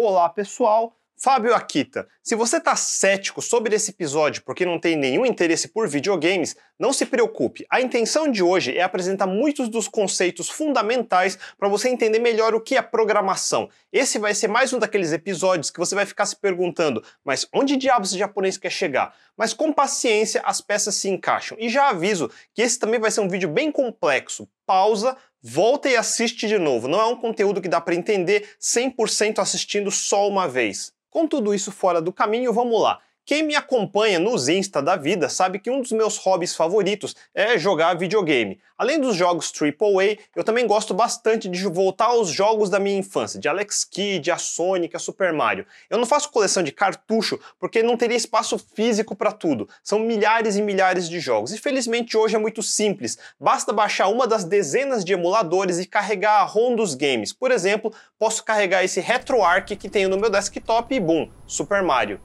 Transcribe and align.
Olá 0.00 0.28
pessoal, 0.28 0.96
Fábio 1.20 1.52
Akita. 1.52 2.06
Se 2.22 2.36
você 2.36 2.58
está 2.58 2.76
cético 2.76 3.42
sobre 3.42 3.74
esse 3.74 3.90
episódio 3.90 4.44
porque 4.44 4.64
não 4.64 4.78
tem 4.78 4.94
nenhum 4.94 5.26
interesse 5.26 5.66
por 5.66 5.88
videogames, 5.88 6.54
não 6.78 6.92
se 6.92 7.04
preocupe. 7.04 7.66
A 7.68 7.80
intenção 7.80 8.30
de 8.30 8.40
hoje 8.40 8.78
é 8.78 8.80
apresentar 8.80 9.26
muitos 9.26 9.68
dos 9.68 9.88
conceitos 9.88 10.48
fundamentais 10.48 11.36
para 11.58 11.68
você 11.68 11.88
entender 11.88 12.20
melhor 12.20 12.54
o 12.54 12.60
que 12.60 12.76
é 12.76 12.82
programação. 12.82 13.68
Esse 13.92 14.20
vai 14.20 14.34
ser 14.34 14.46
mais 14.46 14.72
um 14.72 14.78
daqueles 14.78 15.10
episódios 15.10 15.68
que 15.68 15.80
você 15.80 15.96
vai 15.96 16.06
ficar 16.06 16.26
se 16.26 16.36
perguntando, 16.36 17.02
mas 17.24 17.48
onde 17.52 17.76
diabos 17.76 18.10
esse 18.10 18.18
japonês 18.20 18.56
quer 18.56 18.70
chegar? 18.70 19.12
Mas 19.36 19.52
com 19.52 19.72
paciência 19.72 20.40
as 20.44 20.60
peças 20.60 20.94
se 20.94 21.08
encaixam. 21.08 21.58
E 21.60 21.68
já 21.68 21.88
aviso 21.88 22.30
que 22.54 22.62
esse 22.62 22.78
também 22.78 23.00
vai 23.00 23.10
ser 23.10 23.20
um 23.20 23.28
vídeo 23.28 23.48
bem 23.48 23.72
complexo. 23.72 24.48
Pausa, 24.64 25.16
volta 25.42 25.88
e 25.88 25.96
assiste 25.96 26.46
de 26.46 26.58
novo. 26.58 26.88
Não 26.88 27.00
é 27.00 27.06
um 27.06 27.16
conteúdo 27.16 27.60
que 27.60 27.68
dá 27.68 27.80
para 27.80 27.94
entender 27.94 28.56
100% 28.60 29.38
assistindo 29.38 29.90
só 29.90 30.28
uma 30.28 30.48
vez. 30.48 30.92
Com 31.10 31.26
tudo 31.26 31.54
isso 31.54 31.72
fora 31.72 32.00
do 32.00 32.12
caminho, 32.12 32.52
vamos 32.52 32.80
lá. 32.80 33.00
Quem 33.28 33.42
me 33.42 33.54
acompanha 33.54 34.18
nos 34.18 34.48
Insta 34.48 34.80
da 34.80 34.96
vida 34.96 35.28
sabe 35.28 35.58
que 35.58 35.68
um 35.68 35.82
dos 35.82 35.92
meus 35.92 36.16
hobbies 36.16 36.56
favoritos 36.56 37.14
é 37.34 37.58
jogar 37.58 37.92
videogame. 37.92 38.58
Além 38.78 38.98
dos 38.98 39.14
jogos 39.16 39.52
AAA, 39.54 40.16
eu 40.34 40.42
também 40.42 40.66
gosto 40.66 40.94
bastante 40.94 41.46
de 41.46 41.62
voltar 41.66 42.06
aos 42.06 42.30
jogos 42.30 42.70
da 42.70 42.80
minha 42.80 42.96
infância, 42.96 43.38
de 43.38 43.46
Alex 43.46 43.84
Kidd, 43.84 44.30
a 44.30 44.38
Sonic, 44.38 44.96
a 44.96 44.98
Super 44.98 45.34
Mario. 45.34 45.66
Eu 45.90 45.98
não 45.98 46.06
faço 46.06 46.30
coleção 46.30 46.62
de 46.62 46.72
cartucho 46.72 47.38
porque 47.60 47.82
não 47.82 47.98
teria 47.98 48.16
espaço 48.16 48.58
físico 48.58 49.14
para 49.14 49.30
tudo. 49.30 49.68
São 49.82 49.98
milhares 49.98 50.56
e 50.56 50.62
milhares 50.62 51.06
de 51.06 51.20
jogos. 51.20 51.52
E 51.52 51.58
felizmente 51.58 52.16
hoje 52.16 52.34
é 52.34 52.38
muito 52.38 52.62
simples. 52.62 53.18
Basta 53.38 53.74
baixar 53.74 54.08
uma 54.08 54.26
das 54.26 54.44
dezenas 54.44 55.04
de 55.04 55.12
emuladores 55.12 55.78
e 55.78 55.84
carregar 55.84 56.40
a 56.40 56.44
ROM 56.44 56.74
dos 56.74 56.94
games. 56.94 57.30
Por 57.34 57.50
exemplo, 57.50 57.92
posso 58.18 58.42
carregar 58.42 58.84
esse 58.84 59.00
RetroArch 59.00 59.76
que 59.76 59.90
tenho 59.90 60.08
no 60.08 60.16
meu 60.16 60.30
desktop 60.30 60.94
e 60.94 60.98
boom, 60.98 61.30
Super 61.46 61.82
Mario. 61.82 62.18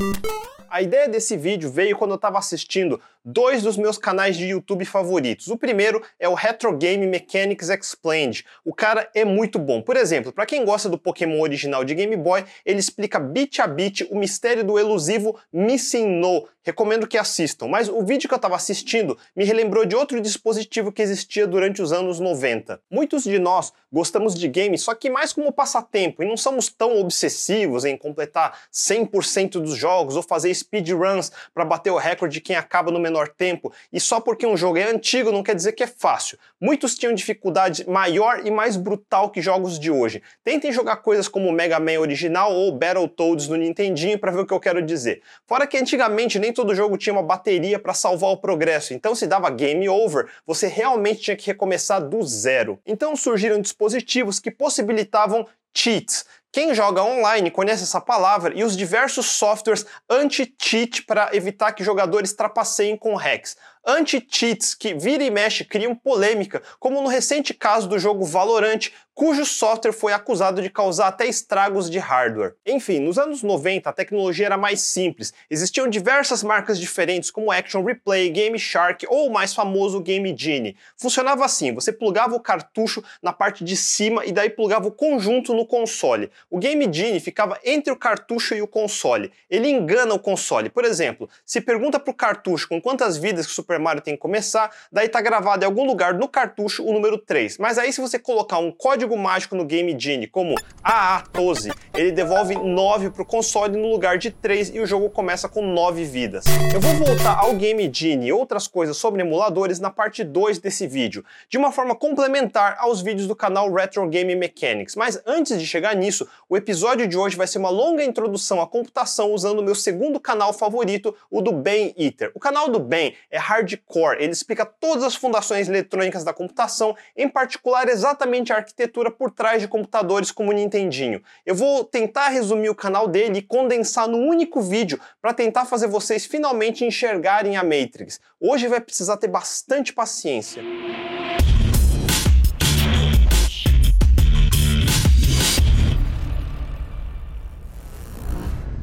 Thank 0.00 0.24
you. 0.24 0.39
A 0.70 0.80
ideia 0.80 1.08
desse 1.08 1.36
vídeo 1.36 1.68
veio 1.68 1.98
quando 1.98 2.12
eu 2.12 2.16
estava 2.16 2.38
assistindo 2.38 3.00
dois 3.24 3.62
dos 3.62 3.76
meus 3.76 3.98
canais 3.98 4.36
de 4.36 4.46
YouTube 4.46 4.84
favoritos. 4.84 5.48
O 5.48 5.56
primeiro 5.56 6.00
é 6.18 6.28
o 6.28 6.34
Retro 6.34 6.74
Game 6.76 7.04
Mechanics 7.08 7.68
Explained. 7.68 8.44
O 8.64 8.72
cara 8.72 9.10
é 9.12 9.24
muito 9.24 9.58
bom. 9.58 9.82
Por 9.82 9.96
exemplo, 9.96 10.32
para 10.32 10.46
quem 10.46 10.64
gosta 10.64 10.88
do 10.88 10.96
Pokémon 10.96 11.40
original 11.40 11.84
de 11.84 11.94
Game 11.94 12.16
Boy, 12.16 12.44
ele 12.64 12.78
explica 12.78 13.18
bit 13.18 13.60
a 13.60 13.66
bit 13.66 14.06
o 14.12 14.16
mistério 14.16 14.62
do 14.62 14.78
elusivo 14.78 15.36
Missing 15.52 16.06
No. 16.06 16.48
Recomendo 16.62 17.06
que 17.06 17.18
assistam. 17.18 17.66
Mas 17.66 17.88
o 17.88 18.02
vídeo 18.02 18.28
que 18.28 18.34
eu 18.34 18.36
estava 18.36 18.54
assistindo 18.54 19.18
me 19.34 19.44
relembrou 19.44 19.84
de 19.84 19.96
outro 19.96 20.20
dispositivo 20.20 20.92
que 20.92 21.02
existia 21.02 21.46
durante 21.46 21.82
os 21.82 21.92
anos 21.92 22.20
90. 22.20 22.80
Muitos 22.90 23.24
de 23.24 23.38
nós 23.38 23.72
gostamos 23.92 24.34
de 24.34 24.46
games, 24.46 24.82
só 24.82 24.94
que 24.94 25.10
mais 25.10 25.32
como 25.32 25.52
passatempo, 25.52 26.22
e 26.22 26.26
não 26.26 26.36
somos 26.36 26.68
tão 26.68 27.00
obsessivos 27.00 27.84
em 27.84 27.96
completar 27.96 28.56
100% 28.72 29.52
dos 29.60 29.74
jogos 29.74 30.16
ou 30.16 30.22
fazer 30.22 30.50
speedruns 30.60 31.30
para 31.52 31.64
bater 31.64 31.90
o 31.90 31.96
recorde 31.98 32.34
de 32.34 32.40
quem 32.40 32.56
acaba 32.56 32.90
no 32.90 32.98
menor 32.98 33.28
tempo, 33.28 33.72
e 33.92 33.98
só 33.98 34.20
porque 34.20 34.46
um 34.46 34.56
jogo 34.56 34.78
é 34.78 34.84
antigo 34.84 35.32
não 35.32 35.42
quer 35.42 35.54
dizer 35.54 35.72
que 35.72 35.82
é 35.82 35.86
fácil. 35.86 36.38
Muitos 36.60 36.94
tinham 36.94 37.14
dificuldade 37.14 37.88
maior 37.88 38.46
e 38.46 38.50
mais 38.50 38.76
brutal 38.76 39.30
que 39.30 39.42
jogos 39.42 39.78
de 39.78 39.90
hoje. 39.90 40.22
Tentem 40.44 40.72
jogar 40.72 40.96
coisas 40.96 41.26
como 41.26 41.50
Mega 41.52 41.80
Man 41.80 41.98
original 41.98 42.52
ou 42.52 42.72
Battletoads 42.72 43.48
no 43.48 43.56
Nintendinho 43.56 44.18
para 44.18 44.30
ver 44.30 44.40
o 44.40 44.46
que 44.46 44.54
eu 44.54 44.60
quero 44.60 44.82
dizer. 44.82 45.22
Fora 45.46 45.66
que 45.66 45.76
antigamente 45.76 46.38
nem 46.38 46.52
todo 46.52 46.74
jogo 46.74 46.96
tinha 46.96 47.12
uma 47.12 47.22
bateria 47.22 47.78
para 47.78 47.94
salvar 47.94 48.30
o 48.30 48.36
progresso, 48.36 48.94
então 48.94 49.14
se 49.14 49.26
dava 49.26 49.50
game 49.50 49.88
over, 49.88 50.28
você 50.46 50.66
realmente 50.66 51.20
tinha 51.20 51.36
que 51.36 51.46
recomeçar 51.46 52.00
do 52.06 52.22
zero. 52.22 52.78
Então 52.86 53.16
surgiram 53.16 53.60
dispositivos 53.60 54.38
que 54.38 54.50
possibilitavam 54.50 55.46
cheats, 55.74 56.24
quem 56.52 56.74
joga 56.74 57.02
online 57.02 57.50
conhece 57.50 57.84
essa 57.84 58.00
palavra 58.00 58.52
e 58.54 58.64
os 58.64 58.76
diversos 58.76 59.26
softwares 59.26 59.86
anti-cheat 60.08 61.04
para 61.04 61.30
evitar 61.34 61.72
que 61.72 61.84
jogadores 61.84 62.32
trapaceiem 62.32 62.96
com 62.96 63.14
hacks 63.14 63.56
anti-cheats 63.86 64.74
que 64.74 64.94
vira 64.94 65.22
e 65.22 65.30
mexe 65.30 65.64
criam 65.64 65.94
polêmica, 65.94 66.62
como 66.78 67.00
no 67.02 67.08
recente 67.08 67.54
caso 67.54 67.88
do 67.88 67.98
jogo 67.98 68.24
Valorant, 68.24 68.90
cujo 69.20 69.44
software 69.44 69.92
foi 69.92 70.14
acusado 70.14 70.62
de 70.62 70.70
causar 70.70 71.08
até 71.08 71.26
estragos 71.26 71.90
de 71.90 71.98
hardware. 71.98 72.54
Enfim, 72.64 73.00
nos 73.00 73.18
anos 73.18 73.42
90 73.42 73.90
a 73.90 73.92
tecnologia 73.92 74.46
era 74.46 74.56
mais 74.56 74.80
simples. 74.80 75.34
Existiam 75.50 75.88
diversas 75.88 76.42
marcas 76.42 76.80
diferentes 76.80 77.30
como 77.30 77.52
Action 77.52 77.84
Replay, 77.84 78.30
Game 78.30 78.58
Shark 78.58 79.06
ou 79.10 79.26
o 79.26 79.30
mais 79.30 79.52
famoso 79.52 80.00
Game 80.00 80.34
Genie. 80.34 80.74
Funcionava 80.96 81.44
assim, 81.44 81.74
você 81.74 81.92
plugava 81.92 82.34
o 82.34 82.40
cartucho 82.40 83.04
na 83.22 83.30
parte 83.30 83.62
de 83.62 83.76
cima 83.76 84.24
e 84.24 84.32
daí 84.32 84.48
plugava 84.48 84.88
o 84.88 84.92
conjunto 84.92 85.52
no 85.52 85.66
console. 85.66 86.30
O 86.48 86.58
Game 86.58 86.90
Genie 86.90 87.20
ficava 87.20 87.58
entre 87.62 87.92
o 87.92 87.96
cartucho 87.96 88.54
e 88.54 88.62
o 88.62 88.66
console. 88.66 89.30
Ele 89.50 89.68
engana 89.68 90.14
o 90.14 90.18
console. 90.18 90.70
Por 90.70 90.84
exemplo, 90.86 91.28
se 91.44 91.60
pergunta 91.60 92.00
para 92.00 92.10
o 92.10 92.14
cartucho 92.14 92.66
com 92.68 92.80
quantas 92.80 93.18
vidas 93.18 93.44
que 93.44 93.52
o 93.52 93.54
Super 93.70 93.78
Mario 93.78 94.02
tem 94.02 94.14
que 94.14 94.20
começar, 94.20 94.68
daí 94.90 95.08
tá 95.08 95.20
gravado 95.20 95.62
em 95.62 95.66
algum 95.66 95.86
lugar 95.86 96.14
no 96.14 96.26
cartucho 96.26 96.84
o 96.84 96.92
número 96.92 97.16
3. 97.16 97.58
Mas 97.58 97.78
aí 97.78 97.92
se 97.92 98.00
você 98.00 98.18
colocar 98.18 98.58
um 98.58 98.72
código 98.72 99.16
mágico 99.16 99.54
no 99.54 99.64
Game 99.64 99.94
Genie, 99.96 100.26
como 100.26 100.56
AA12, 100.84 101.72
ele 101.94 102.10
devolve 102.10 102.56
9 102.56 103.10
pro 103.10 103.24
console 103.24 103.76
no 103.76 103.88
lugar 103.88 104.18
de 104.18 104.32
3 104.32 104.74
e 104.74 104.80
o 104.80 104.86
jogo 104.86 105.08
começa 105.08 105.48
com 105.48 105.62
9 105.62 106.04
vidas. 106.04 106.46
Eu 106.74 106.80
vou 106.80 106.94
voltar 106.94 107.38
ao 107.38 107.54
Game 107.54 107.88
Genie 107.92 108.28
e 108.28 108.32
outras 108.32 108.66
coisas 108.66 108.96
sobre 108.96 109.22
emuladores 109.22 109.78
na 109.78 109.90
parte 109.90 110.24
2 110.24 110.58
desse 110.58 110.88
vídeo, 110.88 111.24
de 111.48 111.56
uma 111.56 111.70
forma 111.70 111.94
complementar 111.94 112.76
aos 112.80 113.00
vídeos 113.00 113.28
do 113.28 113.36
canal 113.36 113.72
Retro 113.72 114.08
Game 114.08 114.34
Mechanics. 114.34 114.96
Mas 114.96 115.22
antes 115.24 115.60
de 115.60 115.66
chegar 115.66 115.94
nisso, 115.94 116.26
o 116.48 116.56
episódio 116.56 117.06
de 117.06 117.16
hoje 117.16 117.36
vai 117.36 117.46
ser 117.46 117.58
uma 117.58 117.70
longa 117.70 118.02
introdução 118.02 118.60
à 118.60 118.66
computação 118.66 119.32
usando 119.32 119.60
o 119.60 119.62
meu 119.62 119.76
segundo 119.76 120.18
canal 120.18 120.52
favorito, 120.52 121.14
o 121.30 121.40
do 121.40 121.52
Ben 121.52 121.94
Eater. 121.96 122.32
O 122.34 122.40
canal 122.40 122.68
do 122.68 122.80
Ben 122.80 123.14
é 123.30 123.38
hard 123.38 123.59
hardcore. 123.60 124.16
Ele 124.18 124.32
explica 124.32 124.64
todas 124.64 125.04
as 125.04 125.14
fundações 125.14 125.68
eletrônicas 125.68 126.24
da 126.24 126.32
computação, 126.32 126.96
em 127.16 127.28
particular 127.28 127.88
exatamente 127.88 128.52
a 128.52 128.56
arquitetura 128.56 129.10
por 129.10 129.30
trás 129.30 129.60
de 129.60 129.68
computadores 129.68 130.30
como 130.30 130.50
o 130.50 130.54
Nintendinho. 130.54 131.22
Eu 131.44 131.54
vou 131.54 131.84
tentar 131.84 132.28
resumir 132.28 132.70
o 132.70 132.74
canal 132.74 133.06
dele 133.06 133.38
e 133.38 133.42
condensar 133.42 134.08
num 134.08 134.28
único 134.28 134.60
vídeo 134.60 134.98
para 135.20 135.32
tentar 135.32 135.64
fazer 135.64 135.86
vocês 135.86 136.24
finalmente 136.24 136.84
enxergarem 136.84 137.56
a 137.56 137.62
Matrix. 137.62 138.20
Hoje 138.40 138.68
vai 138.68 138.80
precisar 138.80 139.16
ter 139.16 139.28
bastante 139.28 139.92
paciência. 139.92 140.62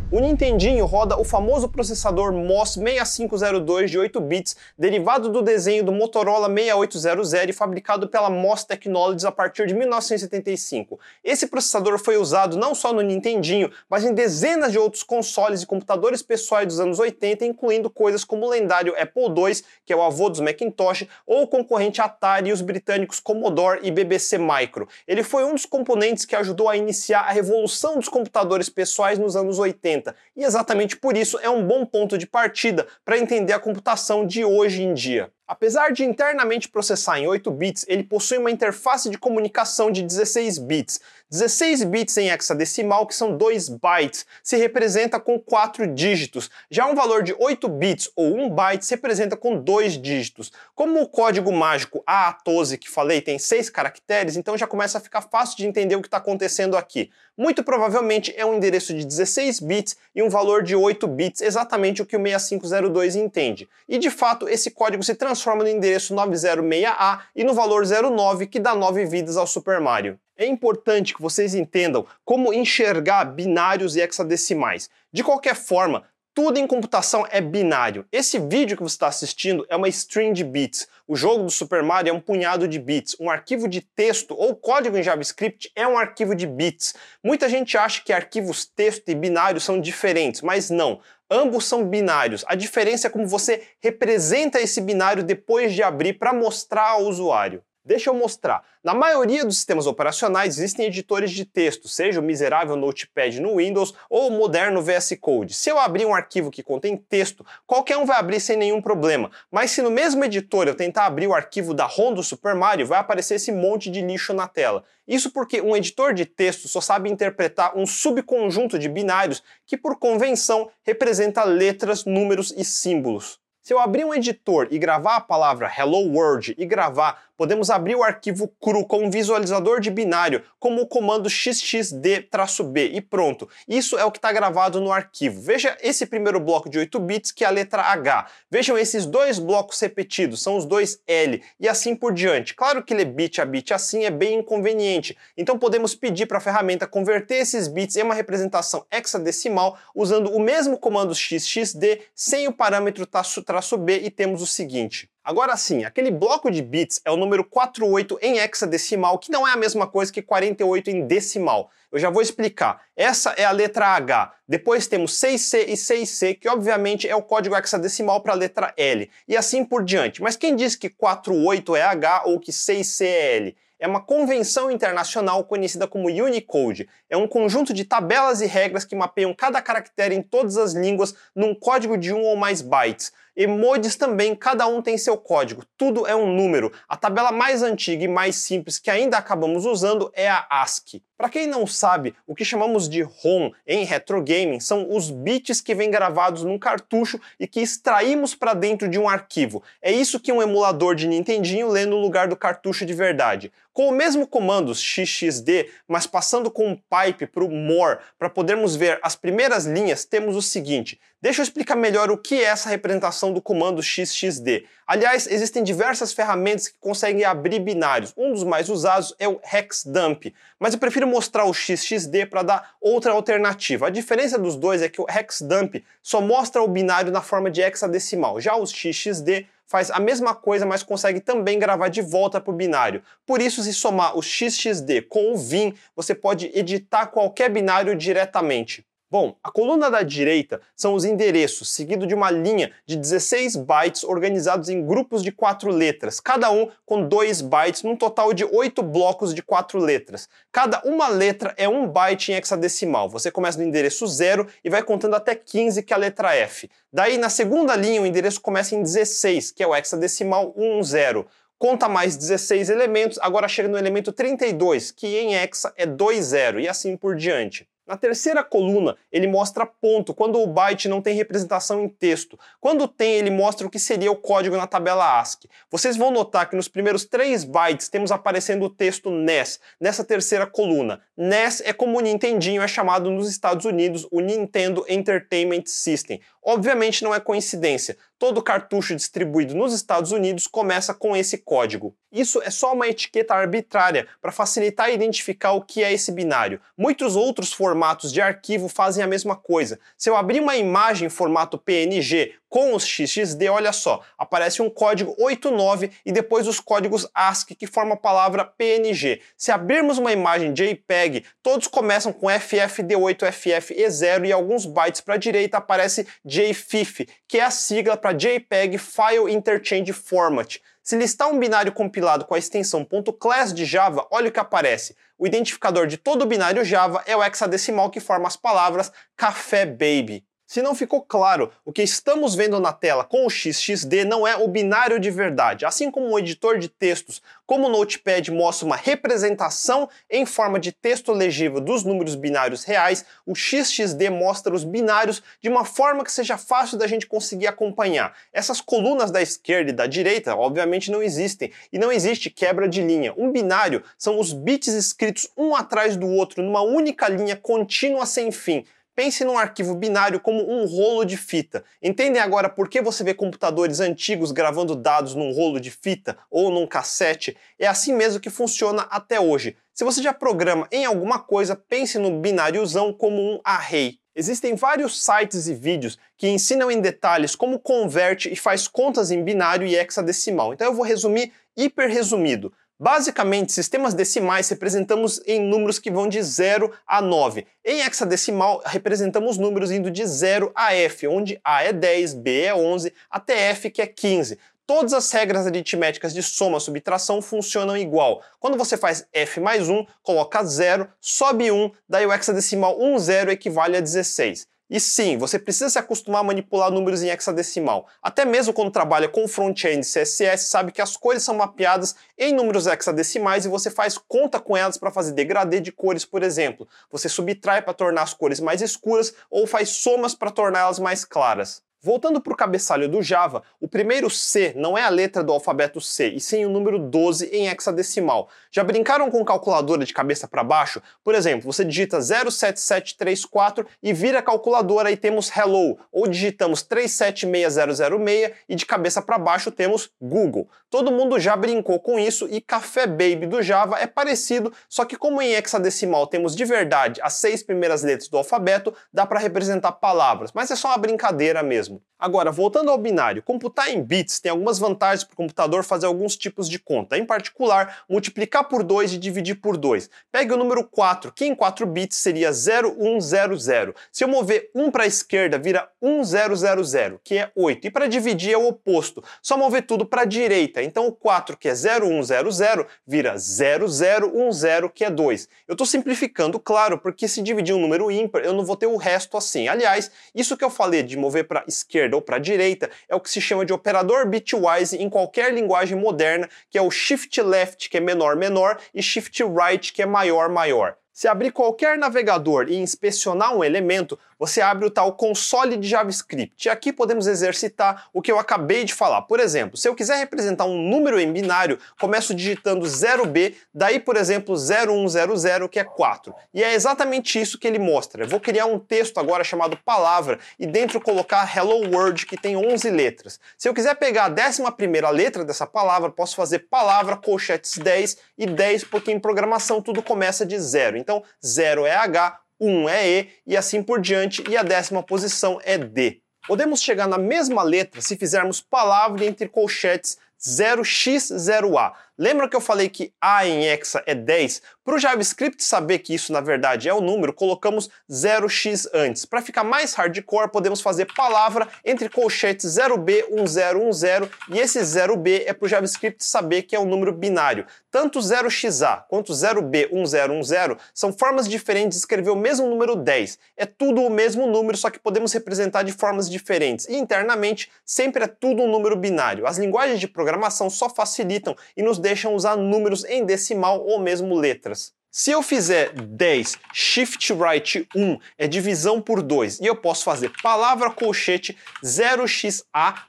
O 0.10 0.22
Nintendinho 0.22 0.86
roda 0.86 1.20
o 1.20 1.24
famoso 1.26 1.68
processador 1.68 2.32
MOS 2.32 2.76
6502 2.76 3.92
de 3.92 4.00
8 4.00 4.22
bits, 4.22 4.56
derivado 4.80 5.28
do 5.28 5.42
desenho 5.42 5.84
do 5.84 5.92
Motorola 5.92 6.48
6800 6.48 7.50
e 7.50 7.52
fabricado 7.52 8.08
pela 8.08 8.30
MOS 8.30 8.64
Technologies 8.64 9.26
a 9.26 9.34
partir 9.34 9.68
de 9.68 9.74
1975. 9.74 10.98
Esse 11.22 11.48
processador 11.48 12.00
foi 12.00 12.16
usado 12.16 12.56
não 12.56 12.74
só 12.74 12.94
no 12.94 13.02
Nintendinho, 13.02 13.70
mas 13.90 14.06
em 14.06 14.14
dezenas 14.14 14.72
de 14.72 14.80
outros 14.80 15.04
consoles 15.04 15.62
e 15.62 15.66
computadores 15.66 16.22
pessoais 16.22 16.68
dos 16.68 16.80
anos 16.80 17.00
80, 17.00 17.44
incluindo 17.44 17.90
coisas 17.90 18.24
como 18.24 18.46
o 18.46 18.50
lendário 18.50 18.96
Apple 18.98 19.26
II, 19.26 19.62
que 19.86 19.92
é 19.92 19.96
o 19.96 20.02
avô 20.02 20.30
dos 20.30 20.40
Macintosh, 20.40 21.06
ou 21.26 21.42
o 21.42 21.48
concorrente 21.48 22.00
Atari 22.00 22.48
e 22.48 22.54
os 22.54 22.62
britânicos 22.62 23.20
Commodore 23.20 23.82
e 23.84 23.92
BBC 23.92 24.38
Micro. 24.38 24.88
Ele 25.06 25.22
foi 25.22 25.44
um 25.44 25.54
dos 25.54 25.66
componentes 25.66 26.24
que 26.24 26.36
ajudou 26.38 26.70
a 26.70 26.78
iniciar 26.78 27.24
a 27.24 27.32
revolução 27.32 27.98
dos 27.98 28.08
computadores 28.08 28.70
pessoais 28.70 29.20
nos 29.20 29.36
anos 29.36 29.60
80 29.60 29.97
e 30.36 30.44
exatamente 30.44 30.98
por 30.98 31.16
isso 31.16 31.40
é 31.40 31.50
um 31.50 31.66
bom 31.66 31.86
ponto 31.86 32.18
de 32.18 32.28
partida 32.28 32.88
para 33.04 33.18
entender 33.18 33.54
a 33.54 33.60
computação 33.60 34.26
de 34.26 34.44
hoje 34.44 34.84
em 34.84 34.94
dia. 34.94 35.32
Apesar 35.48 35.94
de 35.94 36.04
internamente 36.04 36.68
processar 36.68 37.20
em 37.20 37.28
8 37.28 37.50
bits, 37.52 37.86
ele 37.88 38.04
possui 38.04 38.38
uma 38.38 38.52
interface 38.52 39.10
de 39.10 39.18
comunicação 39.18 39.90
de 39.90 40.04
16 40.04 40.58
bits. 40.58 41.00
16 41.30 41.84
bits 41.84 42.18
em 42.18 42.30
hexadecimal, 42.30 43.06
que 43.06 43.14
são 43.14 43.36
2 43.36 43.68
bytes, 43.68 44.26
se 44.42 44.56
representa 44.56 45.20
com 45.20 45.38
4 45.38 45.86
dígitos. 45.94 46.50
Já 46.72 46.86
um 46.86 46.96
valor 46.96 47.22
de 47.22 47.36
8 47.38 47.68
bits 47.68 48.10
ou 48.16 48.34
1 48.38 48.50
byte 48.50 48.86
se 48.86 48.96
representa 48.96 49.36
com 49.36 49.62
2 49.62 50.02
dígitos. 50.02 50.54
Como 50.74 51.02
o 51.02 51.08
código 51.08 51.52
mágico 51.52 52.02
A12 52.10 52.78
que 52.78 52.90
falei 52.90 53.20
tem 53.20 53.38
6 53.38 53.70
caracteres, 53.70 54.38
então 54.38 54.58
já 54.58 54.66
começa 54.66 54.98
a 54.98 55.02
ficar 55.02 55.22
fácil 55.22 55.58
de 55.58 55.68
entender 55.68 55.98
o 55.98 56.02
que 56.02 56.08
está 56.08 56.18
acontecendo 56.18 56.78
aqui. 56.78 57.10
Muito 57.38 57.62
provavelmente 57.62 58.34
é 58.36 58.46
um 58.46 58.56
endereço 58.56 58.94
de 58.94 59.06
16 59.06 59.60
bits 59.60 59.98
e 60.16 60.24
um 60.24 60.30
valor 60.30 60.64
de 60.64 60.76
8 60.76 61.06
bits, 61.08 61.42
exatamente 61.42 62.02
o 62.02 62.06
que 62.06 62.16
o 62.16 62.22
6502 62.22 63.18
entende. 63.18 63.68
E 63.88 63.98
de 63.98 64.10
fato, 64.10 64.48
esse 64.48 64.72
código 64.72 65.04
se 65.04 65.14
transforma 65.14 65.64
no 65.64 65.70
endereço 65.70 66.16
906A 66.16 67.20
e 67.36 67.44
no 67.44 67.54
valor 67.54 67.86
09, 67.86 68.48
que 68.48 68.60
dá 68.60 68.74
9 68.74 69.06
vidas 69.06 69.36
ao 69.36 69.46
Super 69.46 69.82
Mario. 69.82 70.18
É 70.38 70.46
importante 70.46 71.14
que 71.14 71.22
vocês 71.22 71.56
entendam 71.56 72.06
como 72.24 72.54
enxergar 72.54 73.26
binários 73.26 73.96
e 73.96 74.02
hexadecimais. 74.02 74.90
De 75.12 75.24
qualquer 75.24 75.56
forma, 75.56 76.04
Tudo 76.38 76.60
em 76.60 76.68
computação 76.68 77.26
é 77.32 77.42
binário. 77.42 78.06
Esse 78.12 78.38
vídeo 78.38 78.78
que 78.78 78.84
você 78.84 78.94
está 78.94 79.08
assistindo 79.08 79.66
é 79.70 79.76
uma 79.76 79.90
string 79.90 80.34
de 80.34 80.44
bits. 80.44 80.88
O 81.08 81.16
jogo 81.16 81.46
do 81.46 81.50
Super 81.50 81.82
Mario 81.82 82.12
é 82.12 82.14
um 82.14 82.20
punhado 82.20 82.68
de 82.68 82.78
bits. 82.78 83.16
Um 83.20 83.28
arquivo 83.28 83.68
de 83.68 83.82
texto 83.82 84.36
ou 84.38 84.56
código 84.56 84.96
em 84.96 85.02
JavaScript 85.02 85.72
é 85.76 85.88
um 85.88 85.98
arquivo 85.98 86.36
de 86.36 86.46
bits. 86.46 86.94
Muita 87.24 87.50
gente 87.50 87.76
acha 87.76 88.04
que 88.04 88.14
arquivos 88.14 88.68
texto 88.68 89.10
e 89.10 89.16
binário 89.16 89.60
são 89.60 89.82
diferentes, 89.82 90.44
mas 90.44 90.70
não. 90.70 91.02
Ambos 91.28 91.66
são 91.66 91.84
binários. 91.84 92.46
A 92.48 92.54
diferença 92.54 93.08
é 93.08 93.10
como 93.10 93.26
você 93.26 93.64
representa 93.82 94.62
esse 94.62 94.80
binário 94.80 95.24
depois 95.24 95.74
de 95.74 95.82
abrir 95.82 96.20
para 96.20 96.34
mostrar 96.34 96.90
ao 96.90 97.06
usuário. 97.06 97.64
Deixa 97.88 98.10
eu 98.10 98.14
mostrar. 98.14 98.66
Na 98.84 98.94
maioria 98.94 99.46
dos 99.46 99.56
sistemas 99.56 99.88
operacionais 99.88 100.58
existem 100.58 100.88
editores 100.88 101.32
de 101.32 101.46
texto, 101.46 101.88
seja 101.88 102.20
o 102.20 102.24
miserável 102.24 102.76
Notepad 102.76 103.40
no 103.40 103.56
Windows 103.56 103.94
ou 104.10 104.28
o 104.28 104.32
moderno 104.32 104.82
VS 104.82 105.16
Code. 105.22 105.54
Se 105.54 105.70
eu 105.70 105.80
abrir 105.80 106.06
um 106.06 106.14
arquivo 106.14 106.52
que 106.52 106.62
contém 106.62 106.98
texto, 106.98 107.46
qualquer 107.66 107.96
um 107.96 108.06
vai 108.06 108.20
abrir 108.20 108.42
sem 108.42 108.58
nenhum 108.58 108.82
problema. 108.82 109.32
Mas 109.50 109.72
se 109.72 109.82
no 109.82 109.90
mesmo 109.90 110.22
editor 110.26 110.68
eu 110.68 110.76
tentar 110.76 111.06
abrir 111.06 111.28
o 111.28 111.34
arquivo 111.34 111.74
da 111.74 111.86
ROM 111.86 112.14
do 112.14 112.22
Super 112.22 112.56
Mario, 112.56 112.86
vai 112.86 113.00
aparecer 113.00 113.36
esse 113.36 113.54
monte 113.54 113.90
de 113.90 114.02
lixo 114.02 114.34
na 114.34 114.50
tela. 114.50 114.84
Isso 115.08 115.32
porque 115.32 115.62
um 115.62 115.74
editor 115.74 116.14
de 116.14 116.26
texto 116.26 116.68
só 116.68 116.82
sabe 116.82 117.10
interpretar 117.10 117.78
um 117.78 117.86
subconjunto 117.86 118.78
de 118.78 118.90
binários 118.90 119.42
que, 119.66 119.78
por 119.78 119.98
convenção, 119.98 120.70
representa 120.84 121.46
letras, 121.46 122.04
números 122.04 122.54
e 122.58 122.66
símbolos. 122.66 123.40
Se 123.68 123.74
eu 123.74 123.80
abrir 123.80 124.06
um 124.06 124.14
editor 124.14 124.70
e 124.72 124.80
gravar 124.80 125.18
a 125.18 125.20
palavra 125.20 125.70
Hello 125.70 126.00
World 126.00 126.56
e 126.58 126.66
gravar 126.66 127.27
podemos 127.38 127.70
abrir 127.70 127.96
o 127.96 128.04
arquivo 128.04 128.48
cru 128.60 128.86
com 128.86 129.06
um 129.06 129.10
visualizador 129.10 129.80
de 129.80 129.90
binário, 129.92 130.44
como 130.60 130.82
o 130.82 130.88
comando 130.88 131.30
xxd-b 131.30 132.92
e 132.94 133.00
pronto. 133.00 133.48
Isso 133.68 133.98
é 133.98 134.04
o 134.04 134.12
que 134.12 134.18
está 134.18 134.32
gravado 134.34 134.82
no 134.82 134.92
arquivo. 134.92 135.40
Veja 135.42 135.78
esse 135.82 136.06
primeiro 136.06 136.40
bloco 136.40 136.70
de 136.70 136.80
8 136.80 137.00
bits, 137.00 137.32
que 137.32 137.44
é 137.44 137.48
a 137.48 137.52
letra 137.52 137.84
H. 137.84 138.28
Vejam 138.50 138.78
esses 138.78 139.06
dois 139.06 139.40
blocos 139.40 139.80
repetidos, 139.80 140.42
são 140.42 140.58
os 140.58 140.66
dois 140.66 141.00
L, 141.08 141.42
e 141.60 141.70
assim 141.70 141.96
por 141.96 142.12
diante. 142.12 142.56
Claro 142.56 142.84
que 142.84 142.94
ler 142.94 143.06
bit 143.06 143.40
a 143.40 143.46
bit 143.46 143.74
assim 143.74 144.04
é 144.04 144.10
bem 144.10 144.40
inconveniente, 144.40 145.16
então 145.38 145.60
podemos 145.60 145.94
pedir 145.94 146.26
para 146.26 146.40
a 146.40 146.42
ferramenta 146.42 146.88
converter 146.88 147.36
esses 147.36 147.68
bits 147.68 147.96
em 147.96 148.04
uma 148.04 148.14
representação 148.14 148.86
hexadecimal 148.92 149.78
usando 149.94 150.32
o 150.32 150.40
mesmo 150.40 150.78
comando 150.78 151.14
xxd 151.14 152.02
sem 152.16 152.48
o 152.48 152.54
parâmetro 152.54 153.06
traço 153.06 153.78
b 153.78 154.00
e 154.00 154.10
temos 154.10 154.42
o 154.42 154.48
seguinte. 154.48 155.10
Agora 155.28 155.58
sim, 155.58 155.84
aquele 155.84 156.10
bloco 156.10 156.50
de 156.50 156.62
bits 156.62 157.02
é 157.04 157.12
o 157.12 157.18
número 157.18 157.44
48 157.44 158.18
em 158.22 158.38
hexadecimal, 158.38 159.20
que 159.20 159.30
não 159.30 159.46
é 159.46 159.52
a 159.52 159.58
mesma 159.58 159.86
coisa 159.86 160.10
que 160.10 160.22
48 160.22 160.90
em 160.90 161.06
decimal. 161.06 161.70
Eu 161.92 162.00
já 162.00 162.10
vou 162.10 162.22
explicar. 162.22 162.82
Essa 162.96 163.32
é 163.32 163.44
a 163.44 163.52
letra 163.52 163.88
H. 163.88 164.34
Depois 164.48 164.88
temos 164.88 165.12
6C 165.20 165.66
e 165.68 165.74
6C, 165.74 166.40
que 166.40 166.48
obviamente 166.48 167.10
é 167.10 167.14
o 167.14 167.22
código 167.22 167.58
hexadecimal 167.58 168.22
para 168.22 168.32
a 168.32 168.38
letra 168.38 168.74
L. 168.78 169.10
E 169.28 169.36
assim 169.36 169.66
por 169.66 169.84
diante. 169.84 170.22
Mas 170.22 170.38
quem 170.38 170.56
disse 170.56 170.78
que 170.78 170.90
48 170.90 171.76
é 171.76 171.82
H 171.82 172.24
ou 172.24 172.40
que 172.40 172.54
6C 172.54 173.06
é 173.06 173.36
L? 173.36 173.58
é 173.80 173.88
uma 173.88 174.02
convenção 174.02 174.72
internacional 174.72 175.44
conhecida 175.44 175.88
como 175.88 176.08
Unicode. 176.08 176.90
É 177.10 177.16
um 177.16 177.28
conjunto 177.28 177.74
de 177.74 177.86
tabelas 177.86 178.42
e 178.42 178.48
regras 178.48 178.84
que 178.84 178.96
mapeiam 178.96 179.34
cada 179.34 179.62
caractere 179.62 180.16
em 180.16 180.22
todas 180.22 180.58
as 180.58 180.74
línguas 180.74 181.14
num 181.36 181.54
código 181.54 181.98
de 181.98 182.12
um 182.12 182.22
ou 182.24 182.36
mais 182.36 182.62
bytes. 182.62 183.12
Emojis 183.38 183.96
também, 183.96 184.36
cada 184.36 184.66
um 184.66 184.82
tem 184.82 184.98
seu 184.98 185.16
código, 185.16 185.64
tudo 185.78 186.08
é 186.08 186.16
um 186.16 186.34
número. 186.34 186.74
A 186.90 186.98
tabela 186.98 187.32
mais 187.32 187.62
antiga 187.62 188.04
e 188.04 188.08
mais 188.08 188.36
simples 188.38 188.80
que 188.80 188.90
ainda 188.90 189.16
acabamos 189.16 189.64
usando 189.64 190.12
é 190.16 190.28
a 190.28 190.48
ASCII. 190.50 191.04
Para 191.18 191.30
quem 191.30 191.48
não 191.48 191.66
sabe, 191.66 192.14
o 192.28 192.36
que 192.36 192.46
chamamos 192.46 192.88
de 192.88 193.02
ROM 193.02 193.50
em 193.66 193.84
retro 193.84 194.22
gaming 194.22 194.60
são 194.60 194.96
os 194.96 195.10
bits 195.10 195.60
que 195.60 195.74
vêm 195.74 195.90
gravados 195.90 196.44
num 196.44 196.60
cartucho 196.60 197.20
e 197.40 197.48
que 197.48 197.60
extraímos 197.60 198.36
para 198.36 198.54
dentro 198.54 198.88
de 198.88 199.00
um 199.00 199.10
arquivo. 199.10 199.64
É 199.82 199.92
isso 199.92 200.20
que 200.20 200.32
um 200.32 200.44
emulador 200.44 200.94
de 200.94 201.08
Nintendinho 201.08 201.70
lê 201.70 201.88
no 201.88 201.98
lugar 201.98 202.28
do 202.28 202.36
cartucho 202.36 202.86
de 202.86 202.94
verdade. 202.94 203.52
Com 203.74 203.90
o 203.90 203.92
mesmo 203.92 204.28
comando 204.28 204.74
xxd, 204.74 205.70
mas 205.88 206.06
passando 206.06 206.52
com 206.52 206.68
um 206.68 206.76
pipe 206.76 207.26
para 207.26 207.44
o 207.44 207.50
more, 207.50 208.00
para 208.18 208.30
podermos 208.30 208.76
ver 208.76 209.00
as 209.04 209.16
primeiras 209.16 209.66
linhas, 209.66 210.06
temos 210.06 210.36
o 210.36 210.42
seguinte. 210.42 211.00
Deixa 211.22 211.42
eu 211.42 211.44
explicar 211.44 211.76
melhor 211.76 212.12
o 212.12 212.18
que 212.18 212.36
é 212.36 212.44
essa 212.44 212.70
representação 212.70 213.34
do 213.34 213.42
comando 213.42 213.82
xxd. 213.82 214.66
Aliás, 214.86 215.28
existem 215.28 215.64
diversas 215.64 216.14
ferramentas 216.14 216.68
que 216.68 216.78
conseguem 216.80 217.24
abrir 217.24 217.60
binários. 217.60 218.14
Um 218.16 218.32
dos 218.32 218.44
mais 218.44 218.70
usados 218.70 219.16
é 219.18 219.28
o 219.28 219.40
hexdump, 219.52 220.34
mas 220.60 220.74
eu 220.74 220.80
prefiro 220.80 221.07
mostrar 221.08 221.46
o 221.46 221.54
xxd 221.54 222.26
para 222.28 222.44
dar 222.44 222.72
outra 222.80 223.14
alternativa. 223.14 223.88
A 223.88 223.90
diferença 223.90 224.38
dos 224.38 224.56
dois 224.56 224.82
é 224.82 224.90
que 224.90 225.02
o 225.02 225.08
hexdump 225.10 225.84
só 226.04 226.22
mostra 226.22 226.62
o 226.62 226.68
binário 226.68 227.12
na 227.12 227.22
forma 227.22 227.50
de 227.50 227.62
hexadecimal, 227.62 228.40
já 228.40 228.56
o 228.56 228.66
xxd 228.66 229.48
faz 229.68 229.92
a 229.92 230.00
mesma 230.00 230.34
coisa, 230.34 230.66
mas 230.66 230.82
consegue 230.82 231.20
também 231.20 231.60
gravar 231.60 231.90
de 231.90 232.02
volta 232.02 232.40
para 232.40 232.52
o 232.52 232.56
binário. 232.56 233.04
Por 233.26 233.42
isso, 233.42 233.62
se 233.62 233.74
somar 233.74 234.18
o 234.18 234.24
XXD 234.24 235.02
com 235.10 235.34
o 235.34 235.38
VIN, 235.38 235.74
você 235.96 236.16
pode 236.16 236.50
editar 236.58 237.08
qualquer 237.08 237.50
binário 237.50 237.96
diretamente. 237.96 238.86
Bom, 239.10 239.38
a 239.42 239.50
coluna 239.50 239.90
da 239.90 240.04
direita 240.04 240.60
são 240.76 240.94
os 240.94 241.06
endereços, 241.06 241.70
seguido 241.70 242.06
de 242.06 242.14
uma 242.14 242.30
linha 242.30 242.74
de 242.86 242.98
16 242.98 243.56
bytes 243.56 244.04
organizados 244.04 244.68
em 244.68 244.86
grupos 244.86 245.24
de 245.24 245.32
4 245.32 245.72
letras, 245.72 246.20
cada 246.20 246.52
um 246.52 246.70
com 246.86 247.08
2 247.08 247.40
bytes, 247.40 247.84
num 247.84 247.96
total 247.96 248.34
de 248.34 248.44
8 248.44 248.84
blocos 248.84 249.34
de 249.34 249.42
4 249.42 249.80
letras. 249.80 250.28
Cada 250.52 250.82
uma 250.84 251.08
letra 251.08 251.54
é 251.56 251.70
1 251.70 251.88
byte 251.88 252.34
em 252.34 252.36
hexadecimal. 252.36 253.10
Você 253.10 253.32
começa 253.32 253.58
no 253.58 253.64
endereço 253.64 254.06
0 254.06 254.46
e 254.62 254.70
vai 254.70 254.84
contando 254.84 255.16
até 255.16 255.34
15, 255.34 255.84
que 255.84 255.94
é 255.94 255.96
a 255.96 256.00
letra 256.00 256.36
F. 256.36 256.70
Daí, 256.92 257.18
na 257.18 257.30
segunda 257.30 257.78
linha, 257.78 258.02
o 258.02 258.06
endereço 258.06 258.42
começa 258.42 258.76
em 258.76 258.84
16, 258.84 259.52
que 259.52 259.64
é 259.64 259.68
o 259.68 259.74
hexadecimal 259.74 260.54
10 260.54 261.26
conta 261.58 261.88
mais 261.88 262.18
16 262.18 262.70
elementos, 262.70 263.18
agora 263.22 263.48
chega 263.48 263.70
no 263.70 263.78
elemento 263.78 264.12
32, 264.12 264.92
que 264.92 265.08
em 265.18 265.34
hexa 265.34 265.74
é 265.78 265.86
20 265.86 266.62
e 266.62 266.68
assim 266.68 266.96
por 266.96 267.16
diante. 267.16 267.68
Na 267.88 267.96
terceira 267.96 268.44
coluna, 268.44 268.98
ele 269.10 269.28
mostra 269.28 269.66
ponto 269.66 270.14
quando 270.14 270.42
o 270.42 270.46
byte 270.46 270.90
não 270.90 271.02
tem 271.02 271.16
representação 271.16 271.82
em 271.82 271.88
texto. 271.88 272.38
Quando 272.60 272.86
tem, 272.86 273.14
ele 273.14 273.30
mostra 273.30 273.66
o 273.66 273.70
que 273.70 273.80
seria 273.80 274.12
o 274.12 274.16
código 274.18 274.58
na 274.58 274.68
tabela 274.68 275.22
ASCII. 275.22 275.50
Vocês 275.72 275.96
vão 275.96 276.12
notar 276.12 276.50
que 276.50 276.56
nos 276.58 276.68
primeiros 276.68 277.06
3 277.06 277.46
bytes 277.46 277.88
temos 277.88 278.12
aparecendo 278.12 278.66
o 278.66 278.70
texto 278.70 279.10
NES, 279.10 279.62
nessa 279.80 280.04
terceira 280.04 280.46
coluna. 280.46 281.02
NES 281.16 281.62
é 281.62 281.72
como 281.72 281.98
o 281.98 282.02
Nintendinho 282.02 282.62
é 282.62 282.68
chamado 282.68 283.10
nos 283.10 283.30
Estados 283.30 283.66
Unidos, 283.66 284.06
o 284.12 284.20
Nintendo 284.20 284.86
Entertainment 284.90 285.64
System. 285.68 286.20
Obviamente 286.44 287.04
não 287.04 287.16
é 287.16 287.20
coincidência. 287.22 287.98
Todo 288.20 288.42
cartucho 288.42 288.96
distribuído 288.96 289.54
nos 289.54 289.74
Estados 289.74 290.12
Unidos 290.12 290.48
começa 290.48 290.94
com 290.94 291.16
esse 291.16 291.38
código. 291.38 291.96
Isso 292.12 292.42
é 292.42 292.50
só 292.50 292.74
uma 292.74 292.88
etiqueta 292.88 293.36
arbitrária 293.36 294.08
para 294.20 294.32
facilitar 294.32 294.92
identificar 294.92 295.52
o 295.52 295.62
que 295.62 295.84
é 295.84 295.94
esse 295.94 296.12
binário. 296.12 296.60
Muitos 296.76 297.16
outros 297.16 297.54
formatos 297.54 298.12
de 298.12 298.20
arquivo 298.20 298.68
fazem 298.68 299.04
a 299.04 299.08
mesma 299.08 299.36
coisa. 299.36 299.80
Se 299.96 300.10
eu 300.10 300.16
abrir 300.16 300.40
uma 300.40 300.56
imagem 300.56 301.06
em 301.06 301.10
formato 301.10 301.60
PNG 301.60 302.34
com 302.50 302.74
os 302.74 302.84
XXD, 302.84 303.50
olha 303.50 303.72
só, 303.72 304.02
aparece 304.18 304.62
um 304.62 304.70
código 304.70 305.16
89 305.18 305.92
e 306.06 306.12
depois 306.12 306.48
os 306.48 306.60
códigos 306.60 307.08
ASCII 307.14 307.56
que 307.56 307.68
formam 307.68 307.94
a 307.96 308.00
palavra 308.00 308.46
PNG. 308.46 309.22
Se 309.38 309.52
abrirmos 309.52 309.98
uma 309.98 310.12
imagem 310.12 310.54
JPEG, 310.54 311.26
todos 311.44 311.68
começam 311.68 312.14
com 312.14 312.28
FFD8, 312.28 313.20
FFE0 313.20 314.28
e 314.28 314.32
alguns 314.32 314.66
bytes 314.66 315.02
para 315.02 315.16
a 315.16 315.18
direita 315.18 315.58
aparece 315.58 316.08
JFIF, 316.24 317.08
que 317.28 317.40
é 317.40 317.44
a 317.44 317.52
sigla 317.52 317.98
para 317.98 318.14
JPEG 318.14 318.78
File 318.78 319.32
Interchange 319.32 319.92
Format. 319.94 320.60
Se 320.88 320.96
listar 320.96 321.28
um 321.28 321.38
binário 321.38 321.74
compilado 321.74 322.24
com 322.24 322.34
a 322.34 322.40
extensão 322.40 322.88
.class 323.20 323.54
de 323.54 323.66
Java, 323.66 324.08
olha 324.10 324.30
o 324.30 324.32
que 324.32 324.40
aparece. 324.40 324.96
O 325.18 325.28
identificador 325.28 325.86
de 325.86 325.98
todo 325.98 326.22
o 326.22 326.26
binário 326.26 326.64
Java 326.64 327.04
é 327.06 327.14
o 327.14 327.22
hexadecimal 327.22 327.90
que 327.90 328.00
forma 328.00 328.26
as 328.26 328.38
palavras 328.38 328.90
café 329.18 329.66
baby. 329.66 330.24
Se 330.48 330.62
não 330.62 330.74
ficou 330.74 331.02
claro, 331.02 331.52
o 331.66 331.74
que 331.74 331.84
estamos 331.84 332.34
vendo 332.34 332.58
na 332.58 332.72
tela 332.72 333.04
com 333.04 333.26
o 333.26 333.30
XXD 333.30 334.06
não 334.06 334.26
é 334.26 334.38
o 334.38 334.48
binário 334.48 334.98
de 334.98 335.12
verdade. 335.12 335.66
Assim 335.66 335.92
como 335.92 336.08
o 336.10 336.18
editor 336.18 336.58
de 336.58 336.70
textos, 336.70 337.22
como 337.46 337.68
o 337.68 337.70
Notepad 337.70 338.32
mostra 338.32 338.66
uma 338.66 338.78
representação 338.78 339.90
em 340.10 340.26
forma 340.26 340.58
de 340.58 340.72
texto 340.72 341.12
legível 341.12 341.60
dos 341.60 341.84
números 341.84 342.16
binários 342.16 342.64
reais, 342.64 343.04
o 343.26 343.36
XXD 343.36 344.10
mostra 344.10 344.56
os 344.56 344.64
binários 344.64 345.22
de 345.42 345.50
uma 345.50 345.66
forma 345.66 346.02
que 346.02 346.12
seja 346.14 346.38
fácil 346.38 346.78
da 346.78 346.88
gente 346.88 347.08
conseguir 347.08 347.48
acompanhar. 347.48 348.16
Essas 348.32 348.62
colunas 348.62 349.12
da 349.12 349.22
esquerda 349.22 349.72
e 349.72 349.76
da 349.76 349.86
direita, 349.86 350.34
obviamente, 350.34 350.90
não 350.90 351.04
existem, 351.04 351.52
e 351.74 351.78
não 351.78 351.92
existe 351.92 352.30
quebra 352.30 352.70
de 352.70 352.82
linha. 352.82 353.14
Um 353.18 353.34
binário 353.34 353.84
são 353.98 354.18
os 354.18 354.32
bits 354.32 354.74
escritos 354.74 355.28
um 355.36 355.54
atrás 355.54 355.98
do 355.98 356.08
outro 356.08 356.42
numa 356.42 356.62
única 356.62 357.10
linha 357.10 357.36
contínua 357.36 358.06
sem 358.06 358.32
fim. 358.32 358.66
Pense 358.98 359.24
num 359.24 359.38
arquivo 359.38 359.76
binário 359.76 360.20
como 360.20 360.52
um 360.52 360.66
rolo 360.66 361.06
de 361.06 361.18
fita. 361.18 361.64
Entendem 361.84 362.20
agora 362.20 362.50
por 362.50 362.68
que 362.68 362.82
você 362.82 363.04
vê 363.04 363.14
computadores 363.14 363.80
antigos 363.80 364.32
gravando 364.32 364.76
dados 364.76 365.14
num 365.14 365.32
rolo 365.32 365.60
de 365.60 365.70
fita 365.70 366.18
ou 366.32 366.50
num 366.50 366.66
cassete? 366.66 367.38
É 367.60 367.68
assim 367.68 367.94
mesmo 367.94 368.20
que 368.20 368.32
funciona 368.32 368.88
até 368.90 369.20
hoje. 369.20 369.56
Se 369.72 369.84
você 369.84 370.02
já 370.02 370.12
programa 370.12 370.68
em 370.72 370.84
alguma 370.84 371.20
coisa, 371.20 371.56
pense 371.56 372.00
no 372.00 372.20
bináriozão 372.20 372.92
como 372.92 373.22
um 373.22 373.40
array. 373.44 374.00
Existem 374.16 374.56
vários 374.56 375.00
sites 375.06 375.48
e 375.48 375.54
vídeos 375.54 376.00
que 376.18 376.28
ensinam 376.28 376.72
em 376.72 376.82
detalhes 376.82 377.36
como 377.36 377.60
converte 377.60 378.34
e 378.34 378.36
faz 378.36 378.68
contas 378.68 379.12
em 379.12 379.24
binário 379.24 379.68
e 379.68 379.76
hexadecimal. 379.76 380.56
Então 380.56 380.66
eu 380.66 380.74
vou 380.74 380.84
resumir 380.84 381.32
hiper 381.56 381.88
resumido. 381.88 382.52
Basicamente, 382.80 383.52
sistemas 383.52 383.96
decimais 383.96 384.48
representamos 384.50 385.20
em 385.26 385.42
números 385.42 385.80
que 385.80 385.90
vão 385.90 386.08
de 386.08 386.22
0 386.22 386.72
a 386.86 387.02
9. 387.02 387.48
Em 387.66 387.82
hexadecimal, 387.82 388.62
representamos 388.64 389.40
números 389.40 389.72
indo 389.72 389.90
de 389.90 390.06
0 390.06 390.52
a 390.54 390.76
f, 390.76 391.08
onde 391.08 391.42
A 391.44 391.64
é 391.64 391.74
10, 391.74 392.14
B 392.14 392.44
é 392.44 392.54
11, 392.54 392.94
até 393.10 393.50
f 393.50 393.72
que 393.72 393.82
é 393.82 393.88
15. 393.88 394.38
Todas 394.68 394.94
as 394.94 395.12
regras 395.12 395.48
aritméticas 395.48 396.14
de 396.14 396.22
soma 396.22 396.60
e 396.60 396.62
subtração 396.62 397.20
funcionam 397.20 397.76
igual. 397.76 398.22
Quando 398.40 398.58
você 398.58 398.78
faz 398.78 399.08
f 399.12 399.40
mais 399.40 399.68
1, 399.68 399.84
coloca 400.04 400.44
0, 400.44 400.88
sobe 401.02 401.50
1, 401.50 401.72
daí 401.90 402.06
o 402.06 402.14
hexadecimal 402.14 402.80
1, 402.80 403.00
0 403.00 403.32
equivale 403.32 403.78
a 403.78 403.82
16. 403.82 404.46
E 404.70 404.82
sim, 404.82 405.18
você 405.18 405.40
precisa 405.40 405.70
se 405.70 405.80
acostumar 405.80 406.20
a 406.20 406.24
manipular 406.26 406.70
números 406.70 407.02
em 407.02 407.08
hexadecimal. 407.08 407.88
Até 408.04 408.26
mesmo 408.26 408.54
quando 408.54 408.70
trabalha 408.70 409.08
com 409.08 409.26
front-end 409.26 409.86
CSS, 409.86 410.50
sabe 410.50 410.74
que 410.74 410.82
as 410.82 410.98
cores 410.98 411.24
são 411.24 411.36
mapeadas 411.36 411.96
em 412.18 412.34
números 412.34 412.68
hexadecimais 412.68 413.46
e 413.46 413.50
você 413.50 413.72
faz 413.72 413.98
conta 413.98 414.42
com 414.42 414.58
elas 414.58 414.78
para 414.78 414.92
fazer 414.92 415.14
degradê 415.14 415.62
de 415.62 415.72
cores, 415.72 416.04
por 416.04 416.22
exemplo. 416.22 416.68
Você 416.92 417.08
subtrai 417.08 417.62
para 417.62 417.74
tornar 417.74 418.02
as 418.02 418.14
cores 418.14 418.42
mais 418.42 418.62
escuras 418.62 419.14
ou 419.32 419.48
faz 419.48 419.70
somas 419.70 420.14
para 420.14 420.32
torná-las 420.32 420.80
mais 420.80 421.06
claras. 421.06 421.67
Voltando 421.80 422.20
para 422.20 422.34
o 422.34 422.36
cabeçalho 422.36 422.90
do 422.90 423.04
Java, 423.04 423.44
o 423.62 423.68
primeiro 423.68 424.10
C 424.10 424.52
não 424.56 424.76
é 424.76 424.82
a 424.82 424.90
letra 424.90 425.24
do 425.24 425.32
alfabeto 425.32 425.80
C, 425.80 426.10
e 426.10 426.20
sim 426.20 426.44
o 426.44 426.50
número 426.50 426.80
12 426.80 427.28
em 427.28 427.48
hexadecimal. 427.48 428.30
Já 428.52 428.64
brincaram 428.64 429.12
com 429.12 429.24
calculadora 429.24 429.86
de 429.86 429.94
cabeça 429.94 430.28
para 430.28 430.44
baixo? 430.44 430.82
Por 431.04 431.14
exemplo, 431.14 431.46
você 431.46 431.64
digita 431.64 432.02
07734 432.02 433.68
e 433.84 433.94
vira 433.94 434.18
a 434.18 434.24
calculadora 434.24 434.90
e 434.90 434.98
temos 434.98 435.30
Hello, 435.30 435.78
ou 435.92 436.08
digitamos 436.08 436.64
376006 436.64 438.34
e 438.50 438.56
de 438.56 438.66
cabeça 438.66 439.00
para 439.00 439.20
baixo 439.20 439.52
temos 439.52 439.92
Google. 440.02 440.50
Todo 440.72 440.92
mundo 440.92 441.20
já 441.20 441.36
brincou 441.36 441.80
com 441.80 442.00
isso 442.00 442.28
e 442.28 442.42
Café 442.42 442.88
Baby 442.88 443.28
do 443.28 443.44
Java 443.44 443.78
é 443.78 443.86
parecido, 443.86 444.52
só 444.68 444.84
que 444.84 444.98
como 444.98 445.22
em 445.22 445.34
hexadecimal 445.34 446.08
temos 446.08 446.36
de 446.36 446.44
verdade 446.44 447.00
as 447.04 447.14
seis 447.14 447.44
primeiras 447.44 447.84
letras 447.84 448.10
do 448.10 448.18
alfabeto, 448.18 448.74
dá 448.92 449.06
para 449.06 449.20
representar 449.20 449.74
palavras, 449.74 450.32
mas 450.34 450.50
é 450.50 450.56
só 450.56 450.70
uma 450.70 450.78
brincadeira 450.80 451.44
mesmo 451.44 451.67
mesmo. 451.68 451.82
Agora, 452.00 452.32
voltando 452.32 452.70
ao 452.70 452.78
binário, 452.78 453.24
computar 453.24 453.72
em 453.72 453.82
bits 453.82 454.20
tem 454.20 454.30
algumas 454.30 454.60
vantagens 454.60 455.04
para 455.04 455.14
o 455.14 455.18
computador 455.18 455.64
fazer 455.64 455.88
alguns 455.88 456.16
tipos 456.16 456.48
de 456.48 456.60
conta. 456.60 456.96
Em 456.96 457.04
particular, 457.04 457.80
multiplicar 457.90 458.44
por 458.44 458.64
2 458.64 458.94
e 458.94 458.98
dividir 459.00 459.42
por 459.42 459.58
2. 459.58 459.90
Pegue 460.12 460.32
o 460.32 460.38
número 460.38 460.64
4, 460.64 461.12
que 461.12 461.26
em 461.26 461.34
4 461.34 461.66
bits 461.66 461.98
seria 461.98 462.32
0100. 462.32 463.74
Se 463.92 464.04
eu 464.04 464.08
mover 464.08 464.52
1 464.54 464.70
para 464.70 464.84
a 464.84 464.88
esquerda, 464.88 465.40
vira 465.40 465.68
1000, 465.82 467.00
que 467.04 467.18
é 467.18 467.32
8. 467.36 467.66
E 467.66 467.72
para 467.72 467.88
dividir 467.88 468.34
é 468.34 468.38
o 468.38 468.48
oposto, 468.48 469.04
só 469.20 469.36
mover 469.36 469.66
tudo 469.66 469.84
para 469.84 470.04
a 470.04 470.06
direita. 470.06 470.62
Então 470.62 470.86
o 470.86 470.92
4, 470.92 471.36
que 471.36 471.50
é 471.50 471.54
0100, 471.56 472.64
vira 472.86 473.16
0010, 473.18 474.72
que 474.72 474.86
é 474.86 474.92
2. 474.92 475.30
Eu 475.48 475.54
estou 475.54 475.66
simplificando, 475.66 476.40
claro, 476.40 476.78
porque 476.78 477.08
se 477.08 477.24
dividir 477.24 477.56
um 477.56 477.60
número 477.60 477.90
ímpar, 477.90 478.22
eu 478.22 478.34
não 478.34 478.46
vou 478.46 478.56
ter 478.56 478.68
o 478.68 478.78
resto 478.78 479.18
assim. 479.18 479.48
Aliás, 479.48 479.90
isso 480.14 480.38
que 480.38 480.44
eu 480.44 480.52
falei 480.52 480.84
de 480.84 480.96
mover 480.96 481.28
para 481.28 481.44
esquerda 481.58 481.96
ou 481.96 482.02
para 482.02 482.16
a 482.16 482.20
direita 482.20 482.70
é 482.88 482.96
o 482.96 483.00
que 483.00 483.10
se 483.10 483.22
chama 483.22 483.46
de 483.46 483.54
operador 483.54 484.08
bitwise 484.08 484.78
em 484.78 484.90
qualquer 484.90 485.34
linguagem 485.34 485.78
moderna, 485.78 486.30
que 486.50 486.58
é 486.58 486.62
o 486.62 486.72
shift 486.72 487.22
left, 487.22 487.70
que 487.70 487.78
é 487.78 487.80
menor 487.80 488.16
menor, 488.16 488.58
e 488.74 488.82
shift 488.82 489.24
right, 489.24 489.72
que 489.74 489.82
é 489.82 489.86
maior 489.86 490.30
maior. 490.30 490.76
Se 490.98 491.08
abrir 491.08 491.32
qualquer 491.32 491.78
navegador 491.78 492.50
e 492.50 492.56
inspecionar 492.56 493.36
um 493.36 493.44
elemento, 493.44 494.00
você 494.20 494.42
abre 494.42 494.66
o 494.66 494.72
tal 494.72 494.94
console 494.94 495.58
de 495.58 495.68
JavaScript. 495.68 496.48
E 496.48 496.50
aqui 496.50 496.74
podemos 496.74 497.08
exercitar 497.08 497.88
o 497.94 498.02
que 498.02 498.12
eu 498.12 498.20
acabei 498.20 498.64
de 498.64 498.74
falar. 498.74 499.04
Por 499.04 499.20
exemplo, 499.20 499.58
se 499.58 499.68
eu 499.68 499.76
quiser 499.76 499.98
representar 499.98 500.46
um 500.46 500.58
número 500.58 501.00
em 501.00 501.12
binário, 501.12 501.60
começo 501.80 502.14
digitando 502.14 502.66
0b, 502.66 503.36
daí, 503.54 503.80
por 503.80 503.96
exemplo, 503.96 504.36
0100, 504.36 505.48
que 505.48 505.60
é 505.60 505.64
4. 505.64 506.14
E 506.34 506.44
é 506.44 506.54
exatamente 506.54 507.20
isso 507.20 507.38
que 507.38 507.48
ele 507.48 507.60
mostra. 507.60 508.04
Eu 508.04 508.08
vou 508.08 508.20
criar 508.20 508.46
um 508.46 508.60
texto 508.60 509.00
agora 509.00 509.24
chamado 509.24 509.58
palavra 509.58 510.20
e 510.40 510.46
dentro 510.46 510.82
colocar 510.82 511.30
hello 511.36 511.70
world, 511.72 512.06
que 512.06 512.18
tem 512.18 512.36
11 512.36 512.70
letras. 512.70 513.20
Se 513.38 513.48
eu 513.48 513.54
quiser 513.54 513.76
pegar 513.76 514.06
a 514.06 514.10
11ª 514.10 514.90
letra 514.90 515.24
dessa 515.24 515.46
palavra, 515.46 515.92
posso 515.92 516.16
fazer 516.16 516.40
palavra 516.50 516.98
colchetes 516.98 517.58
10 517.58 517.98
e 518.18 518.26
10 518.26 518.64
porque 518.66 518.92
em 518.92 519.00
programação 519.00 519.62
tudo 519.62 519.82
começa 519.82 520.26
de 520.26 520.40
zero. 520.40 520.78
Então, 520.78 521.04
0 521.26 521.66
é 521.66 521.76
H, 521.76 522.20
1 522.40 522.70
é 522.70 522.90
E 522.90 523.10
e 523.26 523.38
assim 523.38 523.64
por 523.64 523.82
diante, 523.82 524.24
e 524.30 524.38
a 524.38 524.44
décima 524.44 524.84
posição 524.84 525.40
é 525.44 525.58
D. 525.58 526.02
Podemos 526.28 526.62
chegar 526.62 526.88
na 526.88 526.98
mesma 526.98 527.42
letra 527.42 527.82
se 527.82 527.96
fizermos 527.96 528.42
palavra 528.42 529.06
entre 529.06 529.28
colchetes 529.30 529.98
0x0a. 530.20 531.74
Lembra 532.00 532.30
que 532.30 532.36
eu 532.36 532.42
falei 532.42 532.70
que 532.70 532.94
a 533.02 533.26
em 533.26 533.48
hexa 533.48 533.82
é 533.88 533.96
10? 533.96 534.42
Para 534.64 534.76
o 534.76 534.80
JavaScript 534.80 535.44
saber 535.44 535.80
que 535.80 535.96
isso 535.96 536.14
na 536.14 536.22
verdade 536.22 536.70
é 536.70 536.74
o 536.74 536.80
número, 536.80 537.12
colocamos 537.12 537.72
0x 537.90 538.70
antes. 538.72 539.04
Para 539.04 539.22
ficar 539.22 539.44
mais 539.44 539.74
hardcore, 539.74 540.30
podemos 540.30 540.62
fazer 540.62 540.86
palavra 540.94 541.48
entre 541.66 541.90
colchetes 541.90 542.46
0b1010 542.46 544.10
e 544.30 544.38
esse 544.38 544.60
0b 544.60 545.24
é 545.26 545.34
para 545.34 545.46
o 545.46 545.50
JavaScript 545.50 546.04
saber 546.04 546.44
que 546.44 546.56
é 546.56 546.60
um 546.60 546.66
número 546.66 546.94
binário. 546.94 547.48
Tanto 547.72 548.00
0xa 548.00 548.84
quanto 548.88 549.14
0b1010 549.14 550.58
são 550.74 550.94
formas 550.94 551.28
diferentes 551.28 551.78
de 551.78 551.82
escrever 551.82 552.12
o 552.12 552.16
mesmo 552.16 552.48
número 552.48 552.76
10. 552.76 553.18
É 553.36 553.46
tudo 553.46 553.82
o 553.82 553.90
mesmo 553.90 554.28
número, 554.28 554.58
só 554.58 554.70
que 554.70 554.80
podemos 554.80 555.14
representar 555.14 555.64
de 555.64 555.72
formas 555.72 556.10
diferentes. 556.10 556.68
E 556.68 556.76
internamente 556.76 557.50
sempre 557.66 558.04
é 558.04 558.08
tudo 558.08 558.44
um 558.44 558.52
número 558.52 558.76
binário. 558.76 559.26
As 559.26 559.38
linguagens 559.38 559.80
de 559.80 559.88
programação 559.88 560.50
só 560.50 560.70
facilitam 560.70 561.36
e 561.56 561.64
nos 561.64 561.80
deixam 561.88 562.14
usar 562.14 562.36
números 562.36 562.84
em 562.84 563.06
decimal 563.06 563.66
ou 563.66 563.80
mesmo 563.80 564.14
letras. 564.14 564.74
Se 564.92 565.12
eu 565.12 565.22
fizer 565.22 565.72
10 565.74 566.38
shift 566.54 567.14
right 567.14 567.68
1 567.76 568.00
é 568.18 568.28
divisão 568.28 568.82
por 568.82 569.02
2 569.02 569.40
e 569.40 569.46
eu 569.46 569.56
posso 569.56 569.84
fazer 569.84 570.12
palavra 570.24 570.70
colchete 570.72 571.38
0xa 571.64 572.44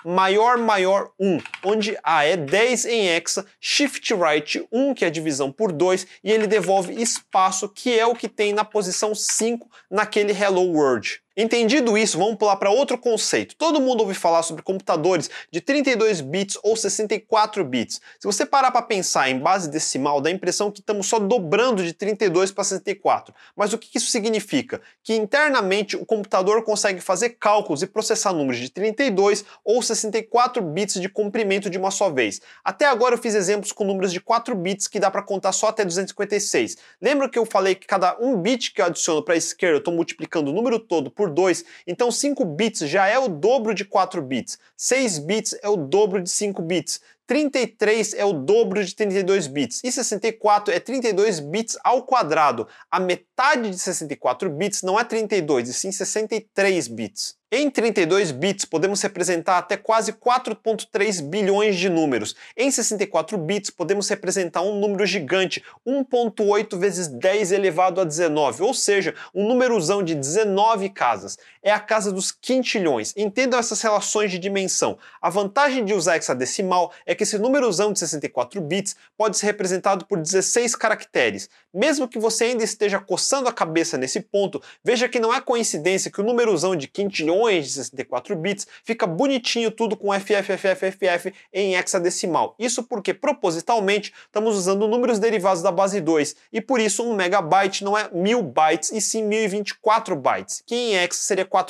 maior 0.04 0.58
maior 0.58 1.10
1, 1.20 1.38
onde 1.64 1.98
A 2.02 2.24
é 2.24 2.36
10 2.36 2.86
em 2.86 3.08
hexa, 3.08 3.44
shift 3.60 4.14
right 4.14 4.66
1 4.72 4.94
que 4.94 5.04
é 5.04 5.10
divisão 5.10 5.52
por 5.52 5.70
2 5.70 6.06
e 6.24 6.32
ele 6.32 6.46
devolve 6.46 7.00
espaço 7.00 7.68
que 7.68 7.96
é 7.96 8.06
o 8.06 8.14
que 8.14 8.28
tem 8.28 8.52
na 8.52 8.64
posição 8.64 9.14
5 9.14 9.70
naquele 9.90 10.32
hello 10.32 10.72
world. 10.72 11.20
Entendido 11.40 11.96
isso, 11.96 12.18
vamos 12.18 12.34
pular 12.34 12.56
para 12.56 12.68
outro 12.68 12.98
conceito. 12.98 13.54
Todo 13.54 13.80
mundo 13.80 14.00
ouve 14.00 14.12
falar 14.12 14.42
sobre 14.42 14.60
computadores 14.60 15.30
de 15.52 15.60
32 15.60 16.20
bits 16.20 16.58
ou 16.64 16.74
64 16.74 17.64
bits. 17.64 18.00
Se 18.18 18.26
você 18.26 18.44
parar 18.44 18.72
para 18.72 18.82
pensar 18.82 19.30
em 19.30 19.38
base 19.38 19.70
decimal, 19.70 20.20
dá 20.20 20.30
a 20.30 20.32
impressão 20.32 20.68
que 20.68 20.80
estamos 20.80 21.06
só 21.06 21.20
dobrando 21.20 21.84
de 21.84 21.92
32 21.92 22.50
para 22.50 22.64
64. 22.64 23.32
Mas 23.54 23.72
o 23.72 23.78
que 23.78 23.96
isso 23.96 24.10
significa? 24.10 24.80
Que 25.00 25.14
internamente 25.14 25.94
o 25.94 26.04
computador 26.04 26.64
consegue 26.64 27.00
fazer 27.00 27.36
cálculos 27.38 27.84
e 27.84 27.86
processar 27.86 28.32
números 28.32 28.58
de 28.58 28.68
32 28.68 29.44
ou 29.64 29.80
64 29.80 30.60
bits 30.60 31.00
de 31.00 31.08
comprimento 31.08 31.70
de 31.70 31.78
uma 31.78 31.92
só 31.92 32.10
vez. 32.10 32.40
Até 32.64 32.86
agora 32.86 33.14
eu 33.14 33.18
fiz 33.18 33.36
exemplos 33.36 33.70
com 33.70 33.84
números 33.84 34.12
de 34.12 34.18
4 34.18 34.56
bits 34.56 34.88
que 34.88 34.98
dá 34.98 35.08
para 35.08 35.22
contar 35.22 35.52
só 35.52 35.68
até 35.68 35.84
256. 35.84 36.78
Lembra 37.00 37.28
que 37.28 37.38
eu 37.38 37.46
falei 37.46 37.76
que 37.76 37.86
cada 37.86 38.18
um 38.18 38.36
bit 38.36 38.72
que 38.72 38.82
eu 38.82 38.86
adiciono 38.86 39.22
para 39.22 39.34
a 39.34 39.38
esquerda 39.38 39.76
eu 39.76 39.78
estou 39.78 39.94
multiplicando 39.94 40.50
o 40.50 40.52
número 40.52 40.80
todo 40.80 41.08
por 41.12 41.27
por 41.28 41.34
2. 41.34 41.64
Então 41.86 42.10
5 42.10 42.44
bits 42.44 42.80
já 42.88 43.06
é 43.06 43.18
o 43.18 43.28
dobro 43.28 43.74
de 43.74 43.84
4 43.84 44.22
bits. 44.22 44.58
6 44.76 45.18
bits 45.20 45.58
é 45.62 45.68
o 45.68 45.76
dobro 45.76 46.22
de 46.22 46.30
5 46.30 46.62
bits. 46.62 47.00
33 47.26 48.14
é 48.14 48.24
o 48.24 48.32
dobro 48.32 48.82
de 48.82 48.94
32 48.94 49.48
bits 49.48 49.82
e 49.84 49.92
64 49.92 50.72
é 50.72 50.80
32 50.80 51.40
bits 51.40 51.76
ao 51.84 52.02
quadrado. 52.02 52.66
A 52.90 52.98
metade 52.98 53.70
de 53.70 53.78
64 53.78 54.48
bits 54.48 54.82
não 54.82 54.98
é 54.98 55.04
32, 55.04 55.68
e 55.68 55.74
sim 55.74 55.92
63 55.92 56.88
bits. 56.88 57.37
Em 57.50 57.70
32 57.70 58.30
bits, 58.30 58.66
podemos 58.66 59.00
representar 59.00 59.56
até 59.56 59.74
quase 59.74 60.12
4.3 60.12 61.22
bilhões 61.22 61.78
de 61.78 61.88
números. 61.88 62.36
Em 62.54 62.70
64 62.70 63.38
bits, 63.38 63.70
podemos 63.70 64.06
representar 64.06 64.60
um 64.60 64.78
número 64.78 65.06
gigante, 65.06 65.64
1.8 65.86 66.78
vezes 66.78 67.08
10 67.08 67.52
elevado 67.52 68.02
a 68.02 68.04
19, 68.04 68.62
ou 68.62 68.74
seja, 68.74 69.14
um 69.34 69.48
númerozão 69.48 70.02
de 70.02 70.14
19 70.14 70.90
casas. 70.90 71.38
É 71.62 71.70
a 71.70 71.80
casa 71.80 72.12
dos 72.12 72.30
quintilhões. 72.30 73.14
Entendam 73.16 73.58
essas 73.58 73.80
relações 73.80 74.30
de 74.30 74.38
dimensão. 74.38 74.98
A 75.18 75.30
vantagem 75.30 75.86
de 75.86 75.94
usar 75.94 76.18
hexadecimal 76.18 76.92
é 77.06 77.14
que 77.14 77.22
esse 77.22 77.38
númerozão 77.38 77.94
de 77.94 77.98
64 77.98 78.60
bits 78.60 78.94
pode 79.16 79.38
ser 79.38 79.46
representado 79.46 80.04
por 80.04 80.18
16 80.20 80.76
caracteres. 80.76 81.48
Mesmo 81.72 82.08
que 82.08 82.18
você 82.18 82.44
ainda 82.44 82.64
esteja 82.64 82.98
coçando 82.98 83.48
a 83.48 83.52
cabeça 83.52 83.98
nesse 83.98 84.20
ponto, 84.20 84.62
veja 84.82 85.08
que 85.08 85.20
não 85.20 85.34
é 85.34 85.40
coincidência 85.40 86.10
que 86.10 86.20
o 86.20 86.24
númerozão 86.24 86.74
de 86.74 86.88
quintilhões 86.88 87.66
de 87.66 87.72
64 87.72 88.34
bits 88.36 88.66
fica 88.82 89.06
bonitinho 89.06 89.70
tudo 89.70 89.96
com 89.96 90.12
FFFFFF 90.12 91.32
em 91.52 91.74
hexadecimal. 91.74 92.54
Isso 92.58 92.82
porque 92.82 93.12
propositalmente 93.12 94.12
estamos 94.26 94.56
usando 94.56 94.88
números 94.88 95.18
derivados 95.18 95.62
da 95.62 95.70
base 95.70 96.00
2 96.00 96.36
e 96.52 96.60
por 96.60 96.80
isso 96.80 97.04
um 97.04 97.14
megabyte 97.14 97.84
não 97.84 97.96
é 97.96 98.08
mil 98.12 98.42
bytes 98.42 98.90
e 98.90 99.00
sim 99.00 99.22
1024 99.24 100.16
bytes, 100.16 100.62
que 100.66 100.74
em 100.74 100.96
hexa 100.96 101.20
seria 101.20 101.44
4000. 101.44 101.68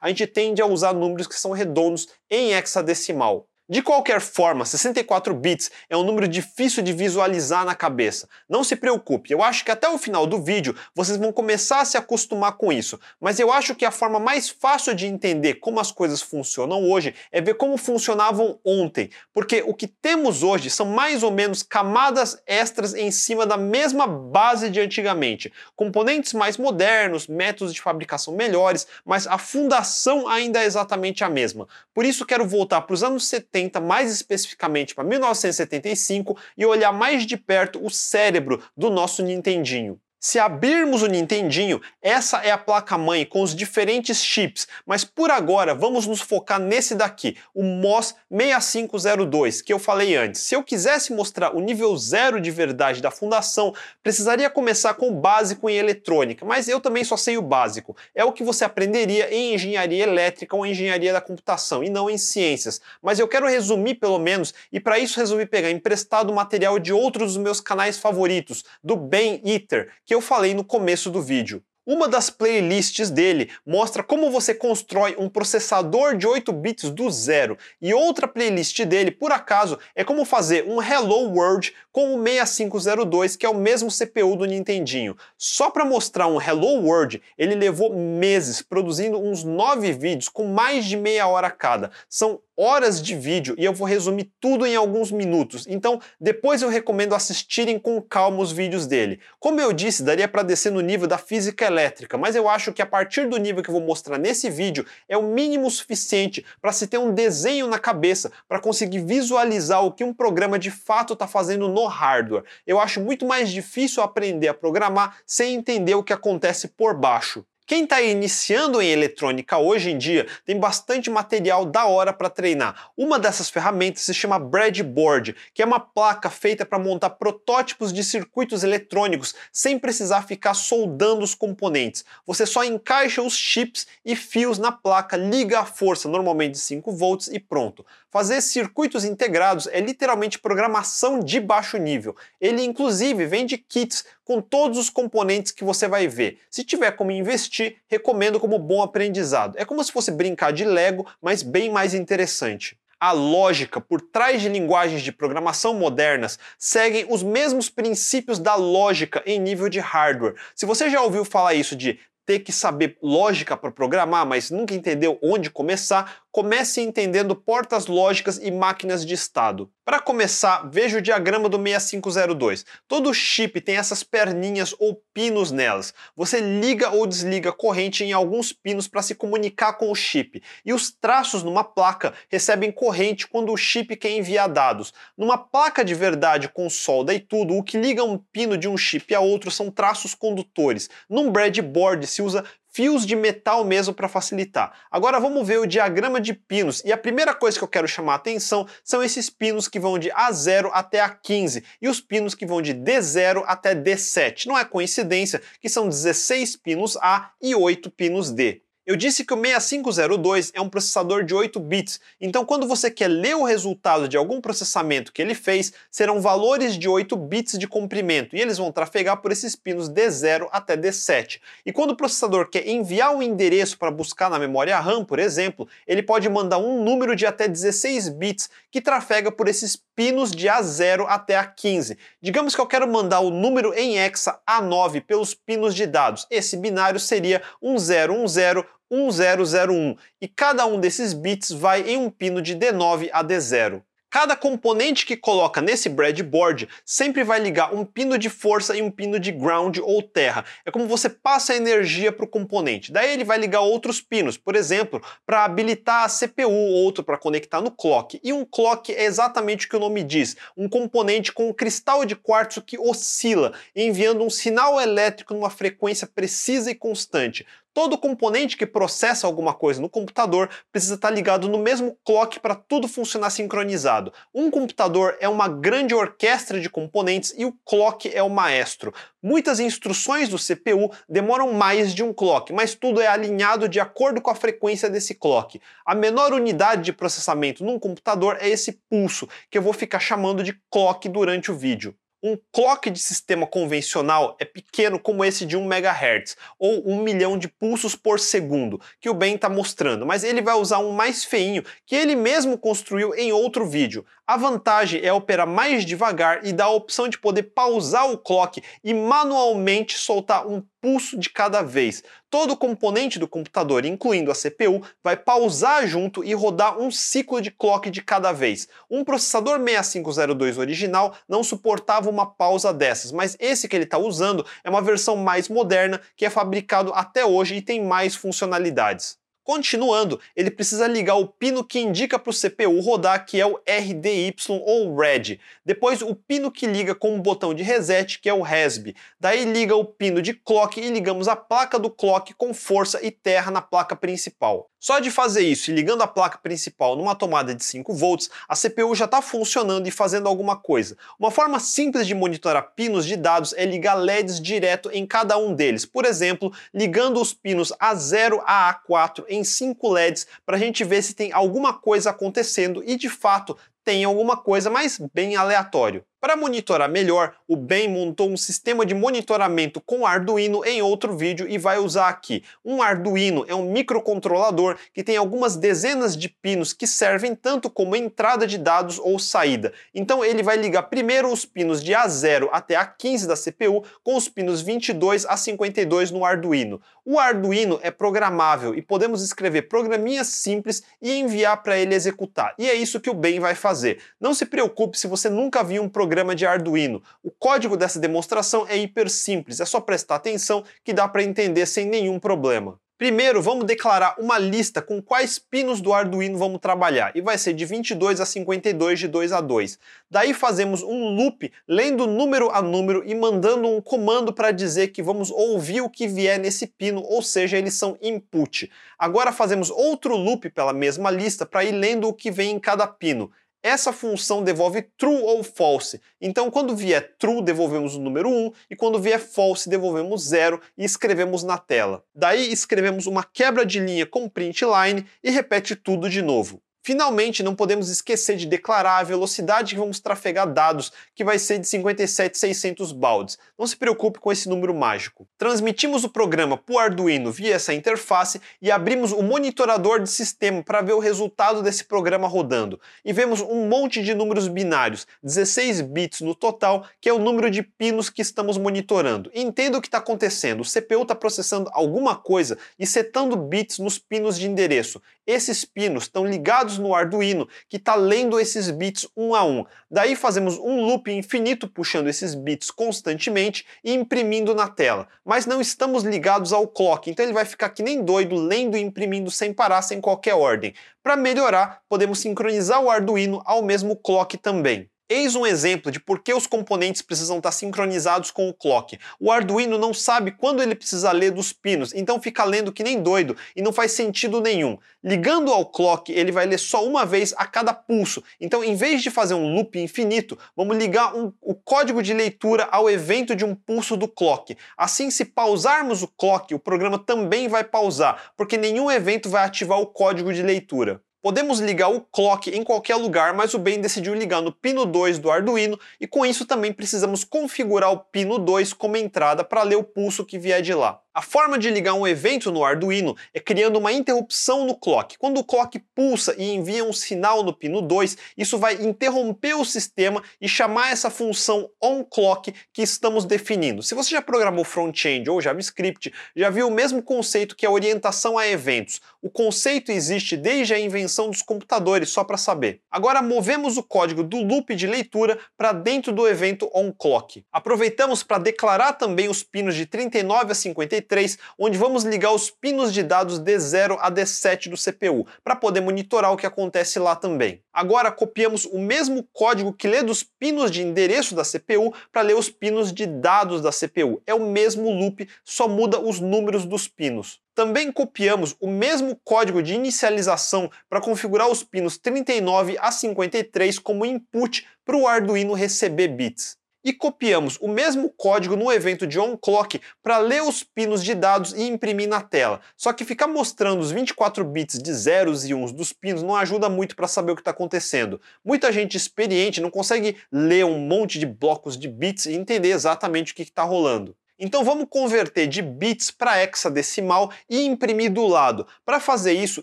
A 0.00 0.08
gente 0.08 0.26
tende 0.26 0.60
a 0.60 0.66
usar 0.66 0.92
números 0.92 1.26
que 1.26 1.38
são 1.38 1.52
redondos 1.52 2.08
em 2.30 2.52
hexadecimal. 2.52 3.46
De 3.66 3.80
qualquer 3.80 4.20
forma, 4.20 4.66
64 4.66 5.32
bits 5.32 5.70
é 5.88 5.96
um 5.96 6.04
número 6.04 6.28
difícil 6.28 6.82
de 6.82 6.92
visualizar 6.92 7.64
na 7.64 7.74
cabeça. 7.74 8.28
Não 8.46 8.62
se 8.62 8.76
preocupe, 8.76 9.32
eu 9.32 9.42
acho 9.42 9.64
que 9.64 9.70
até 9.70 9.88
o 9.88 9.96
final 9.96 10.26
do 10.26 10.38
vídeo 10.38 10.76
vocês 10.94 11.16
vão 11.16 11.32
começar 11.32 11.80
a 11.80 11.84
se 11.86 11.96
acostumar 11.96 12.58
com 12.58 12.70
isso, 12.70 13.00
mas 13.18 13.40
eu 13.40 13.50
acho 13.50 13.74
que 13.74 13.86
a 13.86 13.90
forma 13.90 14.20
mais 14.20 14.50
fácil 14.50 14.94
de 14.94 15.06
entender 15.06 15.54
como 15.54 15.80
as 15.80 15.90
coisas 15.90 16.20
funcionam 16.20 16.90
hoje 16.90 17.14
é 17.32 17.40
ver 17.40 17.54
como 17.54 17.78
funcionavam 17.78 18.58
ontem, 18.62 19.08
porque 19.32 19.64
o 19.66 19.72
que 19.72 19.86
temos 19.86 20.42
hoje 20.42 20.68
são 20.68 20.84
mais 20.84 21.22
ou 21.22 21.30
menos 21.30 21.62
camadas 21.62 22.42
extras 22.46 22.92
em 22.92 23.10
cima 23.10 23.46
da 23.46 23.56
mesma 23.56 24.06
base 24.06 24.68
de 24.68 24.78
antigamente. 24.78 25.50
Componentes 25.74 26.34
mais 26.34 26.58
modernos, 26.58 27.26
métodos 27.26 27.72
de 27.72 27.80
fabricação 27.80 28.34
melhores, 28.34 28.86
mas 29.06 29.26
a 29.26 29.38
fundação 29.38 30.28
ainda 30.28 30.62
é 30.62 30.66
exatamente 30.66 31.24
a 31.24 31.30
mesma. 31.30 31.66
Por 31.94 32.04
isso 32.04 32.26
quero 32.26 32.46
voltar 32.46 32.82
para 32.82 32.92
os 32.92 33.02
anos 33.02 33.26
70 33.26 33.53
70, 33.54 33.80
mais 33.80 34.10
especificamente 34.10 34.94
para 34.94 35.04
1975, 35.04 36.36
e 36.56 36.66
olhar 36.66 36.92
mais 36.92 37.24
de 37.24 37.36
perto 37.36 37.84
o 37.84 37.88
cérebro 37.88 38.62
do 38.76 38.90
nosso 38.90 39.22
Nintendinho. 39.22 40.00
Se 40.26 40.38
abrirmos 40.38 41.02
o 41.02 41.06
Nintendinho, 41.06 41.82
essa 42.00 42.38
é 42.38 42.50
a 42.50 42.56
placa-mãe 42.56 43.26
com 43.26 43.42
os 43.42 43.54
diferentes 43.54 44.24
chips, 44.24 44.66
mas 44.86 45.04
por 45.04 45.30
agora 45.30 45.74
vamos 45.74 46.06
nos 46.06 46.22
focar 46.22 46.58
nesse 46.58 46.94
daqui, 46.94 47.36
o 47.54 47.62
MOS 47.62 48.14
6502, 48.30 49.60
que 49.60 49.70
eu 49.70 49.78
falei 49.78 50.16
antes. 50.16 50.40
Se 50.40 50.56
eu 50.56 50.62
quisesse 50.62 51.12
mostrar 51.12 51.54
o 51.54 51.60
nível 51.60 51.94
zero 51.98 52.40
de 52.40 52.50
verdade 52.50 53.02
da 53.02 53.10
fundação, 53.10 53.74
precisaria 54.02 54.48
começar 54.48 54.94
com 54.94 55.08
o 55.08 55.14
básico 55.14 55.68
em 55.68 55.76
eletrônica, 55.76 56.42
mas 56.46 56.68
eu 56.68 56.80
também 56.80 57.04
só 57.04 57.18
sei 57.18 57.36
o 57.36 57.42
básico. 57.42 57.94
É 58.14 58.24
o 58.24 58.32
que 58.32 58.42
você 58.42 58.64
aprenderia 58.64 59.30
em 59.30 59.52
engenharia 59.54 60.04
elétrica 60.04 60.56
ou 60.56 60.64
engenharia 60.64 61.12
da 61.12 61.20
computação, 61.20 61.84
e 61.84 61.90
não 61.90 62.08
em 62.08 62.16
ciências. 62.16 62.80
Mas 63.02 63.18
eu 63.18 63.28
quero 63.28 63.46
resumir 63.46 63.96
pelo 63.96 64.18
menos, 64.18 64.54
e 64.72 64.80
para 64.80 64.98
isso 64.98 65.20
resolvi 65.20 65.44
pegar 65.44 65.70
emprestado 65.70 66.32
material 66.32 66.78
de 66.78 66.94
outros 66.94 67.34
dos 67.34 67.42
meus 67.42 67.60
canais 67.60 67.98
favoritos, 67.98 68.64
do 68.82 68.96
Ben 68.96 69.42
Eater, 69.44 69.90
que 70.06 70.13
eu 70.14 70.20
falei 70.20 70.54
no 70.54 70.64
começo 70.64 71.10
do 71.10 71.20
vídeo. 71.20 71.62
Uma 71.86 72.08
das 72.08 72.30
playlists 72.30 73.10
dele 73.10 73.50
mostra 73.66 74.02
como 74.02 74.30
você 74.30 74.54
constrói 74.54 75.16
um 75.18 75.28
processador 75.28 76.16
de 76.16 76.26
8 76.26 76.50
bits 76.50 76.88
do 76.88 77.10
zero, 77.10 77.58
e 77.80 77.92
outra 77.92 78.26
playlist 78.26 78.82
dele, 78.86 79.10
por 79.10 79.30
acaso, 79.30 79.78
é 79.94 80.02
como 80.02 80.24
fazer 80.24 80.64
um 80.66 80.82
Hello 80.82 81.30
World 81.30 81.74
com 81.92 82.14
o 82.14 82.24
6502, 82.24 83.36
que 83.36 83.44
é 83.44 83.48
o 83.50 83.54
mesmo 83.54 83.90
CPU 83.90 84.34
do 84.34 84.46
Nintendinho. 84.46 85.14
Só 85.36 85.68
para 85.68 85.84
mostrar 85.84 86.26
um 86.26 86.40
Hello 86.40 86.82
World, 86.82 87.22
ele 87.36 87.54
levou 87.54 87.94
meses 87.94 88.62
produzindo 88.62 89.18
uns 89.18 89.44
9 89.44 89.92
vídeos 89.92 90.30
com 90.30 90.46
mais 90.46 90.86
de 90.86 90.96
meia 90.96 91.26
hora 91.26 91.50
cada. 91.50 91.90
São 92.08 92.40
horas 92.56 93.02
de 93.02 93.16
vídeo 93.16 93.54
e 93.58 93.64
eu 93.64 93.72
vou 93.72 93.86
resumir 93.86 94.30
tudo 94.40 94.64
em 94.64 94.76
alguns 94.76 95.10
minutos. 95.10 95.66
Então, 95.68 96.00
depois 96.20 96.62
eu 96.62 96.68
recomendo 96.68 97.14
assistirem 97.14 97.78
com 97.78 98.00
calma 98.00 98.40
os 98.40 98.52
vídeos 98.52 98.86
dele. 98.86 99.20
Como 99.40 99.60
eu 99.60 99.72
disse, 99.72 100.04
daria 100.04 100.28
para 100.28 100.42
descer 100.42 100.70
no 100.70 100.80
nível 100.80 101.08
da 101.08 101.18
física 101.18 101.66
elétrica, 101.74 102.16
mas 102.16 102.36
eu 102.36 102.48
acho 102.48 102.72
que 102.72 102.80
a 102.80 102.86
partir 102.86 103.28
do 103.28 103.36
nível 103.36 103.62
que 103.62 103.68
eu 103.68 103.74
vou 103.74 103.82
mostrar 103.82 104.16
nesse 104.16 104.48
vídeo 104.48 104.86
é 105.08 105.16
o 105.16 105.22
mínimo 105.22 105.70
suficiente 105.70 106.44
para 106.60 106.72
se 106.72 106.86
ter 106.86 106.98
um 106.98 107.12
desenho 107.12 107.66
na 107.66 107.78
cabeça, 107.78 108.30
para 108.48 108.60
conseguir 108.60 109.00
visualizar 109.00 109.84
o 109.84 109.92
que 109.92 110.04
um 110.04 110.14
programa 110.14 110.58
de 110.58 110.70
fato 110.70 111.12
está 111.12 111.26
fazendo 111.26 111.68
no 111.68 111.86
hardware. 111.86 112.44
Eu 112.66 112.78
acho 112.78 113.00
muito 113.00 113.26
mais 113.26 113.50
difícil 113.50 114.02
aprender 114.02 114.48
a 114.48 114.54
programar 114.54 115.18
sem 115.26 115.54
entender 115.54 115.94
o 115.94 116.02
que 116.02 116.12
acontece 116.12 116.68
por 116.68 116.94
baixo. 116.94 117.44
Quem 117.66 117.84
está 117.84 118.02
iniciando 118.02 118.82
em 118.82 118.90
eletrônica 118.90 119.56
hoje 119.56 119.90
em 119.90 119.96
dia 119.96 120.26
tem 120.44 120.60
bastante 120.60 121.08
material 121.08 121.64
da 121.64 121.86
hora 121.86 122.12
para 122.12 122.28
treinar. 122.28 122.90
Uma 122.94 123.18
dessas 123.18 123.48
ferramentas 123.48 124.02
se 124.02 124.12
chama 124.12 124.38
breadboard, 124.38 125.34
que 125.54 125.62
é 125.62 125.64
uma 125.64 125.80
placa 125.80 126.28
feita 126.28 126.66
para 126.66 126.78
montar 126.78 127.08
protótipos 127.10 127.90
de 127.90 128.04
circuitos 128.04 128.64
eletrônicos 128.64 129.34
sem 129.50 129.78
precisar 129.78 130.26
ficar 130.26 130.52
soldando 130.52 131.24
os 131.24 131.34
componentes. 131.34 132.04
Você 132.26 132.44
só 132.44 132.62
encaixa 132.62 133.22
os 133.22 133.34
chips 133.34 133.86
e 134.04 134.14
fios 134.14 134.58
na 134.58 134.70
placa, 134.70 135.16
liga 135.16 135.60
a 135.60 135.64
força, 135.64 136.06
normalmente 136.06 136.52
de 136.52 136.58
5 136.58 136.92
volts 136.92 137.28
e 137.28 137.38
pronto. 137.38 137.82
Fazer 138.14 138.40
circuitos 138.42 139.04
integrados 139.04 139.66
é 139.72 139.80
literalmente 139.80 140.38
programação 140.38 141.18
de 141.18 141.40
baixo 141.40 141.78
nível. 141.78 142.14
Ele 142.40 142.62
inclusive 142.62 143.26
vende 143.26 143.58
kits 143.58 144.04
com 144.24 144.40
todos 144.40 144.78
os 144.78 144.88
componentes 144.88 145.50
que 145.50 145.64
você 145.64 145.88
vai 145.88 146.06
ver. 146.06 146.38
Se 146.48 146.62
tiver 146.62 146.92
como 146.92 147.10
investir, 147.10 147.78
recomendo 147.88 148.38
como 148.38 148.56
bom 148.56 148.84
aprendizado. 148.84 149.56
É 149.58 149.64
como 149.64 149.82
se 149.82 149.90
fosse 149.90 150.12
brincar 150.12 150.52
de 150.52 150.64
Lego, 150.64 151.04
mas 151.20 151.42
bem 151.42 151.72
mais 151.72 151.92
interessante 151.92 152.78
a 153.00 153.10
lógica 153.10 153.80
por 153.80 154.00
trás 154.00 154.40
de 154.40 154.48
linguagens 154.48 155.02
de 155.02 155.12
programação 155.12 155.74
modernas 155.74 156.38
seguem 156.56 157.04
os 157.10 157.22
mesmos 157.22 157.68
princípios 157.68 158.38
da 158.38 158.54
lógica 158.54 159.22
em 159.26 159.38
nível 159.38 159.68
de 159.68 159.78
hardware. 159.80 160.36
Se 160.54 160.64
você 160.64 160.88
já 160.88 161.02
ouviu 161.02 161.22
falar 161.22 161.52
isso 161.52 161.76
de 161.76 161.98
ter 162.26 162.40
que 162.40 162.52
saber 162.52 162.96
lógica 163.02 163.56
para 163.56 163.70
programar, 163.70 164.26
mas 164.26 164.50
nunca 164.50 164.74
entendeu 164.74 165.18
onde 165.22 165.50
começar, 165.50 166.23
comece 166.34 166.80
entendendo 166.80 167.36
portas 167.36 167.86
lógicas 167.86 168.40
e 168.42 168.50
máquinas 168.50 169.06
de 169.06 169.14
estado. 169.14 169.70
Para 169.84 170.00
começar, 170.00 170.68
veja 170.68 170.98
o 170.98 171.00
diagrama 171.00 171.48
do 171.48 171.62
6502. 171.62 172.66
Todo 172.88 173.14
chip 173.14 173.60
tem 173.60 173.76
essas 173.76 174.02
perninhas 174.02 174.74
ou 174.80 175.00
pinos 175.12 175.52
nelas. 175.52 175.94
Você 176.16 176.40
liga 176.40 176.90
ou 176.90 177.06
desliga 177.06 177.52
corrente 177.52 178.02
em 178.02 178.12
alguns 178.12 178.52
pinos 178.52 178.88
para 178.88 179.02
se 179.02 179.14
comunicar 179.14 179.74
com 179.74 179.92
o 179.92 179.94
chip. 179.94 180.42
E 180.64 180.72
os 180.72 180.90
traços 180.90 181.44
numa 181.44 181.62
placa 181.62 182.12
recebem 182.28 182.72
corrente 182.72 183.28
quando 183.28 183.52
o 183.52 183.56
chip 183.56 183.94
quer 183.94 184.10
enviar 184.10 184.48
dados. 184.48 184.92
Numa 185.16 185.38
placa 185.38 185.84
de 185.84 185.94
verdade 185.94 186.48
com 186.48 186.68
solda 186.68 187.14
e 187.14 187.20
tudo, 187.20 187.54
o 187.56 187.62
que 187.62 187.78
liga 187.78 188.02
um 188.02 188.18
pino 188.18 188.58
de 188.58 188.66
um 188.66 188.76
chip 188.76 189.14
a 189.14 189.20
outro 189.20 189.52
são 189.52 189.70
traços 189.70 190.16
condutores. 190.16 190.90
Num 191.08 191.30
breadboard 191.30 192.04
se 192.08 192.22
usa 192.22 192.42
fios 192.74 193.06
de 193.06 193.14
metal 193.14 193.64
mesmo 193.64 193.94
para 193.94 194.08
facilitar. 194.08 194.72
Agora 194.90 195.20
vamos 195.20 195.46
ver 195.46 195.60
o 195.60 195.66
diagrama 195.66 196.20
de 196.20 196.34
pinos 196.34 196.82
e 196.84 196.92
a 196.92 196.98
primeira 196.98 197.32
coisa 197.32 197.56
que 197.56 197.62
eu 197.62 197.68
quero 197.68 197.86
chamar 197.86 198.14
a 198.14 198.16
atenção 198.16 198.66
são 198.82 199.00
esses 199.00 199.30
pinos 199.30 199.68
que 199.68 199.78
vão 199.78 199.96
de 199.96 200.10
A0 200.10 200.70
até 200.72 200.98
A15 200.98 201.62
e 201.80 201.88
os 201.88 202.00
pinos 202.00 202.34
que 202.34 202.44
vão 202.44 202.60
de 202.60 202.74
D0 202.74 203.44
até 203.46 203.76
D7. 203.76 204.46
Não 204.46 204.58
é 204.58 204.64
coincidência 204.64 205.40
que 205.60 205.68
são 205.68 205.88
16 205.88 206.56
pinos 206.56 206.96
A 206.96 207.30
e 207.40 207.54
8 207.54 207.88
pinos 207.92 208.32
D. 208.32 208.63
Eu 208.86 208.96
disse 208.96 209.24
que 209.24 209.32
o 209.32 209.36
6502 209.36 210.52
é 210.54 210.60
um 210.60 210.68
processador 210.68 211.24
de 211.24 211.34
8 211.34 211.58
bits, 211.58 211.98
então 212.20 212.44
quando 212.44 212.68
você 212.68 212.90
quer 212.90 213.08
ler 213.08 213.34
o 213.34 213.42
resultado 213.42 214.06
de 214.06 214.14
algum 214.14 214.42
processamento 214.42 215.10
que 215.10 215.22
ele 215.22 215.34
fez, 215.34 215.72
serão 215.90 216.20
valores 216.20 216.76
de 216.76 216.86
8 216.86 217.16
bits 217.16 217.58
de 217.58 217.66
comprimento, 217.66 218.36
e 218.36 218.42
eles 218.42 218.58
vão 218.58 218.70
trafegar 218.70 219.22
por 219.22 219.32
esses 219.32 219.56
pinos 219.56 219.88
D0 219.88 220.48
até 220.52 220.76
D7. 220.76 221.40
E 221.64 221.72
quando 221.72 221.92
o 221.92 221.96
processador 221.96 222.50
quer 222.50 222.68
enviar 222.68 223.14
um 223.14 223.22
endereço 223.22 223.78
para 223.78 223.90
buscar 223.90 224.28
na 224.28 224.38
memória 224.38 224.78
RAM, 224.78 225.02
por 225.02 225.18
exemplo, 225.18 225.66
ele 225.86 226.02
pode 226.02 226.28
mandar 226.28 226.58
um 226.58 226.84
número 226.84 227.16
de 227.16 227.24
até 227.24 227.48
16 227.48 228.10
bits 228.10 228.50
que 228.70 228.82
trafega 228.82 229.32
por 229.32 229.48
esses 229.48 229.82
pinos 229.96 230.30
de 230.30 230.46
A0 230.46 231.06
até 231.08 231.40
A15. 231.40 231.96
Digamos 232.20 232.54
que 232.54 232.60
eu 232.60 232.66
quero 232.66 232.86
mandar 232.90 233.20
o 233.20 233.30
número 233.30 233.72
em 233.72 233.98
hexa 233.98 234.38
A9 234.46 235.00
pelos 235.06 235.32
pinos 235.32 235.74
de 235.74 235.86
dados. 235.86 236.26
Esse 236.30 236.56
binário 236.56 237.00
seria 237.00 237.40
1010 237.62 238.73
1001 238.90 239.96
e 240.20 240.28
cada 240.28 240.66
um 240.66 240.78
desses 240.78 241.12
bits 241.12 241.50
vai 241.50 241.82
em 241.82 241.96
um 241.96 242.10
pino 242.10 242.40
de 242.40 242.56
D9 242.56 243.10
a 243.12 243.24
D0. 243.24 243.82
Cada 244.14 244.36
componente 244.36 245.04
que 245.04 245.16
coloca 245.16 245.60
nesse 245.60 245.88
breadboard 245.88 246.68
sempre 246.86 247.24
vai 247.24 247.40
ligar 247.40 247.74
um 247.74 247.84
pino 247.84 248.16
de 248.16 248.30
força 248.30 248.76
e 248.76 248.80
um 248.80 248.88
pino 248.88 249.18
de 249.18 249.32
ground 249.32 249.78
ou 249.78 250.00
terra. 250.00 250.44
É 250.64 250.70
como 250.70 250.86
você 250.86 251.08
passa 251.08 251.52
a 251.52 251.56
energia 251.56 252.12
para 252.12 252.24
o 252.24 252.28
componente. 252.28 252.92
Daí 252.92 253.12
ele 253.12 253.24
vai 253.24 253.38
ligar 253.38 253.62
outros 253.62 254.00
pinos, 254.00 254.36
por 254.36 254.54
exemplo, 254.54 255.02
para 255.26 255.44
habilitar 255.44 256.04
a 256.04 256.08
CPU, 256.08 256.48
outro 256.48 257.02
para 257.02 257.18
conectar 257.18 257.60
no 257.60 257.72
clock. 257.72 258.20
E 258.22 258.32
um 258.32 258.44
clock 258.44 258.94
é 258.94 259.02
exatamente 259.02 259.66
o 259.66 259.68
que 259.68 259.74
o 259.74 259.80
nome 259.80 260.04
diz, 260.04 260.36
um 260.56 260.68
componente 260.68 261.32
com 261.32 261.48
um 261.48 261.52
cristal 261.52 262.04
de 262.04 262.14
quartzo 262.14 262.62
que 262.62 262.78
oscila, 262.78 263.52
enviando 263.74 264.22
um 264.22 264.30
sinal 264.30 264.80
elétrico 264.80 265.34
numa 265.34 265.50
frequência 265.50 266.06
precisa 266.06 266.70
e 266.70 266.74
constante. 266.76 267.44
Todo 267.74 267.98
componente 267.98 268.56
que 268.56 268.64
processa 268.64 269.26
alguma 269.26 269.52
coisa 269.52 269.80
no 269.80 269.88
computador 269.88 270.48
precisa 270.70 270.94
estar 270.94 271.10
ligado 271.10 271.48
no 271.48 271.58
mesmo 271.58 271.98
clock 272.04 272.38
para 272.38 272.54
tudo 272.54 272.86
funcionar 272.86 273.30
sincronizado. 273.30 274.12
Um 274.32 274.48
computador 274.48 275.16
é 275.18 275.28
uma 275.28 275.48
grande 275.48 275.92
orquestra 275.92 276.60
de 276.60 276.70
componentes 276.70 277.34
e 277.36 277.44
o 277.44 277.52
clock 277.64 278.08
é 278.14 278.22
o 278.22 278.30
maestro. 278.30 278.94
Muitas 279.20 279.58
instruções 279.58 280.28
do 280.28 280.38
CPU 280.38 280.94
demoram 281.08 281.52
mais 281.52 281.92
de 281.92 282.04
um 282.04 282.12
clock, 282.12 282.52
mas 282.52 282.76
tudo 282.76 283.00
é 283.00 283.08
alinhado 283.08 283.68
de 283.68 283.80
acordo 283.80 284.20
com 284.20 284.30
a 284.30 284.36
frequência 284.36 284.88
desse 284.88 285.12
clock. 285.12 285.60
A 285.84 285.96
menor 285.96 286.32
unidade 286.32 286.82
de 286.82 286.92
processamento 286.92 287.64
num 287.64 287.80
computador 287.80 288.36
é 288.40 288.48
esse 288.48 288.80
pulso, 288.88 289.28
que 289.50 289.58
eu 289.58 289.62
vou 289.62 289.72
ficar 289.72 289.98
chamando 289.98 290.44
de 290.44 290.56
clock 290.70 291.08
durante 291.08 291.50
o 291.50 291.56
vídeo. 291.56 291.92
Um 292.26 292.38
clock 292.50 292.88
de 292.88 292.98
sistema 292.98 293.46
convencional 293.46 294.34
é 294.40 294.46
pequeno 294.46 294.98
como 294.98 295.22
esse 295.22 295.44
de 295.44 295.58
1 295.58 295.62
MHz, 295.62 296.38
ou 296.58 296.82
1 296.88 297.02
milhão 297.02 297.36
de 297.36 297.48
pulsos 297.48 297.94
por 297.94 298.18
segundo, 298.18 298.80
que 298.98 299.10
o 299.10 299.14
Ben 299.14 299.34
está 299.34 299.50
mostrando, 299.50 300.06
mas 300.06 300.24
ele 300.24 300.40
vai 300.40 300.54
usar 300.54 300.78
um 300.78 300.90
mais 300.90 301.22
feinho, 301.22 301.62
que 301.84 301.94
ele 301.94 302.16
mesmo 302.16 302.56
construiu 302.56 303.14
em 303.14 303.30
outro 303.30 303.66
vídeo. 303.66 304.06
A 304.26 304.38
vantagem 304.38 305.04
é 305.04 305.12
operar 305.12 305.46
mais 305.46 305.84
devagar 305.84 306.46
e 306.46 306.52
dá 306.54 306.64
a 306.64 306.70
opção 306.70 307.10
de 307.10 307.18
poder 307.18 307.42
pausar 307.42 308.10
o 308.10 308.16
clock 308.16 308.62
e 308.82 308.94
manualmente 308.94 309.98
soltar 309.98 310.46
um 310.46 310.62
pulso 310.84 311.18
de 311.18 311.30
cada 311.30 311.62
vez. 311.62 312.04
Todo 312.28 312.58
componente 312.58 313.18
do 313.18 313.26
computador, 313.26 313.86
incluindo 313.86 314.30
a 314.30 314.34
CPU, 314.34 314.82
vai 315.02 315.16
pausar 315.16 315.86
junto 315.86 316.22
e 316.22 316.34
rodar 316.34 316.78
um 316.78 316.90
ciclo 316.90 317.40
de 317.40 317.50
clock 317.50 317.88
de 317.88 318.02
cada 318.02 318.32
vez. 318.32 318.68
Um 318.90 319.02
processador 319.02 319.58
6502 319.58 320.58
original 320.58 321.16
não 321.26 321.42
suportava 321.42 322.10
uma 322.10 322.26
pausa 322.26 322.70
dessas, 322.70 323.12
mas 323.12 323.34
esse 323.40 323.66
que 323.66 323.74
ele 323.74 323.84
está 323.84 323.96
usando 323.96 324.44
é 324.62 324.68
uma 324.68 324.82
versão 324.82 325.16
mais 325.16 325.48
moderna 325.48 325.98
que 326.14 326.26
é 326.26 326.28
fabricado 326.28 326.92
até 326.94 327.24
hoje 327.24 327.54
e 327.54 327.62
tem 327.62 327.82
mais 327.82 328.14
funcionalidades. 328.14 329.23
Continuando, 329.44 330.18
ele 330.34 330.50
precisa 330.50 330.88
ligar 330.88 331.16
o 331.16 331.28
pino 331.28 331.62
que 331.62 331.78
indica 331.78 332.18
para 332.18 332.30
o 332.30 332.34
CPU 332.34 332.80
rodar, 332.80 333.26
que 333.26 333.38
é 333.38 333.46
o 333.46 333.60
RDY 333.68 334.34
ou 334.48 334.96
RED. 334.96 335.38
Depois 335.62 336.00
o 336.00 336.14
pino 336.14 336.50
que 336.50 336.66
liga 336.66 336.94
com 336.94 337.14
o 337.14 337.20
botão 337.20 337.52
de 337.52 337.62
reset, 337.62 338.18
que 338.18 338.28
é 338.30 338.32
o 338.32 338.40
RESB. 338.40 338.96
Daí 339.20 339.44
liga 339.44 339.76
o 339.76 339.84
pino 339.84 340.22
de 340.22 340.32
clock 340.32 340.80
e 340.80 340.88
ligamos 340.88 341.28
a 341.28 341.36
placa 341.36 341.78
do 341.78 341.90
clock 341.90 342.32
com 342.32 342.54
força 342.54 343.04
e 343.04 343.10
terra 343.10 343.50
na 343.50 343.60
placa 343.60 343.94
principal. 343.94 344.70
Só 344.84 344.98
de 344.98 345.10
fazer 345.10 345.40
isso 345.40 345.70
e 345.70 345.74
ligando 345.74 346.02
a 346.02 346.06
placa 346.06 346.36
principal 346.36 346.94
numa 346.94 347.14
tomada 347.14 347.54
de 347.54 347.64
5 347.64 347.90
volts, 347.94 348.28
a 348.46 348.54
CPU 348.54 348.94
já 348.94 349.06
está 349.06 349.22
funcionando 349.22 349.86
e 349.86 349.90
fazendo 349.90 350.28
alguma 350.28 350.58
coisa. 350.58 350.94
Uma 351.18 351.30
forma 351.30 351.58
simples 351.58 352.06
de 352.06 352.14
monitorar 352.14 352.74
pinos 352.76 353.06
de 353.06 353.16
dados 353.16 353.54
é 353.54 353.64
ligar 353.64 353.94
LEDs 353.94 354.38
direto 354.38 354.90
em 354.92 355.06
cada 355.06 355.38
um 355.38 355.54
deles. 355.54 355.86
Por 355.86 356.04
exemplo, 356.04 356.52
ligando 356.74 357.18
os 357.18 357.32
pinos 357.32 357.72
A0 357.80 358.42
a 358.44 358.78
A4 358.86 359.24
em 359.26 359.42
5 359.42 359.90
LEDs 359.90 360.26
para 360.44 360.58
a 360.58 360.60
gente 360.60 360.84
ver 360.84 361.00
se 361.00 361.14
tem 361.14 361.32
alguma 361.32 361.72
coisa 361.72 362.10
acontecendo 362.10 362.84
e 362.84 362.94
de 362.94 363.08
fato 363.08 363.56
tem 363.82 364.04
alguma 364.04 364.36
coisa, 364.36 364.68
mas 364.68 365.00
bem 365.14 365.34
aleatório. 365.34 366.04
Para 366.24 366.36
monitorar 366.36 366.88
melhor, 366.88 367.34
o 367.46 367.54
Ben 367.54 367.86
montou 367.86 368.30
um 368.30 368.36
sistema 368.38 368.86
de 368.86 368.94
monitoramento 368.94 369.78
com 369.78 370.06
Arduino 370.06 370.64
em 370.64 370.80
outro 370.80 371.14
vídeo 371.14 371.46
e 371.46 371.58
vai 371.58 371.76
usar 371.76 372.08
aqui. 372.08 372.42
Um 372.64 372.80
Arduino 372.80 373.44
é 373.46 373.54
um 373.54 373.70
microcontrolador 373.70 374.78
que 374.94 375.04
tem 375.04 375.18
algumas 375.18 375.54
dezenas 375.54 376.16
de 376.16 376.30
pinos 376.30 376.72
que 376.72 376.86
servem 376.86 377.34
tanto 377.34 377.68
como 377.68 377.94
entrada 377.94 378.46
de 378.46 378.56
dados 378.56 378.98
ou 378.98 379.18
saída. 379.18 379.74
Então 379.94 380.24
ele 380.24 380.42
vai 380.42 380.56
ligar 380.56 380.84
primeiro 380.84 381.30
os 381.30 381.44
pinos 381.44 381.84
de 381.84 381.92
A0 381.92 382.48
até 382.50 382.74
A15 382.74 383.26
da 383.26 383.36
CPU 383.36 383.84
com 384.02 384.16
os 384.16 384.26
pinos 384.26 384.62
22 384.62 385.26
a 385.26 385.36
52 385.36 386.10
no 386.10 386.24
Arduino. 386.24 386.80
O 387.04 387.18
Arduino 387.18 387.78
é 387.82 387.90
programável 387.90 388.74
e 388.74 388.80
podemos 388.80 389.22
escrever 389.22 389.68
programinhas 389.68 390.28
simples 390.28 390.82
e 391.02 391.12
enviar 391.12 391.62
para 391.62 391.76
ele 391.76 391.94
executar. 391.94 392.54
E 392.58 392.66
é 392.66 392.72
isso 392.72 392.98
que 392.98 393.10
o 393.10 393.14
Ben 393.14 393.38
vai 393.40 393.54
fazer. 393.54 393.98
Não 394.18 394.32
se 394.32 394.46
preocupe 394.46 394.98
se 394.98 395.06
você 395.06 395.28
nunca 395.28 395.62
viu 395.62 395.82
um 395.82 395.88
programa 395.88 396.13
programa 396.14 396.36
de 396.36 396.46
Arduino. 396.46 397.02
O 397.24 397.30
código 397.32 397.76
dessa 397.76 397.98
demonstração 397.98 398.64
é 398.68 398.78
hiper 398.78 399.10
simples, 399.10 399.58
é 399.58 399.64
só 399.64 399.80
prestar 399.80 400.14
atenção 400.14 400.62
que 400.84 400.92
dá 400.92 401.08
para 401.08 401.24
entender 401.24 401.66
sem 401.66 401.86
nenhum 401.86 402.20
problema. 402.20 402.78
Primeiro, 402.96 403.42
vamos 403.42 403.64
declarar 403.64 404.14
uma 404.20 404.38
lista 404.38 404.80
com 404.80 405.02
quais 405.02 405.40
pinos 405.40 405.80
do 405.80 405.92
Arduino 405.92 406.38
vamos 406.38 406.60
trabalhar, 406.60 407.10
e 407.16 407.20
vai 407.20 407.36
ser 407.36 407.52
de 407.52 407.64
22 407.64 408.20
a 408.20 408.24
52 408.24 409.00
de 409.00 409.08
2 409.08 409.32
a 409.32 409.40
2. 409.40 409.76
Daí 410.08 410.32
fazemos 410.32 410.84
um 410.84 411.16
loop 411.16 411.52
lendo 411.66 412.06
número 412.06 412.48
a 412.50 412.62
número 412.62 413.02
e 413.04 413.12
mandando 413.12 413.66
um 413.66 413.80
comando 413.80 414.32
para 414.32 414.52
dizer 414.52 414.92
que 414.92 415.02
vamos 415.02 415.32
ouvir 415.32 415.80
o 415.80 415.90
que 415.90 416.06
vier 416.06 416.38
nesse 416.38 416.68
pino, 416.68 417.02
ou 417.02 417.22
seja, 417.22 417.58
eles 417.58 417.74
são 417.74 417.98
input. 418.00 418.70
Agora 418.96 419.32
fazemos 419.32 419.68
outro 419.68 420.16
loop 420.16 420.48
pela 420.50 420.72
mesma 420.72 421.10
lista 421.10 421.44
para 421.44 421.64
ir 421.64 421.72
lendo 421.72 422.06
o 422.06 422.14
que 422.14 422.30
vem 422.30 422.52
em 422.52 422.60
cada 422.60 422.86
pino 422.86 423.32
essa 423.64 423.94
função 423.94 424.44
devolve 424.44 424.82
true 424.98 425.22
ou 425.22 425.42
false. 425.42 425.98
Então, 426.20 426.50
quando 426.50 426.76
vier 426.76 427.16
true, 427.18 427.42
devolvemos 427.42 427.96
o 427.96 427.98
número 427.98 428.28
1, 428.28 428.52
e 428.70 428.76
quando 428.76 429.00
vier 429.00 429.18
false, 429.18 429.70
devolvemos 429.70 430.22
0 430.24 430.60
e 430.76 430.84
escrevemos 430.84 431.42
na 431.42 431.56
tela. 431.56 432.04
Daí, 432.14 432.52
escrevemos 432.52 433.06
uma 433.06 433.24
quebra 433.24 433.64
de 433.64 433.80
linha 433.80 434.04
com 434.04 434.28
print 434.28 434.62
line 434.66 435.06
e 435.22 435.30
repete 435.30 435.74
tudo 435.74 436.10
de 436.10 436.20
novo. 436.20 436.60
Finalmente, 436.86 437.42
não 437.42 437.56
podemos 437.56 437.88
esquecer 437.88 438.36
de 438.36 438.44
declarar 438.44 438.98
a 438.98 439.02
velocidade 439.02 439.72
que 439.72 439.80
vamos 439.80 440.00
trafegar 440.00 440.46
dados, 440.52 440.92
que 441.14 441.24
vai 441.24 441.38
ser 441.38 441.58
de 441.58 441.66
57,600 441.66 442.92
baldes. 442.92 443.38
Não 443.58 443.66
se 443.66 443.74
preocupe 443.74 444.20
com 444.20 444.30
esse 444.30 444.50
número 444.50 444.74
mágico. 444.74 445.26
Transmitimos 445.38 446.04
o 446.04 446.10
programa 446.10 446.58
para 446.58 446.74
o 446.74 446.78
Arduino 446.78 447.32
via 447.32 447.54
essa 447.54 447.72
interface 447.72 448.38
e 448.60 448.70
abrimos 448.70 449.12
o 449.12 449.22
monitorador 449.22 449.98
de 450.02 450.10
sistema 450.10 450.62
para 450.62 450.82
ver 450.82 450.92
o 450.92 450.98
resultado 450.98 451.62
desse 451.62 451.84
programa 451.84 452.28
rodando. 452.28 452.78
E 453.02 453.14
vemos 453.14 453.40
um 453.40 453.66
monte 453.66 454.02
de 454.02 454.12
números 454.12 454.46
binários, 454.46 455.06
16 455.22 455.80
bits 455.80 456.20
no 456.20 456.34
total, 456.34 456.86
que 457.00 457.08
é 457.08 457.12
o 457.14 457.18
número 457.18 457.50
de 457.50 457.62
pinos 457.62 458.10
que 458.10 458.20
estamos 458.20 458.58
monitorando. 458.58 459.30
Entenda 459.32 459.78
o 459.78 459.80
que 459.80 459.88
está 459.88 459.96
acontecendo. 459.96 460.60
O 460.60 460.70
CPU 460.70 461.00
está 461.00 461.14
processando 461.14 461.70
alguma 461.72 462.14
coisa 462.14 462.58
e 462.78 462.86
setando 462.86 463.38
bits 463.38 463.78
nos 463.78 463.98
pinos 463.98 464.38
de 464.38 464.46
endereço. 464.46 465.00
Esses 465.26 465.64
pinos 465.64 466.04
estão 466.04 466.26
ligados 466.26 466.78
no 466.78 466.94
Arduino, 466.94 467.48
que 467.68 467.78
está 467.78 467.94
lendo 467.94 468.38
esses 468.38 468.70
bits 468.70 469.08
um 469.16 469.34
a 469.34 469.42
um. 469.42 469.64
Daí 469.90 470.14
fazemos 470.14 470.58
um 470.58 470.84
loop 470.84 471.10
infinito 471.10 471.66
puxando 471.66 472.08
esses 472.08 472.34
bits 472.34 472.70
constantemente 472.70 473.64
e 473.82 473.94
imprimindo 473.94 474.54
na 474.54 474.68
tela. 474.68 475.08
Mas 475.24 475.46
não 475.46 475.60
estamos 475.60 476.04
ligados 476.04 476.52
ao 476.52 476.68
clock, 476.68 477.10
então 477.10 477.24
ele 477.24 477.32
vai 477.32 477.44
ficar 477.44 477.70
que 477.70 477.82
nem 477.82 478.04
doido 478.04 478.34
lendo 478.34 478.76
e 478.76 478.80
imprimindo 478.80 479.30
sem 479.30 479.52
parar, 479.52 479.80
sem 479.82 480.00
qualquer 480.00 480.34
ordem. 480.34 480.74
Para 481.02 481.16
melhorar, 481.16 481.80
podemos 481.88 482.18
sincronizar 482.18 482.82
o 482.82 482.90
Arduino 482.90 483.40
ao 483.46 483.62
mesmo 483.62 483.96
clock 483.96 484.36
também. 484.36 484.90
Eis 485.06 485.36
um 485.36 485.44
exemplo 485.44 485.92
de 485.92 486.00
por 486.00 486.20
que 486.20 486.32
os 486.32 486.46
componentes 486.46 487.02
precisam 487.02 487.36
estar 487.36 487.52
sincronizados 487.52 488.30
com 488.30 488.48
o 488.48 488.54
clock. 488.54 488.98
O 489.20 489.30
Arduino 489.30 489.76
não 489.76 489.92
sabe 489.92 490.30
quando 490.30 490.62
ele 490.62 490.74
precisa 490.74 491.12
ler 491.12 491.30
dos 491.30 491.52
pinos, 491.52 491.92
então 491.92 492.18
fica 492.22 492.42
lendo 492.42 492.72
que 492.72 492.82
nem 492.82 493.02
doido 493.02 493.36
e 493.54 493.60
não 493.60 493.70
faz 493.70 493.92
sentido 493.92 494.40
nenhum. 494.40 494.78
Ligando 495.02 495.52
ao 495.52 495.66
clock, 495.66 496.10
ele 496.10 496.32
vai 496.32 496.46
ler 496.46 496.56
só 496.56 496.82
uma 496.82 497.04
vez 497.04 497.34
a 497.36 497.46
cada 497.46 497.74
pulso. 497.74 498.24
Então, 498.40 498.64
em 498.64 498.74
vez 498.74 499.02
de 499.02 499.10
fazer 499.10 499.34
um 499.34 499.54
loop 499.54 499.78
infinito, 499.78 500.38
vamos 500.56 500.78
ligar 500.78 501.14
um, 501.14 501.30
o 501.42 501.54
código 501.54 502.02
de 502.02 502.14
leitura 502.14 502.66
ao 502.72 502.88
evento 502.88 503.36
de 503.36 503.44
um 503.44 503.54
pulso 503.54 503.98
do 503.98 504.08
clock. 504.08 504.56
Assim, 504.74 505.10
se 505.10 505.26
pausarmos 505.26 506.02
o 506.02 506.08
clock, 506.08 506.54
o 506.54 506.58
programa 506.58 506.98
também 506.98 507.46
vai 507.46 507.62
pausar, 507.62 508.32
porque 508.38 508.56
nenhum 508.56 508.90
evento 508.90 509.28
vai 509.28 509.44
ativar 509.44 509.78
o 509.78 509.86
código 509.86 510.32
de 510.32 510.42
leitura. 510.42 511.02
Podemos 511.24 511.58
ligar 511.58 511.88
o 511.88 512.02
clock 512.02 512.50
em 512.50 512.62
qualquer 512.62 512.96
lugar, 512.96 513.32
mas 513.32 513.54
o 513.54 513.58
Ben 513.58 513.80
decidiu 513.80 514.12
ligar 514.12 514.42
no 514.42 514.52
pino 514.52 514.84
2 514.84 515.18
do 515.18 515.30
Arduino 515.30 515.80
e 515.98 516.06
com 516.06 516.26
isso 516.26 516.44
também 516.44 516.70
precisamos 516.70 517.24
configurar 517.24 517.90
o 517.90 517.98
pino 517.98 518.38
2 518.38 518.74
como 518.74 518.98
entrada 518.98 519.42
para 519.42 519.62
ler 519.62 519.76
o 519.76 519.82
pulso 519.82 520.26
que 520.26 520.38
vier 520.38 520.60
de 520.60 520.74
lá. 520.74 521.00
A 521.16 521.22
forma 521.22 521.56
de 521.56 521.70
ligar 521.70 521.94
um 521.94 522.04
evento 522.04 522.50
no 522.50 522.64
Arduino 522.64 523.16
é 523.32 523.38
criando 523.38 523.78
uma 523.78 523.92
interrupção 523.92 524.66
no 524.66 524.74
clock. 524.74 525.16
Quando 525.16 525.38
o 525.38 525.44
clock 525.44 525.78
pulsa 525.94 526.34
e 526.36 526.52
envia 526.52 526.82
um 526.82 526.92
sinal 526.92 527.44
no 527.44 527.54
pino 527.54 527.80
2, 527.80 528.16
isso 528.36 528.58
vai 528.58 528.74
interromper 528.82 529.54
o 529.54 529.64
sistema 529.64 530.20
e 530.40 530.48
chamar 530.48 530.90
essa 530.90 531.10
função 531.10 531.70
onClock 531.80 532.52
que 532.72 532.82
estamos 532.82 533.24
definindo. 533.24 533.80
Se 533.80 533.94
você 533.94 534.10
já 534.10 534.20
programou 534.20 534.64
front-end 534.64 535.30
ou 535.30 535.40
JavaScript, 535.40 536.12
já 536.34 536.50
viu 536.50 536.66
o 536.66 536.72
mesmo 536.72 537.00
conceito 537.00 537.54
que 537.54 537.64
a 537.64 537.70
orientação 537.70 538.36
a 538.36 538.48
eventos. 538.48 539.00
O 539.22 539.30
conceito 539.30 539.92
existe 539.92 540.36
desde 540.36 540.74
a 540.74 540.80
invenção 540.80 541.30
dos 541.30 541.42
computadores, 541.42 542.08
só 542.08 542.24
para 542.24 542.36
saber. 542.36 542.80
Agora 542.90 543.22
movemos 543.22 543.76
o 543.76 543.84
código 543.84 544.24
do 544.24 544.42
loop 544.42 544.74
de 544.74 544.88
leitura 544.88 545.38
para 545.56 545.72
dentro 545.72 546.12
do 546.12 546.26
evento 546.26 546.68
onClock. 546.74 547.44
Aproveitamos 547.52 548.24
para 548.24 548.38
declarar 548.38 548.94
também 548.94 549.28
os 549.28 549.44
pinos 549.44 549.76
de 549.76 549.86
39 549.86 550.50
a 550.50 550.54
53 550.56 551.03
53, 551.04 551.38
onde 551.58 551.78
vamos 551.78 552.04
ligar 552.04 552.32
os 552.32 552.50
pinos 552.50 552.92
de 552.92 553.02
dados 553.02 553.38
D0 553.38 553.98
a 554.00 554.10
D7 554.10 554.68
do 554.68 554.76
CPU, 554.76 555.26
para 555.42 555.54
poder 555.54 555.80
monitorar 555.80 556.32
o 556.32 556.36
que 556.36 556.46
acontece 556.46 556.98
lá 556.98 557.14
também. 557.14 557.62
Agora 557.72 558.10
copiamos 558.10 558.64
o 558.64 558.78
mesmo 558.78 559.26
código 559.32 559.72
que 559.72 559.88
lê 559.88 560.02
dos 560.02 560.22
pinos 560.22 560.70
de 560.70 560.82
endereço 560.82 561.34
da 561.34 561.44
CPU 561.44 561.94
para 562.10 562.22
ler 562.22 562.36
os 562.36 562.48
pinos 562.48 562.92
de 562.92 563.06
dados 563.06 563.60
da 563.60 563.70
CPU. 563.70 564.22
É 564.26 564.34
o 564.34 564.46
mesmo 564.46 564.90
loop, 564.90 565.28
só 565.44 565.68
muda 565.68 566.00
os 566.00 566.20
números 566.20 566.64
dos 566.64 566.88
pinos. 566.88 567.40
Também 567.54 567.92
copiamos 567.92 568.56
o 568.60 568.68
mesmo 568.68 569.16
código 569.22 569.62
de 569.62 569.74
inicialização 569.74 570.70
para 570.88 571.00
configurar 571.00 571.48
os 571.48 571.62
pinos 571.62 571.96
39 571.98 572.76
a 572.80 572.90
53 572.90 573.78
como 573.78 574.04
input 574.04 574.66
para 574.84 574.96
o 574.96 575.06
Arduino 575.06 575.54
receber 575.54 576.08
bits 576.08 576.56
e 576.84 576.92
copiamos 576.92 577.56
o 577.60 577.68
mesmo 577.68 578.10
código 578.10 578.56
no 578.56 578.70
evento 578.70 579.06
de 579.06 579.18
onClock 579.18 579.80
para 580.02 580.18
ler 580.18 580.42
os 580.42 580.62
pinos 580.62 581.02
de 581.02 581.14
dados 581.14 581.52
e 581.54 581.62
imprimir 581.62 582.08
na 582.08 582.20
tela. 582.20 582.60
Só 582.76 582.92
que 582.92 583.04
ficar 583.04 583.26
mostrando 583.26 583.80
os 583.80 583.90
24 583.90 584.44
bits 584.44 584.78
de 584.78 584.92
zeros 584.92 585.44
e 585.44 585.54
uns 585.54 585.72
dos 585.72 585.92
pinos 585.92 586.22
não 586.22 586.36
ajuda 586.36 586.68
muito 586.68 586.94
para 586.94 587.08
saber 587.08 587.32
o 587.32 587.34
que 587.34 587.40
está 587.40 587.52
acontecendo. 587.52 588.20
Muita 588.44 588.70
gente 588.70 588.96
experiente 588.96 589.60
não 589.60 589.70
consegue 589.70 590.16
ler 590.30 590.64
um 590.64 590.78
monte 590.78 591.18
de 591.18 591.26
blocos 591.26 591.78
de 591.78 591.88
bits 591.88 592.26
e 592.26 592.34
entender 592.34 592.68
exatamente 592.68 593.32
o 593.32 593.34
que 593.34 593.42
está 593.42 593.62
rolando. 593.62 594.14
Então 594.36 594.64
vamos 594.64 594.86
converter 594.90 595.46
de 595.46 595.62
bits 595.62 596.10
para 596.10 596.42
hexadecimal 596.42 597.30
e 597.48 597.64
imprimir 597.64 598.12
do 598.12 598.26
lado. 598.26 598.66
Para 598.84 598.98
fazer 598.98 599.32
isso, 599.32 599.62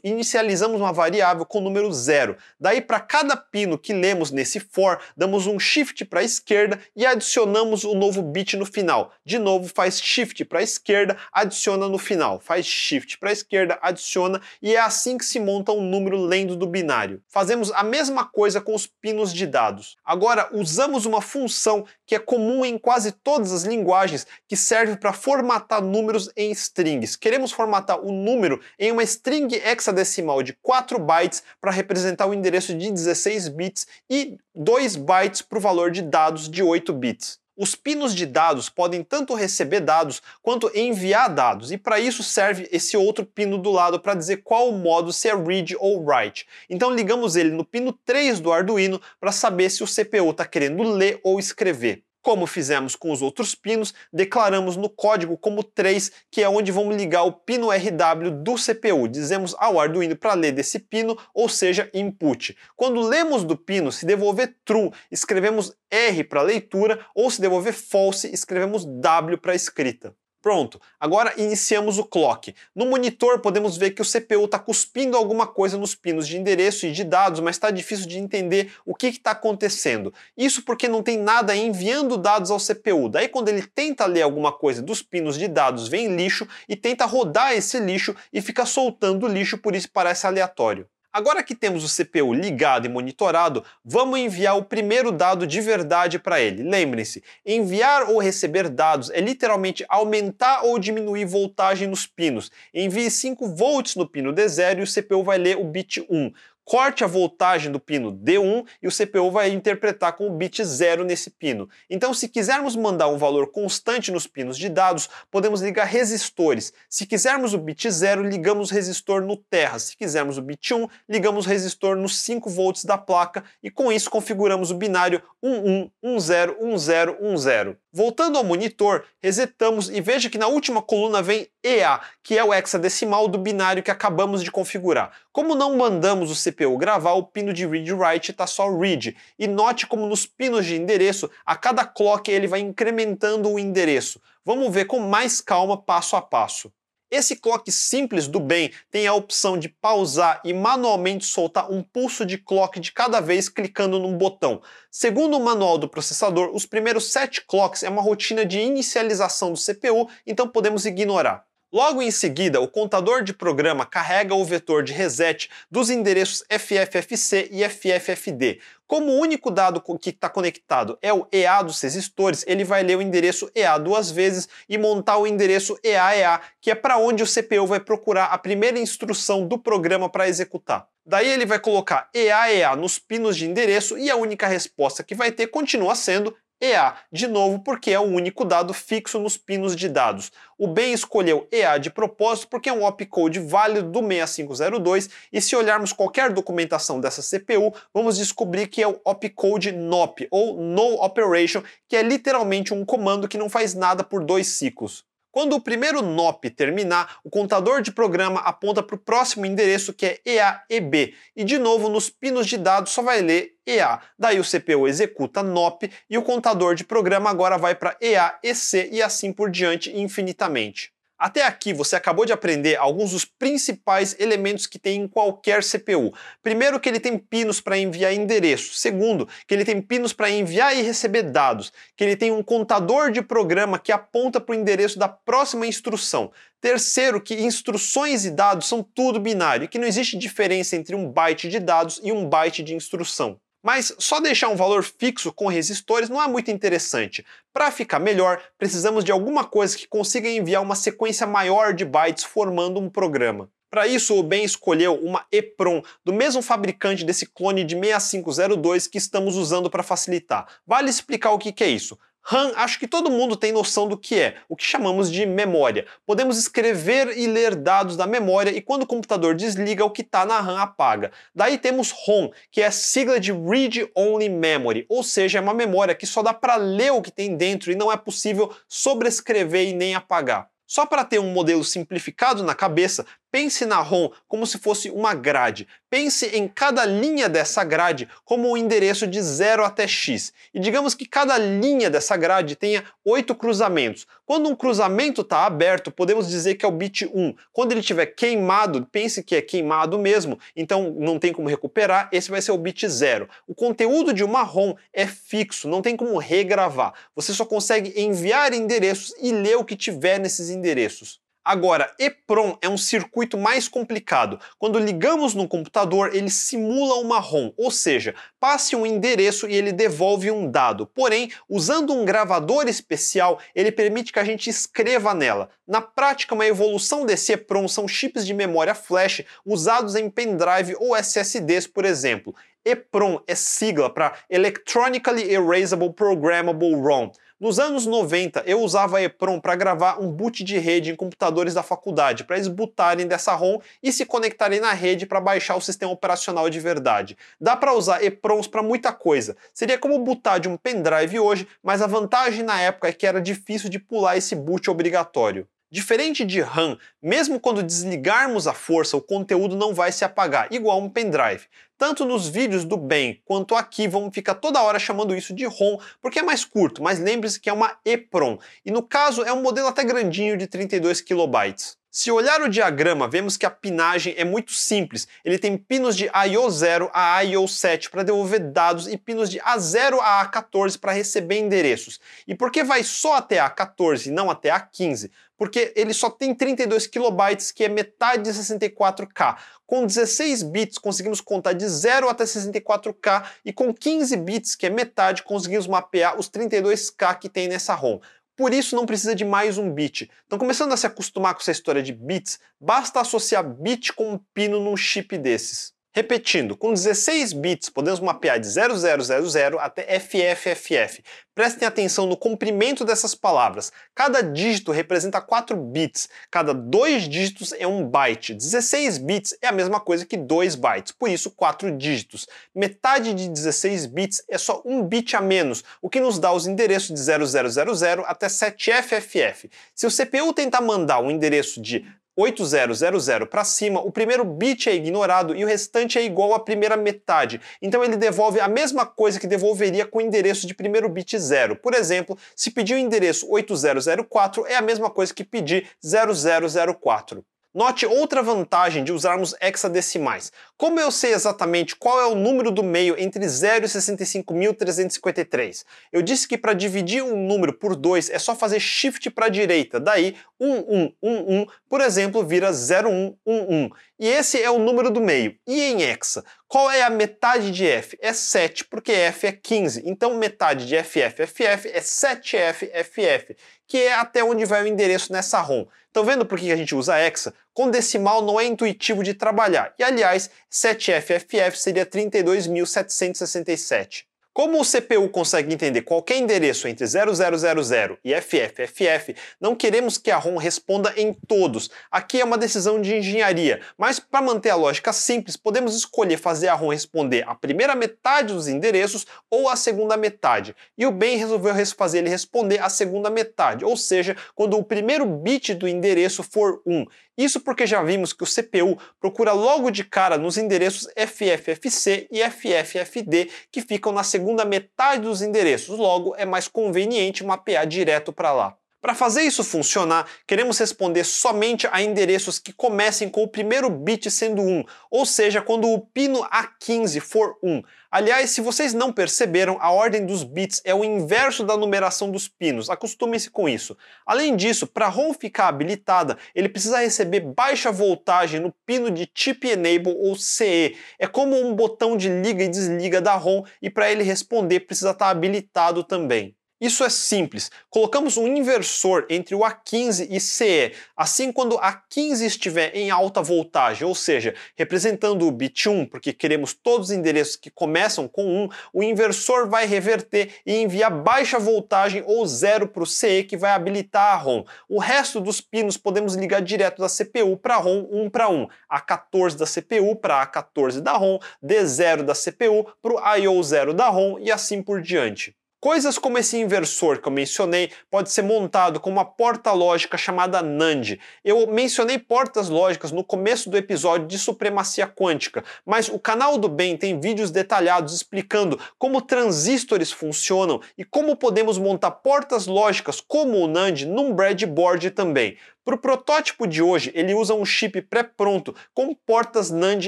inicializamos 0.01 0.79
uma 0.79 0.93
variável 0.93 1.45
com 1.45 1.59
número 1.59 1.91
zero. 1.91 2.37
Daí 2.57 2.79
para 2.79 3.01
cada 3.01 3.35
pino 3.35 3.77
que 3.77 3.91
lemos 3.91 4.31
nesse 4.31 4.61
for, 4.61 4.97
damos 5.15 5.45
um 5.45 5.59
shift 5.59 6.05
para 6.05 6.21
a 6.21 6.23
esquerda 6.23 6.79
e 6.95 7.05
adicionamos 7.05 7.83
o 7.83 7.93
novo 7.93 8.21
bit 8.21 8.55
no 8.55 8.65
final. 8.65 9.11
De 9.25 9.37
novo, 9.37 9.67
faz 9.67 9.99
shift 9.99 10.45
para 10.45 10.59
a 10.59 10.63
esquerda, 10.63 11.17
adiciona 11.33 11.89
no 11.89 11.97
final. 11.97 12.39
Faz 12.39 12.65
shift 12.65 13.19
para 13.19 13.29
a 13.29 13.33
esquerda, 13.33 13.77
adiciona 13.81 14.41
e 14.61 14.73
é 14.73 14.79
assim 14.79 15.17
que 15.17 15.25
se 15.25 15.39
monta 15.39 15.73
um 15.73 15.81
número 15.81 16.17
lendo 16.17 16.55
do 16.55 16.65
binário. 16.65 17.21
Fazemos 17.27 17.71
a 17.73 17.83
mesma 17.83 18.23
coisa 18.23 18.61
com 18.61 18.73
os 18.73 18.87
pinos 18.87 19.33
de 19.33 19.45
dados. 19.45 19.97
Agora 20.05 20.49
usamos 20.53 21.05
uma 21.05 21.19
função 21.19 21.85
que 22.05 22.15
é 22.15 22.19
comum 22.19 22.63
em 22.63 22.77
quase 22.77 23.11
todas 23.11 23.51
as 23.51 23.63
linguagens 23.63 24.25
que 24.47 24.60
serve 24.61 24.95
para 24.95 25.11
formatar 25.11 25.81
números 25.81 26.29
em 26.37 26.51
strings. 26.51 27.15
Queremos 27.15 27.51
formatar 27.51 27.99
o 27.99 28.11
número 28.11 28.61
em 28.79 28.91
uma 28.91 29.03
string 29.03 29.55
hexadecimal 29.55 30.41
de 30.43 30.53
4 30.61 30.99
bytes 30.99 31.43
para 31.59 31.71
representar 31.71 32.27
o 32.27 32.33
endereço 32.33 32.73
de 32.77 32.91
16 32.91 33.49
bits 33.49 33.87
e 34.09 34.37
2 34.55 34.95
bytes 34.95 35.41
para 35.41 35.57
o 35.57 35.61
valor 35.61 35.91
de 35.91 36.01
dados 36.01 36.49
de 36.49 36.63
8 36.63 36.93
bits. 36.93 37.41
Os 37.57 37.75
pinos 37.75 38.15
de 38.15 38.25
dados 38.25 38.69
podem 38.69 39.03
tanto 39.03 39.35
receber 39.35 39.81
dados 39.81 40.21
quanto 40.41 40.71
enviar 40.73 41.29
dados, 41.29 41.71
e 41.71 41.77
para 41.77 41.99
isso 41.99 42.23
serve 42.23 42.67
esse 42.71 42.95
outro 42.95 43.25
pino 43.25 43.57
do 43.57 43.69
lado 43.69 43.99
para 43.99 44.15
dizer 44.15 44.37
qual 44.37 44.69
o 44.69 44.77
modo, 44.77 45.11
se 45.13 45.27
é 45.27 45.35
read 45.35 45.75
ou 45.77 46.03
write. 46.03 46.47
Então 46.69 46.89
ligamos 46.89 47.35
ele 47.35 47.51
no 47.51 47.65
pino 47.65 47.93
3 48.05 48.39
do 48.39 48.51
Arduino 48.51 49.01
para 49.19 49.31
saber 49.31 49.69
se 49.69 49.83
o 49.83 49.85
CPU 49.85 50.31
está 50.31 50.45
querendo 50.45 50.81
ler 50.81 51.19
ou 51.23 51.39
escrever. 51.39 52.03
Como 52.21 52.45
fizemos 52.45 52.95
com 52.95 53.11
os 53.11 53.21
outros 53.21 53.55
pinos, 53.55 53.95
declaramos 54.13 54.77
no 54.77 54.87
código 54.87 55.35
como 55.37 55.63
3, 55.63 56.11
que 56.29 56.43
é 56.43 56.47
onde 56.47 56.71
vamos 56.71 56.95
ligar 56.95 57.23
o 57.23 57.31
pino 57.31 57.71
RW 57.71 58.29
do 58.43 58.55
CPU. 58.55 59.07
Dizemos 59.07 59.55
ao 59.57 59.79
Arduino 59.79 60.15
para 60.15 60.35
ler 60.35 60.51
desse 60.51 60.77
pino, 60.77 61.17
ou 61.33 61.49
seja, 61.49 61.89
input. 61.93 62.55
Quando 62.75 63.01
lemos 63.01 63.43
do 63.43 63.57
pino, 63.57 63.91
se 63.91 64.05
devolver 64.05 64.55
true, 64.63 64.91
escrevemos 65.11 65.75
R 65.89 66.23
para 66.23 66.43
leitura, 66.43 67.03
ou 67.15 67.31
se 67.31 67.41
devolver 67.41 67.73
false, 67.73 68.31
escrevemos 68.31 68.85
W 68.85 69.37
para 69.37 69.55
escrita. 69.55 70.15
Pronto, 70.41 70.81
agora 70.99 71.33
iniciamos 71.37 71.99
o 71.99 72.03
clock. 72.03 72.55
No 72.75 72.87
monitor 72.87 73.39
podemos 73.39 73.77
ver 73.77 73.91
que 73.91 74.01
o 74.01 74.05
CPU 74.05 74.45
está 74.45 74.57
cuspindo 74.57 75.15
alguma 75.15 75.45
coisa 75.45 75.77
nos 75.77 75.93
pinos 75.93 76.27
de 76.27 76.35
endereço 76.35 76.87
e 76.87 76.91
de 76.91 77.03
dados, 77.03 77.39
mas 77.39 77.57
está 77.57 77.69
difícil 77.69 78.07
de 78.07 78.17
entender 78.17 78.73
o 78.83 78.95
que 78.95 79.07
está 79.07 79.31
acontecendo. 79.31 80.11
Isso 80.35 80.63
porque 80.63 80.87
não 80.87 81.03
tem 81.03 81.17
nada 81.17 81.55
enviando 81.55 82.17
dados 82.17 82.49
ao 82.49 82.57
CPU. 82.57 83.07
Daí 83.07 83.27
quando 83.27 83.49
ele 83.49 83.61
tenta 83.61 84.07
ler 84.07 84.23
alguma 84.23 84.51
coisa 84.51 84.81
dos 84.81 85.03
pinos 85.03 85.37
de 85.37 85.47
dados, 85.47 85.87
vem 85.87 86.15
lixo 86.15 86.47
e 86.67 86.75
tenta 86.75 87.05
rodar 87.05 87.53
esse 87.53 87.79
lixo 87.79 88.15
e 88.33 88.41
fica 88.41 88.65
soltando 88.65 89.27
lixo, 89.27 89.59
por 89.59 89.75
isso 89.75 89.91
parece 89.91 90.25
aleatório. 90.25 90.87
Agora 91.13 91.43
que 91.43 91.53
temos 91.53 91.83
o 91.83 92.03
CPU 92.03 92.33
ligado 92.33 92.85
e 92.85 92.89
monitorado, 92.89 93.65
vamos 93.83 94.17
enviar 94.17 94.57
o 94.57 94.63
primeiro 94.63 95.11
dado 95.11 95.45
de 95.45 95.59
verdade 95.59 96.17
para 96.17 96.39
ele. 96.39 96.63
Lembrem-se, 96.63 97.21
enviar 97.45 98.09
ou 98.09 98.17
receber 98.17 98.69
dados 98.69 99.09
é 99.09 99.19
literalmente 99.19 99.85
aumentar 99.89 100.63
ou 100.63 100.79
diminuir 100.79 101.25
voltagem 101.25 101.85
nos 101.85 102.07
pinos. 102.07 102.49
Envie 102.73 103.11
5 103.11 103.45
volts 103.49 103.97
no 103.97 104.07
pino 104.07 104.31
D0 104.31 104.79
e 104.79 104.83
o 104.83 104.87
CPU 104.87 105.21
vai 105.21 105.37
ler 105.37 105.57
o 105.57 105.65
bit 105.65 105.99
1 106.09 106.31
corte 106.63 107.03
a 107.03 107.07
voltagem 107.07 107.71
do 107.71 107.79
pino 107.79 108.11
D1 108.11 108.65
e 108.81 108.87
o 108.87 108.91
CPU 108.91 109.31
vai 109.31 109.51
interpretar 109.51 110.13
com 110.13 110.27
o 110.27 110.31
bit 110.31 110.63
0 110.63 111.03
nesse 111.03 111.29
pino. 111.29 111.69
Então, 111.89 112.13
se 112.13 112.29
quisermos 112.29 112.75
mandar 112.75 113.07
um 113.07 113.17
valor 113.17 113.51
constante 113.51 114.11
nos 114.11 114.27
pinos 114.27 114.55
de 114.57 114.69
dados, 114.69 115.09
podemos 115.29 115.61
ligar 115.61 115.85
resistores. 115.85 116.71
Se 116.89 117.05
quisermos 117.05 117.53
o 117.53 117.57
bit 117.57 117.89
0, 117.89 118.23
ligamos 118.23 118.71
resistor 118.71 119.21
no 119.21 119.35
terra. 119.35 119.79
Se 119.79 119.97
quisermos 119.97 120.37
o 120.37 120.41
bit 120.41 120.73
1, 120.73 120.87
ligamos 121.09 121.45
resistor 121.45 121.97
nos 121.97 122.17
5 122.19 122.49
volts 122.49 122.85
da 122.85 122.97
placa 122.97 123.43
e 123.61 123.69
com 123.69 123.91
isso 123.91 124.09
configuramos 124.09 124.71
o 124.71 124.75
binário 124.75 125.21
11101010. 125.43 127.80
Voltando 127.93 128.37
ao 128.37 128.43
monitor, 128.45 129.03
resetamos 129.21 129.89
e 129.89 129.99
veja 129.99 130.29
que 130.29 130.37
na 130.37 130.47
última 130.47 130.81
coluna 130.81 131.21
vem 131.21 131.49
EA, 131.61 131.99
que 132.23 132.37
é 132.37 132.43
o 132.43 132.53
hexadecimal 132.53 133.27
do 133.27 133.37
binário 133.37 133.83
que 133.83 133.91
acabamos 133.91 134.41
de 134.41 134.49
configurar. 134.49 135.11
Como 135.33 135.55
não 135.55 135.75
mandamos 135.75 136.31
o 136.31 136.51
CPU 136.51 136.77
gravar, 136.77 137.13
o 137.13 137.23
pino 137.23 137.51
de 137.51 137.67
read 137.67 137.93
write 137.93 138.31
está 138.31 138.47
só 138.47 138.73
read. 138.73 139.17
E 139.37 139.45
note 139.45 139.85
como 139.87 140.05
nos 140.05 140.25
pinos 140.25 140.65
de 140.65 140.77
endereço, 140.77 141.29
a 141.45 141.53
cada 141.57 141.83
clock 141.83 142.31
ele 142.31 142.47
vai 142.47 142.61
incrementando 142.61 143.49
o 143.49 143.59
endereço. 143.59 144.21
Vamos 144.45 144.73
ver 144.73 144.85
com 144.85 144.99
mais 144.99 145.41
calma 145.41 145.75
passo 145.75 146.15
a 146.15 146.21
passo. 146.21 146.71
Esse 147.11 147.35
clock 147.35 147.69
simples 147.69 148.25
do 148.25 148.39
bem 148.39 148.71
tem 148.89 149.05
a 149.05 149.13
opção 149.13 149.57
de 149.57 149.67
pausar 149.67 150.39
e 150.45 150.53
manualmente 150.53 151.25
soltar 151.25 151.69
um 151.69 151.83
pulso 151.83 152.25
de 152.25 152.37
clock 152.37 152.79
de 152.79 152.93
cada 152.93 153.19
vez 153.19 153.49
clicando 153.49 153.99
num 153.99 154.17
botão. 154.17 154.61
Segundo 154.89 155.35
o 155.35 155.43
manual 155.43 155.77
do 155.77 155.89
processador, 155.89 156.55
os 156.55 156.65
primeiros 156.65 157.11
7 157.11 157.41
clocks 157.45 157.83
é 157.83 157.89
uma 157.89 158.01
rotina 158.01 158.45
de 158.45 158.61
inicialização 158.61 159.51
do 159.51 159.59
CPU, 159.59 160.09
então 160.25 160.47
podemos 160.47 160.85
ignorar. 160.85 161.45
Logo 161.73 162.01
em 162.01 162.11
seguida, 162.11 162.59
o 162.59 162.67
contador 162.67 163.23
de 163.23 163.33
programa 163.33 163.85
carrega 163.85 164.35
o 164.35 164.43
vetor 164.43 164.83
de 164.83 164.91
reset 164.91 165.49
dos 165.69 165.89
endereços 165.89 166.43
FFFC 166.49 167.47
e 167.49 167.63
FFFD. 167.63 168.59
Como 168.91 169.09
o 169.13 169.19
único 169.21 169.49
dado 169.49 169.81
que 169.97 170.09
está 170.09 170.27
conectado 170.27 170.99
é 171.01 171.13
o 171.13 171.25
EA 171.31 171.61
dos 171.61 171.79
resistores, 171.79 172.43
ele 172.45 172.65
vai 172.65 172.83
ler 172.83 172.97
o 172.97 173.01
endereço 173.01 173.49
EA 173.55 173.77
duas 173.77 174.11
vezes 174.11 174.49
e 174.67 174.77
montar 174.77 175.17
o 175.17 175.25
endereço 175.25 175.79
EAEA, 175.81 176.41
que 176.59 176.69
é 176.69 176.75
para 176.75 176.97
onde 176.97 177.23
o 177.23 177.25
CPU 177.25 177.65
vai 177.65 177.79
procurar 177.79 178.25
a 178.25 178.37
primeira 178.37 178.77
instrução 178.77 179.47
do 179.47 179.57
programa 179.57 180.09
para 180.09 180.27
executar. 180.27 180.89
Daí 181.05 181.29
ele 181.29 181.45
vai 181.45 181.57
colocar 181.57 182.09
EAEA 182.13 182.75
nos 182.75 182.99
pinos 182.99 183.37
de 183.37 183.49
endereço 183.49 183.97
e 183.97 184.11
a 184.11 184.17
única 184.17 184.45
resposta 184.45 185.05
que 185.05 185.15
vai 185.15 185.31
ter 185.31 185.47
continua 185.47 185.95
sendo 185.95 186.35
EA, 186.61 186.95
de 187.11 187.27
novo 187.27 187.59
porque 187.59 187.89
é 187.89 187.99
o 187.99 188.03
único 188.03 188.45
dado 188.45 188.71
fixo 188.71 189.19
nos 189.19 189.35
pinos 189.35 189.75
de 189.75 189.89
dados. 189.89 190.31
O 190.57 190.67
Ben 190.67 190.93
escolheu 190.93 191.47
EA 191.51 191.79
de 191.79 191.89
propósito 191.89 192.49
porque 192.49 192.69
é 192.69 192.73
um 192.73 192.85
opcode 192.85 193.39
válido 193.39 193.89
do 193.89 193.99
6502 194.07 195.09
e 195.33 195.41
se 195.41 195.55
olharmos 195.55 195.91
qualquer 195.91 196.31
documentação 196.31 197.01
dessa 197.01 197.21
CPU, 197.21 197.73
vamos 197.91 198.17
descobrir 198.17 198.67
que 198.67 198.83
é 198.83 198.87
o 198.87 199.01
opcode 199.03 199.71
NOP, 199.71 200.27
ou 200.29 200.61
No 200.61 201.03
Operation, 201.03 201.63
que 201.89 201.95
é 201.95 202.03
literalmente 202.03 202.73
um 202.73 202.85
comando 202.85 203.27
que 203.27 203.39
não 203.39 203.49
faz 203.49 203.73
nada 203.73 204.03
por 204.03 204.23
dois 204.23 204.45
ciclos. 204.45 205.03
Quando 205.31 205.53
o 205.53 205.61
primeiro 205.61 206.01
NOP 206.01 206.49
terminar, 206.49 207.19
o 207.23 207.29
contador 207.29 207.81
de 207.81 207.91
programa 207.91 208.41
aponta 208.41 208.83
para 208.83 208.95
o 208.95 208.99
próximo 208.99 209.45
endereço 209.45 209.93
que 209.93 210.05
é 210.05 210.19
EAEB, 210.25 211.15
e 211.35 211.43
de 211.45 211.57
novo 211.57 211.87
nos 211.87 212.09
pinos 212.09 212.47
de 212.47 212.57
dados 212.57 212.91
só 212.91 213.01
vai 213.01 213.21
ler 213.21 213.53
EA. 213.65 214.01
Daí 214.19 214.39
o 214.39 214.43
CPU 214.43 214.89
executa 214.89 215.41
NOP 215.41 215.89
e 216.09 216.17
o 216.17 216.23
contador 216.23 216.75
de 216.75 216.83
programa 216.83 217.29
agora 217.29 217.57
vai 217.57 217.75
para 217.75 217.97
EAEC 218.01 218.89
e 218.91 219.01
assim 219.01 219.31
por 219.31 219.49
diante 219.49 219.89
infinitamente. 219.97 220.91
Até 221.21 221.45
aqui 221.45 221.71
você 221.71 221.95
acabou 221.95 222.25
de 222.25 222.33
aprender 222.33 222.77
alguns 222.77 223.11
dos 223.11 223.25
principais 223.25 224.15
elementos 224.19 224.65
que 224.65 224.79
tem 224.79 225.01
em 225.01 225.07
qualquer 225.07 225.61
CPU. 225.63 226.11
Primeiro 226.41 226.79
que 226.79 226.89
ele 226.89 226.99
tem 226.99 227.15
pinos 227.15 227.61
para 227.61 227.77
enviar 227.77 228.11
endereço. 228.11 228.73
Segundo, 228.73 229.29
que 229.45 229.53
ele 229.53 229.63
tem 229.63 229.79
pinos 229.79 230.13
para 230.13 230.31
enviar 230.31 230.75
e 230.75 230.81
receber 230.81 231.21
dados. 231.21 231.71
Que 231.95 232.03
ele 232.03 232.15
tem 232.15 232.31
um 232.31 232.41
contador 232.41 233.11
de 233.11 233.21
programa 233.21 233.77
que 233.77 233.91
aponta 233.91 234.41
para 234.41 234.53
o 234.53 234.57
endereço 234.57 234.97
da 234.97 235.07
próxima 235.07 235.67
instrução. 235.67 236.31
Terceiro, 236.59 237.21
que 237.21 237.35
instruções 237.35 238.25
e 238.25 238.31
dados 238.31 238.67
são 238.67 238.81
tudo 238.81 239.19
binário 239.19 239.65
e 239.65 239.67
que 239.67 239.77
não 239.77 239.85
existe 239.85 240.17
diferença 240.17 240.75
entre 240.75 240.95
um 240.95 241.07
byte 241.07 241.47
de 241.47 241.59
dados 241.59 242.01
e 242.03 242.11
um 242.11 242.27
byte 242.27 242.63
de 242.63 242.73
instrução. 242.73 243.39
Mas 243.63 243.93
só 243.99 244.19
deixar 244.19 244.49
um 244.49 244.55
valor 244.55 244.83
fixo 244.83 245.31
com 245.31 245.47
resistores 245.47 246.09
não 246.09 246.21
é 246.21 246.27
muito 246.27 246.49
interessante. 246.49 247.25
Para 247.53 247.71
ficar 247.71 247.99
melhor, 247.99 248.41
precisamos 248.57 249.03
de 249.03 249.11
alguma 249.11 249.43
coisa 249.43 249.77
que 249.77 249.87
consiga 249.87 250.27
enviar 250.27 250.61
uma 250.61 250.75
sequência 250.75 251.27
maior 251.27 251.73
de 251.73 251.85
bytes 251.85 252.23
formando 252.23 252.79
um 252.79 252.89
programa. 252.89 253.49
Para 253.71 253.87
isso, 253.87 254.19
o 254.19 254.23
Ben 254.23 254.43
escolheu 254.43 254.95
uma 254.95 255.25
EPROM, 255.31 255.81
do 256.03 256.11
mesmo 256.11 256.41
fabricante 256.41 257.05
desse 257.05 257.25
clone 257.25 257.63
de 257.63 257.73
6502 257.73 258.85
que 258.85 258.97
estamos 258.97 259.37
usando 259.37 259.69
para 259.69 259.81
facilitar. 259.81 260.45
Vale 260.67 260.89
explicar 260.89 261.31
o 261.31 261.39
que, 261.39 261.63
é 261.63 261.69
isso. 261.69 261.97
RAM, 262.23 262.53
acho 262.55 262.79
que 262.79 262.87
todo 262.87 263.09
mundo 263.09 263.35
tem 263.35 263.51
noção 263.51 263.87
do 263.87 263.97
que 263.97 264.19
é, 264.19 264.37
o 264.47 264.55
que 264.55 264.63
chamamos 264.63 265.11
de 265.11 265.25
memória. 265.25 265.85
Podemos 266.05 266.37
escrever 266.37 267.17
e 267.17 267.27
ler 267.27 267.55
dados 267.55 267.97
da 267.97 268.05
memória 268.05 268.51
e 268.51 268.61
quando 268.61 268.83
o 268.83 268.87
computador 268.87 269.35
desliga, 269.35 269.83
o 269.83 269.89
que 269.89 270.01
está 270.01 270.25
na 270.25 270.39
RAM 270.39 270.59
apaga. 270.59 271.11
Daí 271.33 271.57
temos 271.57 271.91
ROM, 271.91 272.29
que 272.51 272.61
é 272.61 272.67
a 272.67 272.71
sigla 272.71 273.19
de 273.19 273.31
Read 273.31 273.89
Only 273.95 274.29
Memory, 274.29 274.85
ou 274.87 275.03
seja, 275.03 275.39
é 275.39 275.41
uma 275.41 275.53
memória 275.53 275.95
que 275.95 276.05
só 276.05 276.21
dá 276.21 276.33
para 276.33 276.55
ler 276.55 276.91
o 276.91 277.01
que 277.01 277.11
tem 277.11 277.35
dentro 277.35 277.71
e 277.71 277.75
não 277.75 277.91
é 277.91 277.97
possível 277.97 278.53
sobrescrever 278.67 279.67
e 279.67 279.73
nem 279.73 279.95
apagar. 279.95 280.51
Só 280.71 280.85
para 280.85 281.03
ter 281.03 281.19
um 281.19 281.33
modelo 281.33 281.65
simplificado 281.65 282.43
na 282.43 282.55
cabeça, 282.55 283.05
pense 283.31 283.65
na 283.65 283.79
ROM 283.79 284.09
como 284.27 284.45
se 284.45 284.57
fosse 284.57 284.89
uma 284.89 285.13
grade. 285.13 285.67
Pense 285.89 286.25
em 286.27 286.47
cada 286.47 286.85
linha 286.85 287.27
dessa 287.29 287.63
grade 287.63 288.07
como 288.23 288.51
um 288.51 288.57
endereço 288.57 289.07
de 289.07 289.21
0 289.21 289.63
até 289.63 289.87
x. 289.87 290.33
E 290.53 290.59
digamos 290.59 290.93
que 290.93 291.05
cada 291.05 291.37
linha 291.37 291.89
dessa 291.89 292.15
grade 292.17 292.55
tenha 292.55 292.83
8 293.05 293.33
cruzamentos. 293.35 294.05
Quando 294.25 294.49
um 294.49 294.55
cruzamento 294.55 295.21
está 295.21 295.45
aberto, 295.45 295.91
podemos 295.91 296.29
dizer 296.29 296.55
que 296.55 296.65
é 296.65 296.67
o 296.67 296.71
bit 296.71 297.05
1. 297.13 297.35
Quando 297.51 297.71
ele 297.71 297.81
estiver 297.81 298.05
queimado, 298.05 298.87
pense 298.91 299.23
que 299.23 299.35
é 299.35 299.41
queimado 299.41 299.99
mesmo, 299.99 300.39
então 300.55 300.95
não 300.97 301.19
tem 301.19 301.33
como 301.33 301.49
recuperar, 301.49 302.09
esse 302.11 302.31
vai 302.31 302.41
ser 302.41 302.51
o 302.51 302.57
bit 302.57 302.87
0. 302.87 303.27
O 303.47 303.53
conteúdo 303.53 304.13
de 304.13 304.23
uma 304.23 304.43
ROM 304.43 304.73
é 304.93 305.05
fixo, 305.05 305.67
não 305.67 305.81
tem 305.81 305.97
como 305.97 306.17
regravar. 306.17 306.93
Você 307.15 307.33
só 307.33 307.45
consegue 307.45 307.93
enviar 308.01 308.53
endereços 308.53 309.13
e 309.21 309.31
ler 309.31 309.57
o 309.57 309.65
que 309.65 309.75
tiver 309.75 310.19
nesses 310.19 310.49
endereços. 310.49 311.20
Agora, 311.43 311.91
EPROM 311.97 312.55
é 312.61 312.69
um 312.69 312.77
circuito 312.77 313.35
mais 313.35 313.67
complicado. 313.67 314.39
Quando 314.59 314.77
ligamos 314.77 315.33
no 315.33 315.47
computador, 315.47 316.15
ele 316.15 316.29
simula 316.29 316.95
uma 316.95 317.17
ROM, 317.17 317.51
ou 317.57 317.71
seja, 317.71 318.13
passe 318.39 318.75
um 318.75 318.85
endereço 318.85 319.49
e 319.49 319.55
ele 319.55 319.71
devolve 319.71 320.29
um 320.29 320.49
dado. 320.49 320.85
Porém, 320.85 321.31
usando 321.49 321.93
um 321.93 322.05
gravador 322.05 322.67
especial, 322.67 323.39
ele 323.55 323.71
permite 323.71 324.13
que 324.13 324.19
a 324.19 324.23
gente 324.23 324.51
escreva 324.51 325.15
nela. 325.15 325.49
Na 325.67 325.81
prática, 325.81 326.35
uma 326.35 326.45
evolução 326.45 327.07
desse 327.07 327.33
EPROM 327.33 327.67
são 327.67 327.87
chips 327.87 328.23
de 328.23 328.35
memória 328.35 328.75
flash 328.75 329.23
usados 329.43 329.95
em 329.95 330.11
pendrive 330.11 330.75
ou 330.77 330.95
SSDs, 330.95 331.65
por 331.65 331.85
exemplo. 331.85 332.35
EPROM 332.63 333.19
é 333.25 333.33
sigla 333.33 333.91
para 333.91 334.13
Electronically 334.29 335.33
Erasable 335.33 335.91
Programmable 335.91 336.75
ROM. 336.75 337.09
Nos 337.41 337.57
anos 337.57 337.87
90, 337.87 338.43
eu 338.45 338.61
usava 338.61 338.99
a 338.99 339.01
EPROM 339.01 339.39
para 339.39 339.55
gravar 339.55 339.99
um 339.99 340.11
boot 340.11 340.43
de 340.43 340.59
rede 340.59 340.91
em 340.91 340.95
computadores 340.95 341.55
da 341.55 341.63
faculdade, 341.63 342.23
para 342.23 342.35
eles 342.35 342.47
bootarem 342.47 343.07
dessa 343.07 343.33
ROM 343.33 343.57
e 343.81 343.91
se 343.91 344.05
conectarem 344.05 344.59
na 344.59 344.73
rede 344.73 345.07
para 345.07 345.19
baixar 345.19 345.55
o 345.55 345.59
sistema 345.59 345.91
operacional 345.91 346.47
de 346.51 346.59
verdade. 346.59 347.17
Dá 347.39 347.55
para 347.55 347.73
usar 347.73 348.03
EPROMs 348.03 348.45
para 348.45 348.61
muita 348.61 348.93
coisa. 348.93 349.35
Seria 349.55 349.79
como 349.79 349.97
bootar 349.97 350.39
de 350.39 350.47
um 350.47 350.55
pendrive 350.55 351.19
hoje, 351.19 351.47
mas 351.63 351.81
a 351.81 351.87
vantagem 351.87 352.43
na 352.43 352.61
época 352.61 352.89
é 352.89 352.93
que 352.93 353.07
era 353.07 353.19
difícil 353.19 353.71
de 353.71 353.79
pular 353.79 354.15
esse 354.15 354.35
boot 354.35 354.69
obrigatório. 354.69 355.47
Diferente 355.73 356.25
de 356.25 356.41
RAM, 356.41 356.77
mesmo 357.01 357.39
quando 357.39 357.63
desligarmos 357.63 358.45
a 358.45 358.53
força, 358.53 358.97
o 358.97 359.01
conteúdo 359.01 359.55
não 359.55 359.73
vai 359.73 359.89
se 359.89 360.03
apagar, 360.03 360.51
igual 360.51 360.81
um 360.81 360.89
pendrive. 360.89 361.47
Tanto 361.77 362.03
nos 362.03 362.27
vídeos 362.27 362.65
do 362.65 362.75
bem 362.75 363.21
quanto 363.23 363.55
aqui 363.55 363.87
vamos 363.87 364.13
ficar 364.13 364.35
toda 364.35 364.61
hora 364.61 364.77
chamando 364.77 365.15
isso 365.15 365.33
de 365.33 365.45
ROM, 365.45 365.77
porque 366.01 366.19
é 366.19 366.23
mais 366.23 366.43
curto, 366.43 366.83
mas 366.83 366.99
lembre-se 366.99 367.39
que 367.39 367.49
é 367.49 367.53
uma 367.53 367.79
EPROM, 367.85 368.37
e 368.65 368.69
no 368.69 368.83
caso 368.83 369.23
é 369.23 369.31
um 369.31 369.41
modelo 369.41 369.69
até 369.69 369.85
grandinho 369.85 370.35
de 370.35 370.45
32 370.45 370.99
kilobytes. 370.99 371.77
Se 371.93 372.09
olhar 372.09 372.41
o 372.41 372.47
diagrama, 372.47 373.05
vemos 373.05 373.35
que 373.35 373.45
a 373.45 373.49
pinagem 373.49 374.13
é 374.15 374.23
muito 374.23 374.53
simples. 374.53 375.09
Ele 375.25 375.37
tem 375.37 375.57
pinos 375.57 375.93
de 375.93 376.05
I/O0 376.05 376.89
a 376.93 377.21
I/O7 377.21 377.89
para 377.89 378.01
devolver 378.01 378.39
dados 378.39 378.87
e 378.87 378.97
pinos 378.97 379.29
de 379.29 379.39
A0 379.39 379.99
a 379.99 380.25
A14 380.25 380.79
para 380.79 380.93
receber 380.93 381.39
endereços. 381.39 381.99
E 382.25 382.33
por 382.33 382.49
que 382.49 382.63
vai 382.63 382.81
só 382.81 383.15
até 383.15 383.39
A14 383.39 384.05
e 384.05 384.09
não 384.09 384.31
até 384.31 384.51
A15? 384.51 385.11
Porque 385.37 385.73
ele 385.75 385.93
só 385.93 386.09
tem 386.09 386.33
32 386.33 386.87
kilobytes, 386.87 387.51
que 387.51 387.65
é 387.65 387.67
metade 387.67 388.23
de 388.23 388.29
64K. 388.29 389.35
Com 389.67 389.85
16 389.85 390.43
bits 390.43 390.77
conseguimos 390.77 391.19
contar 391.19 391.51
de 391.51 391.67
0 391.67 392.07
até 392.07 392.23
64K 392.23 393.25
e 393.43 393.51
com 393.51 393.73
15 393.73 394.15
bits, 394.15 394.55
que 394.55 394.65
é 394.65 394.69
metade, 394.69 395.23
conseguimos 395.23 395.67
mapear 395.67 396.17
os 396.17 396.29
32K 396.29 397.15
que 397.19 397.27
tem 397.27 397.49
nessa 397.49 397.73
ROM. 397.73 397.99
Por 398.35 398.53
isso 398.53 398.75
não 398.75 398.85
precisa 398.85 399.13
de 399.13 399.25
mais 399.25 399.57
um 399.57 399.71
bit. 399.71 400.09
Então 400.25 400.39
começando 400.39 400.71
a 400.71 400.77
se 400.77 400.87
acostumar 400.87 401.33
com 401.33 401.41
essa 401.41 401.51
história 401.51 401.83
de 401.83 401.93
bits, 401.93 402.39
basta 402.59 402.99
associar 402.99 403.43
bit 403.43 403.93
com 403.93 404.13
um 404.13 404.19
pino 404.33 404.59
num 404.59 404.77
chip 404.77 405.17
desses. 405.17 405.73
Repetindo, 405.93 406.55
com 406.55 406.73
16 406.73 407.33
bits 407.33 407.69
podemos 407.69 407.99
mapear 407.99 408.39
de 408.39 408.47
0000 408.47 409.59
até 409.59 409.99
FFFF. 409.99 411.03
Prestem 411.35 411.67
atenção 411.67 412.05
no 412.07 412.15
comprimento 412.15 412.85
dessas 412.85 413.13
palavras. 413.13 413.73
Cada 413.93 414.21
dígito 414.21 414.71
representa 414.71 415.19
4 415.19 415.57
bits, 415.57 416.07
cada 416.29 416.53
2 416.53 417.09
dígitos 417.09 417.51
é 417.51 417.67
um 417.67 417.85
byte. 417.85 418.33
16 418.33 418.99
bits 418.99 419.37
é 419.41 419.47
a 419.47 419.51
mesma 419.51 419.81
coisa 419.81 420.05
que 420.05 420.15
2 420.15 420.55
bytes, 420.55 420.93
por 420.93 421.09
isso 421.09 421.29
4 421.31 421.75
dígitos. 421.77 422.25
Metade 422.55 423.13
de 423.13 423.27
16 423.27 423.85
bits 423.87 424.23
é 424.29 424.37
só 424.37 424.61
um 424.63 424.83
bit 424.87 425.13
a 425.17 425.21
menos, 425.21 425.61
o 425.81 425.89
que 425.89 425.99
nos 425.99 426.19
dá 426.19 426.31
os 426.31 426.47
endereços 426.47 426.95
de 426.95 427.01
0000 427.01 428.05
até 428.05 428.27
7FFF. 428.27 429.49
Se 429.75 429.85
o 429.85 429.91
CPU 429.91 430.33
tentar 430.33 430.61
mandar 430.61 431.01
um 431.01 431.11
endereço 431.11 431.61
de 431.61 431.85
8000 432.15 433.27
para 433.29 433.43
cima, 433.43 433.79
o 433.79 433.91
primeiro 433.91 434.23
bit 434.23 434.69
é 434.69 434.75
ignorado 434.75 435.35
e 435.35 435.43
o 435.43 435.47
restante 435.47 435.97
é 435.97 436.03
igual 436.03 436.33
à 436.33 436.39
primeira 436.39 436.75
metade. 436.75 437.39
Então 437.61 437.83
ele 437.83 437.95
devolve 437.95 438.39
a 438.39 438.47
mesma 438.47 438.85
coisa 438.85 439.19
que 439.19 439.27
devolveria 439.27 439.85
com 439.85 439.99
o 439.99 440.01
endereço 440.01 440.45
de 440.45 440.53
primeiro 440.53 440.89
bit 440.89 441.17
zero. 441.17 441.55
Por 441.55 441.73
exemplo, 441.73 442.17
se 442.35 442.51
pedir 442.51 442.75
o 442.75 442.77
endereço 442.77 443.29
8004 443.29 444.45
é 444.47 444.55
a 444.55 444.61
mesma 444.61 444.89
coisa 444.89 445.13
que 445.13 445.23
pedir 445.23 445.67
0004. 445.81 447.23
Note 447.53 447.85
outra 447.85 448.23
vantagem 448.23 448.81
de 448.81 448.93
usarmos 448.93 449.35
hexadecimais. 449.41 450.31
Como 450.55 450.79
eu 450.79 450.89
sei 450.89 451.11
exatamente 451.11 451.75
qual 451.75 451.99
é 451.99 452.05
o 452.05 452.15
número 452.15 452.49
do 452.49 452.63
meio 452.63 452.95
entre 452.97 453.27
0 453.27 453.65
e 453.65 453.67
65.353? 453.67 455.65
Eu 455.91 456.01
disse 456.01 456.25
que 456.25 456.37
para 456.37 456.53
dividir 456.53 457.03
um 457.03 457.27
número 457.27 457.51
por 457.51 457.75
2 457.75 458.09
é 458.09 458.17
só 458.19 458.33
fazer 458.33 458.61
shift 458.61 459.09
para 459.09 459.25
a 459.25 459.29
direita, 459.29 459.81
daí 459.81 460.15
1111, 460.39 461.47
por 461.67 461.81
exemplo, 461.81 462.23
vira 462.25 462.53
0111. 462.53 463.69
E 463.99 464.07
esse 464.07 464.41
é 464.41 464.49
o 464.49 464.57
número 464.57 464.89
do 464.89 465.01
meio. 465.01 465.35
E 465.45 465.61
em 465.61 465.83
hexa, 465.83 466.23
qual 466.47 466.71
é 466.71 466.83
a 466.83 466.89
metade 466.89 467.51
de 467.51 467.67
f? 467.67 467.97
É 468.01 468.13
7, 468.13 468.63
porque 468.65 468.93
f 468.93 469.27
é 469.27 469.31
15. 469.33 469.83
Então 469.85 470.15
metade 470.15 470.65
de 470.65 470.81
FFFF 470.81 471.67
é 471.67 471.81
7FFF, 471.81 473.35
que 473.67 473.77
é 473.77 473.93
até 473.93 474.23
onde 474.23 474.45
vai 474.45 474.63
o 474.63 474.67
endereço 474.67 475.11
nessa 475.11 475.41
ROM. 475.41 475.65
Estão 475.91 476.05
vendo 476.05 476.25
por 476.25 476.39
que 476.39 476.51
a 476.51 476.55
gente 476.55 476.73
usa 476.73 476.97
hexa? 476.97 477.33
Com 477.53 477.69
decimal 477.69 478.21
não 478.21 478.39
é 478.39 478.45
intuitivo 478.45 479.03
de 479.03 479.13
trabalhar. 479.13 479.73
E 479.77 479.83
aliás, 479.83 480.29
7FFF 480.49 481.55
seria 481.55 481.85
32.767. 481.85 484.05
Como 484.33 484.61
o 484.61 484.65
CPU 484.65 485.09
consegue 485.09 485.53
entender 485.53 485.81
qualquer 485.81 486.15
endereço 486.15 486.65
entre 486.65 486.87
0000 486.87 487.97
e 488.01 488.15
FFFF, 488.15 489.13
não 489.41 489.57
queremos 489.57 489.97
que 489.97 490.09
a 490.09 490.17
ROM 490.17 490.37
responda 490.37 490.93
em 490.95 491.13
todos. 491.13 491.69
Aqui 491.91 492.21
é 492.21 492.23
uma 492.23 492.37
decisão 492.37 492.81
de 492.81 492.95
engenharia, 492.95 493.59
mas 493.77 493.99
para 493.99 494.21
manter 494.21 494.51
a 494.51 494.55
lógica 494.55 494.93
simples, 494.93 495.35
podemos 495.35 495.75
escolher 495.75 496.15
fazer 496.15 496.47
a 496.47 496.53
ROM 496.53 496.69
responder 496.69 497.27
a 497.27 497.35
primeira 497.35 497.75
metade 497.75 498.33
dos 498.33 498.47
endereços 498.47 499.05
ou 499.29 499.49
a 499.49 499.57
segunda 499.57 499.97
metade. 499.97 500.55
E 500.77 500.85
o 500.85 500.93
Ben 500.93 501.17
resolveu 501.17 501.53
fazer 501.75 501.97
ele 501.97 502.09
responder 502.09 502.59
a 502.59 502.69
segunda 502.69 503.09
metade, 503.09 503.65
ou 503.65 503.75
seja, 503.75 504.15
quando 504.33 504.57
o 504.57 504.63
primeiro 504.63 505.05
bit 505.05 505.53
do 505.53 505.67
endereço 505.67 506.23
for 506.23 506.61
1. 506.65 506.85
Isso 507.17 507.41
porque 507.41 507.67
já 507.67 507.83
vimos 507.83 508.13
que 508.13 508.23
o 508.23 508.27
CPU 508.27 508.77
procura 508.99 509.33
logo 509.33 509.69
de 509.69 509.83
cara 509.83 510.17
nos 510.17 510.37
endereços 510.37 510.87
FFFC 510.95 512.07
e 512.09 512.21
FFFD 512.23 513.29
que 513.51 513.61
ficam 513.61 513.91
na 513.91 514.03
segunda 514.03 514.45
metade 514.45 515.01
dos 515.01 515.21
endereços, 515.21 515.77
logo 515.77 516.15
é 516.15 516.25
mais 516.25 516.47
conveniente 516.47 517.23
mapear 517.23 517.67
direto 517.67 518.13
para 518.13 518.31
lá. 518.31 518.60
Para 518.81 518.95
fazer 518.95 519.21
isso 519.21 519.43
funcionar, 519.43 520.07
queremos 520.25 520.57
responder 520.57 521.03
somente 521.03 521.67
a 521.71 521.83
endereços 521.83 522.39
que 522.39 522.51
comecem 522.51 523.09
com 523.09 523.21
o 523.21 523.27
primeiro 523.27 523.69
bit 523.69 524.09
sendo 524.09 524.41
1, 524.41 524.63
ou 524.89 525.05
seja, 525.05 525.39
quando 525.39 525.69
o 525.69 525.79
pino 525.79 526.23
A15 526.23 526.99
for 526.99 527.37
1. 527.43 527.61
Aliás, 527.91 528.31
se 528.31 528.41
vocês 528.41 528.73
não 528.73 528.91
perceberam, 528.91 529.59
a 529.61 529.69
ordem 529.69 530.03
dos 530.03 530.23
bits 530.23 530.61
é 530.65 530.73
o 530.73 530.83
inverso 530.83 531.43
da 531.43 531.55
numeração 531.55 532.09
dos 532.09 532.27
pinos, 532.27 532.71
acostumem-se 532.71 533.29
com 533.29 533.47
isso. 533.47 533.77
Além 534.03 534.35
disso, 534.35 534.65
para 534.65 534.87
a 534.87 534.89
ROM 534.89 535.13
ficar 535.13 535.49
habilitada, 535.49 536.17
ele 536.33 536.49
precisa 536.49 536.79
receber 536.79 537.19
baixa 537.19 537.71
voltagem 537.71 538.39
no 538.39 538.51
pino 538.65 538.89
de 538.89 539.07
Chip 539.13 539.47
Enable 539.47 539.95
ou 539.95 540.15
CE. 540.15 540.75
É 540.97 541.05
como 541.05 541.39
um 541.39 541.53
botão 541.53 541.95
de 541.95 542.09
liga 542.09 542.43
e 542.43 542.49
desliga 542.49 542.99
da 542.99 543.13
ROM 543.13 543.43
e 543.61 543.69
para 543.69 543.91
ele 543.91 544.03
responder 544.03 544.61
precisa 544.61 544.89
estar 544.89 545.11
habilitado 545.11 545.83
também. 545.83 546.35
Isso 546.61 546.83
é 546.83 546.91
simples. 546.91 547.49
Colocamos 547.71 548.17
um 548.17 548.27
inversor 548.27 549.07
entre 549.09 549.33
o 549.33 549.39
A15 549.39 550.05
e 550.11 550.19
CE. 550.19 550.73
Assim, 550.95 551.31
quando 551.31 551.57
A15 551.57 552.21
estiver 552.21 552.75
em 552.75 552.91
alta 552.91 553.19
voltagem, 553.19 553.87
ou 553.87 553.95
seja, 553.95 554.35
representando 554.55 555.27
o 555.27 555.31
bit 555.31 555.67
1, 555.67 555.87
porque 555.87 556.13
queremos 556.13 556.53
todos 556.53 556.89
os 556.89 556.95
endereços 556.95 557.35
que 557.35 557.49
começam 557.49 558.07
com 558.07 558.45
1, 558.45 558.49
o 558.73 558.83
inversor 558.83 559.49
vai 559.49 559.65
reverter 559.65 560.35
e 560.45 560.57
enviar 560.57 560.91
baixa 560.91 561.39
voltagem 561.39 562.03
ou 562.05 562.27
zero 562.27 562.67
para 562.67 562.83
o 562.83 562.85
CE, 562.85 563.23
que 563.23 563.35
vai 563.35 563.53
habilitar 563.53 564.13
a 564.13 564.17
ROM. 564.17 564.43
O 564.69 564.77
resto 564.77 565.19
dos 565.19 565.41
pinos 565.41 565.77
podemos 565.77 566.13
ligar 566.13 566.43
direto 566.43 566.79
da 566.79 566.87
CPU 566.87 567.37
para 567.37 567.57
ROM 567.57 567.87
1 567.91 568.07
para 568.11 568.29
1, 568.29 568.47
A14 568.71 569.35
da 569.35 569.47
CPU 569.47 569.95
para 569.95 570.27
A14 570.27 570.79
da 570.79 570.91
ROM, 570.91 571.17
D0 571.43 572.03
da 572.03 572.13
CPU 572.13 572.71
para 572.79 572.93
o 572.93 573.01
IO0 573.17 573.73
da 573.73 573.89
ROM 573.89 574.19
e 574.19 574.31
assim 574.31 574.61
por 574.61 574.79
diante. 574.79 575.35
Coisas 575.61 575.99
como 575.99 576.17
esse 576.17 576.37
inversor 576.37 576.99
que 576.99 577.07
eu 577.07 577.11
mencionei 577.11 577.69
pode 577.87 578.11
ser 578.11 578.23
montado 578.23 578.79
com 578.79 578.89
uma 578.89 579.05
porta 579.05 579.51
lógica 579.51 579.95
chamada 579.95 580.41
NAND. 580.41 580.99
Eu 581.23 581.45
mencionei 581.45 581.99
portas 581.99 582.49
lógicas 582.49 582.91
no 582.91 583.03
começo 583.03 583.47
do 583.47 583.55
episódio 583.55 584.07
de 584.07 584.17
supremacia 584.17 584.87
quântica, 584.87 585.43
mas 585.63 585.87
o 585.87 585.99
canal 585.99 586.39
do 586.39 586.49
bem 586.49 586.75
tem 586.75 586.99
vídeos 586.99 587.29
detalhados 587.29 587.93
explicando 587.93 588.59
como 588.79 589.03
transistores 589.03 589.91
funcionam 589.91 590.59
e 590.75 590.83
como 590.83 591.15
podemos 591.15 591.59
montar 591.59 591.91
portas 591.91 592.47
lógicas 592.47 592.99
como 592.99 593.37
o 593.37 593.47
NAND 593.47 593.85
num 593.85 594.15
breadboard 594.15 594.89
também. 594.89 595.37
Para 595.63 595.75
o 595.75 595.77
protótipo 595.77 596.47
de 596.47 596.59
hoje, 596.61 596.91
ele 596.95 597.13
usa 597.13 597.35
um 597.35 597.45
chip 597.45 597.81
pré-pronto 597.83 598.55
com 598.73 598.95
portas 598.95 599.51
NAND 599.51 599.87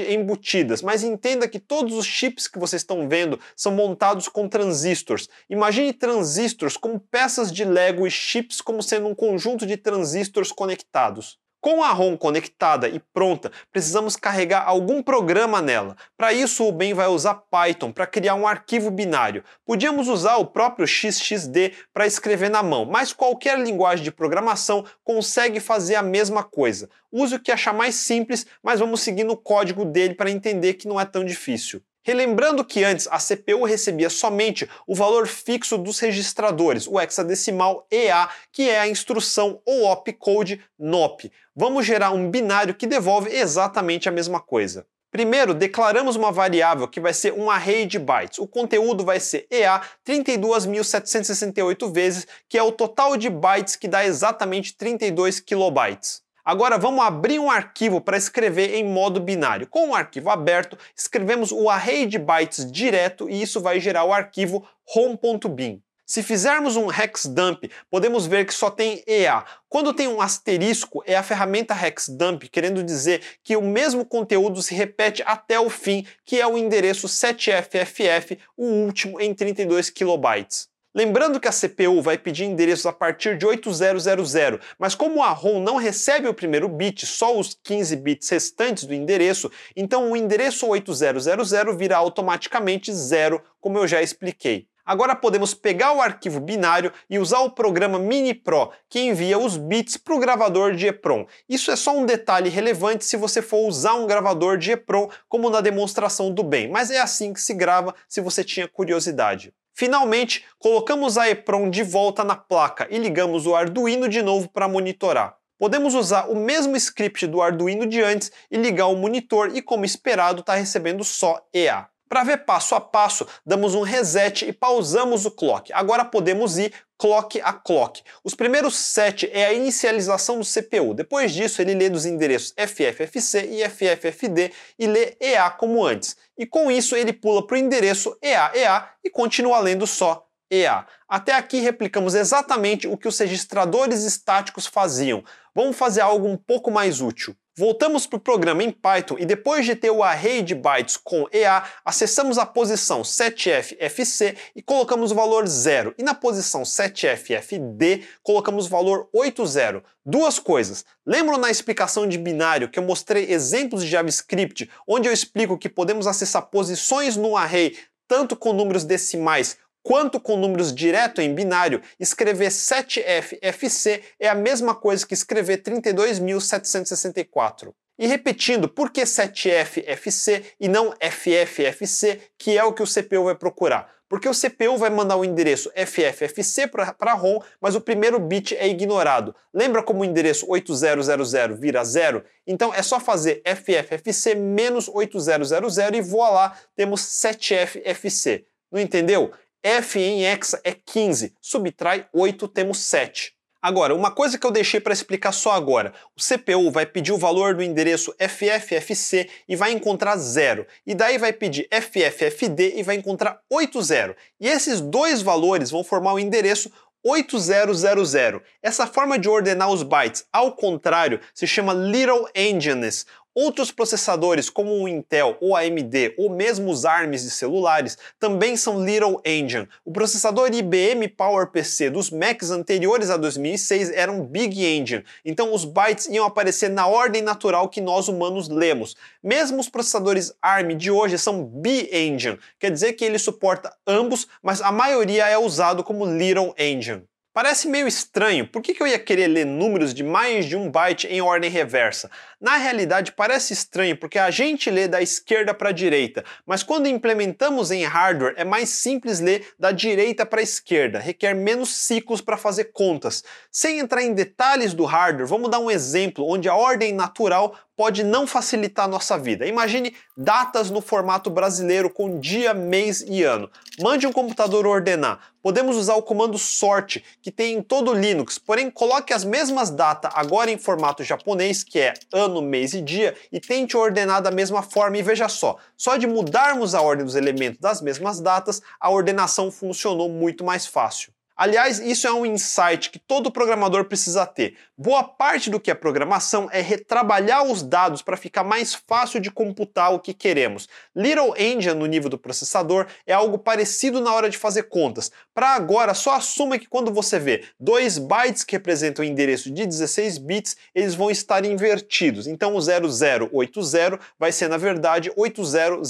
embutidas, 0.00 0.80
mas 0.80 1.02
entenda 1.02 1.48
que 1.48 1.58
todos 1.58 1.94
os 1.94 2.06
chips 2.06 2.46
que 2.46 2.60
vocês 2.60 2.82
estão 2.82 3.08
vendo 3.08 3.40
são 3.56 3.72
montados 3.72 4.28
com 4.28 4.48
transistores. 4.48 5.28
Imagine 5.50 5.92
transistores 5.92 6.76
como 6.76 7.00
peças 7.00 7.52
de 7.52 7.64
Lego 7.64 8.06
e 8.06 8.10
chips 8.10 8.60
como 8.60 8.82
sendo 8.84 9.08
um 9.08 9.14
conjunto 9.14 9.66
de 9.66 9.76
transistores 9.76 10.52
conectados. 10.52 11.38
Com 11.64 11.82
a 11.82 11.92
ROM 11.92 12.14
conectada 12.14 12.90
e 12.90 12.98
pronta, 12.98 13.50
precisamos 13.72 14.16
carregar 14.16 14.68
algum 14.68 15.02
programa 15.02 15.62
nela. 15.62 15.96
Para 16.14 16.30
isso, 16.30 16.62
o 16.62 16.70
Ben 16.70 16.92
vai 16.92 17.06
usar 17.06 17.36
Python 17.50 17.90
para 17.90 18.06
criar 18.06 18.34
um 18.34 18.46
arquivo 18.46 18.90
binário. 18.90 19.42
Podíamos 19.64 20.06
usar 20.06 20.36
o 20.36 20.44
próprio 20.44 20.86
XXD 20.86 21.72
para 21.90 22.06
escrever 22.06 22.50
na 22.50 22.62
mão, 22.62 22.84
mas 22.84 23.14
qualquer 23.14 23.58
linguagem 23.58 24.04
de 24.04 24.12
programação 24.12 24.84
consegue 25.02 25.58
fazer 25.58 25.94
a 25.94 26.02
mesma 26.02 26.44
coisa. 26.44 26.90
Use 27.10 27.36
o 27.36 27.40
que 27.40 27.50
achar 27.50 27.72
mais 27.72 27.94
simples, 27.94 28.46
mas 28.62 28.80
vamos 28.80 29.00
seguir 29.00 29.24
no 29.24 29.34
código 29.34 29.86
dele 29.86 30.12
para 30.14 30.30
entender 30.30 30.74
que 30.74 30.86
não 30.86 31.00
é 31.00 31.06
tão 31.06 31.24
difícil. 31.24 31.80
Relembrando 32.06 32.62
que 32.62 32.84
antes 32.84 33.08
a 33.10 33.16
CPU 33.18 33.64
recebia 33.64 34.10
somente 34.10 34.68
o 34.86 34.94
valor 34.94 35.26
fixo 35.26 35.78
dos 35.78 35.98
registradores, 35.98 36.86
o 36.86 37.00
hexadecimal 37.00 37.86
EA, 37.90 38.28
que 38.52 38.68
é 38.68 38.78
a 38.78 38.86
instrução 38.86 39.62
ou 39.64 39.86
opcode 39.86 40.60
NOP. 40.78 41.32
Vamos 41.56 41.86
gerar 41.86 42.10
um 42.10 42.30
binário 42.30 42.74
que 42.74 42.86
devolve 42.86 43.34
exatamente 43.34 44.06
a 44.06 44.12
mesma 44.12 44.38
coisa. 44.38 44.86
Primeiro, 45.10 45.54
declaramos 45.54 46.14
uma 46.14 46.30
variável 46.30 46.86
que 46.88 47.00
vai 47.00 47.14
ser 47.14 47.32
um 47.32 47.48
array 47.48 47.86
de 47.86 47.98
bytes. 47.98 48.38
O 48.38 48.46
conteúdo 48.46 49.02
vai 49.02 49.18
ser 49.18 49.46
EA 49.50 49.80
32.768 50.06 51.90
vezes, 51.90 52.26
que 52.50 52.58
é 52.58 52.62
o 52.62 52.72
total 52.72 53.16
de 53.16 53.30
bytes 53.30 53.76
que 53.76 53.88
dá 53.88 54.04
exatamente 54.04 54.76
32 54.76 55.40
kilobytes. 55.40 56.23
Agora 56.44 56.76
vamos 56.76 57.02
abrir 57.02 57.38
um 57.38 57.50
arquivo 57.50 58.02
para 58.02 58.18
escrever 58.18 58.74
em 58.74 58.84
modo 58.84 59.18
binário. 59.18 59.66
Com 59.66 59.88
o 59.88 59.94
arquivo 59.94 60.28
aberto, 60.28 60.76
escrevemos 60.94 61.50
o 61.50 61.70
array 61.70 62.04
de 62.04 62.18
bytes 62.18 62.70
direto 62.70 63.30
e 63.30 63.40
isso 63.40 63.62
vai 63.62 63.80
gerar 63.80 64.04
o 64.04 64.12
arquivo 64.12 64.62
home.bin. 64.94 65.80
Se 66.04 66.22
fizermos 66.22 66.76
um 66.76 66.90
hexdump, 66.90 67.70
podemos 67.90 68.26
ver 68.26 68.44
que 68.44 68.52
só 68.52 68.70
tem 68.70 69.02
EA. 69.06 69.42
Quando 69.70 69.94
tem 69.94 70.06
um 70.06 70.20
asterisco, 70.20 71.02
é 71.06 71.16
a 71.16 71.22
ferramenta 71.22 71.74
hexdump, 71.74 72.46
querendo 72.50 72.84
dizer 72.84 73.22
que 73.42 73.56
o 73.56 73.62
mesmo 73.62 74.04
conteúdo 74.04 74.60
se 74.60 74.74
repete 74.74 75.22
até 75.24 75.58
o 75.58 75.70
fim, 75.70 76.06
que 76.26 76.38
é 76.38 76.46
o 76.46 76.58
endereço 76.58 77.06
7FFF, 77.06 78.36
o 78.54 78.66
último 78.66 79.18
em 79.18 79.32
32 79.32 79.88
kilobytes. 79.88 80.73
Lembrando 80.96 81.40
que 81.40 81.48
a 81.48 81.52
CPU 81.52 82.00
vai 82.00 82.16
pedir 82.16 82.44
endereços 82.44 82.86
a 82.86 82.92
partir 82.92 83.36
de 83.36 83.44
8000, 83.44 84.60
mas 84.78 84.94
como 84.94 85.24
a 85.24 85.30
ROM 85.30 85.58
não 85.58 85.74
recebe 85.74 86.28
o 86.28 86.34
primeiro 86.34 86.68
bit, 86.68 87.04
só 87.04 87.36
os 87.36 87.58
15 87.64 87.96
bits 87.96 88.28
restantes 88.28 88.84
do 88.84 88.94
endereço, 88.94 89.50
então 89.74 90.12
o 90.12 90.16
endereço 90.16 90.68
8000 90.68 91.76
virá 91.76 91.96
automaticamente 91.96 92.92
zero, 92.92 93.42
como 93.60 93.76
eu 93.76 93.88
já 93.88 94.00
expliquei. 94.02 94.68
Agora 94.86 95.16
podemos 95.16 95.52
pegar 95.52 95.94
o 95.94 96.00
arquivo 96.00 96.38
binário 96.38 96.92
e 97.10 97.18
usar 97.18 97.40
o 97.40 97.50
programa 97.50 97.98
MiniPro, 97.98 98.70
que 98.88 99.00
envia 99.00 99.36
os 99.36 99.56
bits 99.56 99.96
para 99.96 100.14
o 100.14 100.20
gravador 100.20 100.76
de 100.76 100.86
EPROM. 100.86 101.26
Isso 101.48 101.72
é 101.72 101.76
só 101.76 101.96
um 101.96 102.06
detalhe 102.06 102.48
relevante 102.48 103.04
se 103.04 103.16
você 103.16 103.42
for 103.42 103.66
usar 103.66 103.94
um 103.94 104.06
gravador 104.06 104.58
de 104.58 104.70
EPROM, 104.70 105.08
como 105.28 105.50
na 105.50 105.60
demonstração 105.60 106.32
do 106.32 106.44
bem, 106.44 106.70
mas 106.70 106.92
é 106.92 107.00
assim 107.00 107.32
que 107.32 107.40
se 107.40 107.52
grava 107.52 107.92
se 108.06 108.20
você 108.20 108.44
tinha 108.44 108.68
curiosidade. 108.68 109.52
Finalmente, 109.74 110.44
colocamos 110.58 111.18
a 111.18 111.28
EPROM 111.28 111.68
de 111.68 111.82
volta 111.82 112.22
na 112.22 112.36
placa 112.36 112.86
e 112.90 112.96
ligamos 112.96 113.44
o 113.44 113.56
Arduino 113.56 114.08
de 114.08 114.22
novo 114.22 114.48
para 114.48 114.68
monitorar. 114.68 115.36
Podemos 115.58 115.94
usar 115.94 116.30
o 116.30 116.36
mesmo 116.36 116.78
script 116.78 117.26
do 117.26 117.42
Arduino 117.42 117.86
de 117.86 118.00
antes 118.00 118.30
e 118.50 118.56
ligar 118.56 118.86
o 118.86 118.96
monitor 118.96 119.56
e, 119.56 119.60
como 119.60 119.84
esperado, 119.84 120.40
está 120.40 120.54
recebendo 120.54 121.02
só 121.02 121.44
EA. 121.52 121.88
Para 122.14 122.22
ver 122.22 122.44
passo 122.44 122.76
a 122.76 122.80
passo, 122.80 123.26
damos 123.44 123.74
um 123.74 123.82
reset 123.82 124.46
e 124.46 124.52
pausamos 124.52 125.26
o 125.26 125.32
clock. 125.32 125.72
Agora 125.72 126.04
podemos 126.04 126.56
ir 126.56 126.72
clock 126.96 127.40
a 127.40 127.52
clock. 127.52 128.04
Os 128.22 128.36
primeiros 128.36 128.76
7 128.76 129.28
é 129.32 129.46
a 129.46 129.52
inicialização 129.52 130.38
do 130.38 130.44
CPU. 130.44 130.94
Depois 130.94 131.32
disso, 131.32 131.60
ele 131.60 131.74
lê 131.74 131.90
dos 131.90 132.06
endereços 132.06 132.54
FFFC 132.56 133.48
e 133.50 133.68
FFFD 133.68 134.52
e 134.78 134.86
lê 134.86 135.16
EA 135.18 135.50
como 135.50 135.84
antes. 135.84 136.16
E 136.38 136.46
com 136.46 136.70
isso, 136.70 136.94
ele 136.94 137.12
pula 137.12 137.44
para 137.44 137.56
o 137.56 137.58
endereço 137.58 138.16
EA-EA 138.22 138.90
e 139.02 139.10
continua 139.10 139.58
lendo 139.58 139.84
só 139.84 140.24
EA. 140.48 140.86
Até 141.08 141.34
aqui 141.34 141.58
replicamos 141.58 142.14
exatamente 142.14 142.86
o 142.86 142.96
que 142.96 143.08
os 143.08 143.18
registradores 143.18 144.04
estáticos 144.04 144.68
faziam. 144.68 145.24
Vamos 145.52 145.76
fazer 145.76 146.02
algo 146.02 146.28
um 146.28 146.36
pouco 146.36 146.70
mais 146.70 147.00
útil. 147.00 147.34
Voltamos 147.56 148.04
para 148.04 148.16
o 148.16 148.20
programa 148.20 148.64
em 148.64 148.70
Python 148.72 149.14
e 149.16 149.24
depois 149.24 149.64
de 149.64 149.76
ter 149.76 149.88
o 149.88 150.02
array 150.02 150.42
de 150.42 150.56
bytes 150.56 150.96
com 150.96 151.28
EA, 151.30 151.62
acessamos 151.84 152.36
a 152.36 152.44
posição 152.44 153.02
7FFC 153.02 154.36
e 154.56 154.60
colocamos 154.60 155.12
o 155.12 155.14
valor 155.14 155.46
0. 155.46 155.94
E 155.96 156.02
na 156.02 156.14
posição 156.14 156.62
7FFD, 156.62 158.02
colocamos 158.24 158.66
o 158.66 158.70
valor 158.70 159.08
80. 159.12 159.84
Duas 160.04 160.40
coisas. 160.40 160.84
Lembram 161.06 161.38
na 161.38 161.48
explicação 161.48 162.08
de 162.08 162.18
binário 162.18 162.68
que 162.68 162.78
eu 162.78 162.82
mostrei 162.82 163.30
exemplos 163.30 163.84
de 163.84 163.88
JavaScript 163.88 164.68
onde 164.84 165.08
eu 165.08 165.12
explico 165.12 165.56
que 165.56 165.68
podemos 165.68 166.08
acessar 166.08 166.42
posições 166.50 167.16
no 167.16 167.36
array 167.36 167.76
tanto 168.08 168.36
com 168.36 168.52
números 168.52 168.84
decimais 168.84 169.56
quanto 169.84 170.18
com 170.18 170.38
números 170.38 170.74
direto 170.74 171.20
em 171.20 171.32
binário, 171.32 171.80
escrever 172.00 172.48
7FFC 172.48 174.02
é 174.18 174.28
a 174.28 174.34
mesma 174.34 174.74
coisa 174.74 175.06
que 175.06 175.14
escrever 175.14 175.62
32.764. 175.62 177.72
E 177.96 178.08
repetindo, 178.08 178.68
por 178.68 178.90
que 178.90 179.02
7FFC 179.02 180.42
e 180.58 180.66
não 180.66 180.92
FFFC, 181.00 182.20
que 182.36 182.58
é 182.58 182.64
o 182.64 182.72
que 182.72 182.82
o 182.82 182.86
CPU 182.86 183.22
vai 183.24 183.36
procurar? 183.36 183.94
Porque 184.08 184.28
o 184.28 184.34
CPU 184.34 184.76
vai 184.76 184.90
mandar 184.90 185.16
o 185.16 185.24
endereço 185.24 185.70
FFFC 185.74 186.66
para 186.66 186.94
a 187.00 187.14
ROM, 187.14 187.40
mas 187.60 187.74
o 187.74 187.80
primeiro 187.80 188.18
bit 188.18 188.56
é 188.56 188.68
ignorado. 188.68 189.34
Lembra 189.52 189.82
como 189.82 190.00
o 190.00 190.04
endereço 190.04 190.46
8000 190.48 191.56
vira 191.56 191.84
zero? 191.84 192.24
Então 192.46 192.74
é 192.74 192.82
só 192.82 192.98
fazer 192.98 193.42
FFFC 193.44 194.34
menos 194.34 194.88
8000 194.88 195.94
e 195.94 196.00
voa 196.00 196.30
lá, 196.30 196.58
temos 196.74 197.00
7FFC. 197.00 198.44
Não 198.70 198.80
entendeu? 198.80 199.32
F 199.64 199.98
em 199.98 200.26
hexa 200.26 200.60
é 200.62 200.72
15, 200.72 201.34
subtrai 201.40 202.06
8, 202.12 202.46
temos 202.48 202.78
7. 202.80 203.32
Agora, 203.62 203.94
uma 203.94 204.10
coisa 204.10 204.36
que 204.36 204.46
eu 204.46 204.50
deixei 204.50 204.78
para 204.78 204.92
explicar 204.92 205.32
só 205.32 205.52
agora. 205.52 205.94
O 206.14 206.20
CPU 206.20 206.70
vai 206.70 206.84
pedir 206.84 207.12
o 207.12 207.16
valor 207.16 207.54
do 207.54 207.62
endereço 207.62 208.14
FFFC 208.20 209.26
e 209.48 209.56
vai 209.56 209.72
encontrar 209.72 210.18
0. 210.18 210.66
E 210.86 210.94
daí 210.94 211.16
vai 211.16 211.32
pedir 211.32 211.66
FFFD 211.72 212.74
e 212.76 212.82
vai 212.82 212.96
encontrar 212.96 213.40
80. 213.50 214.14
E 214.38 214.46
esses 214.46 214.82
dois 214.82 215.22
valores 215.22 215.70
vão 215.70 215.82
formar 215.82 216.12
o 216.12 216.18
endereço 216.18 216.70
8000. 217.02 218.42
Essa 218.62 218.86
forma 218.86 219.18
de 219.18 219.30
ordenar 219.30 219.70
os 219.70 219.82
bytes 219.82 220.26
ao 220.30 220.52
contrário 220.52 221.20
se 221.34 221.46
chama 221.46 221.72
Little 221.72 222.28
Endianness, 222.34 223.06
Outros 223.34 223.72
processadores, 223.72 224.48
como 224.48 224.70
o 224.70 224.88
Intel, 224.88 225.36
o 225.40 225.56
AMD 225.56 226.14
ou 226.16 226.30
mesmo 226.30 226.70
os 226.70 226.84
ARMs 226.84 227.22
de 227.24 227.30
celulares, 227.30 227.98
também 228.20 228.56
são 228.56 228.84
Little 228.84 229.20
Engine. 229.24 229.68
O 229.84 229.90
processador 229.90 230.54
IBM 230.54 231.08
PowerPC 231.08 231.90
dos 231.90 232.10
Macs 232.10 232.52
anteriores 232.52 233.10
a 233.10 233.16
2006 233.16 233.90
era 233.90 234.12
um 234.12 234.24
Big 234.24 234.64
Engine, 234.64 235.04
então 235.24 235.52
os 235.52 235.64
bytes 235.64 236.06
iam 236.06 236.24
aparecer 236.24 236.70
na 236.70 236.86
ordem 236.86 237.22
natural 237.22 237.68
que 237.68 237.80
nós 237.80 238.06
humanos 238.06 238.48
lemos. 238.48 238.94
Mesmo 239.20 239.58
os 239.58 239.68
processadores 239.68 240.32
ARM 240.40 240.76
de 240.76 240.92
hoje 240.92 241.18
são 241.18 241.44
B-Engine, 241.44 242.38
quer 242.60 242.70
dizer 242.70 242.92
que 242.92 243.04
ele 243.04 243.18
suporta 243.18 243.74
ambos, 243.84 244.28
mas 244.40 244.62
a 244.62 244.70
maioria 244.70 245.26
é 245.26 245.36
usado 245.36 245.82
como 245.82 246.06
Little 246.06 246.54
Engine. 246.56 247.02
Parece 247.34 247.66
meio 247.66 247.88
estranho, 247.88 248.46
por 248.46 248.62
que, 248.62 248.72
que 248.72 248.80
eu 248.80 248.86
ia 248.86 248.96
querer 248.96 249.26
ler 249.26 249.44
números 249.44 249.92
de 249.92 250.04
mais 250.04 250.46
de 250.46 250.54
um 250.54 250.70
byte 250.70 251.08
em 251.08 251.20
ordem 251.20 251.50
reversa? 251.50 252.08
Na 252.44 252.58
realidade 252.58 253.12
parece 253.12 253.54
estranho 253.54 253.96
porque 253.96 254.18
a 254.18 254.30
gente 254.30 254.68
lê 254.68 254.86
da 254.86 255.00
esquerda 255.00 255.54
para 255.54 255.70
a 255.70 255.72
direita, 255.72 256.22
mas 256.44 256.62
quando 256.62 256.86
implementamos 256.86 257.70
em 257.70 257.84
hardware 257.84 258.34
é 258.36 258.44
mais 258.44 258.68
simples 258.68 259.18
ler 259.18 259.54
da 259.58 259.72
direita 259.72 260.26
para 260.26 260.40
a 260.40 260.42
esquerda, 260.42 260.98
requer 260.98 261.34
menos 261.34 261.74
ciclos 261.74 262.20
para 262.20 262.36
fazer 262.36 262.64
contas. 262.64 263.24
Sem 263.50 263.78
entrar 263.78 264.02
em 264.02 264.12
detalhes 264.12 264.74
do 264.74 264.84
hardware, 264.84 265.26
vamos 265.26 265.50
dar 265.50 265.58
um 265.58 265.70
exemplo 265.70 266.28
onde 266.28 266.46
a 266.46 266.54
ordem 266.54 266.92
natural 266.92 267.56
pode 267.76 268.04
não 268.04 268.26
facilitar 268.26 268.84
a 268.84 268.88
nossa 268.88 269.18
vida. 269.18 269.46
Imagine 269.46 269.94
datas 270.16 270.70
no 270.70 270.80
formato 270.80 271.28
brasileiro 271.30 271.90
com 271.90 272.18
dia, 272.20 272.54
mês 272.54 273.04
e 273.06 273.22
ano. 273.22 273.50
Mande 273.80 274.06
um 274.06 274.12
computador 274.12 274.66
ordenar. 274.66 275.32
Podemos 275.42 275.76
usar 275.76 275.94
o 275.94 276.02
comando 276.02 276.38
sort, 276.38 277.02
que 277.20 277.30
tem 277.30 277.58
em 277.58 277.62
todo 277.62 277.90
o 277.90 277.94
Linux, 277.94 278.38
porém 278.38 278.70
coloque 278.70 279.12
as 279.12 279.24
mesmas 279.24 279.70
datas 279.70 280.10
agora 280.14 280.50
em 280.50 280.56
formato 280.56 281.04
japonês, 281.04 281.62
que 281.62 281.78
é 281.78 281.92
ano, 282.12 282.33
mês 282.42 282.74
e 282.74 282.82
dia, 282.82 283.14
e 283.30 283.40
tente 283.40 283.76
ordenar 283.76 284.20
da 284.20 284.30
mesma 284.30 284.62
forma 284.62 284.98
e 284.98 285.02
veja 285.02 285.28
só, 285.28 285.56
só 285.76 285.96
de 285.96 286.06
mudarmos 286.06 286.74
a 286.74 286.82
ordem 286.82 287.04
dos 287.04 287.14
elementos 287.14 287.60
das 287.60 287.80
mesmas 287.80 288.20
datas, 288.20 288.60
a 288.78 288.90
ordenação 288.90 289.50
funcionou 289.50 290.08
muito 290.08 290.44
mais 290.44 290.66
fácil. 290.66 291.13
Aliás, 291.36 291.80
isso 291.80 292.06
é 292.06 292.12
um 292.12 292.24
insight 292.24 292.90
que 292.90 292.98
todo 292.98 293.30
programador 293.30 293.86
precisa 293.86 294.24
ter. 294.24 294.56
Boa 294.78 295.02
parte 295.02 295.50
do 295.50 295.58
que 295.58 295.68
é 295.68 295.74
programação 295.74 296.48
é 296.52 296.60
retrabalhar 296.60 297.42
os 297.42 297.60
dados 297.60 298.02
para 298.02 298.16
ficar 298.16 298.44
mais 298.44 298.72
fácil 298.72 299.18
de 299.18 299.32
computar 299.32 299.92
o 299.92 299.98
que 299.98 300.14
queremos. 300.14 300.68
Little 300.94 301.34
Engine 301.36 301.74
no 301.74 301.86
nível 301.86 302.08
do 302.08 302.16
processador 302.16 302.86
é 303.04 303.12
algo 303.12 303.36
parecido 303.36 304.00
na 304.00 304.14
hora 304.14 304.30
de 304.30 304.38
fazer 304.38 304.64
contas. 304.64 305.10
Para 305.34 305.56
agora, 305.56 305.92
só 305.92 306.14
assuma 306.14 306.56
que 306.56 306.68
quando 306.68 306.92
você 306.92 307.18
vê 307.18 307.44
2 307.58 307.98
bytes 307.98 308.44
que 308.44 308.54
representam 308.54 309.04
o 309.04 309.08
endereço 309.08 309.50
de 309.50 309.66
16 309.66 310.18
bits, 310.18 310.56
eles 310.72 310.94
vão 310.94 311.10
estar 311.10 311.44
invertidos. 311.44 312.28
Então 312.28 312.54
o 312.54 312.60
0080 312.60 313.98
vai 314.16 314.30
ser 314.30 314.46
na 314.46 314.56
verdade 314.56 315.10
8000. 315.16 315.82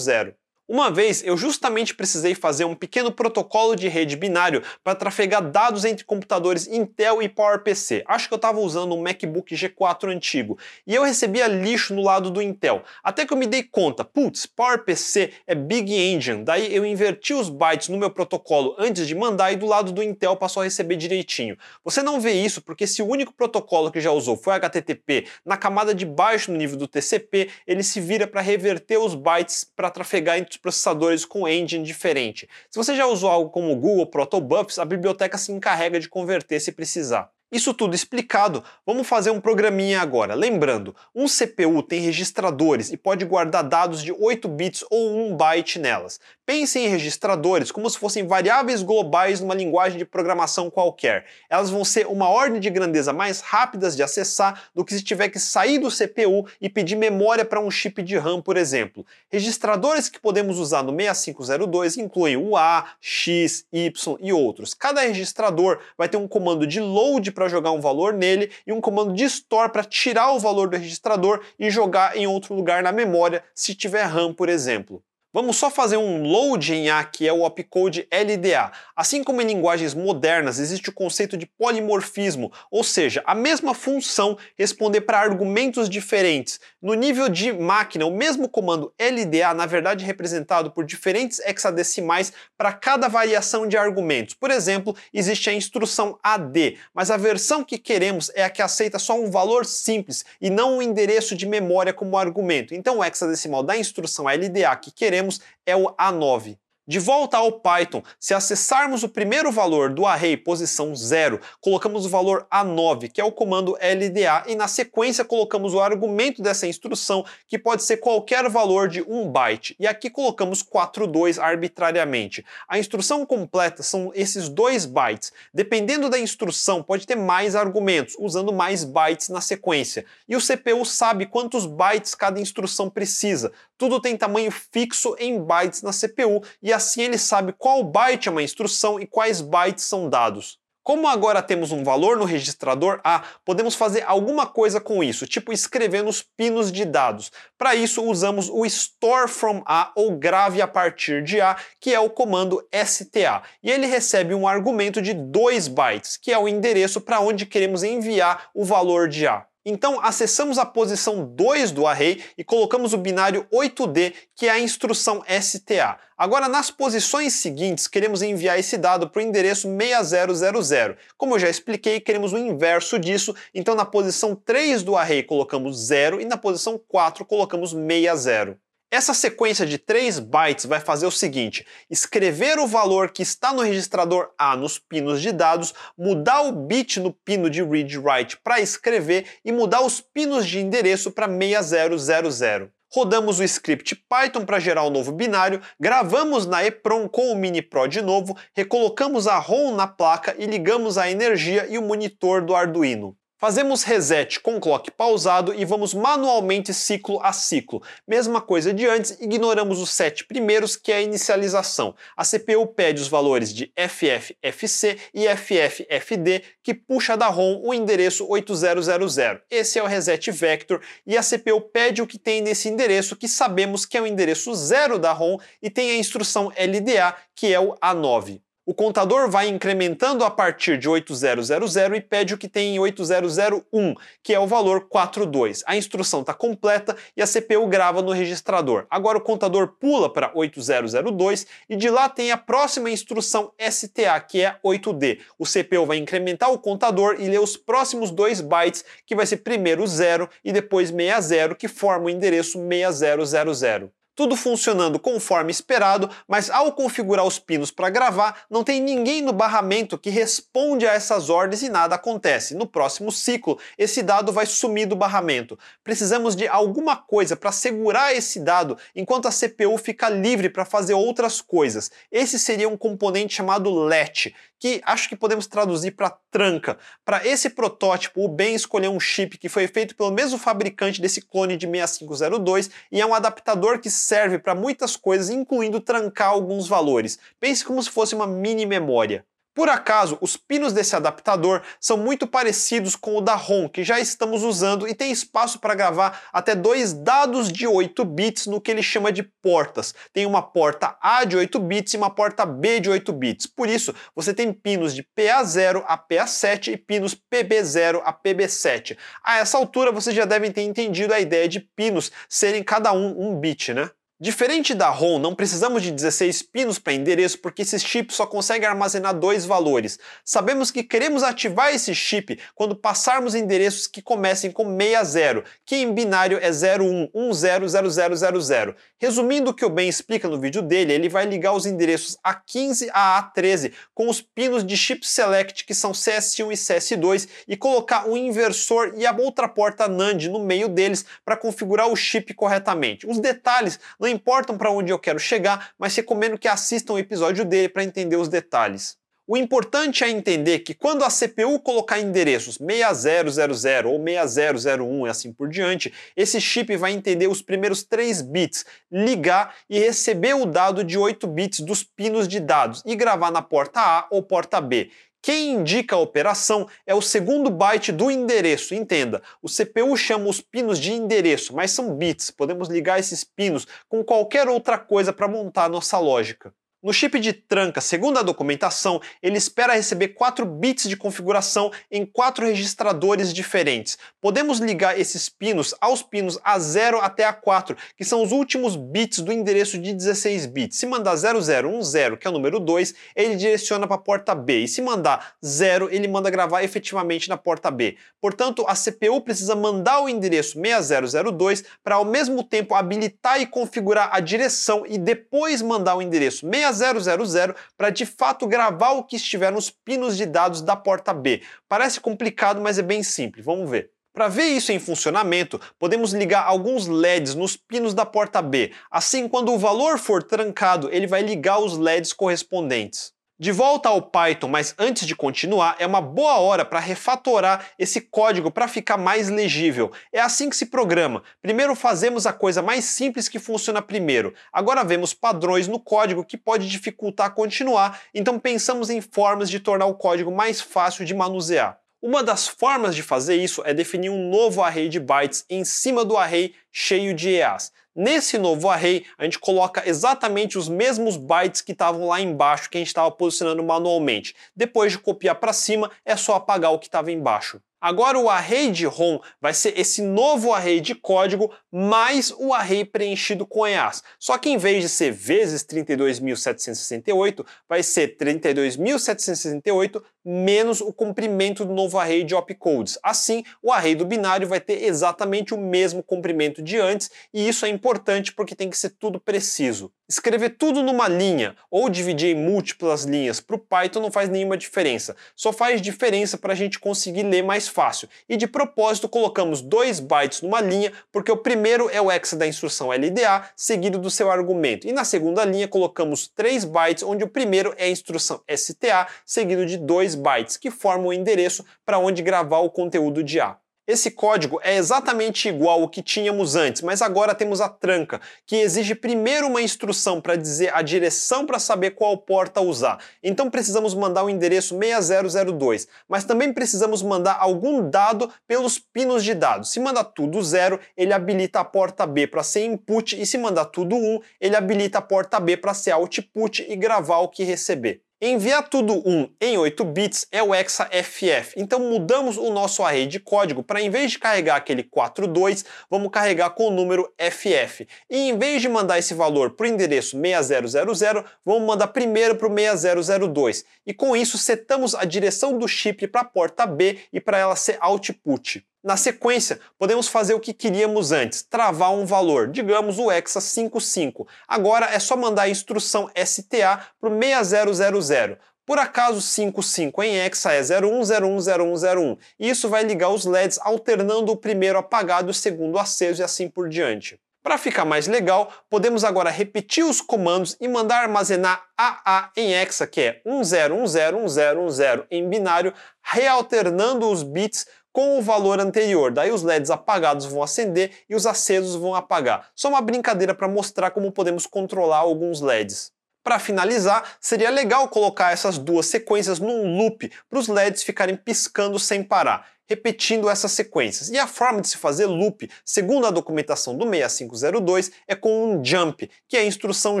Uma 0.68 0.90
vez 0.90 1.22
eu 1.22 1.36
justamente 1.36 1.94
precisei 1.94 2.34
fazer 2.34 2.64
um 2.64 2.74
pequeno 2.74 3.12
protocolo 3.12 3.76
de 3.76 3.86
rede 3.86 4.16
binário 4.16 4.64
para 4.82 4.96
trafegar 4.96 5.40
dados 5.40 5.84
entre 5.84 6.04
computadores 6.04 6.66
Intel 6.66 7.22
e 7.22 7.28
PowerPC. 7.28 8.02
Acho 8.04 8.26
que 8.26 8.34
eu 8.34 8.36
estava 8.36 8.58
usando 8.58 8.92
um 8.92 9.00
MacBook 9.00 9.54
G4 9.54 10.08
antigo 10.08 10.58
e 10.84 10.92
eu 10.92 11.04
recebia 11.04 11.46
lixo 11.46 11.94
no 11.94 12.02
lado 12.02 12.32
do 12.32 12.42
Intel. 12.42 12.82
Até 13.00 13.24
que 13.24 13.32
eu 13.32 13.36
me 13.36 13.46
dei 13.46 13.62
conta, 13.62 14.04
putz, 14.04 14.44
PowerPC 14.44 15.34
é 15.46 15.54
Big 15.54 15.94
Engine. 15.94 16.42
Daí 16.42 16.74
eu 16.74 16.84
inverti 16.84 17.32
os 17.32 17.48
bytes 17.48 17.88
no 17.88 17.96
meu 17.96 18.10
protocolo 18.10 18.74
antes 18.76 19.06
de 19.06 19.14
mandar 19.14 19.52
e 19.52 19.56
do 19.56 19.66
lado 19.66 19.92
do 19.92 20.02
Intel 20.02 20.34
passou 20.34 20.62
a 20.62 20.64
receber 20.64 20.96
direitinho. 20.96 21.56
Você 21.84 22.02
não 22.02 22.20
vê 22.20 22.32
isso 22.32 22.60
porque 22.60 22.88
se 22.88 23.00
o 23.00 23.06
único 23.06 23.32
protocolo 23.32 23.92
que 23.92 24.00
já 24.00 24.10
usou 24.10 24.36
foi 24.36 24.54
HTTP, 24.54 25.28
na 25.44 25.56
camada 25.56 25.94
de 25.94 26.04
baixo 26.04 26.50
no 26.50 26.58
nível 26.58 26.76
do 26.76 26.88
TCP, 26.88 27.50
ele 27.68 27.84
se 27.84 28.00
vira 28.00 28.26
para 28.26 28.40
reverter 28.40 28.98
os 28.98 29.14
bytes 29.14 29.62
para 29.62 29.90
trafegar 29.90 30.36
entre 30.36 30.55
processadores 30.56 31.24
com 31.24 31.48
engine 31.48 31.84
diferente. 31.84 32.48
Se 32.70 32.78
você 32.78 32.94
já 32.94 33.06
usou 33.06 33.30
algo 33.30 33.50
como 33.50 33.72
o 33.72 33.76
Google 33.76 34.06
Protobufs, 34.06 34.78
a 34.78 34.84
biblioteca 34.84 35.38
se 35.38 35.52
encarrega 35.52 36.00
de 36.00 36.08
converter 36.08 36.60
se 36.60 36.72
precisar. 36.72 37.30
Isso 37.50 37.72
tudo 37.72 37.94
explicado, 37.94 38.64
vamos 38.84 39.06
fazer 39.06 39.30
um 39.30 39.40
programinha 39.40 40.00
agora. 40.00 40.34
Lembrando, 40.34 40.96
um 41.14 41.26
CPU 41.26 41.80
tem 41.80 42.00
registradores 42.00 42.90
e 42.90 42.96
pode 42.96 43.24
guardar 43.24 43.62
dados 43.62 44.02
de 44.02 44.10
8 44.10 44.48
bits 44.48 44.84
ou 44.90 45.30
1 45.30 45.36
byte 45.36 45.78
nelas. 45.78 46.18
Pense 46.46 46.78
em 46.78 46.86
registradores 46.86 47.72
como 47.72 47.90
se 47.90 47.98
fossem 47.98 48.24
variáveis 48.24 48.80
globais 48.80 49.40
numa 49.40 49.52
linguagem 49.52 49.98
de 49.98 50.04
programação 50.04 50.70
qualquer. 50.70 51.26
Elas 51.50 51.70
vão 51.70 51.84
ser 51.84 52.06
uma 52.06 52.28
ordem 52.28 52.60
de 52.60 52.70
grandeza 52.70 53.12
mais 53.12 53.40
rápidas 53.40 53.96
de 53.96 54.02
acessar 54.04 54.70
do 54.72 54.84
que 54.84 54.94
se 54.94 55.02
tiver 55.02 55.28
que 55.28 55.40
sair 55.40 55.80
do 55.80 55.88
CPU 55.90 56.46
e 56.60 56.68
pedir 56.68 56.94
memória 56.94 57.44
para 57.44 57.58
um 57.58 57.68
chip 57.68 58.00
de 58.00 58.16
RAM, 58.16 58.40
por 58.40 58.56
exemplo. 58.56 59.04
Registradores 59.28 60.08
que 60.08 60.20
podemos 60.20 60.60
usar 60.60 60.84
no 60.84 60.94
6502 60.94 61.96
incluem 61.96 62.36
o 62.36 62.56
A, 62.56 62.92
X, 63.00 63.66
Y 63.72 64.16
e 64.20 64.32
outros. 64.32 64.72
Cada 64.72 65.00
registrador 65.00 65.80
vai 65.98 66.08
ter 66.08 66.16
um 66.16 66.28
comando 66.28 66.64
de 66.64 66.78
load 66.78 67.32
para 67.32 67.48
jogar 67.48 67.72
um 67.72 67.80
valor 67.80 68.12
nele 68.12 68.52
e 68.64 68.72
um 68.72 68.80
comando 68.80 69.12
de 69.12 69.24
store 69.24 69.72
para 69.72 69.82
tirar 69.82 70.30
o 70.30 70.38
valor 70.38 70.68
do 70.68 70.76
registrador 70.76 71.40
e 71.58 71.72
jogar 71.72 72.16
em 72.16 72.28
outro 72.28 72.54
lugar 72.54 72.84
na 72.84 72.92
memória, 72.92 73.42
se 73.52 73.74
tiver 73.74 74.04
RAM, 74.04 74.32
por 74.32 74.48
exemplo. 74.48 75.02
Vamos 75.36 75.58
só 75.58 75.68
fazer 75.68 75.98
um 75.98 76.22
load 76.22 76.72
em 76.72 76.88
A, 76.88 77.04
que 77.04 77.28
é 77.28 77.30
o 77.30 77.42
opcode 77.42 78.08
LDA. 78.10 78.72
Assim 78.96 79.22
como 79.22 79.42
em 79.42 79.46
linguagens 79.46 79.92
modernas 79.92 80.58
existe 80.58 80.88
o 80.88 80.94
conceito 80.94 81.36
de 81.36 81.44
polimorfismo, 81.44 82.50
ou 82.70 82.82
seja, 82.82 83.22
a 83.26 83.34
mesma 83.34 83.74
função 83.74 84.38
responder 84.56 85.02
para 85.02 85.20
argumentos 85.20 85.90
diferentes. 85.90 86.58
No 86.80 86.94
nível 86.94 87.28
de 87.28 87.52
máquina, 87.52 88.06
o 88.06 88.10
mesmo 88.10 88.48
comando 88.48 88.94
LDA, 88.98 89.52
na 89.52 89.66
verdade, 89.66 90.04
é 90.04 90.06
representado 90.06 90.70
por 90.70 90.86
diferentes 90.86 91.38
hexadecimais 91.40 92.32
para 92.56 92.72
cada 92.72 93.06
variação 93.06 93.68
de 93.68 93.76
argumentos. 93.76 94.32
Por 94.32 94.50
exemplo, 94.50 94.96
existe 95.12 95.50
a 95.50 95.52
instrução 95.52 96.18
AD, 96.22 96.78
mas 96.94 97.10
a 97.10 97.18
versão 97.18 97.62
que 97.62 97.76
queremos 97.76 98.30
é 98.34 98.42
a 98.42 98.48
que 98.48 98.62
aceita 98.62 98.98
só 98.98 99.20
um 99.20 99.30
valor 99.30 99.66
simples 99.66 100.24
e 100.40 100.48
não 100.48 100.78
um 100.78 100.82
endereço 100.82 101.36
de 101.36 101.44
memória 101.44 101.92
como 101.92 102.16
argumento. 102.16 102.74
Então 102.74 103.00
o 103.00 103.04
hexadecimal 103.04 103.62
da 103.62 103.76
instrução 103.76 104.24
LDA 104.24 104.74
que 104.76 104.90
queremos 104.90 105.25
é 105.64 105.76
o 105.76 105.94
A9. 105.96 106.58
De 106.88 107.00
volta 107.00 107.36
ao 107.36 107.50
Python, 107.50 108.00
se 108.20 108.32
acessarmos 108.32 109.02
o 109.02 109.08
primeiro 109.08 109.50
valor 109.50 109.92
do 109.92 110.06
array 110.06 110.36
posição 110.36 110.94
0, 110.94 111.40
colocamos 111.60 112.06
o 112.06 112.08
valor 112.08 112.46
A9, 112.48 113.10
que 113.10 113.20
é 113.20 113.24
o 113.24 113.32
comando 113.32 113.72
LDA, 113.72 114.44
e 114.46 114.54
na 114.54 114.68
sequência 114.68 115.24
colocamos 115.24 115.74
o 115.74 115.80
argumento 115.80 116.40
dessa 116.40 116.64
instrução, 116.64 117.24
que 117.48 117.58
pode 117.58 117.82
ser 117.82 117.96
qualquer 117.96 118.48
valor 118.48 118.88
de 118.88 119.02
1 119.02 119.32
byte. 119.32 119.74
E 119.80 119.86
aqui 119.86 120.08
colocamos 120.08 120.62
42 120.62 121.40
arbitrariamente. 121.40 122.46
A 122.68 122.78
instrução 122.78 123.26
completa 123.26 123.82
são 123.82 124.12
esses 124.14 124.48
2 124.48 124.86
bytes. 124.86 125.32
Dependendo 125.52 126.08
da 126.08 126.20
instrução, 126.20 126.84
pode 126.84 127.04
ter 127.04 127.16
mais 127.16 127.56
argumentos, 127.56 128.14
usando 128.16 128.52
mais 128.52 128.84
bytes 128.84 129.28
na 129.28 129.40
sequência. 129.40 130.04
E 130.28 130.36
o 130.36 130.40
CPU 130.40 130.84
sabe 130.84 131.26
quantos 131.26 131.66
bytes 131.66 132.14
cada 132.14 132.38
instrução 132.38 132.88
precisa. 132.88 133.50
Tudo 133.76 134.00
tem 134.00 134.16
tamanho 134.16 134.50
fixo 134.50 135.16
em 135.18 135.42
bytes 135.42 135.82
na 135.82 135.90
CPU 135.90 136.42
e 136.62 136.75
assim 136.76 137.02
ele 137.02 137.18
sabe 137.18 137.52
qual 137.52 137.82
byte 137.82 138.28
é 138.28 138.30
uma 138.30 138.42
instrução 138.42 139.00
e 139.00 139.06
quais 139.06 139.40
bytes 139.40 139.84
são 139.84 140.08
dados. 140.08 140.58
Como 140.86 141.08
agora 141.08 141.42
temos 141.42 141.72
um 141.72 141.82
valor 141.82 142.16
no 142.16 142.24
registrador 142.24 143.00
A, 143.02 143.24
podemos 143.44 143.74
fazer 143.74 144.04
alguma 144.06 144.46
coisa 144.46 144.80
com 144.80 145.02
isso, 145.02 145.26
tipo 145.26 145.52
escrever 145.52 146.04
nos 146.04 146.22
pinos 146.22 146.70
de 146.70 146.84
dados. 146.84 147.32
Para 147.58 147.74
isso 147.74 148.04
usamos 148.04 148.48
o 148.48 148.64
store 148.64 149.26
from 149.26 149.64
A 149.66 149.90
ou 149.96 150.16
grave 150.16 150.62
a 150.62 150.68
partir 150.68 151.24
de 151.24 151.40
A, 151.40 151.56
que 151.80 151.92
é 151.92 151.98
o 151.98 152.08
comando 152.08 152.64
STA. 152.70 153.42
E 153.64 153.68
ele 153.68 153.86
recebe 153.86 154.32
um 154.32 154.46
argumento 154.46 155.02
de 155.02 155.12
2 155.12 155.66
bytes, 155.66 156.16
que 156.16 156.30
é 156.30 156.38
o 156.38 156.46
endereço 156.46 157.00
para 157.00 157.18
onde 157.18 157.46
queremos 157.46 157.82
enviar 157.82 158.48
o 158.54 158.64
valor 158.64 159.08
de 159.08 159.26
A. 159.26 159.44
Então 159.68 160.00
acessamos 160.00 160.58
a 160.58 160.64
posição 160.64 161.26
2 161.26 161.72
do 161.72 161.88
array 161.88 162.22
e 162.38 162.44
colocamos 162.44 162.92
o 162.92 162.98
binário 162.98 163.44
8D, 163.52 164.14
que 164.32 164.46
é 164.46 164.50
a 164.50 164.60
instrução 164.60 165.24
STA. 165.26 165.98
Agora 166.16 166.48
nas 166.48 166.70
posições 166.70 167.32
seguintes 167.32 167.88
queremos 167.88 168.22
enviar 168.22 168.56
esse 168.60 168.78
dado 168.78 169.10
para 169.10 169.18
o 169.18 169.22
endereço 169.24 169.68
6000. 169.68 170.96
Como 171.18 171.34
eu 171.34 171.40
já 171.40 171.50
expliquei, 171.50 171.98
queremos 171.98 172.32
o 172.32 172.38
inverso 172.38 172.96
disso, 172.96 173.34
então 173.52 173.74
na 173.74 173.84
posição 173.84 174.36
3 174.36 174.84
do 174.84 174.96
array 174.96 175.24
colocamos 175.24 175.76
0 175.78 176.20
e 176.20 176.24
na 176.24 176.36
posição 176.36 176.80
4 176.86 177.24
colocamos 177.24 177.72
60. 177.72 178.56
Essa 178.88 179.12
sequência 179.12 179.66
de 179.66 179.78
3 179.78 180.20
bytes 180.20 180.64
vai 180.64 180.78
fazer 180.78 181.06
o 181.06 181.10
seguinte: 181.10 181.66
escrever 181.90 182.58
o 182.60 182.68
valor 182.68 183.10
que 183.10 183.20
está 183.20 183.52
no 183.52 183.62
registrador 183.62 184.30
A 184.38 184.56
nos 184.56 184.78
pinos 184.78 185.20
de 185.20 185.32
dados, 185.32 185.74
mudar 185.98 186.42
o 186.42 186.52
bit 186.52 187.00
no 187.00 187.12
pino 187.12 187.50
de 187.50 187.64
read-write 187.64 188.38
para 188.44 188.60
escrever 188.60 189.26
e 189.44 189.50
mudar 189.50 189.80
os 189.80 190.00
pinos 190.00 190.46
de 190.46 190.60
endereço 190.60 191.10
para 191.10 191.26
6000. 191.26 192.70
rodamos 192.88 193.40
o 193.40 193.44
script 193.44 193.96
Python 194.08 194.46
para 194.46 194.60
gerar 194.60 194.84
o 194.84 194.90
novo 194.90 195.10
binário, 195.10 195.60
gravamos 195.80 196.46
na 196.46 196.64
EPROM 196.64 197.08
com 197.08 197.32
o 197.32 197.36
MiniPro 197.36 197.88
de 197.88 198.00
novo, 198.00 198.36
recolocamos 198.54 199.26
a 199.26 199.36
ROM 199.36 199.74
na 199.74 199.88
placa 199.88 200.36
e 200.38 200.46
ligamos 200.46 200.96
a 200.96 201.10
energia 201.10 201.66
e 201.68 201.76
o 201.76 201.82
monitor 201.82 202.40
do 202.40 202.54
Arduino. 202.54 203.16
Fazemos 203.38 203.82
reset 203.82 204.40
com 204.40 204.58
clock 204.58 204.90
pausado 204.90 205.52
e 205.52 205.62
vamos 205.62 205.92
manualmente 205.92 206.72
ciclo 206.72 207.20
a 207.22 207.34
ciclo. 207.34 207.82
Mesma 208.08 208.40
coisa 208.40 208.72
de 208.72 208.86
antes, 208.86 209.18
ignoramos 209.20 209.78
os 209.78 209.90
sete 209.90 210.24
primeiros, 210.24 210.74
que 210.74 210.90
é 210.90 210.96
a 210.96 211.02
inicialização. 211.02 211.94
A 212.16 212.24
CPU 212.24 212.66
pede 212.66 213.02
os 213.02 213.08
valores 213.08 213.52
de 213.52 213.70
FFFC 213.76 214.96
e 215.12 215.28
FFFD, 215.28 216.44
que 216.62 216.72
puxa 216.72 217.14
da 217.14 217.26
ROM 217.26 217.60
o 217.62 217.74
endereço 217.74 218.26
8000. 218.26 219.42
Esse 219.50 219.78
é 219.78 219.82
o 219.82 219.86
reset 219.86 220.30
vector 220.30 220.80
e 221.06 221.14
a 221.14 221.22
CPU 221.22 221.60
pede 221.60 222.00
o 222.00 222.06
que 222.06 222.18
tem 222.18 222.40
nesse 222.40 222.70
endereço, 222.70 223.16
que 223.16 223.28
sabemos 223.28 223.84
que 223.84 223.98
é 223.98 224.00
o 224.00 224.06
endereço 224.06 224.54
0 224.54 224.98
da 224.98 225.12
ROM 225.12 225.36
e 225.60 225.68
tem 225.68 225.90
a 225.90 225.98
instrução 225.98 226.50
LDA, 226.56 227.14
que 227.34 227.52
é 227.52 227.60
o 227.60 227.74
A9. 227.74 228.40
O 228.68 228.74
contador 228.74 229.30
vai 229.30 229.46
incrementando 229.46 230.24
a 230.24 230.30
partir 230.30 230.76
de 230.76 230.88
8000 230.88 231.94
e 231.94 232.00
pede 232.00 232.34
o 232.34 232.38
que 232.38 232.48
tem 232.48 232.74
em 232.74 232.78
8001, 232.80 233.94
que 234.24 234.34
é 234.34 234.40
o 234.40 234.46
valor 234.48 234.88
42. 234.88 235.62
A 235.64 235.76
instrução 235.76 236.22
está 236.22 236.34
completa 236.34 236.96
e 237.16 237.22
a 237.22 237.28
CPU 237.28 237.68
grava 237.68 238.02
no 238.02 238.10
registrador. 238.10 238.84
Agora 238.90 239.18
o 239.18 239.20
contador 239.20 239.76
pula 239.78 240.12
para 240.12 240.32
8002 240.34 241.46
e 241.70 241.76
de 241.76 241.88
lá 241.88 242.08
tem 242.08 242.32
a 242.32 242.36
próxima 242.36 242.90
instrução 242.90 243.52
STA, 243.56 244.18
que 244.18 244.42
é 244.42 244.56
8D. 244.64 245.20
O 245.38 245.44
CPU 245.44 245.86
vai 245.86 245.98
incrementar 245.98 246.50
o 246.50 246.58
contador 246.58 247.18
e 247.20 247.28
ler 247.28 247.40
os 247.40 247.56
próximos 247.56 248.10
dois 248.10 248.40
bytes, 248.40 248.84
que 249.06 249.14
vai 249.14 249.26
ser 249.26 249.36
primeiro 249.36 249.86
0 249.86 250.28
e 250.44 250.50
depois 250.50 250.90
60, 250.90 251.54
que 251.54 251.68
forma 251.68 252.06
o 252.06 252.10
endereço 252.10 252.58
6000 252.58 253.92
tudo 254.16 254.34
funcionando 254.34 254.98
conforme 254.98 255.52
esperado, 255.52 256.10
mas 256.26 256.48
ao 256.50 256.72
configurar 256.72 257.26
os 257.26 257.38
pinos 257.38 257.70
para 257.70 257.90
gravar, 257.90 258.44
não 258.50 258.64
tem 258.64 258.80
ninguém 258.80 259.20
no 259.20 259.32
barramento 259.32 259.98
que 259.98 260.08
responde 260.08 260.86
a 260.86 260.94
essas 260.94 261.28
ordens 261.28 261.62
e 261.62 261.68
nada 261.68 261.94
acontece. 261.94 262.54
No 262.54 262.66
próximo 262.66 263.12
ciclo, 263.12 263.58
esse 263.76 264.02
dado 264.02 264.32
vai 264.32 264.46
sumir 264.46 264.86
do 264.86 264.96
barramento. 264.96 265.58
Precisamos 265.84 266.34
de 266.34 266.48
alguma 266.48 266.96
coisa 266.96 267.36
para 267.36 267.52
segurar 267.52 268.14
esse 268.14 268.40
dado 268.40 268.78
enquanto 268.94 269.28
a 269.28 269.30
CPU 269.30 269.76
fica 269.76 270.08
livre 270.08 270.48
para 270.48 270.64
fazer 270.64 270.94
outras 270.94 271.42
coisas. 271.42 271.90
Esse 272.10 272.38
seria 272.38 272.68
um 272.68 272.76
componente 272.76 273.34
chamado 273.34 273.70
LET, 273.72 274.34
que 274.58 274.80
acho 274.84 275.08
que 275.08 275.16
podemos 275.16 275.46
traduzir 275.46 275.92
para 275.92 276.16
tranca. 276.30 276.78
Para 277.04 277.26
esse 277.26 277.50
protótipo, 277.50 278.24
o 278.24 278.28
Ben 278.28 278.54
escolheu 278.54 278.92
um 278.92 279.00
chip 279.00 279.38
que 279.38 279.48
foi 279.48 279.66
feito 279.66 279.94
pelo 279.94 280.10
mesmo 280.10 280.38
fabricante 280.38 281.00
desse 281.00 281.20
clone 281.20 281.56
de 281.56 281.66
6502 281.66 282.70
e 282.90 283.00
é 283.00 283.06
um 283.06 283.14
adaptador 283.14 283.78
que 283.78 283.90
serve 283.90 284.38
para 284.38 284.54
muitas 284.54 284.96
coisas, 284.96 285.30
incluindo 285.30 285.80
trancar 285.80 286.28
alguns 286.28 286.66
valores. 286.66 287.18
Pense 287.38 287.64
como 287.64 287.82
se 287.82 287.90
fosse 287.90 288.14
uma 288.14 288.26
mini 288.26 288.66
memória. 288.66 289.24
Por 289.56 289.70
acaso, 289.70 290.18
os 290.20 290.36
pinos 290.36 290.74
desse 290.74 290.94
adaptador 290.94 291.62
são 291.80 291.96
muito 291.96 292.26
parecidos 292.26 292.94
com 292.94 293.16
o 293.16 293.22
da 293.22 293.34
ROM, 293.34 293.70
que 293.70 293.82
já 293.82 293.98
estamos 293.98 294.42
usando 294.42 294.86
e 294.86 294.94
tem 294.94 295.10
espaço 295.10 295.58
para 295.58 295.74
gravar 295.74 296.24
até 296.30 296.54
dois 296.54 296.92
dados 296.92 297.50
de 297.50 297.66
8 297.66 298.04
bits 298.04 298.46
no 298.48 298.60
que 298.60 298.70
ele 298.70 298.82
chama 298.82 299.10
de 299.10 299.22
portas. 299.22 299.94
Tem 300.12 300.26
uma 300.26 300.42
porta 300.42 300.98
A 301.00 301.24
de 301.24 301.38
8 301.38 301.58
bits 301.58 301.94
e 301.94 301.96
uma 301.96 302.10
porta 302.10 302.44
B 302.44 302.80
de 302.80 302.90
8 302.90 303.10
bits. 303.14 303.46
Por 303.46 303.66
isso, 303.66 303.94
você 304.14 304.34
tem 304.34 304.52
pinos 304.52 304.94
de 304.94 305.02
PA0 305.02 305.82
a 305.86 305.96
PA7 305.96 306.74
e 306.74 306.76
pinos 306.76 307.14
PB0 307.14 308.02
a 308.04 308.12
PB7. 308.12 308.98
A 309.24 309.38
essa 309.38 309.56
altura, 309.56 309.90
vocês 309.90 310.14
já 310.14 310.26
devem 310.26 310.52
ter 310.52 310.64
entendido 310.64 311.14
a 311.14 311.18
ideia 311.18 311.48
de 311.48 311.60
pinos 311.60 312.12
serem 312.28 312.62
cada 312.62 312.92
um 312.92 313.06
um 313.18 313.40
bit, 313.40 313.72
né? 313.72 313.90
Diferente 314.18 314.72
da 314.72 314.88
ROM, 314.88 315.18
não 315.18 315.34
precisamos 315.34 315.82
de 315.82 315.90
16 315.90 316.40
pinos 316.40 316.78
para 316.78 316.94
endereço 316.94 317.38
porque 317.38 317.60
esse 317.60 317.78
chip 317.78 318.14
só 318.14 318.24
consegue 318.24 318.64
armazenar 318.64 319.12
dois 319.12 319.44
valores. 319.44 319.98
Sabemos 320.24 320.70
que 320.70 320.82
queremos 320.82 321.22
ativar 321.22 321.74
esse 321.74 321.94
chip 321.94 322.40
quando 322.54 322.74
passarmos 322.74 323.34
endereços 323.34 323.86
que 323.86 324.00
comecem 324.00 324.50
com 324.50 324.74
60, 324.74 325.44
que 325.66 325.76
em 325.76 325.92
binário 325.92 326.38
é 326.40 326.50
01100000. 326.50 328.74
Resumindo 328.98 329.50
o 329.50 329.54
que 329.54 329.66
o 329.66 329.68
Ben 329.68 329.86
explica 329.86 330.26
no 330.26 330.40
vídeo 330.40 330.62
dele, 330.62 330.94
ele 330.94 331.10
vai 331.10 331.26
ligar 331.26 331.52
os 331.52 331.66
endereços 331.66 332.16
A15 332.26 332.88
a 332.94 333.30
A13 333.36 333.74
com 333.94 334.08
os 334.08 334.22
pinos 334.22 334.64
de 334.64 334.78
chip 334.78 335.06
select 335.06 335.66
que 335.66 335.74
são 335.74 335.92
CS1 335.92 336.52
e 336.52 336.54
CS2 336.54 337.28
e 337.46 337.54
colocar 337.54 338.08
um 338.08 338.16
inversor 338.16 338.94
e 338.96 339.04
a 339.04 339.14
outra 339.14 339.46
porta 339.46 339.86
NAND 339.86 340.30
no 340.30 340.38
meio 340.38 340.70
deles 340.70 341.04
para 341.22 341.36
configurar 341.36 341.88
o 341.88 341.96
chip 341.96 342.32
corretamente. 342.32 343.06
Os 343.06 343.18
detalhes 343.18 343.78
não 344.06 344.12
importam 344.12 344.56
para 344.56 344.70
onde 344.70 344.92
eu 344.92 344.98
quero 344.98 345.18
chegar, 345.18 345.70
mas 345.76 345.96
recomendo 345.96 346.38
que 346.38 346.46
assistam 346.46 346.94
o 346.94 346.98
episódio 346.98 347.44
dele 347.44 347.68
para 347.68 347.82
entender 347.82 348.16
os 348.16 348.28
detalhes. 348.28 348.96
O 349.28 349.36
importante 349.36 350.04
é 350.04 350.08
entender 350.08 350.60
que 350.60 350.72
quando 350.72 351.02
a 351.02 351.08
CPU 351.08 351.58
colocar 351.58 351.98
endereços 351.98 352.56
6000 352.56 353.90
ou 353.90 354.00
6001 354.00 355.06
e 355.06 355.10
assim 355.10 355.32
por 355.32 355.48
diante, 355.48 355.92
esse 356.16 356.40
chip 356.40 356.76
vai 356.76 356.92
entender 356.92 357.26
os 357.26 357.42
primeiros 357.42 357.82
3 357.82 358.22
bits, 358.22 358.64
ligar 358.92 359.56
e 359.68 359.80
receber 359.80 360.34
o 360.34 360.46
dado 360.46 360.84
de 360.84 360.96
8 360.96 361.26
bits 361.26 361.58
dos 361.58 361.82
pinos 361.82 362.28
de 362.28 362.38
dados 362.38 362.84
e 362.86 362.94
gravar 362.94 363.32
na 363.32 363.42
porta 363.42 363.80
A 363.80 364.06
ou 364.12 364.22
porta 364.22 364.60
B. 364.60 364.92
Quem 365.26 365.54
indica 365.54 365.96
a 365.96 365.98
operação 365.98 366.68
é 366.86 366.94
o 366.94 367.02
segundo 367.02 367.50
byte 367.50 367.90
do 367.90 368.12
endereço. 368.12 368.76
Entenda, 368.76 369.20
o 369.42 369.48
CPU 369.48 369.96
chama 369.96 370.28
os 370.28 370.40
pinos 370.40 370.78
de 370.78 370.92
endereço, 370.92 371.52
mas 371.52 371.72
são 371.72 371.96
bits. 371.96 372.30
Podemos 372.30 372.68
ligar 372.68 373.00
esses 373.00 373.24
pinos 373.24 373.66
com 373.88 374.04
qualquer 374.04 374.48
outra 374.48 374.78
coisa 374.78 375.12
para 375.12 375.26
montar 375.26 375.68
nossa 375.68 375.98
lógica. 375.98 376.54
No 376.80 376.92
chip 376.92 377.18
de 377.18 377.32
tranca, 377.32 377.80
segundo 377.80 378.16
a 378.20 378.22
documentação, 378.22 379.00
ele 379.20 379.36
espera 379.36 379.74
receber 379.74 380.10
4 380.10 380.46
bits 380.46 380.88
de 380.88 380.96
configuração 380.96 381.72
em 381.90 382.06
4 382.06 382.46
registradores 382.46 383.34
diferentes. 383.34 383.98
Podemos 384.26 384.58
ligar 384.58 384.98
esses 384.98 385.28
pinos 385.28 385.72
aos 385.80 386.02
pinos 386.02 386.36
A0 386.38 386.98
até 387.00 387.32
A4, 387.32 387.76
que 387.96 388.04
são 388.04 388.24
os 388.24 388.32
últimos 388.32 388.74
bits 388.74 389.20
do 389.20 389.32
endereço 389.32 389.78
de 389.78 389.92
16 389.92 390.46
bits. 390.46 390.78
Se 390.78 390.84
mandar 390.84 391.14
0010, 391.14 392.18
que 392.18 392.26
é 392.26 392.30
o 392.30 392.32
número 392.32 392.58
2, 392.58 392.92
ele 393.14 393.36
direciona 393.36 393.86
para 393.86 393.94
a 393.94 394.00
porta 394.00 394.34
B. 394.34 394.64
E 394.64 394.66
se 394.66 394.82
mandar 394.82 395.34
0, 395.44 395.90
ele 395.92 396.08
manda 396.08 396.28
gravar 396.28 396.64
efetivamente 396.64 397.28
na 397.28 397.36
porta 397.36 397.70
B. 397.70 397.98
Portanto, 398.20 398.64
a 398.66 398.74
CPU 398.74 399.20
precisa 399.20 399.54
mandar 399.54 400.00
o 400.00 400.08
endereço 400.08 400.58
6002 400.60 401.62
para 401.84 401.94
ao 401.94 402.04
mesmo 402.04 402.42
tempo 402.42 402.74
habilitar 402.74 403.40
e 403.40 403.46
configurar 403.46 404.08
a 404.10 404.18
direção 404.18 404.82
e 404.88 404.98
depois 404.98 405.62
mandar 405.62 405.94
o 405.94 406.02
endereço 406.02 406.44
60 406.52 407.00
000 407.00 407.54
para 407.78 407.90
de 407.90 408.04
fato 408.04 408.44
gravar 408.44 408.90
o 408.90 409.04
que 409.04 409.14
estiver 409.14 409.52
nos 409.52 409.70
pinos 409.70 410.16
de 410.16 410.26
dados 410.26 410.62
da 410.62 410.74
porta 410.74 411.14
B. 411.14 411.42
Parece 411.68 412.00
complicado, 412.00 412.60
mas 412.60 412.76
é 412.76 412.82
bem 412.82 413.04
simples. 413.04 413.44
Vamos 413.44 413.70
ver. 413.70 413.95
Para 414.16 414.28
ver 414.28 414.44
isso 414.44 414.72
em 414.72 414.78
funcionamento, 414.78 415.60
podemos 415.78 416.14
ligar 416.14 416.46
alguns 416.46 416.86
LEDs 416.86 417.34
nos 417.34 417.54
pinos 417.54 417.92
da 417.92 418.06
porta 418.06 418.40
B. 418.40 418.72
Assim, 418.90 419.28
quando 419.28 419.52
o 419.52 419.58
valor 419.58 419.98
for 419.98 420.22
trancado, 420.22 420.88
ele 420.90 421.06
vai 421.06 421.20
ligar 421.20 421.58
os 421.58 421.76
LEDs 421.76 422.14
correspondentes. 422.14 423.12
De 423.38 423.52
volta 423.52 423.90
ao 423.90 424.00
Python, 424.00 424.48
mas 424.48 424.74
antes 424.78 425.06
de 425.06 425.14
continuar, 425.14 425.76
é 425.78 425.86
uma 425.86 426.00
boa 426.00 426.38
hora 426.38 426.64
para 426.64 426.80
refatorar 426.80 427.66
esse 427.78 428.00
código 428.00 428.50
para 428.50 428.66
ficar 428.66 428.96
mais 428.96 429.28
legível. 429.28 429.92
É 430.10 430.18
assim 430.18 430.48
que 430.48 430.56
se 430.56 430.64
programa. 430.64 431.22
Primeiro 431.42 431.74
fazemos 431.74 432.26
a 432.26 432.32
coisa 432.32 432.62
mais 432.62 432.86
simples 432.86 433.28
que 433.28 433.38
funciona 433.38 433.82
primeiro. 433.82 434.32
Agora 434.50 434.82
vemos 434.82 435.12
padrões 435.12 435.68
no 435.68 435.78
código 435.78 436.24
que 436.24 436.38
pode 436.38 436.70
dificultar 436.70 437.34
continuar, 437.34 438.00
então 438.14 438.38
pensamos 438.38 438.88
em 438.88 439.02
formas 439.02 439.50
de 439.50 439.60
tornar 439.60 439.84
o 439.84 439.94
código 439.94 440.32
mais 440.32 440.58
fácil 440.58 441.04
de 441.04 441.12
manusear. 441.12 441.78
Uma 442.06 442.22
das 442.22 442.46
formas 442.46 442.94
de 442.94 443.02
fazer 443.02 443.34
isso 443.34 443.64
é 443.66 443.74
definir 443.74 444.10
um 444.10 444.30
novo 444.30 444.62
array 444.62 444.88
de 444.88 445.00
bytes 445.00 445.44
em 445.50 445.64
cima 445.64 446.04
do 446.04 446.16
array 446.16 446.54
cheio 446.70 447.12
de 447.12 447.30
EAs. 447.30 447.72
Nesse 447.96 448.38
novo 448.38 448.68
array, 448.68 449.04
a 449.18 449.24
gente 449.24 449.40
coloca 449.40 449.82
exatamente 449.84 450.56
os 450.56 450.68
mesmos 450.68 451.16
bytes 451.16 451.62
que 451.62 451.72
estavam 451.72 452.06
lá 452.06 452.20
embaixo 452.20 452.70
que 452.70 452.78
a 452.78 452.80
gente 452.80 452.86
estava 452.86 453.10
posicionando 453.10 453.60
manualmente. 453.64 454.36
Depois 454.54 454.92
de 454.92 455.00
copiar 455.00 455.34
para 455.34 455.52
cima, 455.52 455.90
é 456.04 456.14
só 456.14 456.36
apagar 456.36 456.72
o 456.72 456.78
que 456.78 456.86
estava 456.86 457.10
embaixo. 457.10 457.60
Agora 457.80 458.18
o 458.18 458.30
array 458.30 458.70
de 458.70 458.86
ROM 458.86 459.18
vai 459.40 459.52
ser 459.52 459.78
esse 459.78 460.00
novo 460.02 460.52
array 460.52 460.80
de 460.80 460.94
código 460.94 461.52
mais 461.70 462.30
o 462.30 462.54
array 462.54 462.84
preenchido 462.84 463.46
com 463.46 463.66
EAs. 463.66 464.02
Só 464.18 464.38
que 464.38 464.48
em 464.48 464.56
vez 464.56 464.82
de 464.82 464.88
ser 464.88 465.12
vezes 465.12 465.62
32.768, 465.64 467.44
vai 467.68 467.82
ser 467.82 468.16
32.768 468.16 470.02
menos 470.26 470.80
o 470.80 470.92
comprimento 470.92 471.64
do 471.64 471.72
novo 471.72 471.98
array 471.98 472.24
de 472.24 472.34
opcodes. 472.34 472.98
Assim, 473.00 473.44
o 473.62 473.70
array 473.70 473.94
do 473.94 474.04
binário 474.04 474.48
vai 474.48 474.60
ter 474.60 474.82
exatamente 474.82 475.54
o 475.54 475.58
mesmo 475.58 476.02
comprimento 476.02 476.60
de 476.60 476.78
antes, 476.78 477.08
e 477.32 477.46
isso 477.46 477.64
é 477.64 477.68
importante 477.68 478.32
porque 478.32 478.56
tem 478.56 478.68
que 478.68 478.76
ser 478.76 478.90
tudo 478.90 479.20
preciso. 479.20 479.92
Escrever 480.08 480.50
tudo 480.50 480.82
numa 480.82 481.06
linha 481.06 481.56
ou 481.70 481.88
dividir 481.88 482.34
em 482.34 482.40
múltiplas 482.40 483.04
linhas 483.04 483.40
para 483.40 483.56
o 483.56 483.58
Python 483.58 484.00
não 484.00 484.10
faz 484.10 484.28
nenhuma 484.28 484.56
diferença. 484.56 485.16
Só 485.34 485.52
faz 485.52 485.80
diferença 485.80 486.36
para 486.36 486.52
a 486.52 486.56
gente 486.56 486.78
conseguir 486.78 487.22
ler 487.22 487.42
mais 487.42 487.65
fácil. 487.68 488.08
E 488.28 488.36
de 488.36 488.46
propósito 488.46 489.08
colocamos 489.08 489.60
2 489.60 490.00
bytes 490.00 490.42
numa 490.42 490.60
linha 490.60 490.92
porque 491.12 491.30
o 491.30 491.36
primeiro 491.36 491.88
é 491.90 492.00
o 492.00 492.10
hexa 492.10 492.36
da 492.36 492.46
instrução 492.46 492.90
LDA 492.90 493.50
seguido 493.56 493.98
do 493.98 494.10
seu 494.10 494.30
argumento. 494.30 494.86
E 494.86 494.92
na 494.92 495.04
segunda 495.04 495.44
linha 495.44 495.68
colocamos 495.68 496.28
3 496.28 496.64
bytes 496.64 497.02
onde 497.02 497.24
o 497.24 497.28
primeiro 497.28 497.74
é 497.76 497.84
a 497.84 497.90
instrução 497.90 498.40
STA 498.48 499.06
seguido 499.24 499.66
de 499.66 499.76
2 499.76 500.14
bytes 500.14 500.56
que 500.56 500.70
formam 500.70 501.08
o 501.08 501.12
endereço 501.12 501.64
para 501.84 501.98
onde 501.98 502.22
gravar 502.22 502.58
o 502.58 502.70
conteúdo 502.70 503.22
de 503.22 503.40
A. 503.40 503.56
Esse 503.86 504.10
código 504.10 504.58
é 504.64 504.76
exatamente 504.76 505.48
igual 505.48 505.82
ao 505.82 505.88
que 505.88 506.02
tínhamos 506.02 506.56
antes, 506.56 506.82
mas 506.82 507.00
agora 507.00 507.36
temos 507.36 507.60
a 507.60 507.68
tranca, 507.68 508.20
que 508.44 508.56
exige 508.56 508.96
primeiro 508.96 509.46
uma 509.46 509.62
instrução 509.62 510.20
para 510.20 510.34
dizer 510.34 510.74
a 510.74 510.82
direção 510.82 511.46
para 511.46 511.60
saber 511.60 511.92
qual 511.92 512.18
porta 512.18 512.60
usar. 512.60 512.98
Então 513.22 513.48
precisamos 513.48 513.94
mandar 513.94 514.24
o 514.24 514.30
endereço 514.30 514.76
6002, 514.76 515.86
mas 516.08 516.24
também 516.24 516.52
precisamos 516.52 517.00
mandar 517.00 517.36
algum 517.38 517.88
dado 517.88 518.28
pelos 518.44 518.76
pinos 518.76 519.22
de 519.22 519.34
dados. 519.34 519.70
Se 519.70 519.78
mandar 519.78 520.02
tudo 520.02 520.42
zero, 520.42 520.80
ele 520.96 521.12
habilita 521.12 521.60
a 521.60 521.64
porta 521.64 522.04
B 522.08 522.26
para 522.26 522.42
ser 522.42 522.64
input, 522.64 523.20
e 523.20 523.24
se 523.24 523.38
mandar 523.38 523.66
tudo 523.66 523.94
1, 523.94 523.98
um, 523.98 524.20
ele 524.40 524.56
habilita 524.56 524.98
a 524.98 525.02
porta 525.02 525.38
B 525.38 525.56
para 525.56 525.74
ser 525.74 525.92
output 525.92 526.66
e 526.68 526.74
gravar 526.74 527.18
o 527.18 527.28
que 527.28 527.44
receber. 527.44 528.05
Enviar 528.18 528.66
tudo 528.66 528.94
1 529.06 529.28
em 529.38 529.58
8 529.58 529.84
bits 529.84 530.26
é 530.32 530.42
o 530.42 530.54
hexaFF, 530.54 531.52
então 531.54 531.78
mudamos 531.78 532.38
o 532.38 532.50
nosso 532.50 532.82
array 532.82 533.06
de 533.06 533.20
código 533.20 533.62
para 533.62 533.82
em 533.82 533.90
vez 533.90 534.12
de 534.12 534.18
carregar 534.18 534.56
aquele 534.56 534.82
42, 534.82 535.66
vamos 535.90 536.10
carregar 536.10 536.48
com 536.48 536.68
o 536.68 536.70
número 536.70 537.12
FF. 537.18 537.86
E 538.08 538.30
em 538.30 538.38
vez 538.38 538.62
de 538.62 538.70
mandar 538.70 538.98
esse 538.98 539.12
valor 539.12 539.50
para 539.50 539.64
o 539.64 539.68
endereço 539.68 540.18
6000, 540.18 541.24
vamos 541.44 541.66
mandar 541.68 541.88
primeiro 541.88 542.36
para 542.36 542.48
o 542.48 542.56
6002. 542.56 543.66
E 543.86 543.92
com 543.92 544.16
isso 544.16 544.38
setamos 544.38 544.94
a 544.94 545.04
direção 545.04 545.58
do 545.58 545.68
chip 545.68 546.06
para 546.06 546.22
a 546.22 546.24
porta 546.24 546.66
B 546.66 546.98
e 547.12 547.20
para 547.20 547.36
ela 547.36 547.54
ser 547.54 547.76
output. 547.80 548.64
Na 548.86 548.96
sequência, 548.96 549.58
podemos 549.76 550.06
fazer 550.06 550.34
o 550.34 550.38
que 550.38 550.54
queríamos 550.54 551.10
antes, 551.10 551.42
travar 551.42 551.92
um 551.92 552.06
valor, 552.06 552.46
digamos 552.46 553.00
o 553.00 553.10
hexa 553.10 553.40
55. 553.40 554.28
Agora 554.46 554.86
é 554.86 555.00
só 555.00 555.16
mandar 555.16 555.42
a 555.42 555.48
instrução 555.48 556.08
STA 556.14 556.86
para 557.00 557.10
o 557.10 557.74
6000. 557.74 558.38
Por 558.64 558.78
acaso 558.78 559.20
55 559.20 560.04
em 560.04 560.18
hexa 560.20 560.52
é 560.52 560.62
01010101 560.62 562.16
e 562.38 562.48
isso 562.48 562.68
vai 562.68 562.84
ligar 562.84 563.08
os 563.08 563.24
LEDs 563.24 563.58
alternando 563.60 564.30
o 564.30 564.36
primeiro 564.36 564.78
apagado 564.78 565.32
o 565.32 565.34
segundo 565.34 565.80
aceso 565.80 566.22
e 566.22 566.24
assim 566.24 566.48
por 566.48 566.68
diante. 566.68 567.18
Para 567.42 567.58
ficar 567.58 567.84
mais 567.84 568.06
legal, 568.08 568.52
podemos 568.70 569.02
agora 569.04 569.30
repetir 569.30 569.84
os 569.84 570.00
comandos 570.00 570.56
e 570.60 570.66
mandar 570.66 571.02
armazenar 571.02 571.64
AA 571.76 572.30
em 572.36 572.52
hexa, 572.54 572.86
que 572.88 573.00
é 573.00 573.20
10101010 573.24 575.06
em 575.10 575.28
binário, 575.28 575.72
realternando 576.02 577.08
os 577.08 577.22
bits 577.22 577.66
com 577.96 578.18
o 578.18 578.20
valor 578.20 578.60
anterior. 578.60 579.10
Daí 579.10 579.32
os 579.32 579.42
LEDs 579.42 579.70
apagados 579.70 580.26
vão 580.26 580.42
acender 580.42 580.90
e 581.08 581.14
os 581.14 581.24
acesos 581.24 581.76
vão 581.76 581.94
apagar. 581.94 582.50
Só 582.54 582.68
uma 582.68 582.82
brincadeira 582.82 583.34
para 583.34 583.48
mostrar 583.48 583.90
como 583.90 584.12
podemos 584.12 584.46
controlar 584.46 584.98
alguns 584.98 585.40
LEDs. 585.40 585.92
Para 586.22 586.38
finalizar, 586.38 587.16
seria 587.18 587.48
legal 587.48 587.88
colocar 587.88 588.32
essas 588.32 588.58
duas 588.58 588.84
sequências 588.84 589.40
num 589.40 589.78
loop 589.78 590.12
para 590.28 590.38
os 590.38 590.46
LEDs 590.46 590.82
ficarem 590.82 591.16
piscando 591.16 591.78
sem 591.78 592.02
parar 592.02 592.46
repetindo 592.68 593.28
essas 593.28 593.52
sequências. 593.52 594.08
E 594.10 594.18
a 594.18 594.26
forma 594.26 594.60
de 594.60 594.68
se 594.68 594.76
fazer 594.76 595.06
loop, 595.06 595.48
segundo 595.64 596.06
a 596.06 596.10
documentação 596.10 596.76
do 596.76 596.88
6502, 596.88 597.90
é 598.06 598.14
com 598.14 598.44
um 598.44 598.64
jump, 598.64 599.10
que 599.28 599.36
é 599.36 599.40
a 599.40 599.46
instrução 599.46 600.00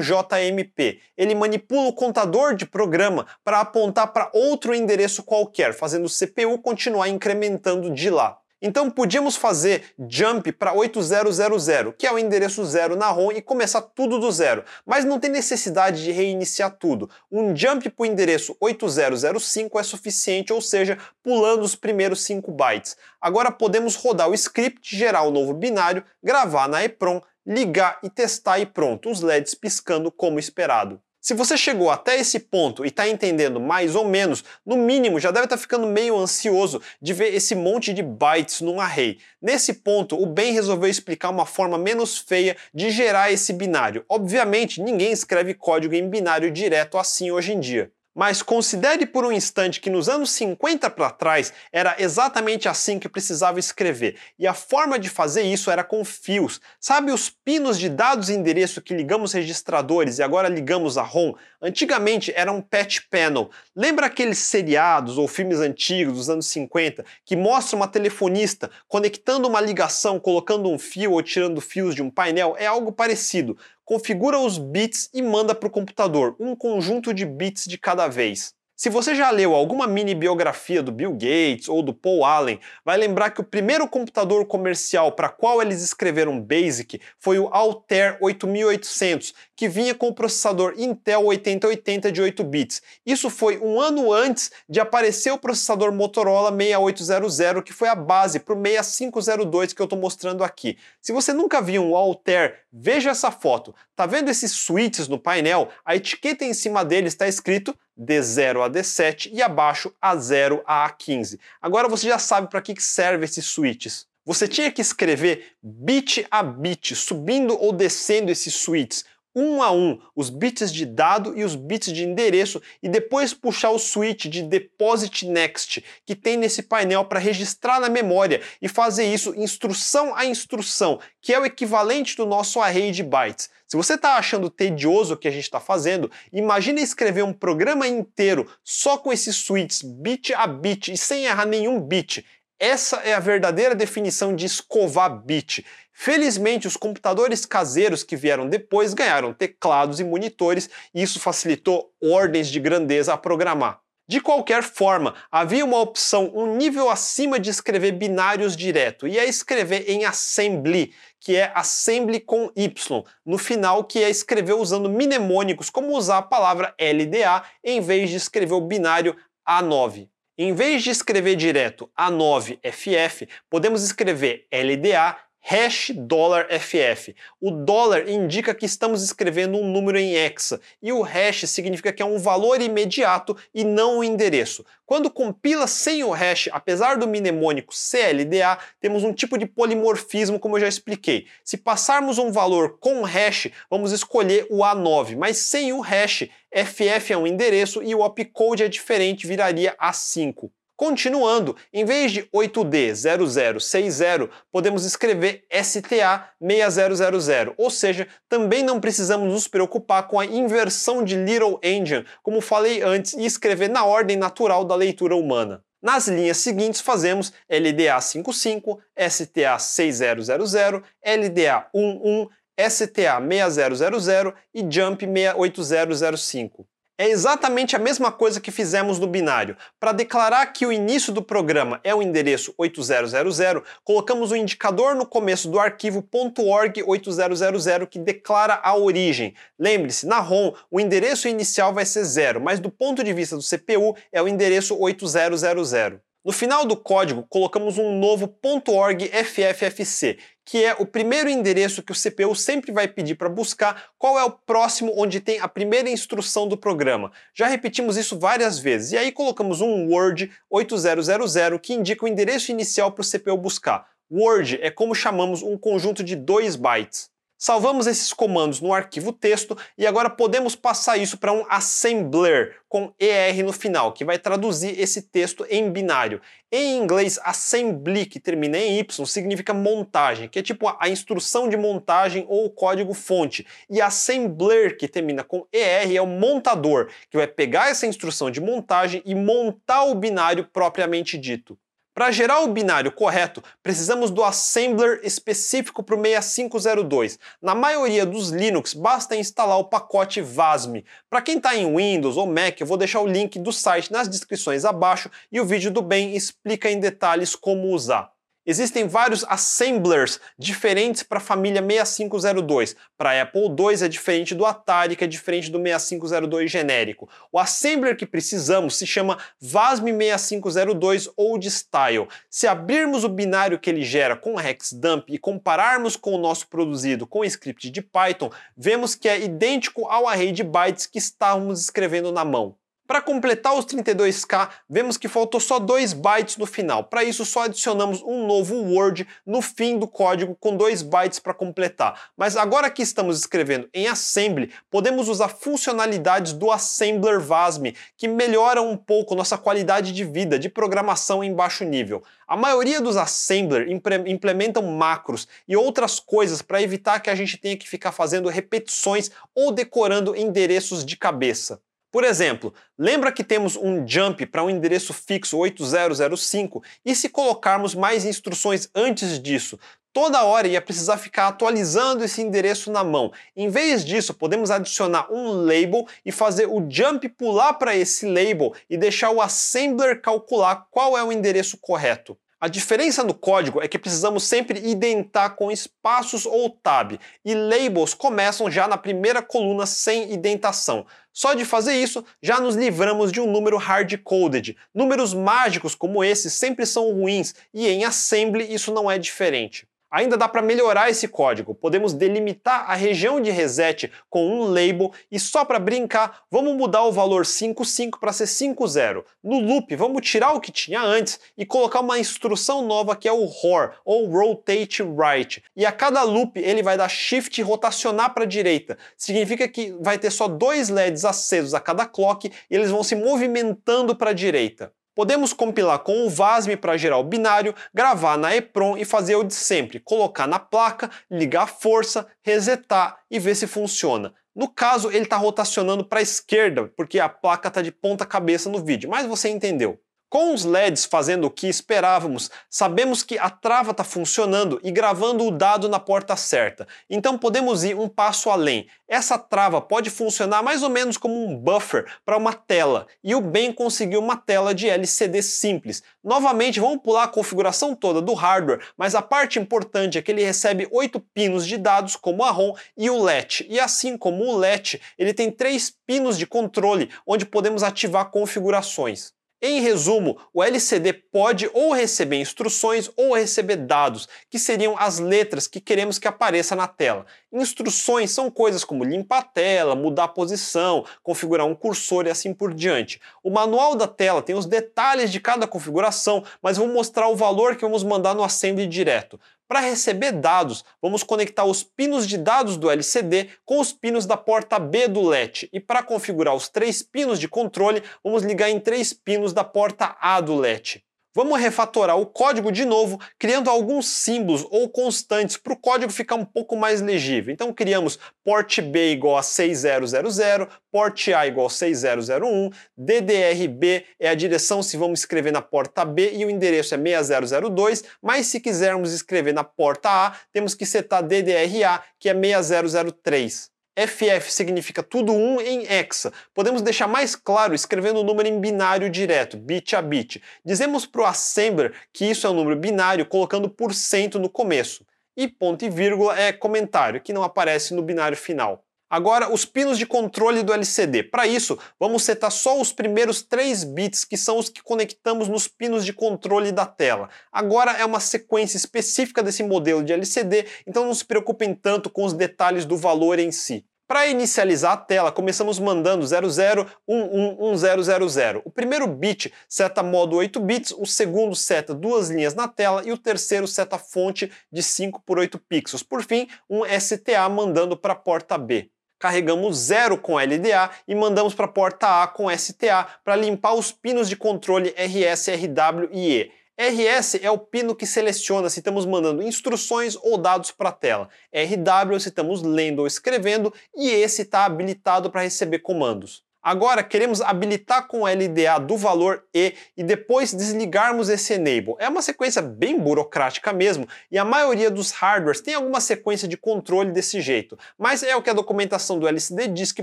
JMP. 0.00 1.00
Ele 1.16 1.34
manipula 1.34 1.88
o 1.88 1.92
contador 1.92 2.54
de 2.54 2.66
programa 2.66 3.26
para 3.44 3.60
apontar 3.60 4.12
para 4.12 4.30
outro 4.32 4.74
endereço 4.74 5.22
qualquer, 5.22 5.74
fazendo 5.74 6.06
o 6.06 6.10
CPU 6.10 6.58
continuar 6.58 7.08
incrementando 7.08 7.92
de 7.92 8.10
lá. 8.10 8.38
Então 8.60 8.90
podíamos 8.90 9.36
fazer 9.36 9.94
jump 10.08 10.50
para 10.52 10.72
8000, 10.72 11.92
que 11.92 12.06
é 12.06 12.12
o 12.12 12.18
endereço 12.18 12.64
zero 12.64 12.96
na 12.96 13.08
ROM, 13.10 13.30
e 13.30 13.42
começar 13.42 13.82
tudo 13.82 14.18
do 14.18 14.32
zero. 14.32 14.64
Mas 14.84 15.04
não 15.04 15.20
tem 15.20 15.30
necessidade 15.30 16.02
de 16.02 16.10
reiniciar 16.10 16.70
tudo. 16.70 17.10
Um 17.30 17.54
jump 17.54 17.90
para 17.90 18.02
o 18.02 18.06
endereço 18.06 18.56
8005 18.58 19.78
é 19.78 19.82
suficiente, 19.82 20.52
ou 20.52 20.62
seja, 20.62 20.96
pulando 21.22 21.62
os 21.62 21.76
primeiros 21.76 22.22
5 22.24 22.50
bytes. 22.50 22.96
Agora 23.20 23.50
podemos 23.50 23.94
rodar 23.94 24.30
o 24.30 24.34
script, 24.34 24.96
gerar 24.96 25.22
o 25.22 25.30
novo 25.30 25.52
binário, 25.52 26.02
gravar 26.22 26.66
na 26.66 26.82
EPROM, 26.82 27.20
ligar 27.46 27.98
e 28.02 28.10
testar 28.10 28.58
e 28.58 28.66
pronto, 28.66 29.10
os 29.10 29.20
LEDs 29.20 29.54
piscando 29.54 30.10
como 30.10 30.38
esperado. 30.38 31.00
Se 31.26 31.34
você 31.34 31.56
chegou 31.56 31.90
até 31.90 32.20
esse 32.20 32.38
ponto 32.38 32.84
e 32.84 32.88
está 32.88 33.08
entendendo 33.08 33.58
mais 33.58 33.96
ou 33.96 34.04
menos, 34.04 34.44
no 34.64 34.76
mínimo 34.76 35.18
já 35.18 35.32
deve 35.32 35.46
estar 35.46 35.56
tá 35.56 35.60
ficando 35.60 35.84
meio 35.84 36.16
ansioso 36.16 36.80
de 37.02 37.12
ver 37.12 37.34
esse 37.34 37.52
monte 37.52 37.92
de 37.92 38.00
bytes 38.00 38.60
num 38.60 38.80
array. 38.80 39.18
Nesse 39.42 39.72
ponto, 39.72 40.14
o 40.14 40.24
Ben 40.24 40.52
resolveu 40.52 40.88
explicar 40.88 41.30
uma 41.30 41.44
forma 41.44 41.76
menos 41.76 42.16
feia 42.16 42.56
de 42.72 42.92
gerar 42.92 43.32
esse 43.32 43.52
binário. 43.52 44.04
Obviamente, 44.08 44.80
ninguém 44.80 45.10
escreve 45.10 45.52
código 45.52 45.96
em 45.96 46.08
binário 46.08 46.48
direto 46.48 46.96
assim 46.96 47.32
hoje 47.32 47.54
em 47.54 47.58
dia. 47.58 47.90
Mas 48.16 48.40
considere 48.40 49.04
por 49.04 49.26
um 49.26 49.30
instante 49.30 49.78
que 49.78 49.90
nos 49.90 50.08
anos 50.08 50.30
50 50.30 50.88
para 50.88 51.10
trás 51.10 51.52
era 51.70 51.96
exatamente 51.98 52.66
assim 52.66 52.98
que 52.98 53.10
precisava 53.10 53.60
escrever. 53.60 54.16
E 54.38 54.46
a 54.46 54.54
forma 54.54 54.98
de 54.98 55.10
fazer 55.10 55.42
isso 55.42 55.70
era 55.70 55.84
com 55.84 56.02
fios. 56.02 56.58
Sabe 56.80 57.12
os 57.12 57.28
pinos 57.28 57.78
de 57.78 57.90
dados 57.90 58.30
e 58.30 58.32
endereço 58.32 58.80
que 58.80 58.94
ligamos 58.94 59.34
registradores 59.34 60.18
e 60.18 60.22
agora 60.22 60.48
ligamos 60.48 60.96
a 60.96 61.02
ROM? 61.02 61.34
Antigamente 61.60 62.32
era 62.34 62.50
um 62.50 62.62
patch 62.62 63.00
panel. 63.10 63.50
Lembra 63.74 64.06
aqueles 64.06 64.38
seriados 64.38 65.18
ou 65.18 65.28
filmes 65.28 65.58
antigos 65.58 66.14
dos 66.14 66.30
anos 66.30 66.46
50 66.46 67.04
que 67.22 67.36
mostram 67.36 67.80
uma 67.80 67.88
telefonista 67.88 68.70
conectando 68.88 69.46
uma 69.46 69.60
ligação, 69.60 70.18
colocando 70.18 70.70
um 70.70 70.78
fio 70.78 71.12
ou 71.12 71.22
tirando 71.22 71.60
fios 71.60 71.94
de 71.94 72.02
um 72.02 72.10
painel? 72.10 72.56
É 72.58 72.66
algo 72.66 72.92
parecido 72.92 73.58
configura 73.86 74.38
os 74.38 74.58
bits 74.58 75.08
e 75.14 75.22
manda 75.22 75.54
para 75.54 75.68
o 75.68 75.70
computador, 75.70 76.36
um 76.40 76.56
conjunto 76.56 77.14
de 77.14 77.24
bits 77.24 77.66
de 77.66 77.78
cada 77.78 78.08
vez. 78.08 78.52
Se 78.78 78.90
você 78.90 79.14
já 79.14 79.30
leu 79.30 79.54
alguma 79.54 79.86
mini 79.86 80.14
biografia 80.14 80.82
do 80.82 80.92
Bill 80.92 81.12
Gates 81.14 81.66
ou 81.66 81.82
do 81.82 81.94
Paul 81.94 82.26
Allen, 82.26 82.60
vai 82.84 82.98
lembrar 82.98 83.30
que 83.30 83.40
o 83.40 83.44
primeiro 83.44 83.88
computador 83.88 84.44
comercial 84.44 85.12
para 85.12 85.30
qual 85.30 85.62
eles 85.62 85.82
escreveram 85.82 86.38
BASIC 86.38 87.00
foi 87.18 87.38
o 87.38 87.48
Altair 87.48 88.18
8800, 88.20 89.32
que 89.56 89.66
vinha 89.66 89.94
com 89.94 90.08
o 90.08 90.14
processador 90.14 90.74
Intel 90.76 91.24
8080 91.24 92.12
de 92.12 92.20
8 92.20 92.44
bits. 92.44 92.82
Isso 93.06 93.30
foi 93.30 93.56
um 93.56 93.80
ano 93.80 94.12
antes 94.12 94.50
de 94.68 94.78
aparecer 94.78 95.30
o 95.30 95.38
processador 95.38 95.90
Motorola 95.90 96.54
6800, 96.54 97.64
que 97.64 97.72
foi 97.72 97.88
a 97.88 97.94
base 97.94 98.38
para 98.38 98.54
o 98.54 98.62
6502 98.62 99.72
que 99.72 99.80
eu 99.80 99.84
estou 99.84 99.98
mostrando 99.98 100.44
aqui. 100.44 100.76
Se 101.00 101.14
você 101.14 101.32
nunca 101.32 101.62
viu 101.62 101.82
um 101.82 101.96
Altair, 101.96 102.60
veja 102.70 103.08
essa 103.08 103.30
foto. 103.30 103.74
Tá 103.96 104.04
vendo 104.04 104.30
esses 104.30 104.52
switches 104.52 105.08
no 105.08 105.18
painel? 105.18 105.70
A 105.82 105.96
etiqueta 105.96 106.44
em 106.44 106.52
cima 106.52 106.84
dele 106.84 107.08
está 107.08 107.26
escrito 107.26 107.74
D0 107.98 108.62
a 108.62 108.68
D7 108.68 109.30
e 109.32 109.42
abaixo 109.42 109.90
A0 110.04 110.60
a 110.66 110.86
A15. 110.90 111.38
Agora 111.62 111.88
você 111.88 112.06
já 112.06 112.18
sabe 112.18 112.50
para 112.50 112.60
que 112.60 112.78
servem 112.78 113.24
esses 113.24 113.46
switches. 113.46 114.06
Você 114.22 114.46
tinha 114.46 114.70
que 114.70 114.82
escrever 114.82 115.52
bit 115.62 116.26
a 116.30 116.42
bit, 116.42 116.94
subindo 116.94 117.56
ou 117.58 117.72
descendo 117.72 118.30
esses 118.30 118.52
switches, 118.54 119.06
um 119.36 119.62
a 119.62 119.70
um, 119.70 120.00
os 120.16 120.30
bits 120.30 120.72
de 120.72 120.86
dado 120.86 121.38
e 121.38 121.44
os 121.44 121.54
bits 121.54 121.92
de 121.92 122.02
endereço, 122.02 122.62
e 122.82 122.88
depois 122.88 123.34
puxar 123.34 123.68
o 123.68 123.78
switch 123.78 124.24
de 124.24 124.42
Deposit 124.42 125.26
Next, 125.26 125.84
que 126.06 126.14
tem 126.14 126.38
nesse 126.38 126.62
painel 126.62 127.04
para 127.04 127.20
registrar 127.20 127.78
na 127.78 127.90
memória 127.90 128.40
e 128.62 128.66
fazer 128.66 129.04
isso 129.04 129.34
instrução 129.36 130.16
a 130.16 130.24
instrução, 130.24 130.98
que 131.20 131.34
é 131.34 131.38
o 131.38 131.44
equivalente 131.44 132.16
do 132.16 132.24
nosso 132.24 132.58
array 132.60 132.90
de 132.90 133.02
bytes. 133.02 133.50
Se 133.68 133.76
você 133.76 133.94
está 133.94 134.16
achando 134.16 134.48
tedioso 134.48 135.14
o 135.14 135.16
que 135.16 135.28
a 135.28 135.30
gente 135.30 135.44
está 135.44 135.60
fazendo, 135.60 136.10
imagine 136.32 136.80
escrever 136.80 137.22
um 137.22 137.32
programa 137.32 137.86
inteiro 137.86 138.48
só 138.64 138.96
com 138.96 139.12
esses 139.12 139.36
switches 139.36 139.82
bit 139.82 140.32
a 140.32 140.46
bit 140.46 140.92
e 140.92 140.96
sem 140.96 141.26
errar 141.26 141.46
nenhum 141.46 141.78
bit. 141.78 142.24
Essa 142.58 142.96
é 142.98 143.12
a 143.12 143.20
verdadeira 143.20 143.74
definição 143.74 144.34
de 144.34 144.46
escovar 144.46 145.10
bit. 145.10 145.66
Felizmente, 145.98 146.68
os 146.68 146.76
computadores 146.76 147.46
caseiros 147.46 148.02
que 148.02 148.16
vieram 148.16 148.46
depois 148.46 148.92
ganharam 148.92 149.32
teclados 149.32 149.98
e 149.98 150.04
monitores, 150.04 150.68
e 150.94 151.02
isso 151.02 151.18
facilitou 151.18 151.90
ordens 152.02 152.48
de 152.48 152.60
grandeza 152.60 153.14
a 153.14 153.16
programar. 153.16 153.80
De 154.06 154.20
qualquer 154.20 154.62
forma, 154.62 155.14
havia 155.32 155.64
uma 155.64 155.80
opção 155.80 156.30
um 156.34 156.54
nível 156.54 156.90
acima 156.90 157.40
de 157.40 157.48
escrever 157.48 157.92
binários 157.92 158.54
direto, 158.54 159.08
e 159.08 159.18
é 159.18 159.24
escrever 159.24 159.90
em 159.90 160.04
assembly, 160.04 160.92
que 161.18 161.34
é 161.34 161.50
assembly 161.54 162.20
com 162.20 162.52
Y, 162.54 163.02
no 163.24 163.38
final 163.38 163.82
que 163.82 164.04
é 164.04 164.10
escrever 164.10 164.52
usando 164.52 164.90
mnemônicos, 164.90 165.70
como 165.70 165.96
usar 165.96 166.18
a 166.18 166.22
palavra 166.22 166.74
LDA 166.78 167.42
em 167.64 167.80
vez 167.80 168.10
de 168.10 168.16
escrever 168.16 168.54
o 168.54 168.60
binário 168.60 169.16
A9. 169.48 170.10
Em 170.38 170.52
vez 170.52 170.82
de 170.82 170.90
escrever 170.90 171.34
direto 171.34 171.90
A9FF, 171.98 173.26
podemos 173.48 173.82
escrever 173.82 174.46
LDA 174.52 175.16
hash 175.48 175.92
dólar 175.94 176.48
FF. 176.50 177.14
O 177.40 177.52
dólar 177.52 178.08
indica 178.08 178.52
que 178.52 178.66
estamos 178.66 179.04
escrevendo 179.04 179.56
um 179.56 179.70
número 179.70 179.96
em 179.96 180.16
hexa 180.16 180.60
e 180.82 180.92
o 180.92 181.02
hash 181.02 181.48
significa 181.48 181.92
que 181.92 182.02
é 182.02 182.04
um 182.04 182.18
valor 182.18 182.60
imediato 182.60 183.36
e 183.54 183.62
não 183.62 183.98
um 183.98 184.04
endereço. 184.04 184.66
Quando 184.84 185.08
compila 185.08 185.68
sem 185.68 186.02
o 186.02 186.10
hash, 186.10 186.48
apesar 186.50 186.96
do 186.96 187.06
mnemônico 187.06 187.72
CLDA, 187.72 188.58
temos 188.80 189.04
um 189.04 189.12
tipo 189.12 189.38
de 189.38 189.46
polimorfismo, 189.46 190.40
como 190.40 190.56
eu 190.56 190.62
já 190.62 190.68
expliquei. 190.68 191.28
Se 191.44 191.56
passarmos 191.56 192.18
um 192.18 192.32
valor 192.32 192.78
com 192.80 193.02
hash, 193.02 193.48
vamos 193.70 193.92
escolher 193.92 194.48
o 194.50 194.64
A9, 194.64 195.16
mas 195.16 195.36
sem 195.36 195.72
o 195.72 195.80
hash, 195.80 196.28
FF 196.52 197.12
é 197.12 197.16
um 197.16 197.26
endereço 197.26 197.84
e 197.84 197.94
o 197.94 198.00
opcode 198.00 198.64
é 198.64 198.68
diferente, 198.68 199.28
viraria 199.28 199.76
A5. 199.80 200.50
Continuando, 200.76 201.56
em 201.72 201.86
vez 201.86 202.12
de 202.12 202.24
8D0060, 202.24 204.28
podemos 204.52 204.84
escrever 204.84 205.44
STA6000, 205.50 207.54
ou 207.56 207.70
seja, 207.70 208.06
também 208.28 208.62
não 208.62 208.78
precisamos 208.78 209.32
nos 209.32 209.48
preocupar 209.48 210.06
com 210.06 210.20
a 210.20 210.26
inversão 210.26 211.02
de 211.02 211.16
Little 211.16 211.58
Endian, 211.62 212.04
como 212.22 212.42
falei 212.42 212.82
antes, 212.82 213.14
e 213.14 213.24
escrever 213.24 213.70
na 213.70 213.86
ordem 213.86 214.18
natural 214.18 214.66
da 214.66 214.74
leitura 214.74 215.16
humana. 215.16 215.64
Nas 215.82 216.08
linhas 216.08 216.36
seguintes 216.38 216.82
fazemos 216.82 217.32
LDA55, 217.50 218.78
STA6000, 218.98 220.82
LDA11, 221.06 222.28
STA6000 222.58 224.34
e 224.52 224.66
Jump 224.68 225.06
8005. 225.36 226.66
É 226.98 227.10
exatamente 227.10 227.76
a 227.76 227.78
mesma 227.78 228.10
coisa 228.10 228.40
que 228.40 228.50
fizemos 228.50 228.98
no 228.98 229.06
binário. 229.06 229.54
Para 229.78 229.92
declarar 229.92 230.46
que 230.46 230.64
o 230.64 230.72
início 230.72 231.12
do 231.12 231.20
programa 231.22 231.78
é 231.84 231.94
o 231.94 232.00
endereço 232.00 232.54
8000, 232.56 233.62
colocamos 233.84 234.30
o 234.30 234.36
indicador 234.36 234.94
no 234.94 235.04
começo 235.04 235.50
do 235.50 235.60
arquivo 235.60 236.02
.org 236.10 236.82
8000 236.82 237.86
que 237.86 237.98
declara 237.98 238.58
a 238.62 238.74
origem. 238.74 239.34
Lembre-se, 239.58 240.06
na 240.06 240.20
ROM 240.20 240.54
o 240.70 240.80
endereço 240.80 241.28
inicial 241.28 241.74
vai 241.74 241.84
ser 241.84 242.04
zero, 242.04 242.40
mas 242.40 242.60
do 242.60 242.70
ponto 242.70 243.04
de 243.04 243.12
vista 243.12 243.36
do 243.36 243.42
CPU 243.42 243.94
é 244.10 244.22
o 244.22 244.26
endereço 244.26 244.74
8000. 244.74 246.00
No 246.26 246.32
final 246.32 246.64
do 246.64 246.76
código, 246.76 247.24
colocamos 247.28 247.78
um 247.78 248.00
novo 248.00 248.36
.org 248.66 249.08
FFFC, 249.08 250.18
que 250.44 250.64
é 250.64 250.74
o 250.74 250.84
primeiro 250.84 251.30
endereço 251.30 251.84
que 251.84 251.92
o 251.92 251.94
CPU 251.94 252.34
sempre 252.34 252.72
vai 252.72 252.88
pedir 252.88 253.14
para 253.14 253.28
buscar 253.28 253.90
qual 253.96 254.18
é 254.18 254.24
o 254.24 254.32
próximo 254.32 254.92
onde 254.96 255.20
tem 255.20 255.38
a 255.38 255.46
primeira 255.46 255.88
instrução 255.88 256.48
do 256.48 256.56
programa. 256.56 257.12
Já 257.32 257.46
repetimos 257.46 257.96
isso 257.96 258.18
várias 258.18 258.58
vezes, 258.58 258.90
e 258.90 258.98
aí 258.98 259.12
colocamos 259.12 259.60
um 259.60 259.86
Word 259.88 260.28
8000 260.50 261.60
que 261.60 261.74
indica 261.74 262.04
o 262.04 262.08
endereço 262.08 262.50
inicial 262.50 262.90
para 262.90 263.02
o 263.02 263.08
CPU 263.08 263.36
buscar. 263.36 263.86
Word 264.10 264.58
é 264.60 264.68
como 264.68 264.96
chamamos 264.96 265.44
um 265.44 265.56
conjunto 265.56 266.02
de 266.02 266.16
2 266.16 266.56
bytes. 266.56 267.08
Salvamos 267.38 267.86
esses 267.86 268.14
comandos 268.14 268.62
no 268.62 268.72
arquivo 268.72 269.12
texto 269.12 269.58
e 269.76 269.86
agora 269.86 270.08
podemos 270.08 270.56
passar 270.56 270.96
isso 270.96 271.18
para 271.18 271.34
um 271.34 271.44
assembler 271.50 272.56
com 272.66 272.94
ER 272.98 273.44
no 273.44 273.52
final, 273.52 273.92
que 273.92 274.06
vai 274.06 274.18
traduzir 274.18 274.80
esse 274.80 275.02
texto 275.02 275.46
em 275.50 275.70
binário. 275.70 276.22
Em 276.50 276.78
inglês, 276.78 277.20
assembly, 277.22 278.06
que 278.06 278.18
termina 278.18 278.56
em 278.56 278.78
Y, 278.78 279.06
significa 279.06 279.52
montagem, 279.52 280.30
que 280.30 280.38
é 280.38 280.42
tipo 280.42 280.74
a 280.80 280.88
instrução 280.88 281.46
de 281.46 281.58
montagem 281.58 282.24
ou 282.26 282.46
o 282.46 282.50
código 282.50 282.94
fonte. 282.94 283.46
E 283.68 283.82
assembler, 283.82 284.78
que 284.78 284.88
termina 284.88 285.22
com 285.22 285.46
ER, 285.52 285.94
é 285.94 286.00
o 286.00 286.06
montador, 286.06 286.88
que 287.10 287.18
vai 287.18 287.26
pegar 287.26 287.68
essa 287.68 287.86
instrução 287.86 288.30
de 288.30 288.40
montagem 288.40 289.02
e 289.04 289.14
montar 289.14 289.84
o 289.84 289.94
binário 289.94 290.48
propriamente 290.50 291.18
dito. 291.18 291.58
Para 291.96 292.10
gerar 292.10 292.40
o 292.42 292.48
binário 292.48 292.92
correto, 292.92 293.42
precisamos 293.62 294.10
do 294.10 294.22
assembler 294.22 295.00
específico 295.02 295.82
para 295.82 295.96
o 295.96 295.98
6502. 295.98 297.18
Na 297.40 297.54
maioria 297.54 298.04
dos 298.04 298.28
Linux, 298.28 298.74
basta 298.74 299.16
instalar 299.16 299.58
o 299.58 299.64
pacote 299.64 300.20
VASM. 300.20 300.84
Para 301.08 301.22
quem 301.22 301.38
está 301.38 301.56
em 301.56 301.74
Windows 301.74 302.18
ou 302.18 302.26
Mac, 302.26 302.60
eu 302.60 302.66
vou 302.66 302.76
deixar 302.76 303.00
o 303.00 303.06
link 303.06 303.38
do 303.38 303.50
site 303.50 303.90
nas 303.90 304.10
descrições 304.10 304.66
abaixo 304.66 305.10
e 305.32 305.40
o 305.40 305.46
vídeo 305.46 305.70
do 305.70 305.80
bem 305.80 306.14
explica 306.14 306.70
em 306.70 306.78
detalhes 306.78 307.34
como 307.34 307.68
usar. 307.68 308.15
Existem 308.46 308.86
vários 308.86 309.24
assemblers 309.24 310.20
diferentes 310.38 311.02
para 311.02 311.18
a 311.18 311.20
família 311.20 311.60
6502. 311.60 312.76
Para 312.96 313.20
Apple 313.20 313.42
II 313.42 313.84
é 313.84 313.88
diferente 313.88 314.36
do 314.36 314.46
Atari, 314.46 314.94
que 314.94 315.02
é 315.02 315.06
diferente 315.08 315.50
do 315.50 315.58
6502 315.58 316.48
genérico. 316.48 317.08
O 317.32 317.40
assembler 317.40 317.96
que 317.96 318.06
precisamos 318.06 318.76
se 318.76 318.86
chama 318.86 319.18
VASM 319.40 319.86
6502 319.98 321.10
Old 321.16 321.50
Style. 321.50 322.06
Se 322.30 322.46
abrirmos 322.46 323.02
o 323.02 323.08
binário 323.08 323.58
que 323.58 323.68
ele 323.68 323.82
gera 323.82 324.14
com 324.14 324.40
hexdump 324.40 325.12
e 325.12 325.18
compararmos 325.18 325.96
com 325.96 326.12
o 326.12 326.18
nosso 326.18 326.46
produzido 326.46 327.06
com 327.06 327.20
o 327.20 327.24
script 327.24 327.68
de 327.68 327.82
Python, 327.82 328.30
vemos 328.56 328.94
que 328.94 329.08
é 329.08 329.20
idêntico 329.20 329.86
ao 329.86 330.06
array 330.06 330.30
de 330.30 330.44
bytes 330.44 330.86
que 330.86 330.98
estávamos 330.98 331.60
escrevendo 331.60 332.12
na 332.12 332.24
mão. 332.24 332.56
Para 332.86 333.02
completar 333.02 333.52
os 333.54 333.66
32K, 333.66 334.48
vemos 334.70 334.96
que 334.96 335.08
faltou 335.08 335.40
só 335.40 335.58
2 335.58 335.92
bytes 335.92 336.36
no 336.36 336.46
final. 336.46 336.84
Para 336.84 337.02
isso, 337.02 337.24
só 337.24 337.42
adicionamos 337.42 338.00
um 338.02 338.26
novo 338.26 338.54
word 338.54 339.06
no 339.26 339.42
fim 339.42 339.76
do 339.76 339.88
código 339.88 340.36
com 340.38 340.56
2 340.56 340.82
bytes 340.82 341.18
para 341.18 341.34
completar. 341.34 342.10
Mas 342.16 342.36
agora 342.36 342.70
que 342.70 342.82
estamos 342.82 343.18
escrevendo 343.18 343.68
em 343.74 343.88
assembly, 343.88 344.52
podemos 344.70 345.08
usar 345.08 345.28
funcionalidades 345.28 346.32
do 346.32 346.50
assembler 346.50 347.18
VASM, 347.18 347.74
que 347.96 348.06
melhoram 348.06 348.70
um 348.70 348.76
pouco 348.76 349.16
nossa 349.16 349.36
qualidade 349.36 349.92
de 349.92 350.04
vida 350.04 350.38
de 350.38 350.48
programação 350.48 351.24
em 351.24 351.34
baixo 351.34 351.64
nível. 351.64 352.04
A 352.28 352.36
maioria 352.36 352.80
dos 352.80 352.96
assembler 352.96 353.68
implementam 354.06 354.62
macros 354.62 355.26
e 355.48 355.56
outras 355.56 355.98
coisas 355.98 356.40
para 356.40 356.62
evitar 356.62 357.00
que 357.00 357.10
a 357.10 357.14
gente 357.14 357.36
tenha 357.36 357.56
que 357.56 357.68
ficar 357.68 357.90
fazendo 357.90 358.28
repetições 358.28 359.10
ou 359.34 359.50
decorando 359.50 360.14
endereços 360.14 360.84
de 360.84 360.96
cabeça. 360.96 361.60
Por 361.96 362.04
exemplo, 362.04 362.52
lembra 362.78 363.10
que 363.10 363.24
temos 363.24 363.56
um 363.56 363.88
jump 363.88 364.26
para 364.26 364.44
um 364.44 364.50
endereço 364.50 364.92
fixo 364.92 365.38
8005 365.38 366.62
e 366.84 366.94
se 366.94 367.08
colocarmos 367.08 367.74
mais 367.74 368.04
instruções 368.04 368.68
antes 368.74 369.18
disso, 369.18 369.58
toda 369.94 370.22
hora 370.22 370.46
ia 370.46 370.60
precisar 370.60 370.98
ficar 370.98 371.28
atualizando 371.28 372.04
esse 372.04 372.20
endereço 372.20 372.70
na 372.70 372.84
mão. 372.84 373.10
Em 373.34 373.48
vez 373.48 373.82
disso, 373.82 374.12
podemos 374.12 374.50
adicionar 374.50 375.10
um 375.10 375.42
label 375.42 375.86
e 376.04 376.12
fazer 376.12 376.44
o 376.44 376.62
jump 376.68 377.08
pular 377.08 377.54
para 377.54 377.74
esse 377.74 378.04
label 378.04 378.52
e 378.68 378.76
deixar 378.76 379.10
o 379.10 379.22
assembler 379.22 380.02
calcular 380.02 380.66
qual 380.70 380.98
é 380.98 381.02
o 381.02 381.10
endereço 381.10 381.56
correto. 381.56 382.14
A 382.38 382.48
diferença 382.48 383.02
no 383.02 383.14
código 383.14 383.62
é 383.62 383.68
que 383.68 383.78
precisamos 383.78 384.24
sempre 384.24 384.60
identar 384.68 385.36
com 385.36 385.50
espaços 385.50 386.26
ou 386.26 386.50
tab, 386.50 386.98
e 387.24 387.34
labels 387.34 387.94
começam 387.94 388.50
já 388.50 388.68
na 388.68 388.76
primeira 388.76 389.22
coluna 389.22 389.64
sem 389.64 390.12
indentação. 390.12 390.84
Só 391.14 391.32
de 391.32 391.46
fazer 391.46 391.76
isso, 391.76 392.04
já 392.22 392.38
nos 392.38 392.54
livramos 392.54 393.10
de 393.10 393.22
um 393.22 393.32
número 393.32 393.56
hard-coded. 393.56 394.54
Números 394.74 395.14
mágicos 395.14 395.74
como 395.74 396.04
esse 396.04 396.28
sempre 396.28 396.66
são 396.66 396.92
ruins, 396.92 397.34
e 397.54 397.66
em 397.68 397.84
assembly 397.84 398.52
isso 398.52 398.70
não 398.70 398.90
é 398.90 398.98
diferente. 398.98 399.66
Ainda 399.90 400.16
dá 400.16 400.28
para 400.28 400.42
melhorar 400.42 400.90
esse 400.90 401.06
código. 401.06 401.54
Podemos 401.54 401.92
delimitar 401.92 402.70
a 402.70 402.74
região 402.74 403.20
de 403.20 403.30
reset 403.30 403.90
com 404.10 404.26
um 404.26 404.44
label 404.44 404.92
e 405.10 405.18
só 405.18 405.44
para 405.44 405.58
brincar, 405.58 406.22
vamos 406.30 406.56
mudar 406.56 406.84
o 406.84 406.92
valor 406.92 407.24
55 407.24 408.00
para 408.00 408.12
ser 408.12 408.26
50. 408.26 409.04
No 409.22 409.38
loop, 409.38 409.74
vamos 409.76 410.06
tirar 410.06 410.32
o 410.32 410.40
que 410.40 410.50
tinha 410.50 410.80
antes 410.80 411.20
e 411.36 411.46
colocar 411.46 411.80
uma 411.80 411.98
instrução 411.98 412.66
nova 412.66 412.96
que 412.96 413.08
é 413.08 413.12
o 413.12 413.24
ROR, 413.24 413.74
ou 413.84 414.08
Rotate 414.10 414.82
Right. 414.82 415.42
E 415.54 415.64
a 415.64 415.72
cada 415.72 416.02
loop 416.02 416.38
ele 416.38 416.62
vai 416.62 416.76
dar 416.76 416.88
shift 416.88 417.40
e 417.40 417.44
rotacionar 417.44 418.12
para 418.12 418.24
a 418.24 418.26
direita. 418.26 418.76
Significa 418.96 419.46
que 419.46 419.72
vai 419.80 419.98
ter 419.98 420.10
só 420.10 420.26
dois 420.26 420.68
LEDs 420.68 421.04
acesos 421.04 421.54
a 421.54 421.60
cada 421.60 421.86
clock 421.86 422.28
e 422.28 422.32
eles 422.54 422.70
vão 422.70 422.82
se 422.82 422.94
movimentando 422.94 423.94
para 423.94 424.10
a 424.10 424.14
direita. 424.14 424.72
Podemos 424.96 425.34
compilar 425.34 425.80
com 425.80 426.06
o 426.06 426.08
VASM 426.08 426.56
para 426.56 426.78
gerar 426.78 426.96
o 426.96 427.04
binário, 427.04 427.54
gravar 427.74 428.16
na 428.16 428.34
EPROM 428.34 428.78
e 428.78 428.84
fazer 428.86 429.14
o 429.14 429.22
de 429.22 429.34
sempre, 429.34 429.78
colocar 429.78 430.26
na 430.26 430.38
placa, 430.38 430.90
ligar 431.10 431.42
a 431.42 431.46
força, 431.46 432.06
resetar 432.22 432.98
e 433.10 433.18
ver 433.18 433.34
se 433.34 433.46
funciona. 433.46 434.14
No 434.34 434.48
caso, 434.48 434.88
ele 434.90 435.04
está 435.04 435.18
rotacionando 435.18 435.84
para 435.84 435.98
a 435.98 436.02
esquerda, 436.02 436.72
porque 436.74 436.98
a 436.98 437.10
placa 437.10 437.48
está 437.48 437.60
de 437.60 437.70
ponta 437.70 438.06
cabeça 438.06 438.48
no 438.48 438.64
vídeo, 438.64 438.88
mas 438.88 439.04
você 439.06 439.28
entendeu. 439.28 439.78
Com 440.08 440.32
os 440.32 440.44
LEDs 440.44 440.84
fazendo 440.84 441.26
o 441.26 441.30
que 441.30 441.48
esperávamos, 441.48 442.30
sabemos 442.48 443.02
que 443.02 443.18
a 443.18 443.28
trava 443.28 443.72
está 443.72 443.82
funcionando 443.82 444.60
e 444.62 444.70
gravando 444.70 445.26
o 445.26 445.32
dado 445.32 445.68
na 445.68 445.80
porta 445.80 446.14
certa. 446.14 446.66
Então 446.88 447.18
podemos 447.18 447.64
ir 447.64 447.76
um 447.76 447.88
passo 447.88 448.30
além. 448.30 448.68
Essa 448.86 449.18
trava 449.18 449.60
pode 449.60 449.90
funcionar 449.90 450.44
mais 450.44 450.62
ou 450.62 450.70
menos 450.70 450.96
como 450.96 451.26
um 451.26 451.36
buffer 451.36 451.86
para 452.04 452.16
uma 452.16 452.32
tela, 452.32 452.86
e 453.02 453.16
o 453.16 453.20
Ben 453.20 453.52
conseguiu 453.52 453.98
uma 453.98 454.16
tela 454.16 454.54
de 454.54 454.68
LCD 454.68 455.22
simples. 455.22 455.82
Novamente, 456.04 456.60
vamos 456.60 456.82
pular 456.82 457.02
a 457.02 457.08
configuração 457.08 457.74
toda 457.74 458.00
do 458.00 458.14
hardware, 458.14 458.60
mas 458.76 458.94
a 458.94 459.02
parte 459.02 459.40
importante 459.40 459.98
é 459.98 460.02
que 460.02 460.12
ele 460.12 460.24
recebe 460.24 460.68
8 460.70 461.00
pinos 461.00 461.44
de 461.44 461.58
dados 461.58 461.96
como 461.96 462.22
a 462.22 462.30
ROM 462.30 462.54
e 462.76 462.88
o 462.88 463.02
LET. 463.02 463.44
E 463.48 463.58
assim 463.58 463.98
como 463.98 464.24
o 464.24 464.36
LET, 464.36 464.80
ele 464.96 465.12
tem 465.12 465.32
três 465.32 465.68
pinos 465.84 466.16
de 466.16 466.28
controle 466.28 466.90
onde 467.04 467.26
podemos 467.26 467.64
ativar 467.64 468.12
configurações. 468.12 469.15
Em 469.48 469.60
resumo, 469.60 470.18
o 470.34 470.42
LCD 470.42 470.92
pode 470.92 471.48
ou 471.54 471.72
receber 471.72 472.16
instruções 472.16 472.90
ou 472.96 473.14
receber 473.14 473.54
dados, 473.54 474.08
que 474.28 474.40
seriam 474.40 474.74
as 474.76 474.98
letras 474.98 475.46
que 475.46 475.60
queremos 475.60 476.00
que 476.00 476.08
apareça 476.08 476.56
na 476.56 476.66
tela. 476.66 477.06
Instruções 477.32 478.10
são 478.10 478.28
coisas 478.28 478.64
como 478.64 478.82
limpar 478.82 479.18
a 479.18 479.22
tela, 479.22 479.76
mudar 479.76 480.04
a 480.04 480.08
posição, 480.08 480.84
configurar 481.00 481.46
um 481.46 481.54
cursor 481.54 482.08
e 482.08 482.10
assim 482.10 482.34
por 482.34 482.52
diante. 482.52 483.00
O 483.22 483.30
manual 483.30 483.76
da 483.76 483.86
tela 483.86 484.20
tem 484.20 484.34
os 484.34 484.46
detalhes 484.46 485.12
de 485.12 485.20
cada 485.20 485.46
configuração, 485.46 486.24
mas 486.42 486.56
vou 486.56 486.66
mostrar 486.66 487.06
o 487.06 487.14
valor 487.14 487.54
que 487.54 487.62
vamos 487.62 487.84
mandar 487.84 488.16
no 488.16 488.24
assembly 488.24 488.66
direto. 488.66 489.20
Para 489.48 489.60
receber 489.60 490.12
dados, 490.12 490.64
vamos 490.82 491.04
conectar 491.04 491.44
os 491.44 491.62
pinos 491.62 492.06
de 492.06 492.18
dados 492.18 492.56
do 492.56 492.68
LCD 492.68 493.28
com 493.44 493.60
os 493.60 493.72
pinos 493.72 494.04
da 494.04 494.16
porta 494.16 494.58
B 494.58 494.88
do 494.88 495.02
LET. 495.02 495.48
E 495.52 495.60
para 495.60 495.84
configurar 495.84 496.34
os 496.34 496.48
três 496.48 496.82
pinos 496.82 497.20
de 497.20 497.28
controle, 497.28 497.82
vamos 498.02 498.24
ligar 498.24 498.50
em 498.50 498.58
três 498.58 498.92
pinos 498.92 499.32
da 499.32 499.44
porta 499.44 499.96
A 500.00 500.20
do 500.20 500.34
LET. 500.34 500.85
Vamos 501.16 501.40
refatorar 501.40 501.98
o 501.98 502.04
código 502.04 502.52
de 502.52 502.66
novo, 502.66 503.00
criando 503.18 503.48
alguns 503.48 503.88
símbolos 503.88 504.46
ou 504.50 504.68
constantes 504.68 505.38
para 505.38 505.54
o 505.54 505.56
código 505.56 505.90
ficar 505.90 506.14
um 506.14 506.26
pouco 506.26 506.54
mais 506.54 506.82
legível. 506.82 507.32
Então 507.32 507.54
criamos 507.54 507.98
port 508.22 508.60
B 508.60 508.92
igual 508.92 509.16
a 509.16 509.22
6000, 509.22 510.46
port 510.70 511.08
A 511.08 511.26
igual 511.26 511.46
a 511.46 511.50
6001, 511.50 512.50
DDRB 512.76 513.86
é 513.98 514.10
a 514.10 514.14
direção 514.14 514.62
se 514.62 514.76
vamos 514.76 515.00
escrever 515.00 515.32
na 515.32 515.40
porta 515.40 515.86
B 515.86 516.12
e 516.12 516.26
o 516.26 516.28
endereço 516.28 516.74
é 516.74 516.78
6002, 516.78 517.82
mas 518.02 518.26
se 518.26 518.38
quisermos 518.38 518.92
escrever 518.92 519.32
na 519.32 519.42
porta 519.42 519.88
A, 519.88 520.16
temos 520.34 520.54
que 520.54 520.66
setar 520.66 521.02
DDRA, 521.02 521.82
que 521.98 522.10
é 522.10 522.14
6003. 522.14 523.55
FF 523.76 524.32
significa 524.32 524.82
tudo 524.82 525.12
1 525.12 525.40
em 525.42 525.66
hexa. 525.70 526.12
Podemos 526.34 526.62
deixar 526.62 526.86
mais 526.86 527.14
claro 527.14 527.54
escrevendo 527.54 528.00
o 528.00 528.04
número 528.04 528.28
em 528.28 528.40
binário 528.40 528.88
direto, 528.88 529.36
bit 529.36 529.76
a 529.76 529.82
bit. 529.82 530.22
Dizemos 530.44 530.86
para 530.86 531.02
o 531.02 531.04
assembler 531.04 531.74
que 531.92 532.06
isso 532.06 532.26
é 532.26 532.30
um 532.30 532.34
número 532.34 532.56
binário 532.56 533.04
colocando 533.04 533.50
por 533.50 533.74
cento 533.74 534.18
no 534.18 534.30
começo. 534.30 534.84
E 535.16 535.28
ponto 535.28 535.64
e 535.64 535.70
vírgula 535.70 536.18
é 536.18 536.32
comentário, 536.32 537.00
que 537.00 537.12
não 537.12 537.22
aparece 537.22 537.74
no 537.74 537.82
binário 537.82 538.16
final. 538.16 538.65
Agora, 538.88 539.32
os 539.32 539.44
pinos 539.44 539.78
de 539.78 539.84
controle 539.84 540.44
do 540.44 540.52
LCD. 540.52 541.02
Para 541.02 541.26
isso, 541.26 541.58
vamos 541.78 542.04
setar 542.04 542.30
só 542.30 542.60
os 542.60 542.72
primeiros 542.72 543.20
3 543.20 543.64
bits, 543.64 544.04
que 544.04 544.16
são 544.16 544.38
os 544.38 544.48
que 544.48 544.62
conectamos 544.62 545.26
nos 545.26 545.48
pinos 545.48 545.84
de 545.84 545.92
controle 545.92 546.52
da 546.52 546.64
tela. 546.64 547.08
Agora 547.32 547.72
é 547.72 547.84
uma 547.84 547.98
sequência 547.98 548.56
específica 548.56 549.24
desse 549.24 549.42
modelo 549.42 549.82
de 549.82 549.92
LCD, 549.92 550.46
então 550.64 550.86
não 550.86 550.94
se 550.94 551.04
preocupem 551.04 551.52
tanto 551.52 551.90
com 551.90 552.04
os 552.04 552.12
detalhes 552.12 552.64
do 552.64 552.76
valor 552.76 553.18
em 553.18 553.32
si. 553.32 553.66
Para 553.88 554.06
inicializar 554.06 554.72
a 554.72 554.76
tela, 554.76 555.10
começamos 555.10 555.58
mandando 555.58 556.04
00111000. 556.04 558.42
O 558.44 558.50
primeiro 558.50 558.86
bit 558.86 559.34
seta 559.48 559.82
modo 559.82 560.14
8 560.16 560.38
bits, 560.40 560.72
o 560.76 560.86
segundo 560.86 561.34
seta 561.34 561.74
duas 561.74 562.08
linhas 562.08 562.34
na 562.34 562.46
tela 562.46 562.84
e 562.84 562.92
o 562.92 562.98
terceiro 562.98 563.48
seta 563.48 563.78
fonte 563.78 564.30
de 564.50 564.62
5 564.62 565.02
por 565.04 565.18
8 565.18 565.38
pixels. 565.38 565.82
Por 565.84 566.04
fim, 566.04 566.28
um 566.48 566.64
STA 566.64 567.28
mandando 567.28 567.76
para 567.76 567.92
a 567.92 567.96
porta 567.96 568.38
B 568.38 568.70
carregamos 568.98 569.56
0 569.58 569.98
com 569.98 570.18
LDA 570.18 570.70
e 570.86 570.94
mandamos 570.94 571.34
para 571.34 571.46
a 571.46 571.48
porta 571.48 572.02
A 572.02 572.06
com 572.06 572.30
STA 572.30 572.86
para 573.04 573.16
limpar 573.16 573.54
os 573.54 573.72
pinos 573.72 574.08
de 574.08 574.16
controle 574.16 574.74
RS, 574.76 575.28
RW 575.28 575.88
e 575.92 576.20
E. 576.20 576.32
RS 576.58 577.16
é 577.22 577.30
o 577.30 577.36
pino 577.36 577.74
que 577.74 577.84
seleciona 577.84 578.48
se 578.48 578.60
estamos 578.60 578.86
mandando 578.86 579.22
instruções 579.22 579.94
ou 579.96 580.16
dados 580.16 580.50
para 580.50 580.70
a 580.70 580.72
tela. 580.72 581.08
RW 581.30 582.00
se 582.00 582.08
estamos 582.08 582.42
lendo 582.42 582.78
ou 582.80 582.86
escrevendo 582.86 583.52
e 583.74 583.90
esse 583.90 584.22
está 584.22 584.46
habilitado 584.46 585.10
para 585.10 585.20
receber 585.20 585.58
comandos. 585.58 586.25
Agora 586.46 586.84
queremos 586.84 587.20
habilitar 587.20 587.88
com 587.88 588.02
o 588.02 588.06
LDA 588.06 588.60
do 588.60 588.76
valor 588.76 589.24
E 589.34 589.54
e 589.76 589.82
depois 589.82 590.32
desligarmos 590.32 591.08
esse 591.08 591.32
enable. 591.32 591.74
É 591.76 591.88
uma 591.88 592.00
sequência 592.00 592.40
bem 592.40 592.78
burocrática 592.78 593.52
mesmo 593.52 593.88
e 594.12 594.16
a 594.16 594.24
maioria 594.24 594.70
dos 594.70 594.92
hardwares 594.92 595.40
tem 595.40 595.54
alguma 595.54 595.80
sequência 595.80 596.28
de 596.28 596.36
controle 596.36 596.92
desse 596.92 597.20
jeito. 597.20 597.58
Mas 597.76 598.04
é 598.04 598.14
o 598.14 598.22
que 598.22 598.30
a 598.30 598.32
documentação 598.32 598.96
do 598.96 599.08
LCD 599.08 599.48
diz 599.48 599.72
que 599.72 599.82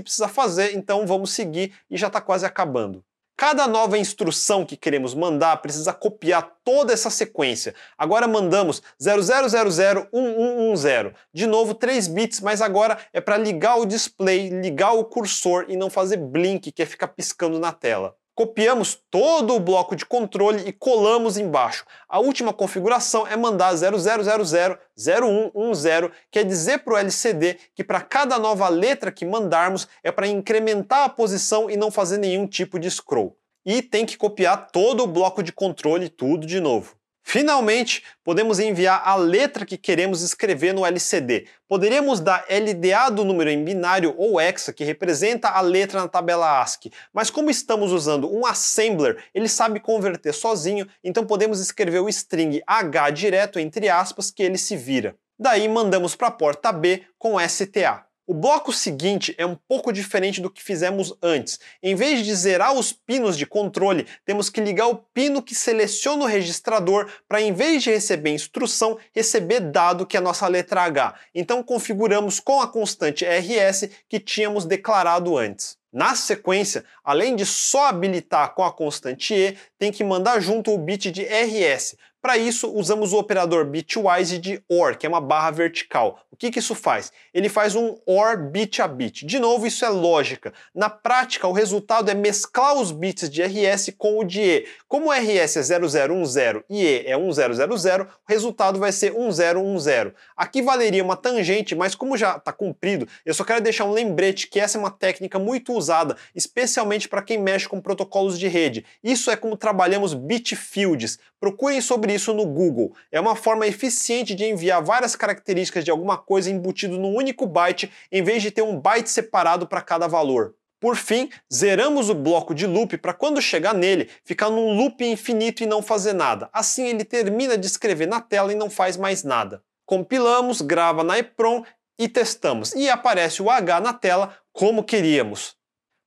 precisa 0.00 0.26
fazer, 0.26 0.74
então 0.74 1.06
vamos 1.06 1.32
seguir 1.32 1.74
e 1.90 1.98
já 1.98 2.06
está 2.06 2.18
quase 2.18 2.46
acabando. 2.46 3.04
Cada 3.36 3.66
nova 3.66 3.98
instrução 3.98 4.64
que 4.64 4.76
queremos 4.76 5.12
mandar 5.12 5.56
precisa 5.56 5.92
copiar 5.92 6.56
toda 6.62 6.92
essa 6.92 7.10
sequência. 7.10 7.74
Agora 7.98 8.28
mandamos 8.28 8.80
00001110. 9.00 11.12
De 11.32 11.46
novo 11.46 11.74
3 11.74 12.06
bits, 12.08 12.40
mas 12.40 12.62
agora 12.62 12.96
é 13.12 13.20
para 13.20 13.36
ligar 13.36 13.76
o 13.76 13.86
display, 13.86 14.50
ligar 14.50 14.92
o 14.92 15.04
cursor 15.04 15.66
e 15.68 15.76
não 15.76 15.90
fazer 15.90 16.18
blink, 16.18 16.70
que 16.70 16.82
é 16.82 16.86
ficar 16.86 17.08
piscando 17.08 17.58
na 17.58 17.72
tela. 17.72 18.14
Copiamos 18.34 18.98
todo 19.12 19.54
o 19.54 19.60
bloco 19.60 19.94
de 19.94 20.04
controle 20.04 20.64
e 20.66 20.72
colamos 20.72 21.38
embaixo. 21.38 21.84
A 22.08 22.18
última 22.18 22.52
configuração 22.52 23.24
é 23.24 23.36
mandar 23.36 23.72
00000110, 23.74 26.10
quer 26.32 26.44
dizer 26.44 26.78
para 26.78 26.94
o 26.94 26.98
LCD 26.98 27.56
que 27.76 27.84
para 27.84 28.00
cada 28.00 28.36
nova 28.36 28.68
letra 28.68 29.12
que 29.12 29.24
mandarmos 29.24 29.86
é 30.02 30.10
para 30.10 30.26
incrementar 30.26 31.04
a 31.04 31.08
posição 31.08 31.70
e 31.70 31.76
não 31.76 31.92
fazer 31.92 32.18
nenhum 32.18 32.48
tipo 32.48 32.80
de 32.80 32.90
scroll. 32.90 33.38
E 33.64 33.80
tem 33.80 34.04
que 34.04 34.16
copiar 34.16 34.72
todo 34.72 35.04
o 35.04 35.06
bloco 35.06 35.40
de 35.40 35.52
controle 35.52 36.08
tudo 36.08 36.44
de 36.44 36.58
novo. 36.58 36.96
Finalmente, 37.26 38.04
podemos 38.22 38.60
enviar 38.60 39.00
a 39.02 39.16
letra 39.16 39.64
que 39.64 39.78
queremos 39.78 40.20
escrever 40.20 40.74
no 40.74 40.84
LCD. 40.84 41.46
Poderíamos 41.66 42.20
dar 42.20 42.44
LDA 42.48 43.10
do 43.10 43.24
número 43.24 43.48
em 43.48 43.64
binário 43.64 44.14
ou 44.18 44.38
hexa, 44.38 44.74
que 44.74 44.84
representa 44.84 45.48
a 45.48 45.62
letra 45.62 46.02
na 46.02 46.06
tabela 46.06 46.60
ASCII, 46.60 46.92
mas 47.14 47.30
como 47.30 47.50
estamos 47.50 47.92
usando 47.92 48.30
um 48.30 48.44
assembler, 48.46 49.24
ele 49.34 49.48
sabe 49.48 49.80
converter 49.80 50.34
sozinho, 50.34 50.86
então 51.02 51.26
podemos 51.26 51.60
escrever 51.60 52.00
o 52.00 52.10
string 52.10 52.62
H 52.66 53.10
direto 53.10 53.58
entre 53.58 53.88
aspas 53.88 54.30
que 54.30 54.42
ele 54.42 54.58
se 54.58 54.76
vira. 54.76 55.16
Daí 55.38 55.66
mandamos 55.66 56.14
para 56.14 56.28
a 56.28 56.30
porta 56.30 56.70
B 56.70 57.02
com 57.18 57.40
STA. 57.40 58.06
O 58.26 58.32
bloco 58.32 58.72
seguinte 58.72 59.34
é 59.36 59.44
um 59.44 59.54
pouco 59.54 59.92
diferente 59.92 60.40
do 60.40 60.48
que 60.48 60.62
fizemos 60.62 61.12
antes. 61.22 61.60
Em 61.82 61.94
vez 61.94 62.24
de 62.24 62.34
zerar 62.34 62.72
os 62.72 62.90
pinos 62.90 63.36
de 63.36 63.44
controle, 63.44 64.06
temos 64.24 64.48
que 64.48 64.62
ligar 64.62 64.86
o 64.86 64.96
pino 64.96 65.42
que 65.42 65.54
seleciona 65.54 66.24
o 66.24 66.26
registrador 66.26 67.12
para, 67.28 67.42
em 67.42 67.52
vez 67.52 67.82
de 67.82 67.90
receber 67.90 68.30
instrução, 68.30 68.96
receber 69.14 69.60
dado 69.60 70.06
que 70.06 70.16
é 70.16 70.20
a 70.20 70.22
nossa 70.22 70.48
letra 70.48 70.84
H. 70.84 71.14
Então 71.34 71.62
configuramos 71.62 72.40
com 72.40 72.62
a 72.62 72.66
constante 72.66 73.26
RS 73.26 73.90
que 74.08 74.18
tínhamos 74.18 74.64
declarado 74.64 75.36
antes. 75.36 75.76
Na 75.92 76.14
sequência, 76.16 76.82
além 77.04 77.36
de 77.36 77.44
só 77.44 77.88
habilitar 77.88 78.54
com 78.54 78.64
a 78.64 78.72
constante 78.72 79.34
E, 79.34 79.56
tem 79.78 79.92
que 79.92 80.02
mandar 80.02 80.40
junto 80.40 80.72
o 80.72 80.78
bit 80.78 81.12
de 81.12 81.22
RS, 81.22 81.94
para 82.24 82.38
isso, 82.38 82.72
usamos 82.72 83.12
o 83.12 83.18
operador 83.18 83.66
bitwise 83.66 84.38
de 84.38 84.58
OR, 84.66 84.96
que 84.96 85.04
é 85.04 85.08
uma 85.10 85.20
barra 85.20 85.50
vertical. 85.50 86.20
O 86.30 86.36
que, 86.36 86.50
que 86.50 86.58
isso 86.58 86.74
faz? 86.74 87.12
Ele 87.34 87.50
faz 87.50 87.76
um 87.76 87.98
OR 88.06 88.50
bit 88.50 88.80
a 88.80 88.88
bit. 88.88 89.26
De 89.26 89.38
novo, 89.38 89.66
isso 89.66 89.84
é 89.84 89.90
lógica. 89.90 90.50
Na 90.74 90.88
prática, 90.88 91.46
o 91.46 91.52
resultado 91.52 92.10
é 92.10 92.14
mesclar 92.14 92.76
os 92.76 92.90
bits 92.92 93.28
de 93.28 93.42
RS 93.42 93.92
com 93.98 94.18
o 94.18 94.24
de 94.24 94.40
E. 94.40 94.66
Como 94.88 95.10
o 95.10 95.12
RS 95.12 95.58
é 95.58 95.78
0010 95.78 96.64
e 96.70 96.82
E 96.82 97.04
é 97.06 97.14
1000, 97.14 97.28
o 97.28 98.08
resultado 98.26 98.78
vai 98.78 98.90
ser 98.90 99.12
1010. 99.12 100.14
Aqui 100.34 100.62
valeria 100.62 101.04
uma 101.04 101.16
tangente, 101.16 101.74
mas 101.74 101.94
como 101.94 102.16
já 102.16 102.36
está 102.36 102.54
cumprido, 102.54 103.06
eu 103.26 103.34
só 103.34 103.44
quero 103.44 103.60
deixar 103.60 103.84
um 103.84 103.92
lembrete 103.92 104.48
que 104.48 104.58
essa 104.58 104.78
é 104.78 104.80
uma 104.80 104.90
técnica 104.90 105.38
muito 105.38 105.74
usada, 105.74 106.16
especialmente 106.34 107.06
para 107.06 107.20
quem 107.20 107.36
mexe 107.36 107.68
com 107.68 107.82
protocolos 107.82 108.38
de 108.38 108.48
rede. 108.48 108.82
Isso 109.04 109.30
é 109.30 109.36
como 109.36 109.58
trabalhamos 109.58 110.14
bit 110.14 110.56
fields. 110.56 111.18
Procurem 111.38 111.82
sobre 111.82 112.13
isso 112.14 112.32
no 112.32 112.46
Google. 112.46 112.94
É 113.10 113.20
uma 113.20 113.36
forma 113.36 113.66
eficiente 113.66 114.34
de 114.34 114.44
enviar 114.44 114.82
várias 114.82 115.14
características 115.16 115.84
de 115.84 115.90
alguma 115.90 116.16
coisa 116.16 116.50
embutido 116.50 116.98
num 116.98 117.14
único 117.14 117.46
byte, 117.46 117.90
em 118.10 118.22
vez 118.22 118.42
de 118.42 118.50
ter 118.50 118.62
um 118.62 118.78
byte 118.80 119.10
separado 119.10 119.66
para 119.66 119.82
cada 119.82 120.06
valor. 120.06 120.54
Por 120.80 120.96
fim, 120.96 121.30
zeramos 121.52 122.10
o 122.10 122.14
bloco 122.14 122.54
de 122.54 122.66
loop 122.66 122.98
para 122.98 123.14
quando 123.14 123.40
chegar 123.40 123.72
nele, 123.72 124.10
ficar 124.22 124.50
num 124.50 124.76
loop 124.76 125.02
infinito 125.02 125.62
e 125.62 125.66
não 125.66 125.80
fazer 125.80 126.12
nada. 126.12 126.50
Assim 126.52 126.86
ele 126.86 127.04
termina 127.04 127.56
de 127.56 127.66
escrever 127.66 128.06
na 128.06 128.20
tela 128.20 128.52
e 128.52 128.56
não 128.56 128.68
faz 128.68 128.96
mais 128.96 129.24
nada. 129.24 129.62
Compilamos, 129.86 130.60
grava 130.60 131.02
na 131.02 131.18
EPROM 131.18 131.64
e 131.98 132.08
testamos. 132.08 132.74
E 132.74 132.88
aparece 132.90 133.42
o 133.42 133.48
H 133.48 133.80
na 133.80 133.92
tela 133.92 134.36
como 134.52 134.84
queríamos. 134.84 135.56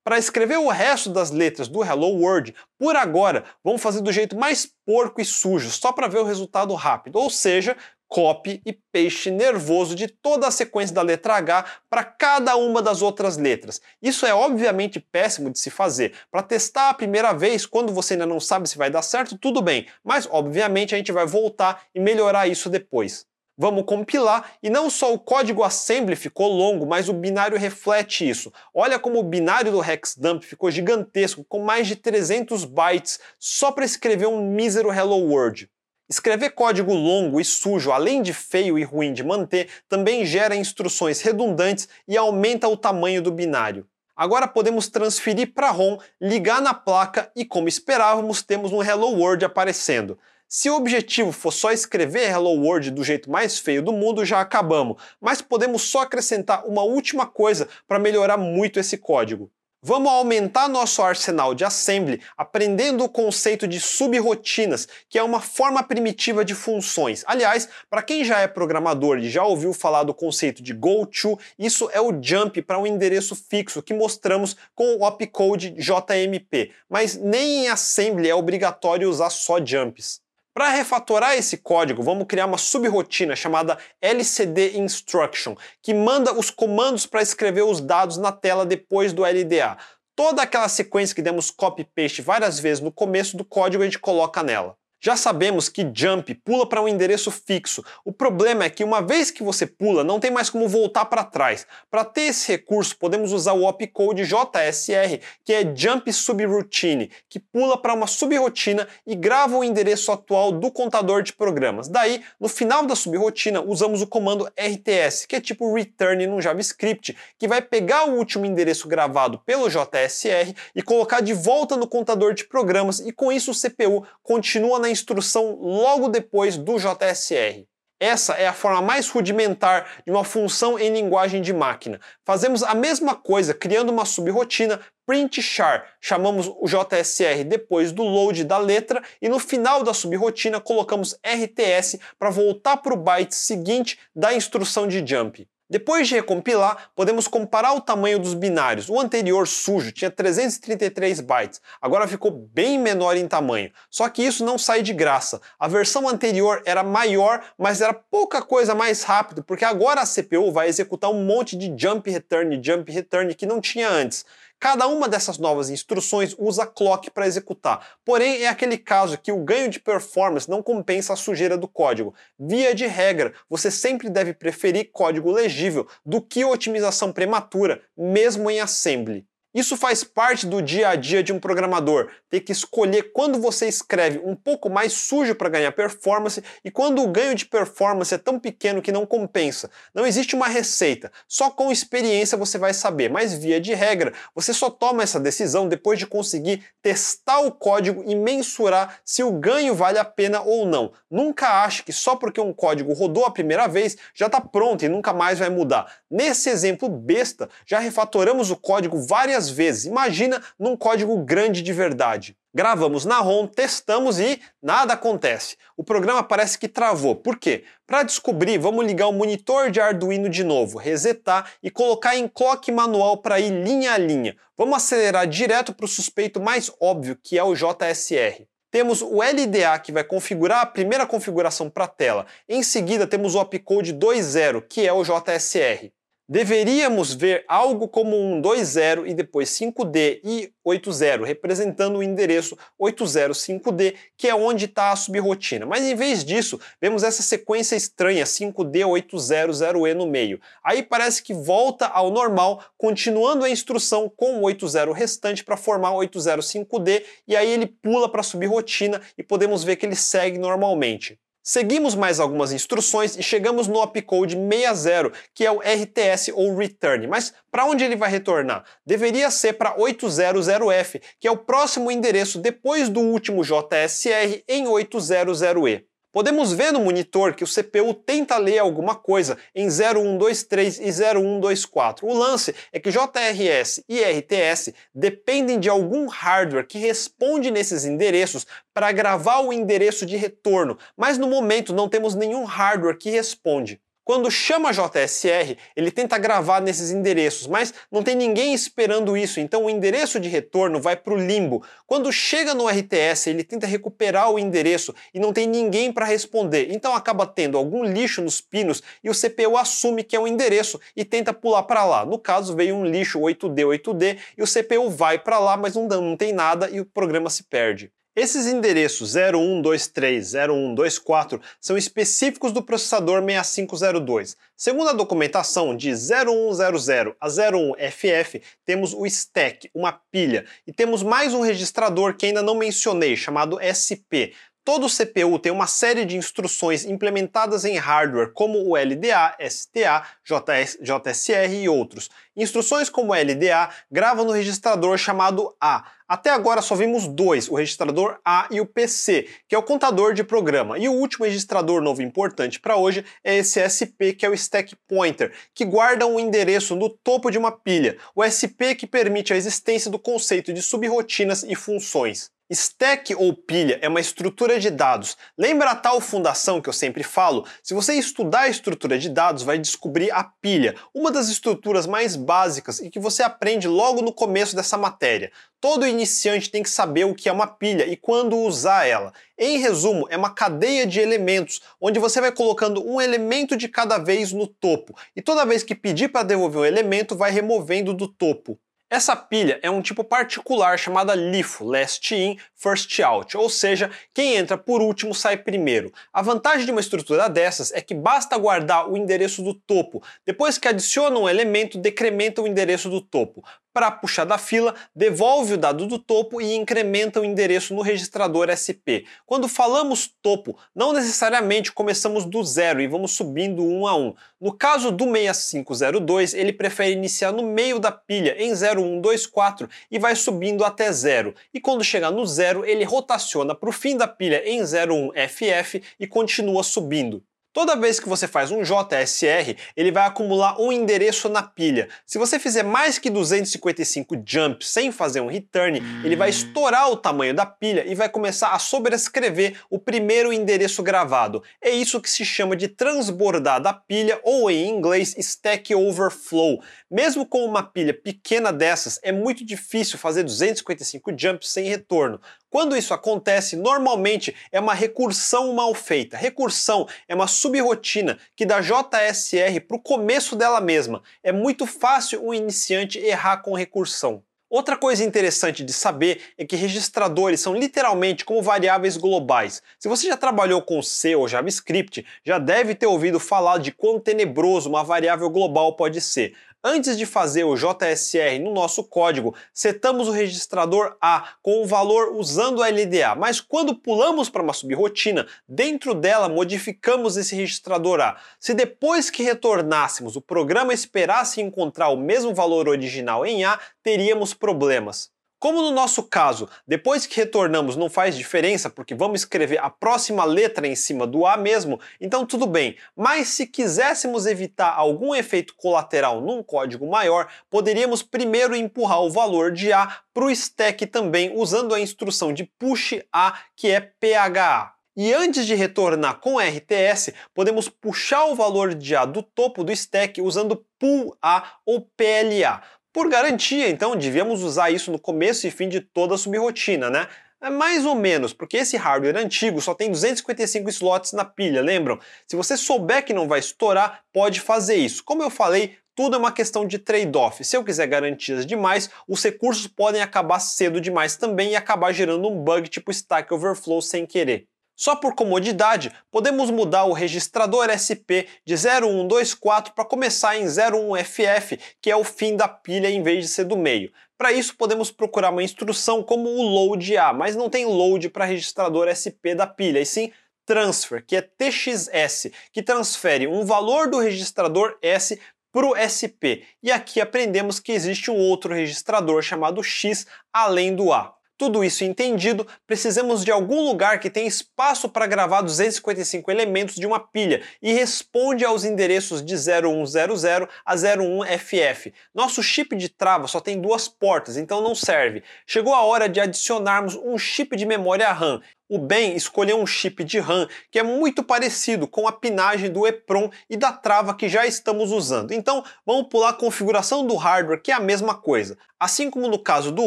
Para 0.07 0.17
escrever 0.17 0.57
o 0.57 0.69
resto 0.69 1.09
das 1.09 1.31
letras 1.31 1.67
do 1.67 1.83
Hello 1.83 2.07
World, 2.07 2.55
por 2.79 2.95
agora, 2.95 3.43
vamos 3.61 3.81
fazer 3.81 3.99
do 3.99 4.09
jeito 4.09 4.37
mais 4.37 4.65
porco 4.85 5.19
e 5.19 5.25
sujo, 5.25 5.69
só 5.69 5.91
para 5.91 6.07
ver 6.07 6.19
o 6.19 6.23
resultado 6.23 6.73
rápido, 6.75 7.17
ou 7.17 7.29
seja, 7.29 7.75
copy 8.07 8.61
e 8.65 8.71
paste 8.71 9.29
nervoso 9.29 9.95
de 9.95 10.07
toda 10.07 10.47
a 10.47 10.51
sequência 10.51 10.95
da 10.95 11.01
letra 11.01 11.33
H 11.33 11.65
para 11.89 12.05
cada 12.05 12.55
uma 12.55 12.81
das 12.81 13.01
outras 13.01 13.35
letras. 13.35 13.81
Isso 14.01 14.25
é 14.25 14.33
obviamente 14.33 14.97
péssimo 14.97 15.49
de 15.49 15.59
se 15.59 15.69
fazer. 15.69 16.13
Para 16.31 16.41
testar 16.41 16.87
a 16.87 16.93
primeira 16.93 17.33
vez, 17.33 17.65
quando 17.65 17.91
você 17.91 18.13
ainda 18.13 18.25
não 18.25 18.39
sabe 18.39 18.69
se 18.69 18.77
vai 18.77 18.89
dar 18.89 19.01
certo, 19.01 19.37
tudo 19.37 19.61
bem, 19.61 19.87
mas 20.05 20.25
obviamente 20.31 20.95
a 20.95 20.97
gente 20.97 21.11
vai 21.11 21.25
voltar 21.25 21.83
e 21.93 21.99
melhorar 21.99 22.47
isso 22.47 22.69
depois. 22.69 23.27
Vamos 23.59 23.85
compilar 23.85 24.51
e 24.61 24.69
não 24.69 24.87
só 24.87 25.11
o 25.11 25.17
código 25.17 25.63
assembly 25.63 26.15
ficou 26.15 26.47
longo, 26.47 26.85
mas 26.85 27.09
o 27.09 27.13
binário 27.13 27.57
reflete 27.57 28.29
isso. 28.29 28.53
Olha 28.71 28.99
como 28.99 29.17
o 29.17 29.23
binário 29.23 29.71
do 29.71 29.83
hexdump 29.83 30.43
ficou 30.43 30.69
gigantesco, 30.69 31.43
com 31.43 31.63
mais 31.63 31.87
de 31.87 31.95
300 31.95 32.65
bytes 32.65 33.19
só 33.39 33.71
para 33.71 33.83
escrever 33.83 34.27
um 34.27 34.51
mísero 34.51 34.93
hello 34.93 35.17
world. 35.17 35.67
Escrever 36.07 36.51
código 36.51 36.93
longo 36.93 37.41
e 37.41 37.43
sujo, 37.43 37.91
além 37.91 38.21
de 38.21 38.31
feio 38.31 38.77
e 38.77 38.83
ruim 38.83 39.11
de 39.11 39.23
manter, 39.23 39.67
também 39.89 40.23
gera 40.23 40.55
instruções 40.55 41.21
redundantes 41.21 41.89
e 42.07 42.15
aumenta 42.15 42.67
o 42.67 42.77
tamanho 42.77 43.23
do 43.23 43.31
binário. 43.31 43.87
Agora 44.15 44.47
podemos 44.47 44.87
transferir 44.87 45.53
para 45.53 45.71
ROM, 45.71 45.97
ligar 46.21 46.61
na 46.61 46.73
placa 46.73 47.31
e, 47.35 47.43
como 47.43 47.67
esperávamos, 47.67 48.41
temos 48.41 48.71
um 48.71 48.83
Hello 48.83 49.09
World 49.09 49.43
aparecendo. 49.45 50.17
Se 50.49 50.69
o 50.69 50.77
objetivo 50.77 51.33
for 51.33 51.51
só 51.51 51.73
escrever 51.73 52.29
Hello 52.29 52.51
World 52.51 52.91
do 52.91 53.03
jeito 53.03 53.29
mais 53.29 53.59
feio 53.59 53.83
do 53.83 53.91
mundo, 53.91 54.23
já 54.23 54.39
acabamos, 54.39 54.95
mas 55.19 55.41
podemos 55.41 55.81
só 55.81 56.03
acrescentar 56.03 56.65
uma 56.65 56.83
última 56.83 57.25
coisa 57.25 57.67
para 57.85 57.99
melhorar 57.99 58.37
muito 58.37 58.79
esse 58.79 58.97
código. 58.97 59.51
Vamos 59.83 60.09
aumentar 60.09 60.69
nosso 60.69 61.01
arsenal 61.01 61.53
de 61.53 61.65
assembly 61.65 62.21
aprendendo 62.37 63.03
o 63.03 63.09
conceito 63.09 63.67
de 63.67 63.81
subrotinas, 63.81 64.87
que 65.09 65.19
é 65.19 65.23
uma 65.23 65.41
forma 65.41 65.83
primitiva 65.83 66.45
de 66.45 66.55
funções. 66.55 67.25
Aliás, 67.27 67.67
para 67.89 68.01
quem 68.01 68.23
já 68.23 68.39
é 68.39 68.47
programador 68.47 69.17
e 69.17 69.29
já 69.29 69.43
ouviu 69.43 69.73
falar 69.73 70.03
do 70.03 70.13
conceito 70.13 70.63
de 70.63 70.73
goto, 70.73 71.37
isso 71.59 71.89
é 71.91 71.99
o 71.99 72.17
jump 72.23 72.61
para 72.61 72.79
um 72.79 72.87
endereço 72.87 73.35
fixo 73.35 73.83
que 73.83 73.93
mostramos 73.93 74.55
com 74.73 74.95
o 74.95 75.03
opcode 75.03 75.71
JMP, 75.71 76.71
mas 76.89 77.17
nem 77.17 77.65
em 77.65 77.67
assembly 77.67 78.29
é 78.29 78.33
obrigatório 78.33 79.09
usar 79.09 79.29
só 79.29 79.63
jumps. 79.63 80.25
Para 80.57 80.69
refatorar 80.69 81.37
esse 81.37 81.57
código, 81.57 82.01
vamos 82.01 82.25
criar 82.25 82.47
uma 82.47 82.57
subrotina 82.57 83.35
chamada 83.35 83.77
LCD 84.01 84.75
Instruction, 84.79 85.55
que 85.83 85.93
manda 85.93 86.33
os 86.33 86.49
comandos 86.49 87.05
para 87.05 87.21
escrever 87.21 87.61
os 87.61 87.79
dados 87.79 88.17
na 88.17 88.31
tela 88.31 88.65
depois 88.65 89.13
do 89.13 89.21
LDA. 89.21 89.77
Toda 90.15 90.41
aquela 90.41 90.67
sequência 90.67 91.15
que 91.15 91.21
demos 91.21 91.51
copy-paste 91.51 92.23
várias 92.23 92.59
vezes 92.59 92.83
no 92.83 92.91
começo 92.91 93.37
do 93.37 93.45
código 93.45 93.83
a 93.83 93.85
gente 93.85 93.99
coloca 93.99 94.41
nela. 94.41 94.75
Já 94.99 95.15
sabemos 95.15 95.69
que 95.69 95.89
jump 95.93 96.33
pula 96.35 96.67
para 96.67 96.81
um 96.81 96.87
endereço 96.87 97.29
fixo. 97.29 97.83
O 98.03 98.11
problema 98.11 98.65
é 98.65 98.69
que 98.69 98.83
uma 98.83 99.01
vez 99.01 99.29
que 99.29 99.43
você 99.43 99.65
pula, 99.65 100.03
não 100.03 100.19
tem 100.19 100.31
mais 100.31 100.49
como 100.49 100.67
voltar 100.67 101.05
para 101.05 101.23
trás. 101.23 101.67
Para 101.89 102.03
ter 102.03 102.21
esse 102.21 102.51
recurso, 102.51 102.97
podemos 102.97 103.31
usar 103.31 103.53
o 103.53 103.67
opcode 103.67 104.23
JSR, 104.23 105.21
que 105.45 105.53
é 105.53 105.75
Jump 105.75 106.11
Subroutine, 106.11 107.11
que 107.29 107.39
pula 107.39 107.77
para 107.79 107.93
uma 107.93 108.07
subrotina 108.07 108.87
e 109.05 109.15
grava 109.15 109.57
o 109.57 109.63
endereço 109.63 110.11
atual 110.11 110.51
do 110.51 110.71
contador 110.71 111.21
de 111.21 111.31
programas. 111.31 111.87
Daí, 111.87 112.23
no 112.39 112.49
final 112.49 112.85
da 112.85 112.95
subrotina, 112.95 113.61
usamos 113.61 114.01
o 114.01 114.07
comando 114.07 114.51
RTS, 114.57 115.27
que 115.27 115.35
é 115.35 115.41
tipo 115.41 115.73
return 115.73 116.25
no 116.25 116.41
JavaScript, 116.41 117.15
que 117.37 117.47
vai 117.47 117.61
pegar 117.61 118.05
o 118.05 118.15
último 118.15 118.45
endereço 118.45 118.87
gravado 118.87 119.39
pelo 119.45 119.69
JSR 119.69 120.55
e 120.75 120.81
colocar 120.81 121.21
de 121.21 121.33
volta 121.33 121.77
no 121.77 121.87
contador 121.87 122.33
de 122.33 122.45
programas 122.45 122.99
e 122.99 123.11
com 123.11 123.31
isso 123.31 123.51
o 123.51 123.55
CPU 123.55 124.05
continua 124.23 124.79
na 124.79 124.86
na 124.87 124.91
instrução 124.91 125.57
logo 125.59 126.07
depois 126.07 126.55
do 126.55 126.77
JSR. 126.77 127.67
Essa 127.99 128.33
é 128.33 128.47
a 128.47 128.53
forma 128.53 128.81
mais 128.81 129.09
rudimentar 129.09 130.01
de 130.05 130.11
uma 130.11 130.23
função 130.23 130.79
em 130.79 130.93
linguagem 130.93 131.41
de 131.41 131.51
máquina. 131.51 131.99
Fazemos 132.25 132.61
a 132.63 132.73
mesma 132.75 133.15
coisa 133.15 133.53
criando 133.53 133.89
uma 133.89 134.05
subrotina 134.05 134.79
print 135.05 135.41
char. 135.41 135.89
Chamamos 135.99 136.47
o 136.47 136.65
JSR 136.67 137.43
depois 137.43 137.91
do 137.91 138.03
load 138.03 138.43
da 138.43 138.57
letra 138.57 139.01
e 139.21 139.27
no 139.27 139.39
final 139.39 139.83
da 139.83 139.93
subrotina 139.93 140.61
colocamos 140.61 141.17
RTS 141.25 141.99
para 142.19 142.29
voltar 142.29 142.77
para 142.77 142.93
o 142.93 142.97
byte 142.97 143.35
seguinte 143.35 143.99
da 144.15 144.33
instrução 144.33 144.87
de 144.87 145.05
jump. 145.05 145.47
Depois 145.69 146.07
de 146.07 146.15
recompilar, 146.15 146.91
podemos 146.95 147.27
comparar 147.27 147.73
o 147.73 147.81
tamanho 147.81 148.17
dos 148.17 148.33
binários. 148.33 148.89
O 148.89 148.97
anterior 148.99 149.45
sujo 149.45 149.91
tinha 149.91 150.09
333 150.09 151.19
bytes, 151.19 151.61
agora 151.81 152.07
ficou 152.07 152.31
bem 152.31 152.79
menor 152.79 153.17
em 153.17 153.27
tamanho. 153.27 153.69
Só 153.89 154.07
que 154.07 154.23
isso 154.23 154.45
não 154.45 154.57
sai 154.57 154.81
de 154.81 154.93
graça. 154.93 155.41
A 155.59 155.67
versão 155.67 156.07
anterior 156.07 156.61
era 156.65 156.83
maior, 156.83 157.43
mas 157.57 157.81
era 157.81 157.93
pouca 157.93 158.41
coisa 158.41 158.73
mais 158.73 159.03
rápido, 159.03 159.43
porque 159.43 159.65
agora 159.65 159.99
a 159.99 160.05
CPU 160.05 160.53
vai 160.53 160.69
executar 160.69 161.11
um 161.11 161.25
monte 161.25 161.57
de 161.57 161.73
jump 161.77 162.09
return, 162.09 162.61
jump 162.63 162.89
return 162.89 163.35
que 163.35 163.45
não 163.45 163.59
tinha 163.59 163.89
antes. 163.89 164.25
Cada 164.59 164.87
uma 164.87 165.07
dessas 165.07 165.37
novas 165.37 165.69
instruções 165.69 166.35
usa 166.37 166.65
clock 166.65 167.11
para 167.11 167.27
executar, 167.27 167.99
porém 168.03 168.41
é 168.41 168.47
aquele 168.47 168.75
caso 168.75 169.17
que 169.17 169.31
o 169.31 169.43
ganho 169.43 169.69
de 169.69 169.79
performance 169.79 170.49
não 170.49 170.63
compensa 170.63 171.13
a 171.13 171.15
sujeira 171.15 171.55
do 171.55 171.67
código. 171.67 172.15
Via 172.39 172.73
de 172.73 172.87
regra, 172.87 173.33
você 173.47 173.69
sempre 173.69 174.09
deve 174.09 174.33
preferir 174.33 174.89
código 174.91 175.31
legível 175.31 175.87
do 176.03 176.19
que 176.19 176.43
otimização 176.43 177.13
prematura, 177.13 177.83
mesmo 177.95 178.49
em 178.49 178.59
assembly. 178.59 179.27
Isso 179.57 179.75
faz 179.75 180.03
parte 180.03 180.45
do 180.45 180.61
dia 180.61 180.89
a 180.89 180.95
dia 180.95 181.23
de 181.23 181.33
um 181.33 181.39
programador, 181.39 182.11
ter 182.29 182.41
que 182.41 182.51
escolher 182.51 183.11
quando 183.11 183.41
você 183.41 183.67
escreve 183.67 184.21
um 184.23 184.35
pouco 184.35 184.69
mais 184.69 184.93
sujo 184.93 185.33
para 185.33 185.49
ganhar 185.49 185.71
performance 185.71 186.43
e 186.63 186.69
quando 186.69 187.01
o 187.01 187.07
ganho 187.07 187.33
de 187.33 187.43
performance 187.43 188.13
é 188.13 188.19
tão 188.19 188.39
pequeno 188.39 188.83
que 188.83 188.91
não 188.91 189.03
compensa. 189.03 189.67
Não 189.95 190.05
existe 190.05 190.35
uma 190.35 190.47
receita, 190.47 191.11
só 191.27 191.49
com 191.49 191.71
experiência 191.71 192.37
você 192.37 192.59
vai 192.59 192.71
saber, 192.71 193.09
mas 193.09 193.33
via 193.33 193.59
de 193.59 193.73
regra, 193.73 194.13
você 194.35 194.53
só 194.53 194.69
toma 194.69 195.01
essa 195.01 195.19
decisão 195.19 195.67
depois 195.67 195.97
de 195.97 196.05
conseguir 196.05 196.63
testar 196.79 197.39
o 197.39 197.51
código 197.51 198.03
e 198.05 198.13
mensurar 198.13 198.99
se 199.03 199.23
o 199.23 199.31
ganho 199.31 199.73
vale 199.73 199.97
a 199.97 200.05
pena 200.05 200.39
ou 200.39 200.67
não. 200.67 200.91
Nunca 201.09 201.63
ache 201.63 201.81
que 201.81 201.91
só 201.91 202.15
porque 202.15 202.39
um 202.39 202.53
código 202.53 202.93
rodou 202.93 203.25
a 203.25 203.31
primeira 203.31 203.67
vez 203.67 203.97
já 204.13 204.27
está 204.27 204.39
pronto 204.39 204.85
e 204.85 204.87
nunca 204.87 205.13
mais 205.13 205.39
vai 205.39 205.49
mudar. 205.49 205.91
Nesse 206.11 206.47
exemplo 206.47 206.87
besta, 206.87 207.49
já 207.65 207.79
refatoramos 207.79 208.51
o 208.51 208.55
código 208.55 208.99
várias 208.99 209.46
vezes. 209.49 209.85
Imagina 209.85 210.41
num 210.59 210.75
código 210.75 211.17
grande 211.23 211.61
de 211.61 211.73
verdade. 211.73 212.35
Gravamos 212.53 213.05
na 213.05 213.19
ROM, 213.19 213.45
testamos 213.45 214.19
e 214.19 214.41
nada 214.61 214.93
acontece. 214.93 215.57
O 215.75 215.83
programa 215.83 216.23
parece 216.23 216.57
que 216.57 216.67
travou. 216.67 217.15
Por 217.15 217.37
quê? 217.37 217.63
Para 217.85 218.01
descobrir, 218.01 218.57
vamos 218.57 218.85
ligar 218.85 219.07
o 219.07 219.13
monitor 219.13 219.69
de 219.69 219.79
Arduino 219.79 220.27
de 220.27 220.43
novo, 220.43 220.79
resetar 220.79 221.51
e 221.61 221.69
colocar 221.69 222.15
em 222.15 222.27
clock 222.27 222.71
manual 222.71 223.17
para 223.17 223.39
ir 223.39 223.51
linha 223.51 223.93
a 223.93 223.97
linha. 223.97 224.35
Vamos 224.57 224.77
acelerar 224.77 225.27
direto 225.27 225.71
para 225.71 225.85
o 225.85 225.87
suspeito 225.87 226.41
mais 226.41 226.71
óbvio, 226.81 227.15
que 227.21 227.37
é 227.37 227.43
o 227.43 227.53
JSR. 227.53 228.47
Temos 228.71 229.01
o 229.01 229.21
LDA 229.21 229.77
que 229.79 229.91
vai 229.91 230.03
configurar 230.03 230.61
a 230.61 230.65
primeira 230.65 231.05
configuração 231.05 231.69
para 231.69 231.85
a 231.85 231.87
tela. 231.87 232.25
Em 232.49 232.63
seguida 232.63 233.05
temos 233.05 233.35
o 233.35 233.39
opcode 233.39 233.93
2.0, 233.93 234.63
que 234.67 234.87
é 234.87 234.91
o 234.91 235.03
JSR 235.03 235.91
deveríamos 236.27 237.13
ver 237.13 237.45
algo 237.47 237.87
como 237.87 238.17
um 238.17 238.41
2.0 238.41 239.07
e 239.07 239.13
depois 239.13 239.49
5D 239.49 240.19
e 240.23 240.51
8.0, 240.65 241.23
representando 241.23 241.97
o 241.97 242.03
endereço 242.03 242.57
805D, 242.79 243.95
que 244.17 244.27
é 244.27 244.35
onde 244.35 244.65
está 244.65 244.91
a 244.91 244.95
subrotina. 244.95 245.65
Mas 245.65 245.83
em 245.83 245.95
vez 245.95 246.25
disso, 246.25 246.59
vemos 246.81 247.03
essa 247.03 247.23
sequência 247.23 247.75
estranha 247.75 248.25
5D 248.25 248.81
800E 248.85 249.93
no 249.93 250.05
meio. 250.05 250.39
Aí 250.63 250.83
parece 250.83 251.23
que 251.23 251.33
volta 251.33 251.87
ao 251.87 252.11
normal, 252.11 252.63
continuando 252.77 253.45
a 253.45 253.49
instrução 253.49 254.09
com 254.09 254.39
o 254.39 254.43
80 254.43 254.93
restante 254.93 255.43
para 255.43 255.55
formar 255.55 255.91
o 255.91 255.99
805D, 255.99 257.03
e 257.27 257.35
aí 257.35 257.49
ele 257.49 257.67
pula 257.67 258.09
para 258.11 258.21
a 258.21 258.23
subrotina 258.23 259.01
e 259.17 259.23
podemos 259.23 259.63
ver 259.63 259.77
que 259.77 259.85
ele 259.85 259.95
segue 259.95 260.37
normalmente. 260.37 261.17
Seguimos 261.49 261.95
mais 261.95 262.19
algumas 262.19 262.51
instruções 262.51 263.15
e 263.15 263.23
chegamos 263.23 263.69
no 263.69 263.81
opcode 263.81 264.35
60, 264.35 265.13
que 265.33 265.45
é 265.45 265.49
o 265.49 265.61
RTS 265.61 266.33
ou 266.33 266.53
return. 266.53 267.07
Mas 267.07 267.33
para 267.49 267.63
onde 267.63 267.85
ele 267.85 267.95
vai 267.95 268.11
retornar? 268.11 268.65
Deveria 268.85 269.31
ser 269.31 269.53
para 269.53 269.77
800F, 269.77 271.01
que 271.17 271.25
é 271.25 271.31
o 271.31 271.37
próximo 271.37 271.89
endereço 271.89 272.37
depois 272.37 272.89
do 272.89 272.99
último 272.99 273.45
JSR 273.45 274.43
em 274.45 274.65
800E. 274.65 275.85
Podemos 276.11 276.53
ver 276.53 276.71
no 276.71 276.79
monitor 276.79 277.33
que 277.33 277.43
o 277.43 277.47
CPU 277.47 277.93
tenta 277.93 278.37
ler 278.37 278.59
alguma 278.59 278.95
coisa 278.95 279.37
em 279.53 279.69
0123 279.69 280.79
e 280.79 280.91
0124. 280.91 282.07
O 282.07 282.13
lance 282.13 282.55
é 282.71 282.79
que 282.79 282.89
JRS 282.89 283.83
e 283.87 284.01
RTS 284.01 284.73
dependem 284.95 285.59
de 285.59 285.69
algum 285.69 286.07
hardware 286.07 286.65
que 286.65 286.79
responde 286.79 287.51
nesses 287.51 287.85
endereços 287.85 288.47
para 288.73 288.91
gravar 288.91 289.41
o 289.41 289.51
endereço 289.51 290.05
de 290.05 290.15
retorno, 290.15 290.77
mas 290.95 291.17
no 291.17 291.27
momento 291.27 291.73
não 291.73 291.89
temos 291.89 292.15
nenhum 292.15 292.45
hardware 292.45 292.97
que 292.97 293.09
responde. 293.09 293.81
Quando 294.07 294.31
chama 294.31 294.71
JSR, 294.71 295.57
ele 295.75 295.91
tenta 295.91 296.17
gravar 296.17 296.61
nesses 296.61 296.91
endereços, 296.91 297.45
mas 297.45 297.73
não 297.91 298.01
tem 298.01 298.15
ninguém 298.15 298.53
esperando 298.53 299.17
isso, 299.17 299.37
então 299.41 299.65
o 299.65 299.69
endereço 299.69 300.17
de 300.17 300.29
retorno 300.29 300.79
vai 300.79 300.95
para 300.95 301.13
o 301.13 301.17
limbo. 301.17 301.61
Quando 301.85 302.09
chega 302.09 302.53
no 302.53 302.69
RTS, 302.69 303.29
ele 303.29 303.43
tenta 303.43 303.67
recuperar 303.67 304.31
o 304.31 304.39
endereço 304.39 304.95
e 305.13 305.19
não 305.19 305.33
tem 305.33 305.45
ninguém 305.45 305.91
para 305.91 306.05
responder, 306.05 306.71
então 306.71 306.95
acaba 306.95 307.27
tendo 307.27 307.57
algum 307.57 307.83
lixo 307.83 308.21
nos 308.21 308.39
pinos 308.39 308.81
e 309.03 309.09
o 309.09 309.13
CPU 309.13 309.57
assume 309.57 310.05
que 310.05 310.15
é 310.15 310.19
o 310.21 310.25
endereço 310.25 310.79
e 310.95 311.03
tenta 311.03 311.33
pular 311.33 311.63
para 311.63 311.83
lá. 311.83 312.05
No 312.05 312.17
caso, 312.17 312.55
veio 312.55 312.75
um 312.75 312.85
lixo 312.85 313.19
8D, 313.19 313.65
8D 313.65 314.19
e 314.37 314.41
o 314.41 314.47
CPU 314.47 314.89
vai 314.89 315.19
para 315.19 315.37
lá, 315.37 315.57
mas 315.57 315.75
não, 315.75 315.85
não 315.85 316.15
tem 316.15 316.31
nada 316.31 316.69
e 316.69 316.79
o 316.79 316.85
programa 316.85 317.29
se 317.29 317.43
perde. 317.43 317.91
Esses 318.19 318.47
endereços 318.47 319.13
0123, 319.13 320.33
0124 320.33 321.39
são 321.61 321.77
específicos 321.77 322.51
do 322.51 322.63
processador 322.63 323.23
6502. 323.23 324.35
Segundo 324.55 324.89
a 324.89 324.93
documentação 324.93 325.77
de 325.77 325.91
0100 325.91 327.15
a 327.21 327.27
01FF, 327.27 328.41
temos 328.65 328.91
o 328.91 329.05
stack, 329.05 329.69
uma 329.71 329.91
pilha, 330.11 330.45
e 330.65 330.73
temos 330.73 331.03
mais 331.03 331.35
um 331.35 331.41
registrador 331.41 332.15
que 332.15 332.25
ainda 332.25 332.41
não 332.41 332.55
mencionei, 332.55 333.15
chamado 333.15 333.59
SP. 333.61 334.33
Todo 334.67 334.89
CPU 334.89 335.39
tem 335.39 335.49
uma 335.49 335.65
série 335.65 336.03
de 336.03 336.17
instruções 336.17 336.83
implementadas 336.83 337.63
em 337.63 337.77
hardware, 337.77 338.33
como 338.33 338.67
o 338.67 338.75
LDA, 338.75 339.33
STA, 339.39 340.03
JS, 340.25 340.77
JSR 340.81 341.55
e 341.55 341.69
outros. 341.69 342.09
Instruções 342.35 342.89
como 342.89 343.13
LDA 343.13 343.69
gravam 343.89 344.25
no 344.25 344.33
registrador 344.33 344.97
chamado 344.97 345.55
A. 345.61 345.89
Até 346.05 346.31
agora 346.31 346.61
só 346.61 346.75
vimos 346.75 347.07
dois, 347.07 347.47
o 347.47 347.55
registrador 347.55 348.19
A 348.25 348.49
e 348.51 348.59
o 348.59 348.65
PC, 348.65 349.29
que 349.47 349.55
é 349.55 349.57
o 349.57 349.63
contador 349.63 350.13
de 350.13 350.25
programa. 350.25 350.77
E 350.77 350.89
o 350.89 350.93
último 350.93 351.23
registrador 351.23 351.81
novo 351.81 352.01
importante 352.01 352.59
para 352.59 352.75
hoje 352.75 353.05
é 353.23 353.37
esse 353.37 353.61
SP, 353.63 354.11
que 354.11 354.25
é 354.25 354.29
o 354.29 354.33
Stack 354.33 354.75
Pointer, 354.85 355.31
que 355.55 355.63
guarda 355.63 356.05
um 356.05 356.19
endereço 356.19 356.75
no 356.75 356.89
topo 356.89 357.31
de 357.31 357.37
uma 357.37 357.53
pilha. 357.53 357.97
O 358.13 358.21
SP 358.21 358.75
que 358.75 358.85
permite 358.85 359.31
a 359.31 359.37
existência 359.37 359.89
do 359.89 359.97
conceito 359.97 360.51
de 360.51 360.61
subrotinas 360.61 361.43
e 361.43 361.55
funções. 361.55 362.35
Stack 362.49 363.13
ou 363.13 363.33
pilha 363.33 363.77
é 363.81 363.89
uma 363.89 363.99
estrutura 363.99 364.57
de 364.57 364.69
dados. 364.69 365.17
Lembra 365.37 365.71
a 365.71 365.75
tal 365.75 365.99
fundação 365.99 366.61
que 366.61 366.69
eu 366.69 366.73
sempre 366.73 367.03
falo? 367.03 367.45
Se 367.61 367.73
você 367.73 367.95
estudar 367.95 368.41
a 368.41 368.47
estrutura 368.47 368.97
de 368.97 369.09
dados, 369.09 369.43
vai 369.43 369.59
descobrir 369.59 370.11
a 370.11 370.23
pilha, 370.23 370.73
uma 370.93 371.11
das 371.11 371.27
estruturas 371.27 371.85
mais 371.85 372.15
básicas 372.15 372.79
e 372.79 372.89
que 372.89 373.01
você 373.01 373.21
aprende 373.21 373.67
logo 373.67 374.01
no 374.01 374.13
começo 374.13 374.55
dessa 374.55 374.77
matéria. 374.77 375.29
Todo 375.59 375.85
iniciante 375.85 376.49
tem 376.49 376.63
que 376.63 376.69
saber 376.69 377.03
o 377.03 377.13
que 377.13 377.27
é 377.27 377.33
uma 377.33 377.47
pilha 377.47 377.85
e 377.85 377.97
quando 377.97 378.37
usar 378.37 378.87
ela. 378.87 379.11
Em 379.37 379.57
resumo, 379.57 380.07
é 380.09 380.15
uma 380.15 380.33
cadeia 380.33 380.85
de 380.85 381.01
elementos, 381.01 381.61
onde 381.81 381.99
você 381.99 382.21
vai 382.21 382.31
colocando 382.31 382.81
um 382.87 383.01
elemento 383.01 383.57
de 383.57 383.67
cada 383.67 383.97
vez 383.97 384.31
no 384.31 384.47
topo, 384.47 384.97
e 385.15 385.21
toda 385.21 385.45
vez 385.45 385.63
que 385.63 385.75
pedir 385.75 386.09
para 386.09 386.23
devolver 386.23 386.61
um 386.61 386.65
elemento, 386.65 387.15
vai 387.15 387.29
removendo 387.29 387.93
do 387.93 388.07
topo. 388.07 388.57
Essa 388.89 389.17
pilha 389.17 389.59
é 389.61 389.69
um 389.69 389.81
tipo 389.81 390.01
particular 390.01 390.79
chamada 390.79 391.13
LIFO, 391.13 391.65
Last 391.65 392.15
In, 392.15 392.37
First 392.55 392.97
Out, 393.01 393.35
ou 393.35 393.49
seja, 393.49 393.91
quem 394.13 394.35
entra 394.37 394.57
por 394.57 394.81
último 394.81 395.13
sai 395.13 395.35
primeiro. 395.35 395.91
A 396.13 396.21
vantagem 396.21 396.65
de 396.65 396.71
uma 396.71 396.79
estrutura 396.79 397.27
dessas 397.27 397.69
é 397.73 397.81
que 397.81 397.93
basta 397.93 398.37
guardar 398.37 398.89
o 398.89 398.95
endereço 398.95 399.43
do 399.43 399.53
topo. 399.53 400.01
Depois 400.25 400.57
que 400.57 400.69
adiciona 400.69 401.19
um 401.19 401.27
elemento, 401.27 401.77
decrementa 401.77 402.41
o 402.41 402.47
endereço 402.47 402.89
do 402.89 403.01
topo 403.01 403.43
para 403.77 403.91
puxar 403.91 404.25
da 404.25 404.39
fila, 404.39 404.73
devolve 404.95 405.53
o 405.53 405.57
dado 405.57 405.85
do 405.85 405.99
topo 405.99 406.41
e 406.41 406.55
incrementa 406.55 407.21
o 407.21 407.23
endereço 407.23 407.75
no 407.75 407.83
registrador 407.83 408.49
SP. 408.49 409.05
Quando 409.23 409.47
falamos 409.47 410.09
topo, 410.19 410.57
não 410.73 410.91
necessariamente 410.91 411.71
começamos 411.71 412.25
do 412.25 412.43
zero 412.43 412.81
e 412.81 412.87
vamos 412.87 413.11
subindo 413.11 413.63
um 413.63 413.85
a 413.85 413.95
um. 413.95 414.15
No 414.41 414.51
caso 414.51 414.89
do 414.89 415.05
6502, 415.05 416.33
ele 416.33 416.51
prefere 416.51 416.93
iniciar 416.93 417.31
no 417.31 417.43
meio 417.43 417.77
da 417.77 417.91
pilha 417.91 418.35
em 418.39 418.51
0124 418.51 419.69
e 419.91 419.99
vai 419.99 420.15
subindo 420.15 420.65
até 420.65 420.91
zero. 420.91 421.35
E 421.53 421.59
quando 421.59 421.83
chegar 421.83 422.09
no 422.09 422.25
zero, 422.25 422.65
ele 422.65 422.83
rotaciona 422.83 423.53
para 423.53 423.69
o 423.69 423.71
fim 423.71 423.95
da 423.95 424.07
pilha 424.07 424.41
em 424.43 424.61
01FF 424.61 425.83
e 425.99 426.07
continua 426.07 426.63
subindo. 426.63 427.23
Toda 427.57 427.75
vez 427.75 427.99
que 427.99 428.07
você 428.07 428.27
faz 428.27 428.51
um 428.51 428.61
JSR, 428.61 429.57
ele 429.75 429.91
vai 429.91 430.05
acumular 430.05 430.61
um 430.61 430.71
endereço 430.71 431.27
na 431.27 431.41
pilha. 431.41 431.89
Se 432.05 432.19
você 432.19 432.37
fizer 432.37 432.61
mais 432.61 432.99
que 432.99 433.09
255 433.09 434.15
jumps 434.23 434.69
sem 434.69 434.91
fazer 434.91 435.21
um 435.21 435.27
return, 435.27 435.81
ele 436.05 436.15
vai 436.15 436.29
estourar 436.29 436.91
o 436.91 436.95
tamanho 436.95 437.33
da 437.33 437.47
pilha 437.47 437.83
e 437.87 437.95
vai 437.95 438.09
começar 438.09 438.51
a 438.51 438.59
sobrescrever 438.59 439.59
o 439.71 439.79
primeiro 439.79 440.31
endereço 440.31 440.83
gravado. 440.83 441.41
É 441.59 441.71
isso 441.71 441.99
que 441.99 442.11
se 442.11 442.23
chama 442.23 442.55
de 442.55 442.67
transbordar 442.67 443.59
da 443.59 443.73
pilha 443.73 444.21
ou 444.23 444.51
em 444.51 444.69
inglês 444.69 445.15
stack 445.17 445.73
overflow. 445.73 446.61
Mesmo 446.91 447.25
com 447.25 447.43
uma 447.43 447.63
pilha 447.63 447.91
pequena 447.91 448.53
dessas, 448.53 448.99
é 449.01 449.11
muito 449.11 449.43
difícil 449.43 449.97
fazer 449.97 450.21
255 450.21 451.11
jumps 451.17 451.49
sem 451.49 451.65
retorno. 451.65 452.21
Quando 452.49 452.77
isso 452.77 452.93
acontece, 452.93 453.57
normalmente 453.57 454.33
é 454.51 454.59
uma 454.59 454.73
recursão 454.73 455.53
mal 455.53 455.73
feita. 455.73 456.15
Recursão 456.15 456.87
é 457.07 457.13
uma 457.13 457.27
subrotina 457.47 458.19
que 458.35 458.45
dá 458.45 458.59
JSR 458.59 459.61
para 459.61 459.77
o 459.77 459.81
começo 459.81 460.35
dela 460.35 460.59
mesma. 460.59 461.01
É 461.23 461.31
muito 461.31 461.65
fácil 461.65 462.25
um 462.25 462.33
iniciante 462.33 462.99
errar 462.99 463.37
com 463.37 463.53
recursão. 463.53 464.21
Outra 464.49 464.77
coisa 464.77 465.03
interessante 465.03 465.63
de 465.63 465.73
saber 465.73 466.21
é 466.37 466.45
que 466.45 466.55
registradores 466.55 467.41
são 467.41 467.53
literalmente 467.53 468.23
como 468.23 468.41
variáveis 468.41 468.95
globais. 468.95 469.61
Se 469.77 469.89
você 469.89 470.07
já 470.07 470.15
trabalhou 470.15 470.61
com 470.61 470.81
C 470.81 471.15
ou 471.15 471.27
JavaScript, 471.27 472.05
já 472.23 472.39
deve 472.39 472.73
ter 472.73 472.87
ouvido 472.87 473.19
falar 473.19 473.57
de 473.59 473.73
quão 473.73 473.99
tenebroso 473.99 474.69
uma 474.69 474.85
variável 474.85 475.29
global 475.29 475.75
pode 475.75 475.99
ser. 475.99 476.33
Antes 476.69 476.97
de 476.97 477.05
fazer 477.05 477.45
o 477.45 477.55
JSR 477.55 478.39
no 478.39 478.53
nosso 478.53 478.83
código, 478.83 479.33
setamos 479.53 480.09
o 480.09 480.11
registrador 480.11 480.97
A 480.99 481.35
com 481.41 481.63
o 481.63 481.65
valor 481.65 482.11
usando 482.13 482.61
a 482.61 482.67
LDA, 482.67 483.15
mas 483.15 483.39
quando 483.39 483.73
pulamos 483.73 484.29
para 484.29 484.43
uma 484.43 484.51
subrotina, 484.51 485.25
dentro 485.47 485.93
dela 485.93 486.27
modificamos 486.27 487.15
esse 487.15 487.33
registrador 487.33 488.01
A. 488.01 488.17
Se 488.37 488.53
depois 488.53 489.09
que 489.09 489.23
retornássemos 489.23 490.17
o 490.17 490.21
programa 490.21 490.73
esperasse 490.73 491.39
encontrar 491.39 491.87
o 491.87 491.95
mesmo 491.95 492.35
valor 492.35 492.67
original 492.67 493.25
em 493.25 493.45
A, 493.45 493.57
teríamos 493.81 494.33
problemas. 494.33 495.09
Como 495.39 495.61
no 495.61 495.69
nosso 495.69 496.01
caso, 496.01 496.49
depois 496.67 497.05
que 497.05 497.15
retornamos 497.15 497.75
não 497.75 497.91
faz 497.91 498.17
diferença 498.17 498.71
porque 498.71 498.95
vamos 498.95 499.21
escrever 499.21 499.59
a 499.59 499.69
próxima 499.69 500.25
letra 500.25 500.65
em 500.67 500.75
cima 500.75 501.05
do 501.05 501.27
A 501.27 501.37
mesmo, 501.37 501.79
então 502.01 502.25
tudo 502.25 502.47
bem. 502.47 502.75
Mas 502.95 503.27
se 503.27 503.45
quiséssemos 503.45 504.25
evitar 504.25 504.73
algum 504.73 505.13
efeito 505.13 505.53
colateral 505.55 506.21
num 506.21 506.41
código 506.41 506.89
maior, 506.89 507.27
poderíamos 507.51 508.01
primeiro 508.01 508.55
empurrar 508.55 509.01
o 509.01 509.11
valor 509.11 509.51
de 509.51 509.71
A 509.71 509.99
para 510.11 510.25
o 510.25 510.31
stack 510.31 510.87
também 510.87 511.31
usando 511.35 511.75
a 511.75 511.79
instrução 511.79 512.33
de 512.33 512.43
push 512.57 512.93
A, 513.13 513.37
que 513.55 513.69
é 513.69 513.79
PHA. 513.79 514.73
E 514.99 515.13
antes 515.13 515.45
de 515.45 515.53
retornar 515.53 516.19
com 516.19 516.39
RTS, 516.39 517.13
podemos 517.31 517.69
puxar 517.69 518.25
o 518.25 518.33
valor 518.33 518.73
de 518.73 518.95
A 518.95 519.05
do 519.05 519.21
topo 519.21 519.63
do 519.63 519.71
stack 519.71 520.19
usando 520.19 520.65
pull 520.79 521.15
A 521.21 521.43
ou 521.63 521.81
PLA. 521.81 522.63
Por 522.97 523.09
garantia, 523.09 523.69
então, 523.69 523.95
devíamos 523.95 524.41
usar 524.41 524.71
isso 524.71 524.91
no 524.91 524.97
começo 524.97 525.45
e 525.45 525.51
fim 525.51 525.69
de 525.69 525.81
toda 525.81 526.15
a 526.15 526.17
subrotina, 526.17 526.89
né? 526.89 527.07
É 527.39 527.47
mais 527.47 527.85
ou 527.85 527.93
menos, 527.93 528.33
porque 528.33 528.57
esse 528.57 528.75
hardware 528.75 529.17
antigo 529.17 529.61
só 529.61 529.75
tem 529.75 529.91
255 529.91 530.67
slots 530.71 531.13
na 531.13 531.23
pilha, 531.23 531.61
lembram? 531.61 531.99
Se 532.27 532.35
você 532.35 532.57
souber 532.57 533.05
que 533.05 533.13
não 533.13 533.27
vai 533.27 533.37
estourar, 533.37 534.01
pode 534.11 534.41
fazer 534.41 534.77
isso. 534.77 535.03
Como 535.03 535.21
eu 535.21 535.29
falei, 535.29 535.77
tudo 535.93 536.15
é 536.15 536.17
uma 536.17 536.31
questão 536.31 536.65
de 536.65 536.79
trade-off. 536.79 537.43
Se 537.43 537.55
eu 537.55 537.63
quiser 537.63 537.85
garantias 537.85 538.47
demais, 538.47 538.89
os 539.07 539.23
recursos 539.23 539.67
podem 539.67 540.01
acabar 540.01 540.39
cedo 540.39 540.81
demais 540.81 541.15
também 541.15 541.51
e 541.51 541.55
acabar 541.55 541.91
gerando 541.91 542.27
um 542.27 542.43
bug 542.43 542.67
tipo 542.67 542.89
Stack 542.89 543.31
Overflow 543.31 543.79
sem 543.79 544.07
querer. 544.07 544.47
Só 544.77 544.95
por 544.95 545.15
comodidade, 545.15 545.91
podemos 546.11 546.51
mudar 546.51 546.85
o 546.85 546.93
registrador 546.93 547.67
SP 547.73 548.29
de 548.45 548.53
0124 548.55 549.73
para 549.73 549.83
começar 549.83 550.37
em 550.37 550.45
01FF, 550.45 551.59
que 551.81 551.89
é 551.89 551.95
o 551.95 552.03
fim 552.03 552.35
da 552.35 552.47
pilha 552.47 552.87
em 552.87 553.01
vez 553.01 553.25
de 553.25 553.27
ser 553.31 553.45
do 553.45 553.57
meio. 553.57 553.91
Para 554.15 554.31
isso, 554.31 554.55
podemos 554.55 554.91
procurar 554.91 555.31
uma 555.31 555.41
instrução 555.41 556.03
como 556.03 556.29
o 556.29 556.43
load 556.43 556.95
A, 556.95 557.11
mas 557.11 557.35
não 557.35 557.49
tem 557.49 557.65
load 557.65 558.07
para 558.09 558.25
registrador 558.25 558.87
SP 558.93 559.33
da 559.33 559.47
pilha, 559.47 559.79
e 559.79 559.85
sim 559.85 560.11
transfer, 560.45 561.03
que 561.03 561.15
é 561.15 561.21
TXS, 561.21 562.29
que 562.53 562.61
transfere 562.61 563.27
um 563.27 563.43
valor 563.43 563.89
do 563.89 563.97
registrador 563.97 564.77
S 564.79 565.19
para 565.51 565.65
o 565.65 565.73
SP. 565.75 566.45
E 566.61 566.71
aqui 566.71 567.01
aprendemos 567.01 567.59
que 567.59 567.71
existe 567.71 568.11
um 568.11 568.17
outro 568.17 568.53
registrador 568.53 569.23
chamado 569.23 569.63
X 569.63 570.05
além 570.31 570.75
do 570.75 570.93
A. 570.93 571.16
Tudo 571.37 571.63
isso 571.63 571.83
entendido, 571.83 572.47
precisamos 572.65 573.23
de 573.23 573.31
algum 573.31 573.61
lugar 573.61 573.99
que 573.99 574.09
tenha 574.09 574.27
espaço 574.27 574.89
para 574.89 575.05
gravar 575.05 575.41
255 575.41 576.31
elementos 576.31 576.75
de 576.75 576.87
uma 576.87 576.99
pilha 576.99 577.43
e 577.61 577.71
responde 577.73 578.43
aos 578.43 578.63
endereços 578.63 579.23
de 579.23 579.35
0100 579.35 580.47
a 580.65 580.75
01FF. 580.75 581.93
Nosso 582.13 582.41
chip 582.41 582.75
de 582.75 582.89
trava 582.89 583.27
só 583.27 583.39
tem 583.39 583.61
duas 583.61 583.87
portas, 583.87 584.35
então 584.35 584.61
não 584.61 584.73
serve. 584.73 585.21
Chegou 585.45 585.75
a 585.75 585.83
hora 585.83 586.09
de 586.09 586.19
adicionarmos 586.19 586.95
um 586.95 587.17
chip 587.19 587.55
de 587.55 587.67
memória 587.67 588.11
RAM 588.11 588.41
o 588.69 588.77
Ben 588.77 589.15
escolheu 589.15 589.57
um 589.57 589.65
chip 589.65 590.03
de 590.03 590.19
RAM 590.19 590.47
que 590.69 590.77
é 590.77 590.83
muito 590.83 591.23
parecido 591.23 591.87
com 591.87 592.07
a 592.07 592.11
pinagem 592.11 592.69
do 592.69 592.85
EPROM 592.85 593.29
e 593.49 593.55
da 593.55 593.71
trava 593.71 594.13
que 594.13 594.27
já 594.27 594.45
estamos 594.45 594.91
usando. 594.91 595.31
Então 595.31 595.63
vamos 595.85 596.07
pular 596.09 596.29
a 596.29 596.33
configuração 596.33 597.05
do 597.05 597.15
hardware, 597.15 597.61
que 597.61 597.71
é 597.71 597.75
a 597.75 597.79
mesma 597.79 598.15
coisa. 598.15 598.57
Assim 598.79 599.09
como 599.09 599.27
no 599.27 599.39
caso 599.39 599.71
do 599.71 599.85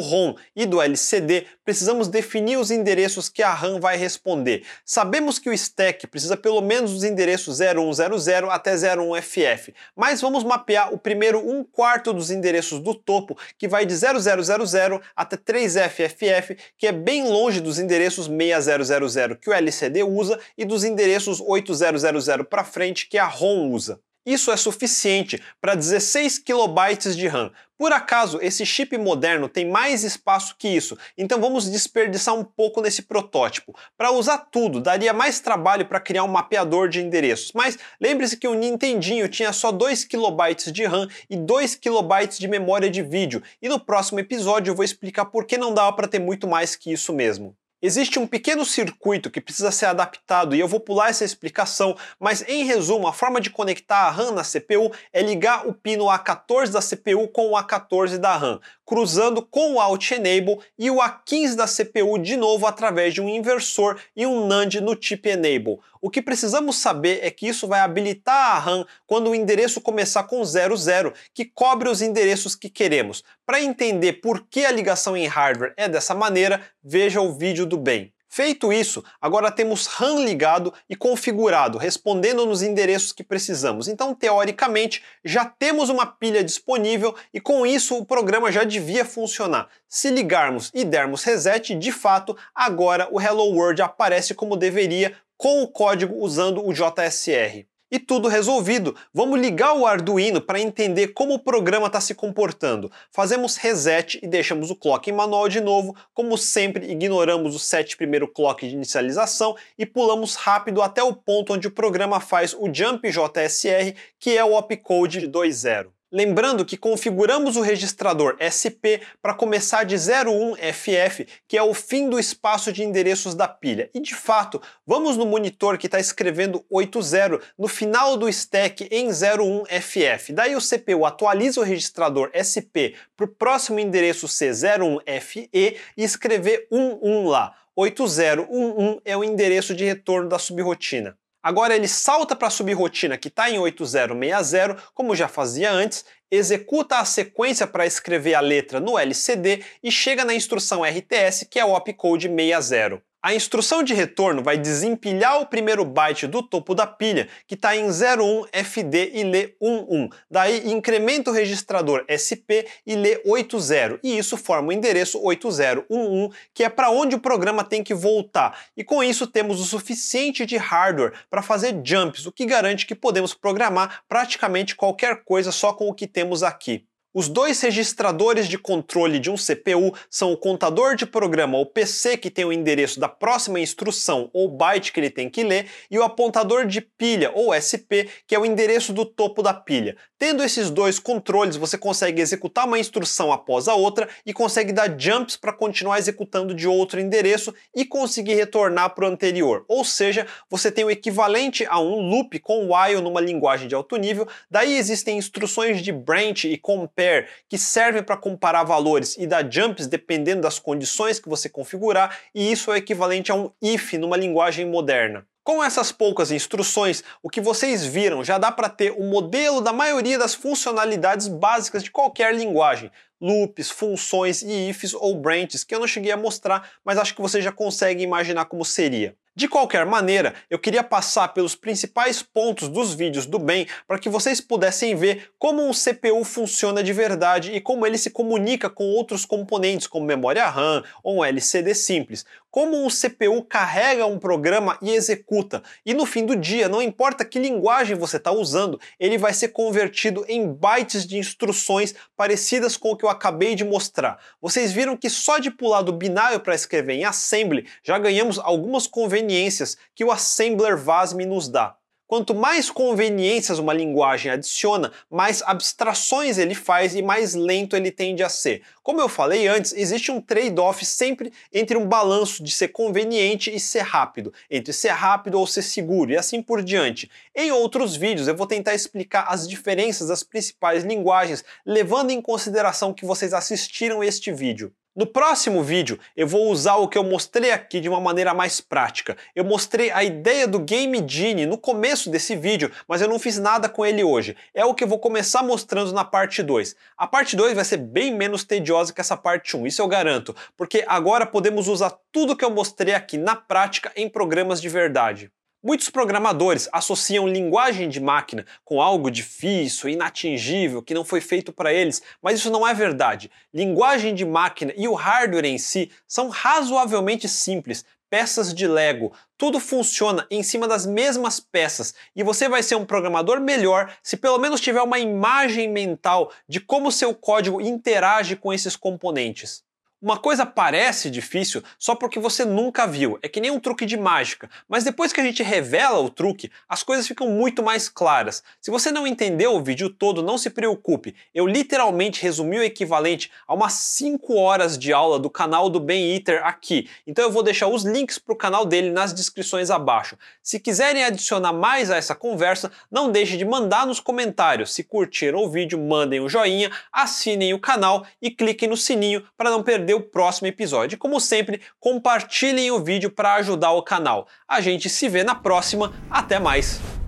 ROM 0.00 0.34
e 0.54 0.66
do 0.66 0.82
LCD, 0.82 1.46
precisamos 1.64 2.08
definir 2.08 2.56
os 2.56 2.72
endereços 2.72 3.28
que 3.28 3.40
a 3.40 3.54
RAM 3.54 3.78
vai 3.78 3.96
responder. 3.96 4.64
Sabemos 4.84 5.38
que 5.38 5.48
o 5.48 5.52
stack 5.52 6.08
precisa 6.08 6.36
pelo 6.36 6.60
menos 6.60 6.92
dos 6.92 7.04
endereços 7.04 7.58
0100 7.58 8.50
até 8.50 8.74
01FF, 8.74 9.72
mas 9.94 10.20
vamos 10.20 10.42
mapear 10.42 10.92
o 10.92 10.98
primeiro 10.98 11.38
um 11.38 11.62
quarto 11.62 12.12
dos 12.12 12.32
endereços 12.32 12.80
do 12.80 12.92
topo, 12.92 13.38
que 13.56 13.68
vai 13.68 13.86
de 13.86 13.94
0000 13.94 15.00
até 15.14 15.36
3FFF, 15.36 16.58
que 16.76 16.88
é 16.88 16.92
bem 16.92 17.28
longe 17.28 17.60
dos 17.60 17.78
endereços 17.78 18.26
6000 18.26 19.36
que 19.40 19.50
o 19.50 19.52
LCD 19.52 20.02
usa 20.02 20.40
e 20.58 20.64
dos 20.64 20.82
endereços 20.82 21.40
8000 21.40 22.44
para 22.44 22.64
frente 22.64 23.08
que 23.08 23.18
a 23.18 23.26
ROM 23.26 23.70
usa. 23.70 24.00
Isso 24.24 24.52
é 24.52 24.56
suficiente 24.56 25.42
para 25.60 25.74
16 25.74 26.38
KB 26.40 27.14
de 27.16 27.26
RAM. 27.26 27.50
Por 27.78 27.90
acaso, 27.90 28.38
esse 28.42 28.66
chip 28.66 28.98
moderno 28.98 29.48
tem 29.48 29.66
mais 29.66 30.04
espaço 30.04 30.54
que 30.58 30.68
isso, 30.68 30.98
então 31.16 31.40
vamos 31.40 31.70
desperdiçar 31.70 32.34
um 32.34 32.44
pouco 32.44 32.82
nesse 32.82 33.00
protótipo. 33.00 33.74
Para 33.96 34.12
usar 34.12 34.36
tudo, 34.36 34.78
daria 34.78 35.14
mais 35.14 35.40
trabalho 35.40 35.86
para 35.86 35.98
criar 35.98 36.24
um 36.24 36.28
mapeador 36.28 36.90
de 36.90 37.00
endereços, 37.00 37.52
mas 37.54 37.78
lembre-se 37.98 38.36
que 38.36 38.46
o 38.46 38.54
Nintendinho 38.54 39.26
tinha 39.26 39.50
só 39.54 39.72
2 39.72 40.04
KB 40.04 40.70
de 40.70 40.84
RAM 40.84 41.08
e 41.30 41.38
2 41.38 41.76
KB 41.76 42.26
de 42.38 42.46
memória 42.46 42.90
de 42.90 43.02
vídeo, 43.02 43.42
e 43.62 43.68
no 43.70 43.80
próximo 43.80 44.20
episódio 44.20 44.72
eu 44.72 44.76
vou 44.76 44.84
explicar 44.84 45.24
por 45.24 45.46
que 45.46 45.56
não 45.56 45.72
dava 45.72 45.94
para 45.94 46.06
ter 46.06 46.18
muito 46.18 46.46
mais 46.46 46.76
que 46.76 46.92
isso 46.92 47.14
mesmo. 47.14 47.56
Existe 47.82 48.18
um 48.18 48.26
pequeno 48.26 48.62
circuito 48.62 49.30
que 49.30 49.40
precisa 49.40 49.70
ser 49.70 49.86
adaptado 49.86 50.54
e 50.54 50.60
eu 50.60 50.68
vou 50.68 50.80
pular 50.80 51.08
essa 51.08 51.24
explicação, 51.24 51.96
mas 52.18 52.46
em 52.46 52.62
resumo, 52.64 53.08
a 53.08 53.12
forma 53.12 53.40
de 53.40 53.48
conectar 53.48 54.00
a 54.00 54.10
RAM 54.10 54.32
na 54.32 54.42
CPU 54.42 54.92
é 55.12 55.22
ligar 55.22 55.66
o 55.66 55.72
pino 55.72 56.04
A14 56.04 56.68
da 56.68 56.80
CPU 56.82 57.26
com 57.28 57.52
o 57.52 57.56
A14 57.56 58.18
da 58.18 58.36
RAM, 58.36 58.60
cruzando 58.90 59.40
com 59.40 59.74
o 59.74 59.80
Alt 59.80 60.10
Enable 60.10 60.58
e 60.76 60.90
o 60.90 60.96
A15 60.96 61.54
da 61.54 61.64
CPU 61.64 62.18
de 62.18 62.36
novo 62.36 62.66
através 62.66 63.14
de 63.14 63.20
um 63.20 63.28
inversor 63.28 63.96
e 64.16 64.26
um 64.26 64.48
NAND 64.48 64.80
no 64.80 65.00
chip 65.00 65.28
Enable. 65.28 65.78
O 66.02 66.10
que 66.10 66.20
precisamos 66.20 66.74
saber 66.74 67.20
é 67.22 67.30
que 67.30 67.46
isso 67.46 67.68
vai 67.68 67.78
habilitar 67.78 68.56
a 68.56 68.58
RAM 68.58 68.84
quando 69.06 69.30
o 69.30 69.34
endereço 69.36 69.80
começar 69.80 70.24
com 70.24 70.42
00, 70.44 71.14
que 71.32 71.44
cobre 71.44 71.88
os 71.88 72.02
endereços 72.02 72.56
que 72.56 72.68
queremos. 72.68 73.22
Para 73.46 73.62
entender 73.62 74.14
por 74.14 74.44
que 74.50 74.64
a 74.64 74.72
ligação 74.72 75.16
em 75.16 75.28
hardware 75.28 75.72
é 75.76 75.88
dessa 75.88 76.12
maneira, 76.12 76.60
veja 76.82 77.20
o 77.20 77.32
vídeo 77.32 77.66
do 77.66 77.78
bem. 77.78 78.12
Feito 78.32 78.72
isso, 78.72 79.02
agora 79.20 79.50
temos 79.50 79.86
RAM 79.86 80.24
ligado 80.24 80.72
e 80.88 80.94
configurado, 80.94 81.76
respondendo 81.76 82.46
nos 82.46 82.62
endereços 82.62 83.12
que 83.12 83.24
precisamos. 83.24 83.88
Então, 83.88 84.14
teoricamente, 84.14 85.02
já 85.24 85.44
temos 85.44 85.88
uma 85.88 86.06
pilha 86.06 86.44
disponível 86.44 87.12
e 87.34 87.40
com 87.40 87.66
isso 87.66 87.96
o 87.96 88.06
programa 88.06 88.52
já 88.52 88.62
devia 88.62 89.04
funcionar. 89.04 89.68
Se 89.88 90.10
ligarmos 90.10 90.70
e 90.72 90.84
dermos 90.84 91.24
reset, 91.24 91.74
de 91.74 91.90
fato, 91.90 92.36
agora 92.54 93.08
o 93.10 93.20
Hello 93.20 93.52
World 93.52 93.82
aparece 93.82 94.32
como 94.32 94.56
deveria 94.56 95.12
com 95.36 95.64
o 95.64 95.68
código 95.68 96.14
usando 96.14 96.64
o 96.64 96.72
JSR. 96.72 97.66
E 97.90 97.98
tudo 97.98 98.28
resolvido. 98.28 98.94
Vamos 99.12 99.40
ligar 99.40 99.74
o 99.74 99.84
Arduino 99.84 100.40
para 100.40 100.60
entender 100.60 101.08
como 101.08 101.34
o 101.34 101.38
programa 101.38 101.88
está 101.88 102.00
se 102.00 102.14
comportando. 102.14 102.90
Fazemos 103.10 103.56
reset 103.56 104.18
e 104.22 104.28
deixamos 104.28 104.70
o 104.70 104.76
clock 104.76 105.10
em 105.10 105.12
manual 105.12 105.48
de 105.48 105.60
novo. 105.60 105.96
Como 106.14 106.38
sempre, 106.38 106.90
ignoramos 106.90 107.54
os 107.54 107.64
sete 107.64 107.96
primeiro 107.96 108.28
clock 108.28 108.66
de 108.66 108.74
inicialização 108.74 109.56
e 109.76 109.84
pulamos 109.84 110.36
rápido 110.36 110.82
até 110.82 111.02
o 111.02 111.14
ponto 111.14 111.52
onde 111.52 111.66
o 111.66 111.72
programa 111.72 112.20
faz 112.20 112.54
o 112.54 112.72
jump 112.72 113.10
JSR, 113.10 113.94
que 114.18 114.36
é 114.36 114.44
o 114.44 114.56
opcode 114.56 115.28
2.0. 115.28 115.99
Lembrando 116.12 116.64
que 116.64 116.76
configuramos 116.76 117.56
o 117.56 117.60
registrador 117.60 118.36
SP 118.42 118.98
para 119.22 119.32
começar 119.32 119.84
de 119.84 119.94
01FF, 119.94 121.28
que 121.46 121.56
é 121.56 121.62
o 121.62 121.72
fim 121.72 122.08
do 122.08 122.18
espaço 122.18 122.72
de 122.72 122.82
endereços 122.82 123.32
da 123.32 123.46
pilha. 123.46 123.88
E 123.94 124.00
de 124.00 124.12
fato, 124.12 124.60
vamos 124.84 125.16
no 125.16 125.24
monitor 125.24 125.78
que 125.78 125.86
está 125.86 126.00
escrevendo 126.00 126.64
80 126.68 127.40
no 127.56 127.68
final 127.68 128.16
do 128.16 128.28
stack 128.28 128.88
em 128.90 129.08
01FF. 129.08 130.32
Daí 130.32 130.56
o 130.56 130.60
CPU 130.60 131.06
atualiza 131.06 131.60
o 131.60 131.64
registrador 131.64 132.28
SP 132.34 132.96
para 133.16 133.26
o 133.26 133.28
próximo 133.28 133.78
endereço 133.78 134.26
ser 134.26 134.50
01FE 134.50 135.48
e 135.52 135.76
escrever 135.96 136.66
11 136.72 137.28
lá. 137.28 137.54
8011 137.76 139.00
é 139.04 139.16
o 139.16 139.22
endereço 139.22 139.76
de 139.76 139.84
retorno 139.84 140.28
da 140.28 140.40
subrotina. 140.40 141.16
Agora 141.42 141.74
ele 141.74 141.88
salta 141.88 142.36
para 142.36 142.48
a 142.48 142.50
subrotina 142.50 143.16
que 143.16 143.28
está 143.28 143.50
em 143.50 143.58
8060, 143.58 144.76
como 144.94 145.16
já 145.16 145.26
fazia 145.26 145.72
antes, 145.72 146.04
executa 146.30 146.98
a 146.98 147.04
sequência 147.04 147.66
para 147.66 147.86
escrever 147.86 148.34
a 148.34 148.40
letra 148.40 148.78
no 148.78 148.98
LCD 148.98 149.64
e 149.82 149.90
chega 149.90 150.24
na 150.24 150.34
instrução 150.34 150.84
RTS, 150.84 151.46
que 151.50 151.58
é 151.58 151.64
o 151.64 151.74
opcode 151.74 152.28
60. 152.28 153.02
A 153.22 153.34
instrução 153.34 153.82
de 153.82 153.92
retorno 153.92 154.42
vai 154.42 154.56
desempilhar 154.56 155.42
o 155.42 155.46
primeiro 155.46 155.84
byte 155.84 156.26
do 156.26 156.42
topo 156.42 156.74
da 156.74 156.86
pilha, 156.86 157.28
que 157.46 157.54
está 157.54 157.76
em 157.76 157.86
01FD 157.86 159.10
e 159.12 159.24
lê 159.24 159.54
11. 159.60 160.08
Daí 160.30 160.70
incrementa 160.70 161.30
o 161.30 161.34
registrador 161.34 162.02
SP 162.08 162.64
e 162.86 162.96
lê 162.96 163.20
80, 163.26 164.00
e 164.02 164.16
isso 164.16 164.38
forma 164.38 164.68
o 164.68 164.72
endereço 164.72 165.22
8011, 165.22 166.34
que 166.54 166.64
é 166.64 166.70
para 166.70 166.90
onde 166.90 167.14
o 167.14 167.20
programa 167.20 167.62
tem 167.62 167.84
que 167.84 167.92
voltar. 167.92 168.58
E 168.74 168.82
com 168.82 169.04
isso 169.04 169.26
temos 169.26 169.60
o 169.60 169.64
suficiente 169.64 170.46
de 170.46 170.56
hardware 170.56 171.12
para 171.28 171.42
fazer 171.42 171.78
jumps, 171.84 172.24
o 172.24 172.32
que 172.32 172.46
garante 172.46 172.86
que 172.86 172.94
podemos 172.94 173.34
programar 173.34 174.02
praticamente 174.08 174.74
qualquer 174.74 175.24
coisa 175.24 175.52
só 175.52 175.74
com 175.74 175.90
o 175.90 175.94
que 175.94 176.06
temos 176.06 176.42
aqui. 176.42 176.86
Os 177.12 177.28
dois 177.28 177.60
registradores 177.60 178.46
de 178.46 178.56
controle 178.56 179.18
de 179.18 179.32
um 179.32 179.34
CPU 179.34 179.92
são 180.08 180.32
o 180.32 180.36
contador 180.36 180.94
de 180.94 181.04
programa 181.04 181.58
ou 181.58 181.66
PC, 181.66 182.16
que 182.16 182.30
tem 182.30 182.44
o 182.44 182.52
endereço 182.52 183.00
da 183.00 183.08
próxima 183.08 183.58
instrução 183.58 184.30
ou 184.32 184.48
byte 184.48 184.92
que 184.92 185.00
ele 185.00 185.10
tem 185.10 185.28
que 185.28 185.42
ler, 185.42 185.68
e 185.90 185.98
o 185.98 186.04
apontador 186.04 186.66
de 186.66 186.80
pilha 186.80 187.32
ou 187.34 187.52
SP, 187.52 188.06
que 188.28 188.34
é 188.34 188.38
o 188.38 188.46
endereço 188.46 188.92
do 188.92 189.04
topo 189.04 189.42
da 189.42 189.52
pilha. 189.52 189.96
Tendo 190.20 190.42
esses 190.42 190.68
dois 190.68 190.98
controles, 190.98 191.56
você 191.56 191.78
consegue 191.78 192.20
executar 192.20 192.66
uma 192.66 192.78
instrução 192.78 193.32
após 193.32 193.66
a 193.66 193.74
outra 193.74 194.06
e 194.26 194.34
consegue 194.34 194.70
dar 194.70 194.94
jumps 195.00 195.34
para 195.34 195.50
continuar 195.50 195.98
executando 195.98 196.54
de 196.54 196.68
outro 196.68 197.00
endereço 197.00 197.54
e 197.74 197.86
conseguir 197.86 198.34
retornar 198.34 198.94
para 198.94 199.06
o 199.06 199.08
anterior. 199.08 199.64
Ou 199.66 199.82
seja, 199.82 200.26
você 200.50 200.70
tem 200.70 200.84
o 200.84 200.90
equivalente 200.90 201.64
a 201.64 201.80
um 201.80 202.06
loop 202.06 202.38
com 202.40 202.70
while 202.70 203.00
numa 203.00 203.18
linguagem 203.18 203.66
de 203.66 203.74
alto 203.74 203.96
nível. 203.96 204.28
Daí 204.50 204.76
existem 204.76 205.16
instruções 205.16 205.80
de 205.80 205.90
branch 205.90 206.44
e 206.44 206.58
compare 206.58 207.26
que 207.48 207.56
servem 207.56 208.02
para 208.02 208.18
comparar 208.18 208.64
valores 208.64 209.16
e 209.16 209.26
dar 209.26 209.50
jumps 209.50 209.86
dependendo 209.86 210.42
das 210.42 210.58
condições 210.58 211.18
que 211.18 211.30
você 211.30 211.48
configurar, 211.48 212.14
e 212.34 212.52
isso 212.52 212.70
é 212.70 212.76
equivalente 212.76 213.32
a 213.32 213.34
um 213.34 213.50
if 213.62 213.94
numa 213.94 214.18
linguagem 214.18 214.66
moderna. 214.66 215.26
Com 215.42 215.64
essas 215.64 215.90
poucas 215.90 216.30
instruções, 216.30 217.02
o 217.22 217.30
que 217.30 217.40
vocês 217.40 217.84
viram 217.84 218.22
já 218.22 218.36
dá 218.36 218.52
para 218.52 218.68
ter 218.68 218.92
o 218.92 219.04
modelo 219.04 219.62
da 219.62 219.72
maioria 219.72 220.18
das 220.18 220.34
funcionalidades 220.34 221.28
básicas 221.28 221.82
de 221.82 221.90
qualquer 221.90 222.34
linguagem, 222.34 222.90
loops, 223.18 223.70
funções 223.70 224.42
e 224.42 224.68
ifs 224.68 224.92
ou 224.92 225.18
branches, 225.18 225.64
que 225.64 225.74
eu 225.74 225.80
não 225.80 225.86
cheguei 225.86 226.12
a 226.12 226.16
mostrar, 226.16 226.70
mas 226.84 226.98
acho 226.98 227.14
que 227.14 227.22
você 227.22 227.40
já 227.40 227.50
consegue 227.50 228.02
imaginar 228.02 228.44
como 228.44 228.66
seria. 228.66 229.16
De 229.40 229.46
qualquer 229.46 229.86
maneira, 229.86 230.34
eu 230.50 230.58
queria 230.58 230.82
passar 230.82 231.28
pelos 231.28 231.54
principais 231.54 232.20
pontos 232.20 232.68
dos 232.68 232.92
vídeos 232.92 233.26
do 233.26 233.38
bem 233.38 233.66
para 233.86 233.98
que 233.98 234.08
vocês 234.08 234.40
pudessem 234.40 234.96
ver 234.96 235.30
como 235.38 235.66
um 235.66 235.70
CPU 235.70 236.24
funciona 236.24 236.82
de 236.82 236.92
verdade 236.92 237.52
e 237.52 237.60
como 237.60 237.86
ele 237.86 237.96
se 237.96 238.10
comunica 238.10 238.68
com 238.68 238.84
outros 238.84 239.24
componentes 239.24 239.86
como 239.86 240.04
memória 240.04 240.46
RAM 240.48 240.82
ou 241.02 241.18
um 241.18 241.24
LCD 241.24 241.74
simples. 241.74 242.26
Como 242.50 242.84
um 242.84 242.88
CPU 242.88 243.44
carrega 243.44 244.06
um 244.06 244.18
programa 244.18 244.76
e 244.82 244.90
executa, 244.90 245.62
e 245.86 245.94
no 245.94 246.04
fim 246.04 246.26
do 246.26 246.34
dia, 246.34 246.68
não 246.68 246.82
importa 246.82 247.24
que 247.24 247.38
linguagem 247.38 247.96
você 247.96 248.16
está 248.16 248.32
usando, 248.32 248.80
ele 248.98 249.16
vai 249.16 249.32
ser 249.32 249.48
convertido 249.48 250.24
em 250.26 250.52
bytes 250.52 251.06
de 251.06 251.16
instruções 251.16 251.94
parecidas 252.16 252.76
com 252.76 252.90
o 252.90 252.96
que 252.96 253.04
eu 253.04 253.08
acabei 253.08 253.54
de 253.54 253.64
mostrar. 253.64 254.18
Vocês 254.42 254.72
viram 254.72 254.96
que 254.96 255.08
só 255.08 255.38
de 255.38 255.50
pular 255.50 255.82
do 255.82 255.92
binário 255.92 256.40
para 256.40 256.54
escrever 256.54 256.94
em 256.94 257.04
assembly 257.04 257.68
já 257.84 257.98
ganhamos 257.98 258.36
algumas 258.38 258.86
conveniências 258.86 259.76
que 259.94 260.04
o 260.04 260.10
assembler 260.10 260.76
VASM 260.76 261.24
nos 261.26 261.48
dá. 261.48 261.79
Quanto 262.10 262.34
mais 262.34 262.68
conveniências 262.68 263.60
uma 263.60 263.72
linguagem 263.72 264.32
adiciona, 264.32 264.90
mais 265.08 265.42
abstrações 265.42 266.38
ele 266.38 266.56
faz 266.56 266.96
e 266.96 267.02
mais 267.02 267.36
lento 267.36 267.76
ele 267.76 267.92
tende 267.92 268.20
a 268.20 268.28
ser. 268.28 268.62
Como 268.82 269.00
eu 269.00 269.08
falei 269.08 269.46
antes, 269.46 269.72
existe 269.72 270.10
um 270.10 270.20
trade-off 270.20 270.84
sempre 270.84 271.32
entre 271.52 271.76
um 271.76 271.86
balanço 271.86 272.42
de 272.42 272.50
ser 272.50 272.66
conveniente 272.66 273.54
e 273.54 273.60
ser 273.60 273.82
rápido, 273.82 274.34
entre 274.50 274.72
ser 274.72 274.88
rápido 274.88 275.38
ou 275.38 275.46
ser 275.46 275.62
seguro 275.62 276.10
e 276.10 276.16
assim 276.16 276.42
por 276.42 276.64
diante. 276.64 277.08
Em 277.32 277.52
outros 277.52 277.94
vídeos 277.94 278.26
eu 278.26 278.36
vou 278.36 278.44
tentar 278.48 278.74
explicar 278.74 279.26
as 279.28 279.46
diferenças 279.46 280.08
das 280.08 280.24
principais 280.24 280.82
linguagens, 280.82 281.44
levando 281.64 282.10
em 282.10 282.20
consideração 282.20 282.92
que 282.92 283.06
vocês 283.06 283.32
assistiram 283.32 284.02
este 284.02 284.32
vídeo. 284.32 284.74
No 284.96 285.06
próximo 285.06 285.62
vídeo, 285.62 286.00
eu 286.16 286.26
vou 286.26 286.50
usar 286.50 286.74
o 286.74 286.88
que 286.88 286.98
eu 286.98 287.04
mostrei 287.04 287.52
aqui 287.52 287.78
de 287.78 287.88
uma 287.88 288.00
maneira 288.00 288.34
mais 288.34 288.60
prática. 288.60 289.16
Eu 289.36 289.44
mostrei 289.44 289.88
a 289.92 290.02
ideia 290.02 290.48
do 290.48 290.58
Game 290.58 291.00
Genie 291.06 291.46
no 291.46 291.56
começo 291.56 292.10
desse 292.10 292.34
vídeo, 292.34 292.72
mas 292.88 293.00
eu 293.00 293.06
não 293.06 293.16
fiz 293.16 293.38
nada 293.38 293.68
com 293.68 293.86
ele 293.86 294.02
hoje. 294.02 294.36
É 294.52 294.64
o 294.64 294.74
que 294.74 294.82
eu 294.82 294.88
vou 294.88 294.98
começar 294.98 295.44
mostrando 295.44 295.92
na 295.92 296.04
parte 296.04 296.42
2. 296.42 296.74
A 296.98 297.06
parte 297.06 297.36
2 297.36 297.54
vai 297.54 297.64
ser 297.64 297.76
bem 297.76 298.12
menos 298.12 298.42
tediosa 298.42 298.92
que 298.92 299.00
essa 299.00 299.16
parte 299.16 299.56
1, 299.56 299.64
isso 299.68 299.80
eu 299.80 299.86
garanto, 299.86 300.34
porque 300.56 300.84
agora 300.88 301.24
podemos 301.24 301.68
usar 301.68 301.96
tudo 302.10 302.36
que 302.36 302.44
eu 302.44 302.50
mostrei 302.50 302.92
aqui 302.92 303.16
na 303.16 303.36
prática 303.36 303.92
em 303.94 304.08
programas 304.08 304.60
de 304.60 304.68
verdade. 304.68 305.30
Muitos 305.62 305.90
programadores 305.90 306.70
associam 306.72 307.28
linguagem 307.28 307.86
de 307.86 308.00
máquina 308.00 308.46
com 308.64 308.80
algo 308.80 309.10
difícil, 309.10 309.90
inatingível, 309.90 310.82
que 310.82 310.94
não 310.94 311.04
foi 311.04 311.20
feito 311.20 311.52
para 311.52 311.70
eles, 311.70 312.02
mas 312.22 312.38
isso 312.38 312.50
não 312.50 312.66
é 312.66 312.72
verdade. 312.72 313.30
Linguagem 313.52 314.14
de 314.14 314.24
máquina 314.24 314.72
e 314.74 314.88
o 314.88 314.94
hardware 314.94 315.44
em 315.44 315.58
si 315.58 315.90
são 316.08 316.30
razoavelmente 316.30 317.28
simples, 317.28 317.84
peças 318.08 318.54
de 318.54 318.66
Lego. 318.66 319.12
Tudo 319.36 319.60
funciona 319.60 320.26
em 320.30 320.42
cima 320.42 320.66
das 320.66 320.86
mesmas 320.86 321.40
peças 321.40 321.94
e 322.16 322.22
você 322.22 322.48
vai 322.48 322.62
ser 322.62 322.76
um 322.76 322.86
programador 322.86 323.38
melhor 323.38 323.94
se 324.02 324.16
pelo 324.16 324.38
menos 324.38 324.62
tiver 324.62 324.80
uma 324.80 324.98
imagem 324.98 325.68
mental 325.68 326.32
de 326.48 326.58
como 326.58 326.90
seu 326.90 327.14
código 327.14 327.60
interage 327.60 328.34
com 328.34 328.50
esses 328.50 328.76
componentes. 328.76 329.62
Uma 330.02 330.16
coisa 330.16 330.46
parece 330.46 331.10
difícil 331.10 331.62
só 331.78 331.94
porque 331.94 332.18
você 332.18 332.42
nunca 332.42 332.86
viu, 332.86 333.18
é 333.20 333.28
que 333.28 333.38
nem 333.38 333.50
um 333.50 333.60
truque 333.60 333.84
de 333.84 333.98
mágica, 333.98 334.48
mas 334.66 334.82
depois 334.82 335.12
que 335.12 335.20
a 335.20 335.22
gente 335.22 335.42
revela 335.42 335.98
o 335.98 336.08
truque, 336.08 336.50
as 336.66 336.82
coisas 336.82 337.06
ficam 337.06 337.28
muito 337.28 337.62
mais 337.62 337.86
claras. 337.86 338.42
Se 338.62 338.70
você 338.70 338.90
não 338.90 339.06
entendeu 339.06 339.54
o 339.54 339.62
vídeo 339.62 339.90
todo, 339.90 340.22
não 340.22 340.38
se 340.38 340.48
preocupe, 340.48 341.14
eu 341.34 341.46
literalmente 341.46 342.22
resumi 342.22 342.58
o 342.58 342.62
equivalente 342.62 343.30
a 343.46 343.52
umas 343.52 343.74
5 343.74 344.34
horas 344.36 344.78
de 344.78 344.90
aula 344.90 345.18
do 345.18 345.28
canal 345.28 345.68
do 345.68 345.78
Ben 345.78 346.14
Eater 346.14 346.46
aqui, 346.46 346.88
então 347.06 347.22
eu 347.22 347.30
vou 347.30 347.42
deixar 347.42 347.68
os 347.68 347.84
links 347.84 348.18
para 348.18 348.32
o 348.32 348.38
canal 348.38 348.64
dele 348.64 348.90
nas 348.90 349.12
descrições 349.12 349.68
abaixo. 349.68 350.16
Se 350.42 350.58
quiserem 350.58 351.04
adicionar 351.04 351.52
mais 351.52 351.90
a 351.90 351.96
essa 351.96 352.14
conversa, 352.14 352.72
não 352.90 353.12
deixe 353.12 353.36
de 353.36 353.44
mandar 353.44 353.86
nos 353.86 354.00
comentários. 354.00 354.72
Se 354.72 354.82
curtiram 354.82 355.40
o 355.40 355.50
vídeo, 355.50 355.78
mandem 355.78 356.20
um 356.20 356.28
joinha, 356.28 356.70
assinem 356.90 357.52
o 357.52 357.60
canal 357.60 358.06
e 358.22 358.30
cliquem 358.30 358.66
no 358.66 358.78
sininho 358.78 359.22
para 359.36 359.50
não 359.50 359.62
perder 359.62 359.89
perder 359.90 359.94
o 359.94 360.00
próximo 360.00 360.46
episódio. 360.46 360.98
Como 360.98 361.20
sempre, 361.20 361.60
compartilhem 361.78 362.70
o 362.70 362.82
vídeo 362.82 363.10
para 363.10 363.34
ajudar 363.34 363.72
o 363.72 363.82
canal. 363.82 364.26
A 364.46 364.60
gente 364.60 364.88
se 364.88 365.08
vê 365.08 365.24
na 365.24 365.34
próxima. 365.34 365.92
Até 366.10 366.38
mais! 366.38 366.99